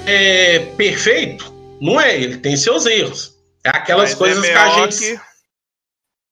é, 0.06 0.60
perfeito, 0.76 1.52
não 1.80 2.00
é, 2.00 2.16
ele 2.16 2.38
tem 2.38 2.56
seus 2.56 2.86
erros. 2.86 3.34
É 3.64 3.70
aquelas 3.70 4.10
Mas 4.10 4.12
é 4.12 4.16
coisas 4.16 4.44
é 4.44 4.52
que 4.52 4.58
a 4.58 4.68
gente. 4.70 4.98
Que... 4.98 5.20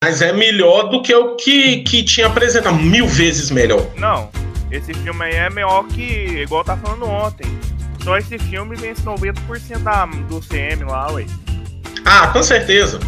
Mas 0.04 0.20
é 0.20 0.32
melhor 0.32 0.90
do 0.90 1.00
que 1.00 1.14
o 1.14 1.36
que, 1.36 1.82
que 1.82 2.02
tinha 2.02 2.26
apresentado, 2.26 2.76
mil 2.76 3.06
vezes 3.06 3.50
melhor. 3.50 3.86
Não, 3.96 4.30
esse 4.70 4.92
filme 4.94 5.24
aí 5.24 5.34
é 5.34 5.50
melhor 5.50 5.86
que, 5.86 6.02
igual 6.42 6.64
tá 6.64 6.76
falando 6.76 7.06
ontem. 7.06 7.46
Só 8.02 8.18
esse 8.18 8.36
filme 8.36 8.74
vence 8.74 9.02
90% 9.02 9.78
da, 9.78 10.04
do 10.06 10.40
CM 10.40 10.84
lá, 10.84 11.12
ué. 11.12 11.24
Ah, 12.04 12.26
com 12.28 12.42
certeza. 12.42 12.98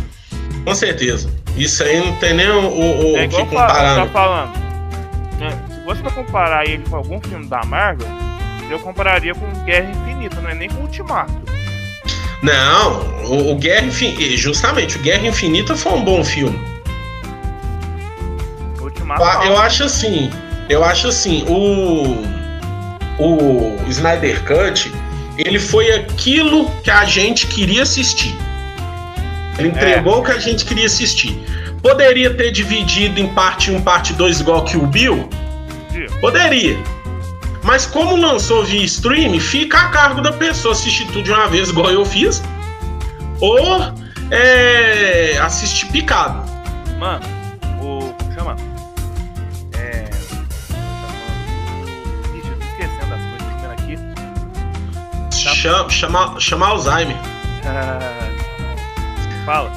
Com 0.64 0.74
certeza. 0.74 1.28
Isso 1.56 1.82
aí 1.82 1.98
não 1.98 2.14
tem 2.16 2.32
nem 2.32 2.48
o, 2.48 3.14
o, 3.14 3.18
é 3.18 3.26
que 3.26 3.36
comparar. 3.36 4.06
Tá 4.06 4.06
falando 4.06 4.63
fosse 5.84 6.02
pra 6.02 6.10
comparar 6.10 6.66
ele 6.66 6.82
com 6.88 6.96
algum 6.96 7.20
filme 7.20 7.46
da 7.46 7.62
Marvel, 7.64 8.08
eu 8.70 8.78
compararia 8.78 9.34
com 9.34 9.46
Guerra 9.64 9.90
Infinita, 9.90 10.40
não 10.40 10.50
é 10.50 10.54
nem 10.54 10.68
com 10.68 10.80
Ultimato. 10.80 11.32
Não, 12.42 13.00
o, 13.26 13.52
o 13.52 13.56
Guerra 13.56 13.86
Infinita, 13.86 14.36
justamente, 14.36 14.96
o 14.96 15.00
Guerra 15.00 15.26
Infinita 15.26 15.76
foi 15.76 15.92
um 15.92 16.04
bom 16.04 16.24
filme. 16.24 16.58
Ultimato. 18.80 19.22
Eu, 19.22 19.52
eu 19.52 19.58
acho 19.58 19.84
assim, 19.84 20.30
eu 20.68 20.82
acho 20.82 21.08
assim, 21.08 21.44
o 21.48 22.34
o 23.18 23.76
Snyder 23.88 24.42
Cut, 24.44 24.92
ele 25.36 25.58
foi 25.58 25.90
aquilo 25.92 26.70
que 26.82 26.90
a 26.90 27.04
gente 27.04 27.46
queria 27.46 27.82
assistir. 27.82 28.34
Ele 29.58 29.68
entregou 29.68 30.14
é. 30.14 30.16
o 30.18 30.22
que 30.22 30.32
a 30.32 30.38
gente 30.38 30.64
queria 30.64 30.86
assistir. 30.86 31.38
Poderia 31.80 32.32
ter 32.34 32.50
dividido 32.50 33.20
em 33.20 33.28
parte 33.28 33.70
1, 33.70 33.82
parte 33.82 34.12
2, 34.14 34.40
igual 34.40 34.64
que 34.64 34.76
o 34.76 34.86
Bill? 34.86 35.28
Poderia. 36.20 36.78
Mas 37.62 37.86
como 37.86 38.16
lançou 38.16 38.64
via 38.64 38.84
stream, 38.84 39.40
fica 39.40 39.78
a 39.78 39.88
cargo 39.88 40.20
da 40.20 40.32
pessoa 40.32 40.72
assistir 40.72 41.06
tudo 41.06 41.22
de 41.22 41.32
uma 41.32 41.48
vez, 41.48 41.70
igual 41.70 41.90
eu 41.90 42.04
fiz, 42.04 42.42
ou 43.40 43.80
é, 44.30 45.38
assistir 45.38 45.86
picado. 45.86 46.44
Mano, 46.98 47.24
o. 47.80 48.14
Chama. 48.34 48.56
É. 49.78 50.04
Ixi, 52.36 52.48
eu 52.48 52.56
tô 52.58 52.64
esquecendo 52.64 53.06
das 53.10 53.22
coisas 53.30 53.48
que 53.60 53.66
aqui. 53.66 53.98
Chama, 55.32 55.90
chama, 55.90 56.40
chama 56.40 56.66
Alzheimer. 56.68 57.16
Fala. 59.46 59.70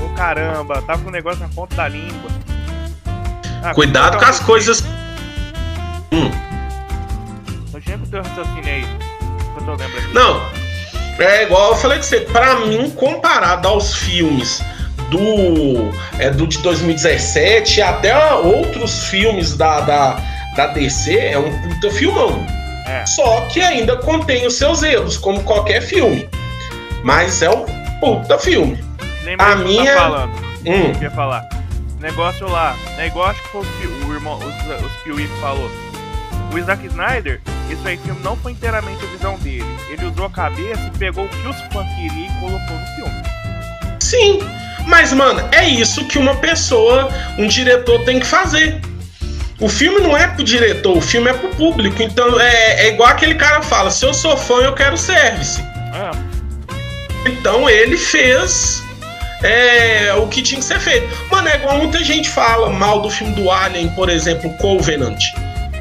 Ô, 0.00 0.04
ô, 0.04 0.08
caramba, 0.10 0.82
tava 0.82 1.02
com 1.02 1.08
um 1.08 1.12
negócio 1.12 1.40
na 1.40 1.48
ponta 1.48 1.76
da 1.76 1.88
língua. 1.88 2.30
Ah, 3.64 3.72
Cuidado 3.74 4.18
com 4.18 4.24
as 4.24 4.40
coisas. 4.40 4.84
Hum. 6.12 6.30
Teu 8.10 8.22
raciocínio 8.22 8.64
aí. 8.72 8.82
que 8.82 9.60
Eu 9.60 9.64
tô 9.64 9.70
lembrando 9.72 9.98
aqui. 9.98 10.14
Não, 10.14 10.46
é 11.18 11.42
igual 11.44 11.70
eu 11.70 11.76
falei 11.76 11.98
que 11.98 12.06
você, 12.06 12.20
pra 12.20 12.56
mim, 12.60 12.90
comparado 12.90 13.66
aos 13.66 13.94
filmes 13.96 14.62
do, 15.10 15.90
é, 16.18 16.30
do 16.30 16.46
de 16.46 16.58
2017 16.58 17.82
até 17.82 18.34
outros 18.34 19.04
filmes 19.06 19.56
da, 19.56 19.80
da, 19.80 20.16
da 20.56 20.66
DC, 20.68 21.16
é 21.18 21.38
um 21.38 21.50
puta 21.62 21.90
filmão. 21.90 22.44
É. 22.86 23.04
Só 23.06 23.40
que 23.42 23.60
ainda 23.60 23.96
contém 23.96 24.46
os 24.46 24.54
seus 24.54 24.82
erros, 24.82 25.16
como 25.16 25.42
qualquer 25.42 25.80
filme. 25.80 26.28
Mas 27.02 27.42
é 27.42 27.50
um 27.50 27.64
puta 28.00 28.38
filme. 28.38 28.82
Lembra 29.24 29.46
A 29.52 29.56
que 29.56 29.64
minha- 29.64 29.94
Tá 29.94 30.00
falando. 30.00 30.32
Hum, 30.66 30.92
Eu 30.96 31.02
ia 31.02 31.10
falar. 31.10 31.48
Negócio 32.04 32.46
lá, 32.46 32.76
é 32.98 33.06
igual 33.06 33.30
acho 33.30 33.42
que 33.42 33.48
foi 33.48 33.62
o, 33.62 33.64
Pi- 33.64 34.04
o 34.06 34.12
irmão, 34.12 34.38
os, 34.38 34.84
os 34.86 34.92
Piuí 35.02 35.26
que 35.26 35.40
falou. 35.40 35.70
O 36.52 36.62
Zack 36.62 36.86
Snyder, 36.86 37.40
isso 37.70 37.80
aí 37.88 37.96
filme 37.96 38.20
não 38.22 38.36
foi 38.36 38.52
inteiramente 38.52 39.02
a 39.02 39.08
visão 39.08 39.38
dele. 39.38 39.64
Ele 39.88 40.04
usou 40.04 40.26
a 40.26 40.30
cabeça 40.30 40.82
e 40.94 40.98
pegou 40.98 41.24
o 41.24 41.28
que 41.30 41.48
os 41.48 41.56
fãs 41.72 41.86
queriam 41.96 42.26
e 42.26 42.40
colocou 42.40 42.76
no 42.78 42.86
filme. 42.94 43.22
sim. 44.00 44.38
Mas, 44.86 45.14
mano, 45.14 45.40
é 45.50 45.66
isso 45.66 46.04
que 46.04 46.18
uma 46.18 46.34
pessoa, 46.36 47.08
um 47.38 47.46
diretor 47.46 48.04
tem 48.04 48.20
que 48.20 48.26
fazer. 48.26 48.82
O 49.58 49.66
filme 49.66 49.98
não 50.00 50.14
é 50.14 50.26
pro 50.26 50.44
diretor, 50.44 50.98
o 50.98 51.00
filme 51.00 51.30
é 51.30 51.32
pro 51.32 51.48
público. 51.56 52.02
Então 52.02 52.38
é, 52.38 52.86
é 52.86 52.88
igual 52.90 53.08
aquele 53.08 53.34
cara 53.34 53.62
fala: 53.62 53.90
se 53.90 54.04
eu 54.04 54.12
sou 54.12 54.36
fã, 54.36 54.56
eu 54.56 54.74
quero 54.74 54.98
service. 54.98 55.58
Ah, 55.94 56.10
Então 57.24 57.66
ele 57.70 57.96
fez 57.96 58.83
é, 59.44 60.14
o 60.14 60.26
que 60.26 60.42
tinha 60.42 60.58
que 60.58 60.64
ser 60.64 60.80
feito. 60.80 61.06
Mano, 61.30 61.48
é 61.48 61.56
igual 61.56 61.76
muita 61.76 62.02
gente 62.02 62.28
fala 62.28 62.70
mal 62.70 63.02
do 63.02 63.10
filme 63.10 63.34
do 63.34 63.50
Alien, 63.50 63.90
por 63.90 64.08
exemplo, 64.08 64.52
Covenant. 64.56 65.22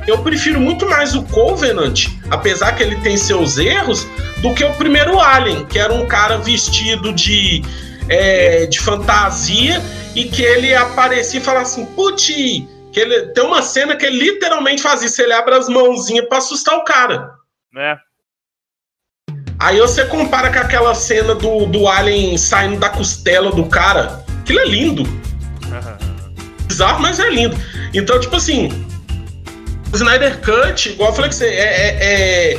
Eu 0.06 0.22
prefiro 0.22 0.60
muito 0.60 0.86
mais 0.86 1.16
o 1.16 1.24
Covenant, 1.24 2.08
apesar 2.30 2.74
que 2.74 2.84
ele 2.84 2.98
tem 2.98 3.16
seus 3.16 3.58
erros, 3.58 4.06
do 4.42 4.54
que 4.54 4.66
o 4.66 4.74
primeiro 4.74 5.18
Alien, 5.18 5.66
que 5.66 5.80
era 5.80 5.94
um 5.94 6.06
cara 6.06 6.38
vestido 6.38 7.14
de, 7.14 7.64
é, 8.10 8.66
de 8.66 8.80
fantasia 8.82 9.82
e 10.14 10.26
que 10.26 10.44
ele 10.44 10.76
aparecia 10.76 11.40
e 11.40 11.44
falava 11.44 11.64
assim: 11.64 11.86
putz, 11.86 12.26
que 12.92 13.06
tem 13.34 13.44
uma 13.46 13.62
cena 13.62 13.96
que 13.96 14.06
ele 14.06 14.20
literalmente 14.20 14.82
faz 14.82 15.02
isso, 15.02 15.22
ele 15.22 15.32
abre 15.32 15.56
as 15.56 15.70
mãozinhas 15.70 16.28
pra 16.28 16.40
assustar 16.40 16.76
o 16.76 16.84
cara. 16.84 17.32
né? 17.74 17.98
Aí 19.64 19.80
você 19.80 20.04
compara 20.04 20.52
com 20.52 20.60
aquela 20.60 20.94
cena 20.94 21.34
do, 21.34 21.66
do 21.68 21.88
Alien 21.88 22.38
saindo 22.38 22.78
da 22.78 22.90
costela 22.90 23.50
do 23.50 23.64
cara. 23.66 24.22
Aquilo 24.42 24.60
é 24.60 24.66
lindo. 24.66 25.04
Bizarro, 26.68 27.02
mas 27.02 27.18
é 27.18 27.30
lindo. 27.30 27.56
Então, 27.94 28.20
tipo 28.20 28.36
assim, 28.36 28.68
o 29.92 29.96
Snyder 29.96 30.40
Cut, 30.42 30.90
igual 30.90 31.12
eu 31.12 31.16
falei 31.16 31.30
que 31.30 31.36
você, 31.38 31.46
é, 31.46 31.62
é, 31.62 31.98
é- 32.02 32.58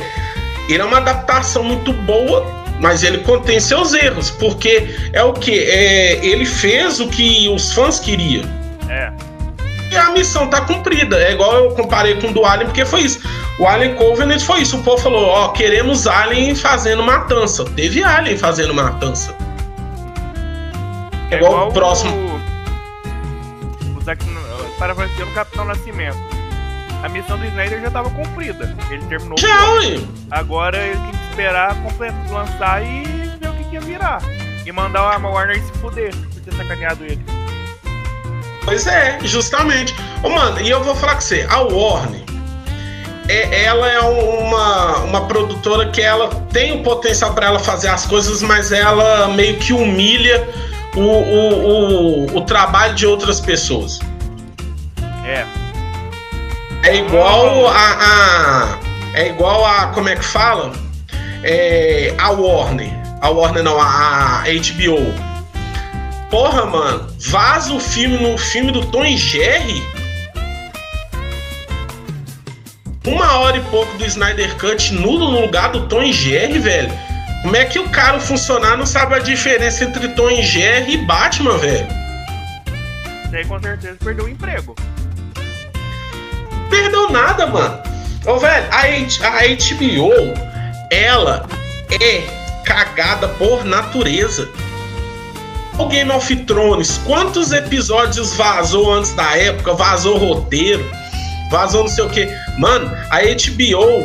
ele 0.67 0.81
é 0.81 0.83
uma 0.83 0.97
adaptação 0.97 1.63
muito 1.63 1.93
boa, 1.93 2.43
mas 2.81 3.03
ele 3.03 3.19
contém 3.19 3.59
seus 3.59 3.93
erros, 3.93 4.31
porque 4.31 4.87
é 5.13 5.21
o 5.21 5.31
que? 5.31 5.59
É, 5.59 6.25
ele 6.25 6.43
fez 6.43 6.99
o 6.99 7.07
que 7.07 7.47
os 7.49 7.71
fãs 7.71 7.99
queriam. 7.99 8.43
É. 8.89 9.11
E 9.95 9.97
a 9.97 10.09
missão 10.09 10.49
tá 10.49 10.59
cumprida. 10.59 11.17
É 11.17 11.31
igual 11.31 11.55
eu 11.55 11.71
comparei 11.71 12.19
com 12.19 12.27
o 12.27 12.33
do 12.33 12.45
Alien, 12.45 12.67
porque 12.67 12.83
foi 12.83 13.01
isso. 13.03 13.21
O 13.57 13.65
Alien 13.65 13.95
Covenant 13.95 14.41
foi 14.41 14.61
isso. 14.61 14.77
O 14.77 14.83
povo 14.83 15.01
falou: 15.01 15.25
ó, 15.25 15.47
queremos 15.49 16.05
Alien 16.05 16.53
fazendo 16.53 17.01
matança. 17.01 17.63
Teve 17.63 18.03
Alien 18.03 18.37
fazendo 18.37 18.73
matança. 18.73 19.33
É 21.31 21.37
igual 21.37 21.69
o 21.69 21.71
próximo. 21.71 22.13
O, 22.13 23.97
o 23.97 24.03
Zack, 24.03 24.21
parafraseando 24.77 25.31
o 25.31 25.33
Capitão 25.33 25.63
Nascimento. 25.63 26.17
A 27.01 27.07
missão 27.07 27.37
do 27.37 27.45
Snyder 27.45 27.81
já 27.81 27.91
tava 27.91 28.09
cumprida. 28.09 28.75
Ele 28.91 29.05
terminou 29.05 29.37
o 29.37 29.41
Já, 29.41 29.71
ué. 29.75 30.01
Agora 30.31 30.77
ele 30.77 30.99
tem 30.99 31.11
que 31.11 31.29
esperar 31.29 31.75
completo 31.83 32.17
lançar 32.33 32.83
e 32.83 33.03
ver 33.39 33.47
o 33.47 33.53
que, 33.53 33.63
que 33.63 33.75
ia 33.75 33.81
virar. 33.81 34.21
E 34.65 34.71
mandar 34.73 35.15
a 35.15 35.17
Warner 35.17 35.61
se 35.61 35.71
fuder 35.73 36.13
por 36.33 36.41
ter 36.41 36.53
sacaneado 36.53 37.05
ele. 37.05 37.23
Pois 38.65 38.87
é, 38.87 39.19
justamente. 39.23 39.95
Ô, 40.23 40.29
mano, 40.29 40.59
e 40.59 40.69
eu 40.69 40.83
vou 40.83 40.95
falar 40.95 41.15
com 41.15 41.21
você: 41.21 41.45
a 41.49 41.59
Warner. 41.61 42.21
É, 43.27 43.63
ela 43.63 43.87
é 43.89 43.99
uma, 44.01 44.97
uma 44.99 45.21
produtora 45.27 45.89
que 45.89 45.99
ela 46.01 46.29
tem 46.51 46.79
o 46.79 46.83
potencial 46.83 47.33
para 47.33 47.47
ela 47.47 47.59
fazer 47.59 47.87
as 47.87 48.05
coisas, 48.05 48.41
mas 48.43 48.71
ela 48.71 49.27
meio 49.29 49.57
que 49.57 49.73
humilha 49.73 50.47
o, 50.95 50.99
o, 50.99 52.25
o, 52.27 52.37
o 52.37 52.41
trabalho 52.41 52.93
de 52.93 53.07
outras 53.07 53.39
pessoas. 53.39 53.99
É. 55.25 55.43
É 56.83 56.95
igual 56.97 57.67
a, 57.67 57.73
a- 57.73 58.79
É 59.15 59.27
igual 59.29 59.65
a. 59.65 59.87
Como 59.87 60.07
é 60.07 60.15
que 60.15 60.23
fala? 60.25 60.71
É, 61.43 62.13
a 62.19 62.29
Warner. 62.29 62.91
A 63.21 63.29
Warner 63.31 63.63
não, 63.63 63.81
a, 63.81 64.41
a 64.41 64.43
HBO. 64.43 65.01
Porra, 66.35 66.65
mano, 66.65 67.07
vaza 67.17 67.73
o 67.73 67.79
filme 67.79 68.17
no 68.17 68.37
filme 68.37 68.69
do 68.69 68.85
Tom 68.87 69.05
e 69.05 69.15
Jerry. 69.15 69.81
Uma 73.07 73.37
hora 73.37 73.55
e 73.55 73.61
pouco 73.61 73.97
do 73.97 74.05
Snyder 74.05 74.53
Cut 74.57 74.93
nulo 74.95 75.31
no 75.31 75.39
lugar 75.39 75.71
do 75.71 75.87
Tom 75.87 76.01
e 76.03 76.11
Jerry, 76.11 76.59
velho. 76.59 76.91
Como 77.41 77.55
é 77.55 77.63
que 77.63 77.79
o 77.79 77.87
cara, 77.87 78.17
o 78.17 78.19
funcionário, 78.19 78.79
não 78.79 78.85
sabe 78.85 79.15
a 79.15 79.19
diferença 79.19 79.85
entre 79.85 80.09
Tom 80.09 80.29
e 80.29 80.43
Jerry 80.43 80.95
e 80.95 81.05
Batman, 81.05 81.57
velho? 81.57 81.87
Isso 83.27 83.35
aí 83.37 83.45
com 83.45 83.57
certeza 83.61 83.97
perdeu 84.03 84.25
o 84.25 84.29
emprego. 84.29 84.75
perdeu 86.69 87.11
nada, 87.11 87.47
mano. 87.47 87.79
Ô, 88.25 88.37
velho, 88.39 88.67
a, 88.71 88.79
H- 88.81 89.25
a 89.25 89.47
HBO, 89.47 90.11
ela 90.91 91.47
é 92.01 92.23
cagada 92.65 93.29
por 93.29 93.63
natureza. 93.63 94.49
O 95.77 95.87
Game 95.87 96.09
of 96.11 96.33
Thrones, 96.45 96.99
quantos 97.05 97.51
episódios 97.51 98.33
vazou 98.33 98.93
antes 98.93 99.13
da 99.13 99.35
época? 99.37 99.73
Vazou 99.73 100.17
roteiro, 100.17 100.89
vazou 101.51 101.81
não 101.83 101.89
sei 101.89 102.05
o 102.05 102.09
que. 102.09 102.27
Mano, 102.57 102.89
a 103.09 103.19
HBO, 103.19 104.01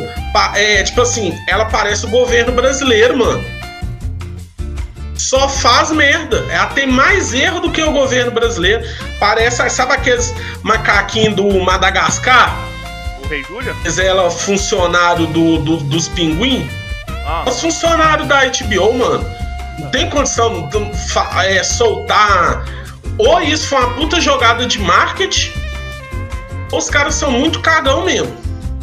é 0.55 0.83
tipo 0.83 1.01
assim, 1.01 1.33
ela 1.47 1.65
parece 1.65 2.05
o 2.05 2.09
governo 2.09 2.51
brasileiro, 2.51 3.17
mano. 3.17 3.41
Só 5.15 5.47
faz 5.47 5.91
merda. 5.91 6.45
Ela 6.49 6.65
tem 6.67 6.87
mais 6.87 7.33
erro 7.33 7.61
do 7.61 7.71
que 7.71 7.81
o 7.81 7.91
governo 7.93 8.31
brasileiro. 8.31 8.83
Parece, 9.19 9.69
sabe 9.69 9.93
aqueles 9.93 10.33
macaquinhos 10.63 11.35
do 11.35 11.47
Madagascar? 11.61 12.53
O 13.23 13.27
Rei 13.27 13.43
Júlia? 13.43 13.73
Mas 13.83 13.97
ela 13.97 14.29
funcionário 14.29 15.27
do, 15.27 15.59
do- 15.59 15.77
dos 15.77 16.09
pinguim? 16.09 16.69
Ah, 17.25 17.45
Os 17.47 17.61
funcionários 17.61 18.27
da 18.27 18.41
HBO, 18.45 18.93
mano. 18.97 19.40
Não 19.81 19.89
tem 19.89 20.09
condição 20.09 20.69
de 20.69 20.77
é, 21.47 21.63
soltar. 21.63 22.65
Ou 23.17 23.41
isso 23.41 23.67
foi 23.67 23.79
uma 23.79 23.93
puta 23.95 24.21
jogada 24.21 24.65
de 24.65 24.79
marketing, 24.79 25.51
ou 26.71 26.79
os 26.79 26.89
caras 26.89 27.15
são 27.15 27.31
muito 27.31 27.59
cagão 27.61 28.05
mesmo. 28.05 28.35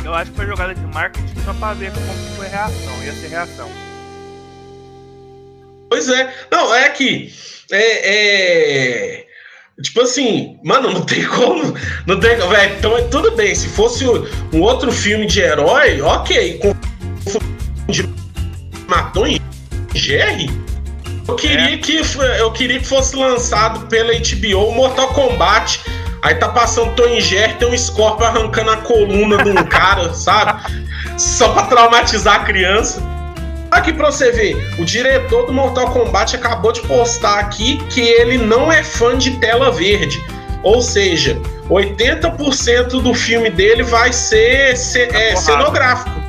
eu 0.05 0.15
acho 0.15 0.31
que 0.31 0.37
foi 0.37 0.47
jogada 0.47 0.75
de 0.75 0.87
marketing 0.93 1.35
só 1.45 1.55
pra 1.55 1.73
ver 1.75 1.93
como 1.93 2.07
foi 2.37 2.47
a 2.47 2.51
reação. 2.51 3.05
Ia 3.05 3.13
ser 3.15 3.29
reação. 3.29 3.69
Pois 5.89 6.09
é. 6.09 6.35
Não, 6.51 6.75
é 6.75 6.89
que. 6.91 7.33
É. 7.71 8.15
é, 8.15 9.25
Tipo 9.83 10.01
assim, 10.01 10.59
mano, 10.65 10.91
não 10.91 11.03
tem 11.03 11.25
como. 11.25 11.63
Não 12.07 12.19
tem. 12.19 12.37
Velho, 12.37 12.77
então 12.77 12.99
é 12.99 13.03
tudo 13.03 13.31
bem. 13.37 13.55
Se 13.55 13.69
fosse 13.69 14.05
um 14.53 14.61
outro 14.61 14.91
filme 14.91 15.27
de 15.27 15.41
herói, 15.41 16.01
ok. 16.01 16.59
Com 16.59 16.75
matou 18.89 19.27
em 19.27 19.41
Jerry. 19.95 20.68
Eu 21.29 21.37
queria, 21.37 21.75
É. 21.75 21.77
que, 21.77 22.01
eu 22.39 22.51
queria 22.53 22.79
que 22.79 22.87
fosse 22.87 23.15
lançado 23.15 23.87
pela 23.87 24.13
HBO 24.15 24.73
Mortal 24.73 25.09
Kombat. 25.09 25.81
Aí 26.23 26.35
tá 26.35 26.49
passando 26.49 26.95
Tom 26.95 27.07
e 27.07 27.21
Jerry, 27.21 27.55
tem 27.55 27.69
um 27.69 27.77
Scorpio 27.79 28.27
arrancando 28.27 28.71
a 28.71 28.79
coluna 28.79 29.43
de 29.43 29.51
um 29.51 29.65
cara, 29.65 30.13
sabe? 30.15 30.61
Só 31.17 31.51
pra 31.51 31.65
traumatizar 31.65 32.37
a 32.37 32.45
criança. 32.45 33.01
Aqui 33.71 33.93
pra 33.93 34.11
você 34.11 34.33
ver, 34.33 34.57
o 34.79 34.85
diretor 34.85 35.47
do 35.47 35.53
Mortal 35.53 35.91
Kombat 35.91 36.35
acabou 36.35 36.73
de 36.73 36.81
postar 36.83 37.39
aqui 37.39 37.77
que 37.91 38.01
ele 38.01 38.39
não 38.39 38.73
é 38.73 38.83
fã 38.83 39.17
de 39.17 39.33
tela 39.33 39.71
verde. 39.71 40.21
Ou 40.63 40.81
seja, 40.81 41.39
80% 41.69 43.01
do 43.03 43.15
filme 43.15 43.51
dele 43.51 43.83
vai 43.83 44.13
ser, 44.13 44.77
ser 44.77 45.15
é, 45.15 45.37
cenográfico. 45.37 46.28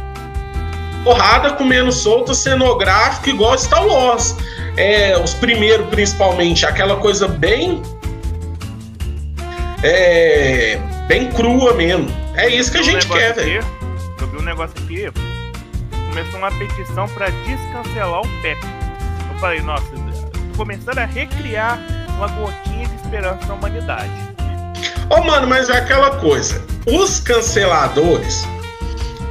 Porrada 1.04 1.52
comendo 1.54 1.92
solta, 1.92 2.34
cenográfico, 2.34 3.30
igual 3.30 3.58
Star 3.58 3.86
Wars. 3.86 4.36
É, 4.78 5.18
os 5.18 5.34
primeiros, 5.34 5.88
principalmente, 5.90 6.66
aquela 6.66 6.96
coisa 6.98 7.28
bem. 7.28 7.82
É, 9.84 10.80
bem 11.08 11.32
crua 11.32 11.74
mesmo. 11.74 12.08
É 12.36 12.50
isso 12.50 12.72
que 12.72 12.78
a 12.78 12.84
gente 12.84 13.08
quer, 13.08 13.34
velho. 13.34 13.66
Eu 14.22 14.28
vi 14.28 14.38
um 14.38 14.42
negócio 14.42 14.76
aqui. 14.84 15.10
Começou 16.10 16.40
uma 16.40 16.52
petição 16.52 17.08
para 17.10 17.30
descancelar 17.30 18.22
o 18.22 18.28
PEC. 18.42 18.60
Eu 19.32 19.40
falei, 19.40 19.62
nossa, 19.62 19.86
começando 20.58 20.98
a 20.98 21.06
recriar 21.06 21.80
uma 22.18 22.28
gotinha 22.28 22.86
de 22.88 22.96
esperança 22.96 23.46
na 23.46 23.54
humanidade. 23.54 24.12
Ô, 25.10 25.16
oh, 25.16 25.24
mano, 25.24 25.48
mas 25.48 25.70
é 25.70 25.78
aquela 25.78 26.18
coisa. 26.18 26.62
Os 26.86 27.20
canceladores, 27.20 28.46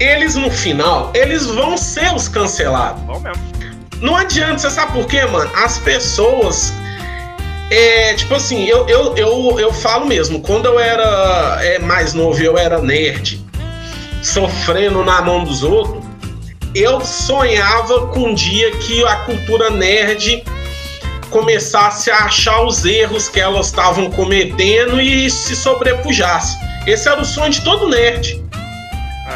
eles 0.00 0.34
no 0.34 0.50
final, 0.50 1.10
eles 1.14 1.46
vão 1.46 1.76
ser 1.76 2.14
os 2.14 2.28
cancelados. 2.28 3.02
Bom 3.02 3.20
mesmo. 3.20 3.42
Não 4.00 4.14
adianta, 4.14 4.58
você 4.58 4.70
sabe 4.70 4.92
por 4.92 5.06
quê, 5.06 5.24
mano? 5.26 5.50
As 5.54 5.78
pessoas. 5.78 6.72
É, 7.70 8.14
tipo 8.14 8.34
assim, 8.34 8.64
eu, 8.64 8.88
eu, 8.88 9.14
eu, 9.16 9.60
eu 9.60 9.72
falo 9.72 10.06
mesmo, 10.06 10.40
quando 10.40 10.66
eu 10.66 10.80
era 10.80 11.58
é, 11.60 11.78
mais 11.78 12.14
novo, 12.14 12.40
eu 12.40 12.56
era 12.56 12.80
nerd, 12.80 13.44
sofrendo 14.22 15.04
na 15.04 15.20
mão 15.20 15.44
dos 15.44 15.62
outros, 15.62 16.02
eu 16.74 16.98
sonhava 17.02 18.06
com 18.06 18.30
um 18.30 18.34
dia 18.34 18.70
que 18.70 19.04
a 19.04 19.16
cultura 19.16 19.68
nerd 19.68 20.42
começasse 21.28 22.10
a 22.10 22.24
achar 22.24 22.62
os 22.62 22.86
erros 22.86 23.28
que 23.28 23.38
elas 23.38 23.66
estavam 23.66 24.10
cometendo 24.10 24.98
e 24.98 25.28
se 25.28 25.54
sobrepujasse. 25.54 26.56
Esse 26.86 27.06
era 27.06 27.20
o 27.20 27.24
sonho 27.24 27.50
de 27.50 27.60
todo 27.62 27.86
nerd. 27.88 28.42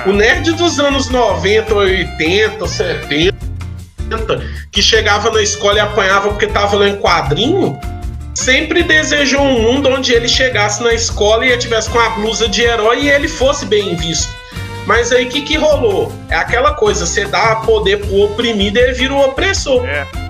O 0.07 0.13
nerd 0.13 0.53
dos 0.53 0.79
anos 0.81 1.09
90, 1.09 1.75
80, 1.75 2.67
70, 2.67 3.33
que 4.71 4.83
chegava 4.83 5.31
na 5.31 5.43
escola 5.43 5.77
e 5.77 5.81
apanhava 5.81 6.29
porque 6.29 6.47
estava 6.47 6.77
lendo 6.77 6.99
quadrinho, 7.01 7.79
sempre 8.35 8.83
desejou 8.83 9.41
um 9.43 9.63
mundo 9.63 9.89
onde 9.89 10.13
ele 10.13 10.29
chegasse 10.29 10.83
na 10.83 10.93
escola 10.93 11.47
e 11.47 11.57
tivesse 11.57 11.89
com 11.91 11.99
a 11.99 12.11
blusa 12.11 12.49
de 12.49 12.63
herói 12.63 13.05
e 13.05 13.11
ele 13.11 13.29
fosse 13.29 13.65
bem 13.65 13.95
visto. 13.95 14.33
Mas 14.87 15.13
aí 15.13 15.27
o 15.27 15.29
que, 15.29 15.43
que 15.43 15.57
rolou? 15.57 16.13
É 16.29 16.35
aquela 16.35 16.75
coisa, 16.75 17.07
você 17.07 17.25
dá 17.25 17.57
poder 17.57 17.99
pro 17.99 18.23
oprimido 18.23 18.79
e 18.79 18.83
ele 18.83 18.93
vira 18.93 19.15
o 19.15 19.21
opressor. 19.21 19.85
É. 19.87 20.22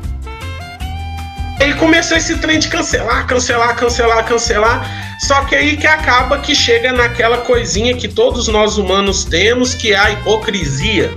Aí 1.63 1.75
começou 1.75 2.17
esse 2.17 2.37
trem 2.39 2.59
de 2.59 2.67
cancelar, 2.67 3.25
cancelar, 3.25 3.77
cancelar, 3.77 4.25
cancelar. 4.25 5.17
Só 5.21 5.45
que 5.45 5.55
aí 5.55 5.77
que 5.77 5.87
acaba 5.87 6.41
que 6.41 6.57
chega 6.57 6.93
naquela 6.93 7.39
coisinha 7.39 7.97
que 7.97 8.09
todos 8.09 8.49
nós 8.49 8.79
humanos 8.79 9.25
temos, 9.25 9.73
que 9.73 9.93
é 9.93 9.97
a 9.97 10.11
hipocrisia. 10.11 11.15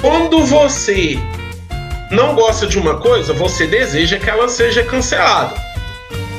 Quando 0.00 0.42
você 0.42 1.18
não 2.10 2.34
gosta 2.34 2.66
de 2.66 2.78
uma 2.78 2.94
coisa, 2.98 3.34
você 3.34 3.66
deseja 3.66 4.18
que 4.18 4.30
ela 4.30 4.48
seja 4.48 4.82
cancelada. 4.82 5.54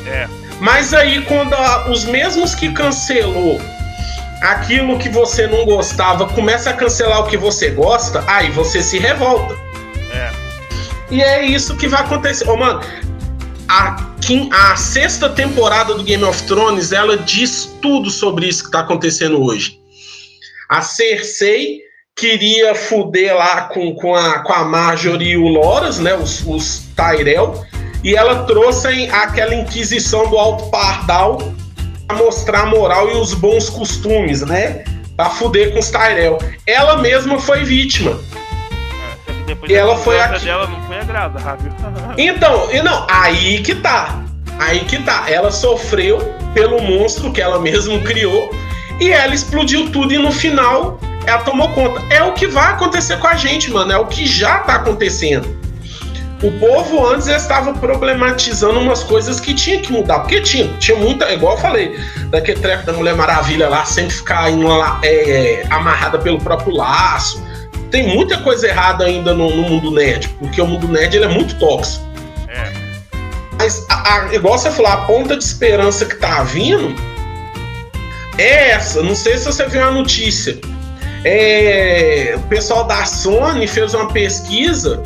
É. 0.08 0.28
Mas 0.60 0.92
aí 0.92 1.22
quando 1.26 1.54
a, 1.54 1.92
os 1.92 2.04
mesmos 2.04 2.56
que 2.56 2.72
cancelou 2.72 3.62
aquilo 4.42 4.98
que 4.98 5.10
você 5.10 5.46
não 5.46 5.66
gostava 5.66 6.26
começa 6.26 6.72
a 6.72 6.74
cancelar 6.74 7.20
o 7.20 7.28
que 7.28 7.38
você 7.38 7.70
gosta, 7.70 8.24
aí 8.26 8.50
você 8.50 8.82
se 8.82 8.98
revolta. 8.98 9.69
E 11.12 11.22
é 11.22 11.46
isso 11.46 11.76
que 11.76 11.88
vai 11.88 12.02
acontecer. 12.02 12.48
Ô, 12.48 12.54
oh, 12.54 12.58
mano, 12.58 12.82
a, 13.68 13.98
a 14.52 14.76
sexta 14.76 15.30
temporada 15.30 15.94
do 15.94 16.04
Game 16.04 16.24
of 16.24 16.44
Thrones, 16.44 16.92
ela 16.92 17.18
diz 17.18 17.76
tudo 17.82 18.10
sobre 18.10 18.48
isso 18.48 18.66
que 18.66 18.72
tá 18.72 18.82
acontecendo 18.82 19.42
hoje. 19.42 19.80
A 20.70 20.82
Cersei 20.82 21.80
queria 22.16 22.76
fuder 22.76 23.36
lá 23.36 23.62
com, 23.62 23.96
com, 23.96 24.14
a, 24.14 24.40
com 24.40 24.54
a 24.54 24.66
Marjorie 24.66 25.32
e 25.32 25.38
o 25.38 25.48
Loras, 25.48 26.00
né, 26.00 26.16
os, 26.16 26.46
os 26.46 26.84
Tyrell, 26.96 27.66
e 28.04 28.16
ela 28.16 28.44
trouxe 28.44 29.10
aquela 29.10 29.56
inquisição 29.56 30.30
do 30.30 30.38
Alto 30.38 30.70
Pardal 30.70 31.54
para 32.08 32.18
mostrar 32.18 32.62
a 32.62 32.66
moral 32.66 33.10
e 33.10 33.14
os 33.14 33.34
bons 33.34 33.70
costumes, 33.70 34.42
né, 34.42 34.84
pra 35.16 35.30
fuder 35.30 35.72
com 35.72 35.80
os 35.80 35.90
Tyrell. 35.90 36.38
Ela 36.68 36.98
mesma 36.98 37.40
foi 37.40 37.64
vítima 37.64 38.20
depois 39.50 39.72
e 39.72 39.76
ela 39.76 39.98
foi 39.98 40.20
aqui. 40.20 40.46
dela 40.46 40.68
não 40.68 40.82
foi 40.84 41.00
agradável. 41.00 41.72
então, 42.18 42.72
e 42.72 42.82
não, 42.82 43.06
aí 43.10 43.62
que 43.62 43.76
tá. 43.76 44.22
Aí 44.60 44.82
que 44.82 45.02
tá. 45.02 45.26
Ela 45.28 45.52
sofreu 45.52 46.20
pelo 46.54 46.82
monstro 46.82 47.32
que 47.32 47.42
ela 47.42 47.60
mesma 47.60 48.00
criou 48.00 48.52
e 49.00 49.12
ela 49.12 49.34
explodiu 49.34 49.90
tudo 49.92 50.14
e 50.14 50.18
no 50.18 50.32
final 50.32 51.00
ela 51.26 51.40
tomou 51.40 51.70
conta. 51.70 52.02
É 52.14 52.24
o 52.24 52.34
que 52.34 52.48
vai 52.48 52.74
acontecer 52.74 53.18
com 53.18 53.28
a 53.28 53.36
gente, 53.36 53.72
mano. 53.72 53.92
É 53.92 53.98
o 53.98 54.06
que 54.06 54.26
já 54.26 54.60
tá 54.60 54.76
acontecendo. 54.76 55.58
O 56.42 56.52
povo 56.52 57.06
antes 57.06 57.28
estava 57.28 57.74
problematizando 57.74 58.80
umas 58.80 59.04
coisas 59.04 59.42
que 59.42 59.54
tinha 59.54 59.80
que 59.80 59.92
mudar. 59.92 60.20
Porque 60.20 60.40
tinha, 60.42 60.68
tinha 60.78 60.98
muita, 60.98 61.30
igual 61.34 61.56
eu 61.56 61.60
falei, 61.60 62.00
daquele 62.30 62.60
treco 62.60 62.86
da 62.86 62.94
Mulher 62.94 63.16
Maravilha 63.16 63.68
lá, 63.68 63.84
sempre 63.84 64.14
ficar 64.16 64.50
indo 64.50 64.68
lá, 64.68 65.00
é, 65.04 65.66
amarrada 65.70 66.18
pelo 66.18 66.40
próprio 66.40 66.74
laço 66.74 67.49
tem 67.90 68.08
muita 68.08 68.38
coisa 68.38 68.68
errada 68.68 69.06
ainda 69.06 69.34
no, 69.34 69.56
no 69.56 69.64
mundo 69.64 69.92
nerd, 69.92 70.30
porque 70.40 70.62
o 70.62 70.68
mundo 70.68 70.88
nerd 70.88 71.16
ele 71.16 71.26
é 71.26 71.30
muito 71.30 71.58
tóxico. 71.58 72.06
É. 72.48 72.72
Mas, 73.58 73.86
a, 73.90 74.16
a, 74.16 74.34
igual 74.34 74.58
você 74.58 74.72
falou, 74.72 74.92
a 74.92 74.98
ponta 75.06 75.36
de 75.36 75.44
esperança 75.44 76.06
que 76.06 76.16
tá 76.16 76.44
vindo 76.44 76.96
é 78.38 78.72
essa. 78.72 79.04
Não 79.04 79.16
sei 79.16 79.38
se 79.38 79.46
você 79.46 79.68
viu 79.68 79.84
a 79.84 79.92
notícia. 79.92 80.58
É, 81.26 82.36
o 82.38 82.48
pessoal 82.48 82.86
da 82.86 83.06
Sony 83.06 83.68
fez 83.68 83.94
uma 83.94 84.08
pesquisa. 84.08 85.04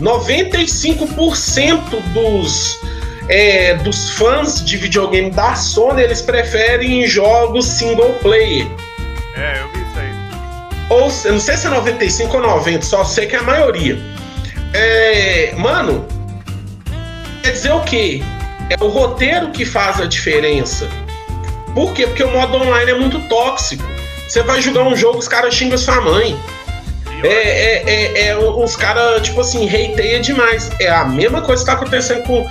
95% 0.00 2.00
dos, 2.14 2.80
é, 3.28 3.74
dos 3.76 4.10
fãs 4.10 4.64
de 4.64 4.76
videogame 4.76 5.30
da 5.30 5.54
Sony 5.54 6.02
eles 6.02 6.22
preferem 6.22 7.06
jogos 7.06 7.66
single 7.66 8.14
player. 8.22 8.66
É, 9.36 9.60
eu 9.60 9.72
vi 9.72 9.79
ou 10.90 11.08
eu 11.24 11.32
não 11.32 11.40
sei 11.40 11.56
se 11.56 11.68
é 11.68 11.70
95 11.70 12.36
ou 12.36 12.42
90, 12.42 12.84
só 12.84 13.04
sei 13.04 13.26
que 13.26 13.36
é 13.36 13.38
a 13.38 13.44
maioria. 13.44 13.96
É, 14.74 15.54
mano, 15.56 16.04
quer 17.44 17.52
dizer 17.52 17.72
o 17.72 17.80
quê? 17.82 18.20
É 18.68 18.82
o 18.82 18.88
roteiro 18.88 19.50
que 19.50 19.64
faz 19.64 20.00
a 20.00 20.06
diferença. 20.06 20.88
Por 21.74 21.94
quê? 21.94 22.08
Porque 22.08 22.24
o 22.24 22.32
modo 22.32 22.56
online 22.56 22.90
é 22.90 22.94
muito 22.94 23.20
tóxico. 23.28 23.84
Você 24.28 24.42
vai 24.42 24.60
jogar 24.60 24.82
um 24.82 24.96
jogo, 24.96 25.18
os 25.18 25.28
caras 25.28 25.54
xingam 25.54 25.78
sua 25.78 26.00
mãe. 26.00 26.36
É, 27.22 27.28
é, 27.28 27.84
é, 27.86 28.26
é 28.28 28.36
os 28.36 28.74
caras, 28.74 29.22
tipo 29.22 29.40
assim, 29.40 29.66
reiteia 29.66 30.18
demais. 30.18 30.70
É 30.80 30.90
a 30.90 31.04
mesma 31.04 31.40
coisa 31.40 31.62
que 31.62 31.70
tá 31.70 31.76
acontecendo 31.76 32.24
com, 32.24 32.44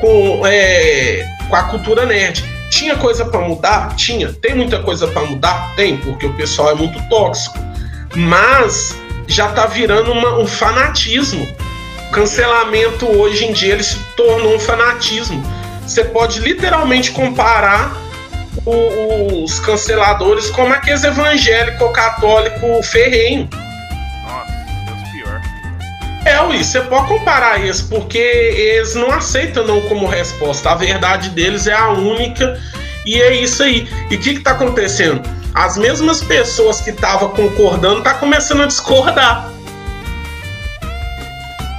com, 0.00 0.46
é, 0.46 1.24
com 1.48 1.54
a 1.54 1.62
cultura 1.64 2.04
nerd. 2.04 2.44
Tinha 2.70 2.96
coisa 2.96 3.24
para 3.24 3.40
mudar? 3.40 3.94
Tinha. 3.94 4.32
Tem 4.32 4.52
muita 4.52 4.80
coisa 4.80 5.06
para 5.06 5.22
mudar? 5.22 5.72
Tem, 5.76 5.96
porque 5.98 6.26
o 6.26 6.32
pessoal 6.32 6.72
é 6.72 6.74
muito 6.74 7.00
tóxico 7.08 7.64
mas 8.14 8.96
já 9.26 9.48
está 9.48 9.66
virando 9.66 10.12
uma, 10.12 10.38
um 10.38 10.46
fanatismo. 10.46 11.46
O 12.08 12.10
cancelamento 12.12 13.06
hoje 13.06 13.44
em 13.44 13.52
dia 13.52 13.74
ele 13.74 13.82
se 13.82 13.98
tornou 14.16 14.54
um 14.54 14.60
fanatismo. 14.60 15.42
Você 15.86 16.04
pode 16.04 16.40
literalmente 16.40 17.10
comparar 17.10 17.96
o, 18.64 19.44
os 19.44 19.58
canceladores 19.60 20.50
como 20.50 20.72
aqueles 20.72 21.04
evangélico 21.04 21.92
católico 21.92 22.82
ferrenho. 22.82 23.48
É, 26.24 26.40
Luiz, 26.40 26.68
você 26.68 26.80
pode 26.80 27.06
comparar 27.06 27.62
isso, 27.62 27.86
porque 27.88 28.18
eles 28.18 28.94
não 28.94 29.10
aceitam 29.10 29.66
não 29.66 29.82
como 29.82 30.06
resposta. 30.06 30.70
A 30.70 30.74
verdade 30.74 31.28
deles 31.30 31.66
é 31.66 31.74
a 31.74 31.90
única 31.90 32.58
e 33.04 33.20
é 33.20 33.34
isso 33.34 33.62
aí. 33.62 33.86
E 34.10 34.16
o 34.16 34.20
que 34.20 34.30
está 34.30 34.52
acontecendo? 34.52 35.22
As 35.54 35.76
mesmas 35.76 36.20
pessoas 36.22 36.80
que 36.80 36.90
estavam 36.90 37.28
concordando 37.30 38.02
tá 38.02 38.14
começando 38.14 38.62
a 38.62 38.66
discordar. 38.66 39.52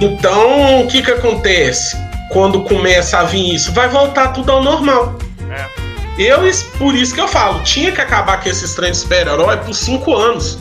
Então, 0.00 0.80
o 0.80 0.88
que 0.88 1.02
que 1.02 1.10
acontece 1.10 1.96
quando 2.32 2.62
começa 2.62 3.18
a 3.18 3.24
vir 3.24 3.54
isso? 3.54 3.72
Vai 3.72 3.88
voltar 3.88 4.28
tudo 4.28 4.50
ao 4.50 4.62
normal. 4.62 5.18
É. 5.50 5.86
Eu, 6.18 6.40
por 6.78 6.94
isso 6.94 7.14
que 7.14 7.20
eu 7.20 7.28
falo, 7.28 7.62
tinha 7.62 7.92
que 7.92 8.00
acabar 8.00 8.42
com 8.42 8.48
esses 8.48 8.74
trem 8.74 8.90
de 8.90 8.96
super-herói 8.96 9.58
por 9.58 9.74
cinco 9.74 10.16
anos. 10.16 10.58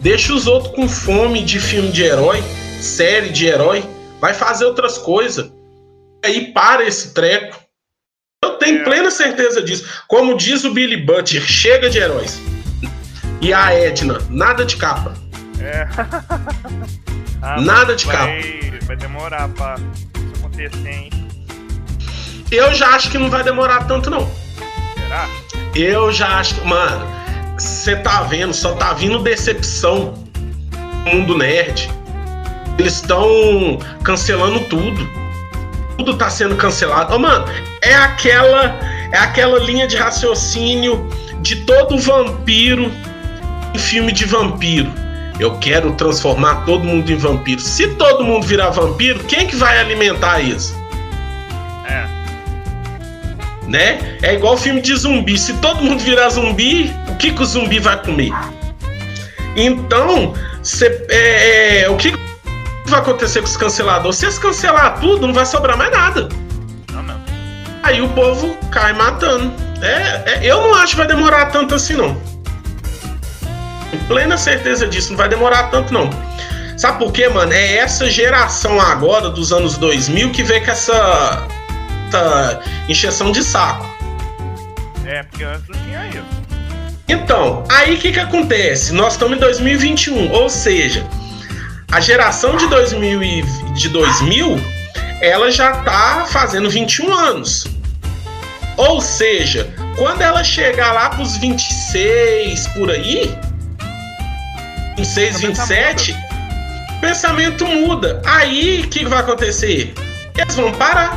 Deixa 0.00 0.32
os 0.32 0.46
outros 0.46 0.74
com 0.74 0.88
fome 0.88 1.42
de 1.42 1.60
filme 1.60 1.90
de 1.90 2.02
herói, 2.02 2.42
série 2.80 3.28
de 3.28 3.46
herói, 3.46 3.84
vai 4.20 4.32
fazer 4.32 4.64
outras 4.64 4.96
coisas. 4.96 5.50
Aí 6.24 6.52
para 6.52 6.84
esse 6.84 7.12
treco. 7.12 7.58
Eu 8.42 8.52
tenho 8.52 8.80
é. 8.80 8.84
plena 8.84 9.10
certeza 9.10 9.62
disso. 9.62 10.04
Como 10.08 10.36
diz 10.36 10.64
o 10.64 10.72
Billy 10.72 10.98
Butcher, 10.98 11.42
chega 11.42 11.88
de 11.88 11.98
heróis. 11.98 12.53
E 13.44 13.52
a 13.52 13.74
Edna, 13.74 14.18
nada 14.30 14.64
de 14.64 14.74
capa. 14.78 15.12
É. 15.60 15.86
ah, 17.42 17.60
nada 17.60 17.94
de 17.94 18.06
vai, 18.06 18.16
capa. 18.16 18.86
Vai 18.86 18.96
demorar 18.96 19.48
pra 19.50 19.74
isso 20.16 20.32
acontecer, 20.38 20.88
hein? 20.88 21.10
Eu 22.50 22.72
já 22.72 22.88
acho 22.94 23.10
que 23.10 23.18
não 23.18 23.28
vai 23.28 23.44
demorar 23.44 23.84
tanto, 23.84 24.08
não. 24.08 24.26
Será? 24.94 25.28
Eu 25.74 26.10
já 26.10 26.38
acho 26.38 26.54
que, 26.54 26.66
mano, 26.66 27.06
você 27.58 27.96
tá 27.96 28.22
vendo, 28.22 28.54
só 28.54 28.76
tá 28.76 28.94
vindo 28.94 29.18
decepção 29.18 30.14
no 31.04 31.12
mundo 31.12 31.36
nerd. 31.36 31.90
Eles 32.78 32.94
estão 32.94 33.78
cancelando 34.02 34.60
tudo. 34.60 35.06
Tudo 35.98 36.16
tá 36.16 36.30
sendo 36.30 36.56
cancelado. 36.56 37.14
Ô, 37.14 37.18
mano, 37.18 37.44
é 37.82 37.94
aquela 37.94 38.74
é 39.12 39.18
aquela 39.18 39.58
linha 39.58 39.86
de 39.86 39.98
raciocínio 39.98 41.06
de 41.42 41.56
todo 41.66 41.98
vampiro 41.98 42.90
filme 43.78 44.12
de 44.12 44.24
vampiro. 44.24 44.90
Eu 45.38 45.58
quero 45.58 45.92
transformar 45.92 46.64
todo 46.64 46.84
mundo 46.84 47.10
em 47.10 47.16
vampiro. 47.16 47.60
Se 47.60 47.88
todo 47.94 48.24
mundo 48.24 48.46
virar 48.46 48.70
vampiro, 48.70 49.18
quem 49.24 49.46
que 49.46 49.56
vai 49.56 49.78
alimentar 49.78 50.40
isso? 50.40 50.76
É. 51.86 52.06
Né? 53.66 54.18
É 54.22 54.34
igual 54.34 54.56
filme 54.56 54.80
de 54.80 54.94
zumbi. 54.94 55.36
Se 55.36 55.54
todo 55.54 55.82
mundo 55.82 56.00
virar 56.02 56.28
zumbi, 56.28 56.94
o 57.08 57.16
que, 57.16 57.32
que 57.32 57.42
o 57.42 57.44
zumbi 57.44 57.80
vai 57.80 58.00
comer? 58.00 58.32
Então, 59.56 60.34
cê, 60.62 61.04
é, 61.08 61.82
é, 61.82 61.90
o 61.90 61.96
que 61.96 62.12
vai 62.86 63.00
acontecer 63.00 63.40
com 63.40 63.46
os 63.46 63.56
canceladores? 63.56 64.16
Se 64.16 64.26
eles 64.26 64.38
cancelar 64.38 65.00
tudo, 65.00 65.26
não 65.26 65.34
vai 65.34 65.46
sobrar 65.46 65.76
mais 65.76 65.90
nada. 65.90 66.28
Não, 66.92 67.02
não. 67.02 67.20
Aí 67.82 68.00
o 68.00 68.08
povo 68.10 68.56
cai 68.70 68.92
matando. 68.92 69.52
É, 69.82 70.32
é, 70.32 70.40
eu 70.42 70.62
não 70.62 70.74
acho 70.74 70.92
que 70.92 70.96
vai 70.96 71.06
demorar 71.06 71.46
tanto 71.46 71.74
assim, 71.74 71.94
não. 71.94 72.33
Tenho 73.94 74.04
plena 74.06 74.36
certeza 74.36 74.86
disso, 74.88 75.10
não 75.10 75.16
vai 75.16 75.28
demorar 75.28 75.64
tanto, 75.70 75.92
não. 75.92 76.10
Sabe 76.76 76.98
por 76.98 77.12
quê, 77.12 77.28
mano? 77.28 77.52
É 77.52 77.76
essa 77.76 78.10
geração 78.10 78.80
agora, 78.80 79.30
dos 79.30 79.52
anos 79.52 79.78
2000, 79.78 80.32
que 80.32 80.42
vem 80.42 80.62
com 80.64 80.70
essa, 80.72 81.46
essa 82.08 82.60
encheção 82.88 83.30
de 83.30 83.44
saco. 83.44 83.88
É, 85.06 85.22
porque 85.22 85.44
antes 85.44 85.68
não 85.68 85.78
tinha 85.84 86.08
isso. 86.08 86.24
Então, 87.06 87.62
aí 87.70 87.94
o 87.94 87.98
que, 87.98 88.10
que 88.10 88.18
acontece? 88.18 88.92
Nós 88.92 89.12
estamos 89.12 89.36
em 89.36 89.40
2021, 89.40 90.32
ou 90.32 90.48
seja, 90.48 91.06
a 91.92 92.00
geração 92.00 92.56
de 92.56 92.66
2000, 92.66 93.22
e, 93.22 93.42
de 93.74 93.88
2000 93.90 94.60
ela 95.20 95.50
já 95.50 95.72
tá 95.82 96.26
fazendo 96.28 96.68
21 96.68 97.12
anos. 97.12 97.66
Ou 98.76 99.00
seja, 99.00 99.72
quando 99.96 100.20
ela 100.22 100.42
chegar 100.42 100.92
lá 100.92 101.10
pros 101.10 101.36
26 101.36 102.66
por 102.68 102.90
aí, 102.90 103.38
26, 104.96 105.40
27, 105.40 106.16
o 106.96 107.00
pensamento 107.00 107.66
muda. 107.66 108.22
Aí 108.24 108.82
o 108.84 108.88
que 108.88 109.04
vai 109.04 109.20
acontecer? 109.20 109.92
Eles 110.36 110.54
vão 110.54 110.72
parar. 110.72 111.16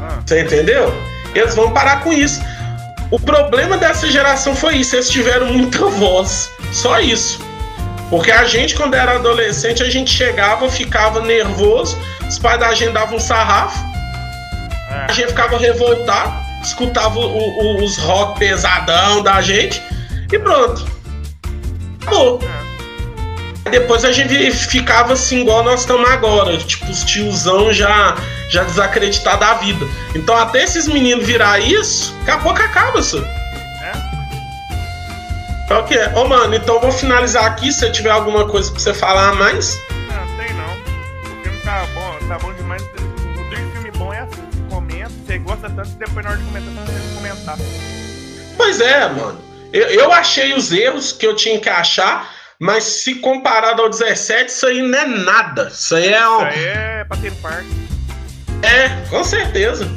Ah, 0.00 0.20
Você 0.24 0.42
entendeu? 0.42 0.92
Eles 1.34 1.54
vão 1.54 1.70
parar 1.70 2.02
com 2.02 2.12
isso. 2.12 2.40
O 3.10 3.18
problema 3.18 3.76
dessa 3.78 4.10
geração 4.10 4.54
foi 4.54 4.76
isso, 4.76 4.94
eles 4.96 5.08
tiveram 5.10 5.46
muita 5.46 5.86
voz. 5.86 6.50
Só 6.72 7.00
isso. 7.00 7.40
Porque 8.10 8.30
a 8.30 8.44
gente, 8.44 8.74
quando 8.74 8.94
era 8.94 9.16
adolescente, 9.16 9.82
a 9.82 9.90
gente 9.90 10.10
chegava, 10.10 10.68
ficava 10.70 11.20
nervoso, 11.20 11.98
os 12.26 12.38
pais 12.38 12.58
da 12.60 12.74
gente 12.74 12.92
davam 12.92 13.16
um 13.16 13.20
sarrafo, 13.20 13.78
a 14.90 15.06
é. 15.10 15.12
gente 15.12 15.28
ficava 15.28 15.58
revoltado, 15.58 16.32
escutava 16.62 17.18
o- 17.18 17.26
o- 17.26 17.84
os 17.84 17.96
rock 17.98 18.38
pesadão 18.38 19.22
da 19.22 19.40
gente 19.42 19.82
e 20.32 20.38
pronto. 20.38 20.86
Acabou. 22.08 22.40
é. 22.42 22.68
Aí 23.66 23.72
Depois 23.72 24.04
a 24.04 24.12
gente 24.12 24.50
ficava 24.50 25.12
assim, 25.12 25.42
igual 25.42 25.62
nós 25.62 25.80
estamos 25.80 26.08
agora, 26.08 26.56
tipo, 26.56 26.90
os 26.90 27.04
tiozão 27.04 27.70
já, 27.72 28.16
já 28.48 28.64
desacreditado 28.64 29.40
da 29.40 29.54
vida. 29.54 29.86
Então, 30.14 30.34
até 30.36 30.62
esses 30.62 30.86
meninos 30.88 31.26
virar 31.26 31.58
isso, 31.58 32.14
daqui 32.20 32.30
a 32.30 32.38
pouco 32.38 32.60
acaba, 32.62 33.02
senhor. 33.02 33.26
É? 33.82 33.92
É 35.74 35.76
o 35.76 35.84
que 35.84 35.94
é? 35.94 36.08
Ô, 36.16 36.26
mano, 36.26 36.54
então 36.54 36.76
eu 36.76 36.80
vou 36.80 36.92
finalizar 36.92 37.44
aqui. 37.44 37.70
Se 37.70 37.90
tiver 37.90 38.10
alguma 38.10 38.48
coisa 38.48 38.70
pra 38.70 38.80
você 38.80 38.94
falar 38.94 39.28
a 39.28 39.34
mais. 39.34 39.78
Não, 40.08 40.36
sei 40.36 40.54
não. 40.54 40.72
O 40.72 41.42
filme 41.42 41.60
tá 41.62 41.86
bom, 41.94 42.16
tá 42.26 42.38
bom 42.38 42.52
demais. 42.54 42.82
O 42.82 43.50
de 43.50 43.56
filme 43.72 43.90
bom 43.90 44.14
é 44.14 44.20
assim, 44.20 44.42
você 44.50 44.74
comenta, 44.74 45.10
você 45.26 45.38
gosta 45.38 45.68
tanto 45.68 45.90
que 45.90 45.96
depois 45.96 46.24
na 46.24 46.30
hora 46.30 46.38
de 46.38 46.44
comentar, 46.46 46.86
você 46.86 46.92
tem 46.92 47.02
que 47.02 47.14
comentar. 47.14 47.58
Pois 48.56 48.80
é, 48.80 49.08
mano. 49.10 49.47
Eu, 49.72 49.86
eu 49.88 50.12
achei 50.12 50.54
os 50.54 50.72
erros 50.72 51.12
que 51.12 51.26
eu 51.26 51.34
tinha 51.34 51.58
que 51.60 51.68
achar, 51.68 52.30
mas 52.58 52.84
se 52.84 53.16
comparado 53.16 53.82
ao 53.82 53.88
17, 53.90 54.48
isso 54.50 54.66
aí 54.66 54.82
não 54.82 54.98
é 54.98 55.06
nada. 55.06 55.68
Isso 55.72 55.94
aí 55.94 56.08
é 56.08 56.28
um. 56.28 56.48
Isso 56.48 56.58
aí 56.58 56.64
é 56.64 57.04
pra 57.04 57.16
ter 57.16 57.32
parque. 57.34 57.68
É, 58.62 58.88
com 59.10 59.22
certeza. 59.22 59.88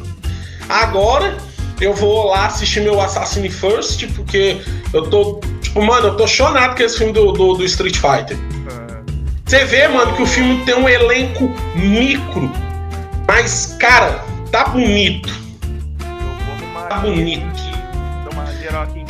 Agora 0.70 1.36
eu 1.80 1.94
vou 1.94 2.26
lá 2.28 2.46
assistir 2.46 2.82
meu 2.82 3.02
Assassin's 3.02 3.56
First, 3.56 4.08
porque 4.16 4.62
eu 4.94 5.10
tô. 5.10 5.40
Tipo, 5.62 5.82
mano, 5.82 6.08
eu 6.08 6.18
tô 6.18 6.28
chonado 6.28 6.76
com 6.76 6.84
esse 6.84 6.98
filme 6.98 7.14
do, 7.14 7.32
do, 7.32 7.54
do 7.56 7.64
Street 7.66 7.96
Fighter. 7.96 8.38
Ah, 8.70 9.02
Você 9.46 9.66
vê, 9.66 9.88
mano, 9.88 10.16
que 10.16 10.22
o 10.22 10.28
filme 10.28 10.64
tem 10.66 10.76
um 10.76 10.88
elenco 10.88 11.46
micro. 11.76 12.52
Mas, 13.28 13.78
cara, 13.80 14.24
tá 14.52 14.66
bonito. 14.66 15.30
Tá 16.90 16.98
aqui, 16.98 17.08
bonito. 17.10 17.71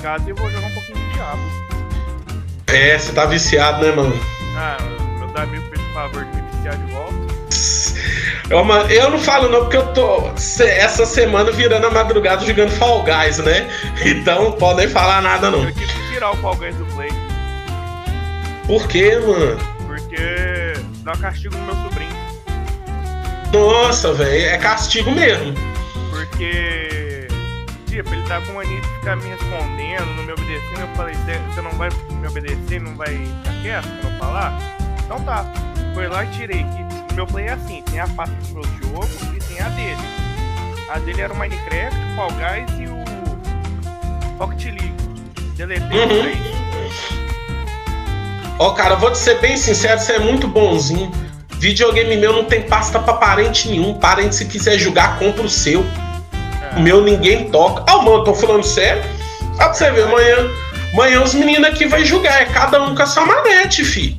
Casa 0.02 0.30
e 0.30 0.34
vou 0.34 0.50
jogar 0.50 0.68
um 0.68 0.74
pouquinho 0.74 0.98
de 0.98 1.14
diabo. 1.14 1.42
É, 2.68 2.98
você 2.98 3.12
tá 3.14 3.26
viciado, 3.26 3.86
né, 3.86 3.92
mano? 3.92 4.20
Ah, 4.58 4.78
meus 5.20 5.36
amigos 5.36 5.70
fez 5.70 5.82
o 5.82 5.94
favor 5.94 6.26
de 6.26 6.36
me 6.36 6.42
viciar 6.52 6.78
de 6.78 6.92
volta. 6.92 7.22
Eu, 8.50 8.64
mano, 8.66 8.90
eu 8.92 9.10
não 9.10 9.20
falo 9.20 9.48
não, 9.50 9.62
porque 9.62 9.78
eu 9.78 9.94
tô 9.94 10.30
essa 10.62 11.06
semana 11.06 11.52
virando 11.52 11.88
a 11.88 11.92
madrugada 11.92 12.46
jogando 12.46 12.72
Fall 12.72 13.04
Guys, 13.04 13.38
né? 13.40 13.70
Então 14.04 14.52
podem 14.54 14.88
falar 14.90 15.22
nada 15.22 15.50
não. 15.52 15.64
Eu 15.64 15.74
tive 15.74 15.86
que 15.94 16.14
tirar 16.14 16.32
o 16.32 16.38
Fall 16.38 16.56
Guys 16.56 16.76
do 16.76 16.86
Play, 16.88 17.10
Por 18.68 18.88
quê, 18.88 19.18
mano? 19.26 19.58
porque 19.88 20.74
dá 21.04 21.12
castigo 21.14 21.56
no 21.58 21.66
meu 21.66 21.76
sobrinho. 21.76 22.12
Nossa, 23.54 24.14
velho, 24.14 24.46
é 24.48 24.58
castigo 24.58 25.12
mesmo. 25.12 25.54
Porque, 26.10 27.01
tipo, 27.92 28.14
ele 28.14 28.24
tá 28.28 28.42
com 28.42 28.54
mania 28.54 28.80
de 28.82 28.88
ficar 28.88 29.16
me 29.18 29.28
respondendo, 29.30 30.06
não 30.16 30.24
me 30.24 30.32
obedecendo. 30.32 30.80
Eu 30.82 30.88
falei, 30.96 31.14
"Cê- 31.26 31.40
você 31.54 31.62
não 31.62 31.72
vai 31.72 31.90
me 32.12 32.28
obedecer, 32.28 32.82
não 32.82 32.96
vai 32.96 33.08
ficar 33.10 33.62
quieto 33.62 33.88
quando 34.02 34.14
eu 34.14 34.20
falar? 34.20 34.58
Então 35.06 35.20
tá. 35.22 35.46
Foi 35.94 36.08
lá 36.08 36.24
e 36.24 36.28
tirei. 36.28 36.66
Que 37.10 37.14
meu 37.16 37.28
play 37.28 37.48
é 37.48 37.52
assim, 37.52 37.84
tem 37.92 38.00
a 38.00 38.08
pasta 38.08 38.34
do 38.48 38.54
meu 38.54 38.64
jogo 38.64 39.10
e 39.36 39.40
tem 39.40 39.60
a 39.60 39.68
dele. 39.70 40.02
A 40.90 41.00
dele 41.00 41.22
era 41.22 41.34
o 41.34 41.38
Minecraft, 41.38 41.98
o 42.00 42.16
Fall 42.16 42.32
Guys 42.32 42.80
e 42.80 42.86
o 42.88 44.38
Rocket 44.40 44.66
League. 44.66 44.94
Deletei 45.58 46.00
Uhum. 46.00 46.22
três. 46.22 46.38
Ó, 48.60 48.72
cara, 48.72 48.94
eu 48.94 49.00
vou 49.00 49.12
te 49.12 49.18
ser 49.18 49.40
bem 49.40 49.58
sincero, 49.58 50.00
você 50.00 50.14
é 50.14 50.20
muito 50.20 50.48
bonzinho. 50.48 51.12
Videogame 51.60 52.16
meu 52.18 52.34
não 52.34 52.46
tem 52.46 52.62
pasta 52.62 53.00
pra 53.00 53.14
parente 53.16 53.68
nenhum. 53.70 53.94
Parente, 53.96 54.36
se 54.36 54.46
quiser 54.46 54.78
jogar, 54.80 55.18
compra 55.20 55.44
o 55.44 55.50
seu. 55.50 55.86
O 56.76 56.80
meu 56.80 57.02
ninguém 57.02 57.50
toca. 57.50 57.84
Ah, 57.88 57.98
mano, 57.98 58.24
tô 58.24 58.34
falando 58.34 58.64
sério. 58.64 59.04
Só 59.56 59.66
pra 59.66 59.74
você 59.74 59.92
ver, 59.92 60.04
amanhã, 60.04 60.50
amanhã 60.94 61.22
os 61.22 61.34
meninos 61.34 61.70
aqui 61.70 61.86
vão 61.86 62.04
jogar. 62.04 62.42
É 62.42 62.46
cada 62.46 62.82
um 62.82 62.96
com 62.96 63.02
a 63.02 63.06
sua 63.06 63.26
manete, 63.26 63.84
fi. 63.84 64.18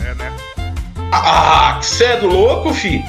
É, 0.00 0.14
né? 0.14 0.32
Ah, 1.12 1.76
que 1.80 1.86
cê 1.86 2.04
é 2.04 2.20
louco, 2.20 2.72
fi? 2.72 3.02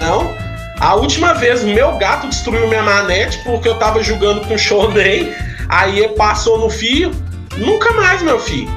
Não. 0.00 0.32
A 0.80 0.94
última 0.94 1.34
vez, 1.34 1.64
meu 1.64 1.96
gato 1.98 2.28
destruiu 2.28 2.68
minha 2.68 2.82
manete 2.82 3.38
porque 3.44 3.68
eu 3.68 3.78
tava 3.78 4.02
jogando 4.02 4.46
com 4.46 4.54
o 4.54 4.58
Shonen. 4.58 5.32
Aí 5.68 6.08
passou 6.10 6.58
no 6.58 6.70
fio. 6.70 7.10
Nunca 7.56 7.92
mais, 7.92 8.22
meu 8.22 8.38
filho. 8.38 8.70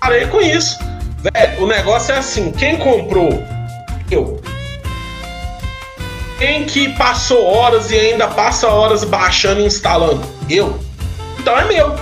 Parei 0.00 0.26
com 0.26 0.40
isso. 0.40 0.78
Velho, 1.18 1.64
o 1.64 1.66
negócio 1.66 2.14
é 2.14 2.18
assim: 2.18 2.52
quem 2.52 2.76
comprou? 2.76 3.42
Eu. 4.10 4.40
Quem 6.38 6.64
que 6.64 6.90
passou 6.94 7.44
horas 7.44 7.90
e 7.90 7.98
ainda 7.98 8.28
passa 8.28 8.68
horas 8.68 9.02
baixando 9.04 9.60
e 9.60 9.64
instalando? 9.66 10.22
Eu. 10.48 10.78
Então 11.38 11.56
é 11.58 11.64
meu. 11.64 11.94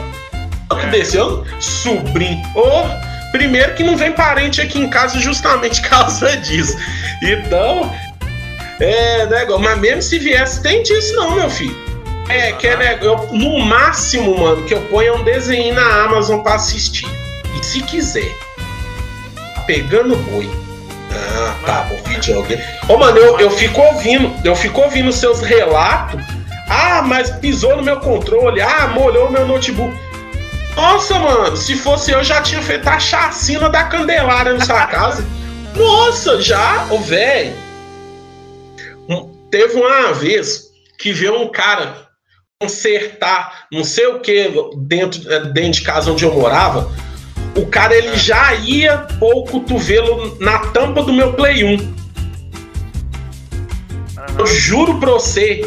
É. 0.70 0.86
desceu, 0.90 1.44
sobrinho. 1.60 2.42
Ô, 2.54 3.30
primeiro 3.32 3.74
que 3.74 3.82
não 3.84 3.96
vem 3.96 4.12
parente 4.12 4.60
aqui 4.60 4.78
em 4.78 4.88
casa 4.90 5.18
justamente 5.18 5.80
por 5.82 5.88
causa 5.88 6.36
disso. 6.36 6.76
Então, 7.22 7.90
é 8.80 9.24
negócio. 9.26 9.62
Mas 9.62 9.78
mesmo 9.78 10.02
se 10.02 10.18
viesse, 10.18 10.60
tem 10.62 10.82
disso 10.82 11.14
não, 11.14 11.30
meu 11.34 11.48
filho. 11.48 11.74
É, 12.28 12.52
que 12.52 12.66
é 12.66 12.76
nego- 12.76 13.04
eu, 13.04 13.28
no 13.32 13.60
máximo, 13.60 14.36
mano, 14.38 14.64
que 14.64 14.74
eu 14.74 14.80
ponho 14.82 15.14
é 15.14 15.16
um 15.16 15.22
desenho 15.22 15.74
na 15.74 16.04
Amazon 16.04 16.40
pra 16.40 16.54
assistir. 16.56 17.06
E 17.58 17.64
se 17.64 17.80
quiser, 17.82 18.34
tá 19.54 19.60
pegando 19.62 20.16
boi. 20.16 20.50
Ah, 21.16 21.56
tá 21.64 21.82
bom, 21.82 21.96
videogame. 22.08 22.62
Ô, 22.88 22.96
mano, 22.98 23.18
eu, 23.18 23.40
eu 23.40 23.50
fico 23.50 23.80
ouvindo, 23.80 24.34
eu 24.44 24.54
fico 24.54 24.80
ouvindo 24.82 25.12
seus 25.12 25.40
relatos. 25.40 26.20
Ah, 26.68 27.02
mas 27.02 27.30
pisou 27.30 27.76
no 27.76 27.82
meu 27.82 27.98
controle. 28.00 28.60
Ah, 28.60 28.88
molhou 28.88 29.30
meu 29.30 29.46
notebook. 29.46 29.96
Nossa, 30.74 31.18
mano, 31.18 31.56
se 31.56 31.74
fosse 31.76 32.10
eu, 32.10 32.22
já 32.22 32.42
tinha 32.42 32.60
feito 32.60 32.86
a 32.88 32.98
chacina 32.98 33.68
da 33.70 33.84
Candelária 33.84 34.52
na 34.52 34.64
sua 34.64 34.86
casa. 34.86 35.24
Nossa, 35.74 36.40
já, 36.42 36.86
ô 36.90 36.98
velho. 36.98 37.54
Um- 39.08 39.34
Teve 39.50 39.74
uma 39.76 40.12
vez 40.12 40.64
que 40.98 41.12
veio 41.12 41.40
um 41.40 41.48
cara 41.48 42.06
consertar 42.60 43.66
não 43.70 43.84
sei 43.84 44.06
o 44.06 44.20
que 44.20 44.50
dentro, 44.78 45.20
dentro 45.52 45.70
de 45.72 45.82
casa 45.82 46.10
onde 46.10 46.24
eu 46.24 46.34
morava, 46.34 46.90
o 47.56 47.66
cara 47.66 47.94
ele 47.94 48.14
já 48.16 48.54
ia 48.54 48.98
pôr 49.18 49.34
o 49.34 49.44
cotovelo 49.44 50.36
na 50.38 50.58
tampa 50.58 51.02
do 51.02 51.12
meu 51.12 51.32
Play 51.32 51.64
1. 51.64 51.96
Eu 54.38 54.46
juro 54.46 55.00
pra 55.00 55.12
você, 55.12 55.64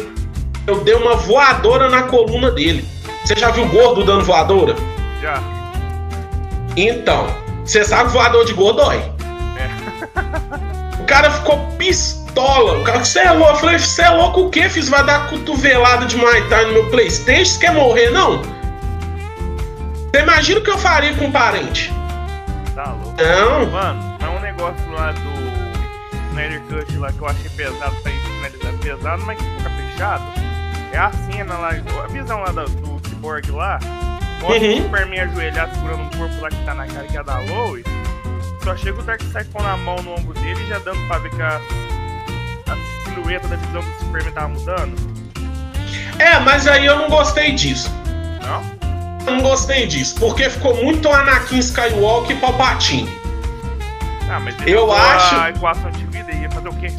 eu 0.66 0.84
dei 0.84 0.94
uma 0.94 1.16
voadora 1.16 1.90
na 1.90 2.04
coluna 2.04 2.52
dele. 2.52 2.84
Você 3.24 3.34
já 3.34 3.50
viu 3.50 3.66
gordo 3.68 4.04
dando 4.04 4.24
voadora? 4.24 4.76
Já. 5.20 5.42
Então, 6.76 7.26
você 7.64 7.84
sabe 7.84 8.10
voador 8.10 8.44
de 8.44 8.52
gordo 8.52 8.82
dói. 8.82 9.02
É. 9.58 11.00
o 11.02 11.04
cara 11.04 11.30
ficou 11.30 11.58
pistola. 11.76 12.78
O 12.78 12.84
cara, 12.84 13.04
você 13.04 13.18
é 13.18 13.32
louco? 13.32 13.54
Eu 13.54 13.56
falei, 13.56 13.78
você 13.78 14.02
é 14.02 14.10
louco 14.10 14.42
o 14.42 14.50
quê? 14.50 14.68
Fiz, 14.68 14.88
vai 14.88 15.04
dar 15.04 15.28
cotovelada 15.28 16.06
de 16.06 16.16
Muay 16.16 16.48
Thai 16.48 16.66
no 16.66 16.74
meu 16.74 16.90
Playstation? 16.90 17.44
Você 17.44 17.58
quer 17.58 17.74
morrer, 17.74 18.10
não? 18.10 18.59
Você 20.10 20.22
imagina 20.22 20.60
o 20.60 20.62
que 20.64 20.70
eu 20.70 20.78
faria 20.78 21.14
com 21.14 21.26
um 21.26 21.32
parente? 21.32 21.92
Tá 22.74 22.92
louco. 22.92 23.14
Não. 23.16 23.70
Mano, 23.70 24.18
é 24.20 24.28
um 24.28 24.40
negócio 24.40 24.90
lá 24.90 25.12
do 25.12 26.30
Snyder 26.30 26.60
Cut 26.62 26.96
lá 26.98 27.12
que 27.12 27.20
eu 27.20 27.28
achei 27.28 27.50
pesado 27.50 27.96
pra 28.02 28.10
finalizar 28.10 28.72
pesado, 28.80 29.22
mas 29.24 29.38
que 29.38 29.44
fica 29.44 29.70
fechado. 29.70 30.24
É 30.92 30.98
a 30.98 31.12
cena 31.12 31.58
lá, 31.58 31.68
a 31.68 32.06
visão 32.08 32.40
lá 32.40 32.50
do, 32.50 32.64
do 32.64 33.08
Cyborg 33.08 33.50
lá, 33.52 33.78
mostra 34.40 34.66
uhum. 34.66 34.78
o 34.78 34.82
Superman 34.82 35.20
ajoelhado 35.20 35.74
segurando 35.74 36.02
um 36.02 36.10
corpo 36.10 36.40
lá 36.40 36.48
que 36.48 36.64
tá 36.64 36.74
na 36.74 36.86
cara 36.88 37.06
que 37.06 37.16
é 37.16 37.22
da 37.22 37.38
Lois. 37.38 37.84
Só 38.64 38.76
chega 38.76 38.98
o 38.98 39.02
Darkseid 39.02 39.48
com 39.50 39.62
a 39.62 39.76
mão 39.76 39.96
no 40.02 40.14
ombro 40.14 40.34
dele 40.34 40.60
e 40.64 40.68
já 40.68 40.78
dando 40.80 41.06
pra 41.06 41.18
ver 41.18 41.30
que 41.30 41.40
a, 41.40 41.60
a 42.66 43.04
silhueta 43.04 43.46
da 43.46 43.56
visão 43.56 43.80
do 43.80 43.98
Superman 44.00 44.32
tava 44.32 44.48
mudando. 44.48 44.96
É, 46.18 46.38
mas 46.40 46.66
aí 46.66 46.84
eu 46.84 46.96
não 46.96 47.08
gostei 47.08 47.52
disso. 47.52 47.90
Não? 48.42 48.79
Não 49.26 49.40
gostei 49.40 49.86
disso, 49.86 50.16
porque 50.18 50.48
ficou 50.48 50.74
muito 50.82 51.08
Anakin 51.08 51.58
Skywalker 51.58 52.36
e 52.36 52.40
Palpatine. 52.40 53.20
Ah, 54.28 54.40
mas 54.40 54.54
eu 54.66 54.92
acho. 54.92 55.34
A 55.34 55.50
equação 55.50 55.90
de 55.90 56.04
vida 56.06 56.32
ia 56.32 56.50
fazer 56.50 56.68
o 56.68 56.74
quê? 56.74 56.92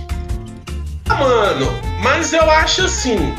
Ah, 1.10 1.16
mano, 1.16 1.74
mas 2.02 2.34
eu 2.34 2.50
acho 2.50 2.84
assim. 2.86 3.34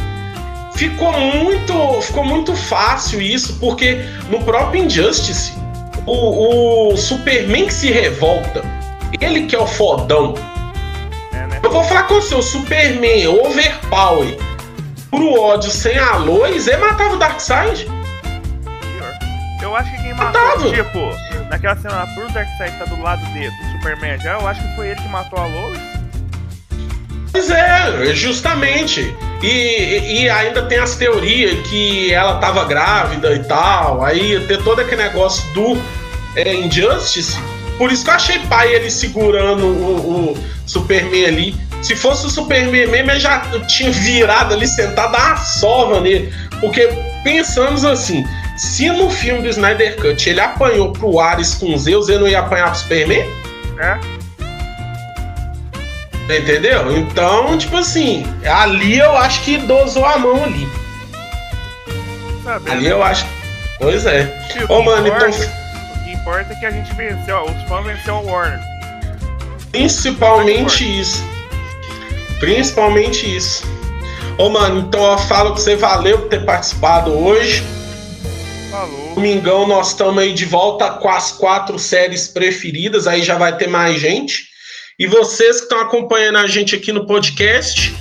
Ficou 0.75 1.13
muito, 1.13 2.01
ficou 2.01 2.25
muito 2.25 2.57
fácil 2.57 3.21
isso, 3.21 3.59
porque 3.61 4.03
no 4.31 4.43
próprio 4.43 4.85
Injustice, 4.85 5.53
o, 6.07 6.93
o 6.93 6.97
Superman 6.97 7.67
que 7.67 7.75
se 7.75 7.91
revolta, 7.91 8.63
ele 9.21 9.47
que 9.47 9.55
é 9.55 9.59
o 9.59 9.67
fodão. 9.67 10.35
É, 11.33 11.47
né? 11.47 11.61
Eu 11.63 11.71
vou 11.71 11.85
falar 11.85 12.05
com 12.05 12.15
você, 12.15 12.35
o 12.35 12.43
Superman, 12.43 13.29
overpower, 13.29 14.39
pro 15.11 15.39
ódio 15.39 15.71
sem 15.71 15.99
a 15.99 16.17
Lois, 16.17 16.67
ele 16.67 16.79
matava 16.79 17.15
o 17.15 17.19
Darkseid. 17.19 17.87
Eu 19.63 19.77
acho 19.77 19.91
que 19.93 20.03
quem 20.03 20.15
matou, 20.15 20.73
tipo, 20.73 21.49
naquela 21.49 21.77
cena 21.77 22.07
pro 22.15 22.29
Darkseid 22.33 22.79
tá 22.79 22.85
do 22.85 23.01
lado 23.01 23.25
dele, 23.33 23.51
do 23.51 23.73
Superman 23.73 24.19
já, 24.19 24.33
eu 24.33 24.49
acho 24.49 24.61
que 24.61 24.75
foi 24.75 24.89
ele 24.89 25.01
que 25.01 25.09
matou 25.09 25.39
a 25.39 25.47
Lois. 25.47 25.79
Pois 27.31 27.49
é, 27.49 28.13
justamente. 28.13 29.17
E, 29.43 30.23
e 30.23 30.31
ainda 30.31 30.63
tem 30.67 30.79
as 30.79 30.97
teorias 30.97 31.67
que 31.67 32.13
ela 32.13 32.39
tava 32.39 32.65
grávida 32.65 33.33
e 33.33 33.43
tal. 33.45 34.05
Aí 34.05 34.45
ter 34.47 34.63
todo 34.63 34.81
aquele 34.81 35.03
negócio 35.03 35.43
do 35.55 35.81
é, 36.37 36.55
Injustice. 36.55 37.39
Por 37.79 37.91
isso 37.91 38.05
que 38.05 38.11
eu 38.11 38.15
achei 38.15 38.39
pai 38.41 38.75
ele 38.75 38.91
segurando 38.91 39.65
o, 39.65 40.33
o 40.33 40.45
Superman 40.67 41.25
ali. 41.25 41.57
Se 41.81 41.97
fosse 41.97 42.27
o 42.27 42.31
Superman 42.31 42.89
mesmo, 42.89 43.11
ele 43.11 43.19
já 43.21 43.41
tinha 43.67 43.91
virado 43.91 44.55
ali, 44.55 44.67
sentado 44.67 45.17
a 45.17 45.37
sova 45.37 46.01
nele. 46.01 46.33
Porque 46.61 46.89
pensamos 47.25 47.85
assim, 47.85 48.25
se 48.63 48.89
no 48.91 49.11
filme 49.11 49.43
do 49.43 49.49
Snyder 49.49 49.97
Cut 49.97 50.31
ele 50.31 50.41
apanhou 50.41 50.93
pro 50.93 51.19
Ares 51.19 51.53
com 51.55 51.77
Zeus, 51.77 52.09
ele 52.09 52.21
não 52.21 52.29
ia 52.29 52.39
apanhar 52.39 52.71
pro 52.71 52.79
Superman? 52.79 53.29
É. 53.77 53.99
Entendeu? 56.39 56.97
Então, 56.97 57.59
tipo 57.59 57.77
assim, 57.77 58.25
ali 58.47 59.01
eu 59.01 59.17
acho 59.17 59.43
que 59.43 59.59
dosou 59.59 60.05
a 60.05 60.17
mão 60.17 60.45
ali. 60.45 60.69
ali 62.71 62.87
eu 62.87 63.03
acho. 63.03 63.27
Pois 63.81 64.07
é. 64.07 64.33
Ô, 64.69 64.77
oh, 64.77 64.83
mano, 64.85 65.09
importa, 65.09 65.29
então. 65.29 65.49
O 65.97 66.05
que 66.05 66.13
importa 66.13 66.53
é 66.53 66.57
que 66.57 66.67
a 66.67 66.71
gente 66.71 66.95
venceu, 66.95 67.43
os 67.43 67.69
fãs 67.69 67.85
venceu 67.85 68.15
o 68.15 68.27
Warner. 68.31 68.61
Principalmente 69.73 71.01
isso. 71.01 71.25
Principalmente 72.39 73.37
isso. 73.37 73.65
Ô, 74.39 74.49
mano, 74.49 74.83
então 74.83 75.05
eu 75.05 75.19
falo 75.19 75.53
que 75.53 75.61
você 75.61 75.75
valeu 75.75 76.21
por 76.21 76.29
ter 76.29 76.45
participado 76.45 77.11
hoje. 77.13 77.82
Falou. 78.73 79.15
Domingão 79.15 79.67
nós 79.67 79.89
estamos 79.89 80.23
aí 80.23 80.33
de 80.33 80.47
volta 80.47 80.93
com 80.93 81.07
as 81.07 81.31
quatro 81.31 81.79
séries 81.79 82.27
preferidas, 82.27 83.07
aí 83.07 83.23
já 83.23 83.37
vai 83.37 83.55
ter 83.55 83.67
mais 83.67 84.01
gente. 84.01 84.49
E 84.99 85.07
vocês 85.07 85.59
que 85.59 85.65
estão 85.65 85.79
acompanhando 85.79 86.39
a 86.39 86.47
gente 86.47 86.75
aqui 86.75 86.91
no 86.91 87.07
podcast, 87.07 87.95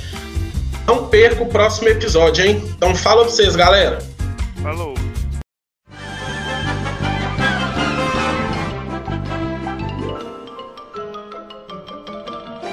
não 0.87 1.09
perca 1.09 1.43
o 1.43 1.47
próximo 1.47 1.89
episódio, 1.89 2.45
hein? 2.45 2.63
Então 2.73 2.95
fala 2.95 3.23
pra 3.23 3.31
vocês, 3.31 3.53
galera. 3.53 3.99
Falou. 4.63 4.93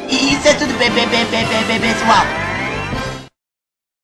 Isso 0.09 0.47
é 0.47 0.55
tudo 0.55 0.73
bem, 0.79 0.91
bem, 0.93 1.81
pessoal. 1.81 2.48